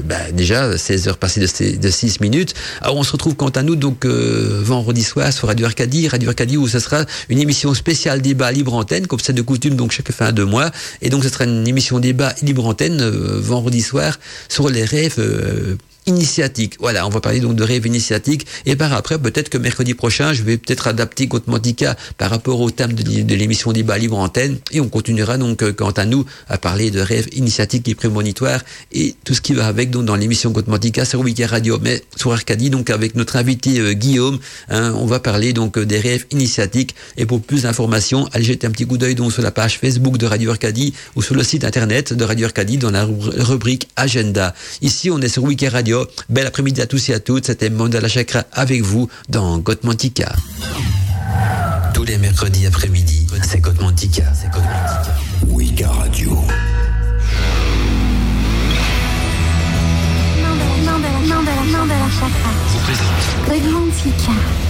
ben 0.04 0.32
déjà 0.34 0.78
16 0.78 1.08
heures 1.08 1.18
passées 1.18 1.42
de, 1.42 1.78
de 1.78 1.90
6 1.90 2.20
minutes. 2.22 2.56
Alors 2.82 2.98
on 2.98 3.04
se 3.04 3.12
retrouve 3.12 3.36
quant 3.36 3.50
à 3.50 3.62
nous 3.62 3.76
donc 3.76 4.06
vendredi 4.06 5.04
soir 5.04 5.32
sur 5.32 5.48
Radio 5.48 5.68
Arcadie, 5.68 6.08
Radio 6.08 6.30
Arcadie 6.30 6.58
où 6.58 6.68
ce 6.68 6.80
sera 6.80 7.06
une 7.30 7.40
émission 7.40 7.74
spéciale 7.74 8.22
débat 8.22 8.52
libre 8.52 8.74
antenne 8.74 9.06
comme 9.06 9.20
c'est 9.20 9.34
de 9.34 9.42
coutume 9.42 9.76
donc 9.76 9.92
chaque 9.92 10.12
fin 10.12 10.32
de 10.32 10.44
mois 10.44 10.72
et 11.02 11.10
donc 11.10 11.24
ce 11.24 11.30
sera 11.30 11.46
une 11.46 11.68
émission 11.68 12.00
débat 12.00 12.34
libre 12.42 12.66
antenne 12.66 13.04
vendredi 13.04 13.82
soir 13.82 14.20
sur 14.50 14.70
les 14.70 14.86
rêves 14.86 15.20
initiatique. 16.06 16.76
Voilà, 16.80 17.06
on 17.08 17.10
va 17.10 17.22
parler 17.22 17.40
donc 17.40 17.56
de 17.56 17.64
rêve 17.64 17.86
initiatique. 17.86 18.46
Et 18.66 18.76
par 18.76 18.94
après, 18.94 19.18
peut-être 19.18 19.50
que 19.50 19.58
mercredi 19.58 19.94
prochain, 19.94 20.34
je 20.34 20.44
vais 20.44 20.58
peut-être 20.58 20.88
adapter 20.88 21.28
Gotmantica 21.28 21.96
par 22.18 22.30
rapport 22.30 22.60
au 22.60 22.72
thème 22.72 22.94
de, 22.94 23.36
l'émission 23.36 23.72
Débat 23.72 23.98
Libre 23.98 24.18
Antenne. 24.18 24.58
Et 24.72 24.82
on 24.82 24.90
continuera 24.90 25.38
donc, 25.38 25.64
euh, 25.64 25.74
quant 25.74 25.92
à 25.92 26.06
nous, 26.06 26.26
à 26.50 26.58
parler 26.58 26.92
de 26.92 27.00
rêve 27.00 27.28
initiatique 27.34 27.88
et 27.88 27.96
prémonitoire 27.96 28.62
et 28.92 29.16
tout 29.24 29.34
ce 29.34 29.42
qui 29.42 29.54
va 29.54 29.68
avec 29.68 29.90
donc 29.90 30.06
dans 30.06 30.16
l'émission 30.16 30.52
Gotmantica 30.52 31.06
sur 31.06 31.22
Wiki 31.22 31.46
Radio. 31.46 31.80
Mais 31.82 32.04
sur 32.16 32.34
Arcadie, 32.34 32.70
donc 32.70 32.90
avec 32.90 33.16
notre 33.16 33.36
invité 33.36 33.80
euh, 33.80 33.94
Guillaume, 33.94 34.40
hein, 34.70 34.94
on 34.98 35.06
va 35.06 35.20
parler 35.20 35.54
donc 35.54 35.78
euh, 35.78 35.86
des 35.86 36.00
rêves 36.00 36.26
initiatiques. 36.32 36.96
Et 37.18 37.26
pour 37.26 37.42
plus 37.42 37.64
d'informations, 37.64 38.28
allez 38.34 38.46
jeter 38.46 38.68
un 38.68 38.72
petit 38.72 38.86
coup 38.86 38.98
d'œil 38.98 39.16
donc 39.16 39.32
sur 39.32 39.42
la 39.42 39.52
page 39.52 39.80
Facebook 39.80 40.18
de 40.18 40.26
Radio 40.26 40.52
Arcadie 40.52 40.94
ou 41.16 41.22
sur 41.22 41.36
le 41.36 41.44
site 41.44 41.64
internet 41.64 42.14
de 42.14 42.24
Radio 42.24 42.46
Arcadie 42.46 42.78
dans 42.78 42.92
la 42.92 43.06
rubrique 43.06 43.88
Agenda. 43.96 44.54
Ici, 44.82 45.10
on 45.10 45.22
est 45.22 45.30
sur 45.30 45.44
Wiki 45.44 45.68
Radio 45.68 45.93
Bel 46.30 46.48
après-midi 46.48 46.82
à 46.82 46.88
tous 46.88 47.10
et 47.10 47.14
à 47.14 47.20
toutes. 47.20 47.46
C'était 47.46 47.70
Mandala 47.70 48.08
Chakra 48.08 48.44
avec 48.52 48.82
vous 48.82 49.10
dans 49.30 49.58
Gotmantika. 49.58 50.34
Tous 51.94 52.04
les 52.04 52.18
mercredis 52.18 52.66
après-midi, 52.66 53.28
c'est 53.44 53.60
Gotmantika. 53.60 54.24
C'est 54.34 54.50
Gotmantika. 54.52 55.16
Wika 55.48 55.90
Radio. 55.90 56.38
Mandala 61.72 62.10
Chakra. 62.20 62.52
Gotmantika. 63.48 64.63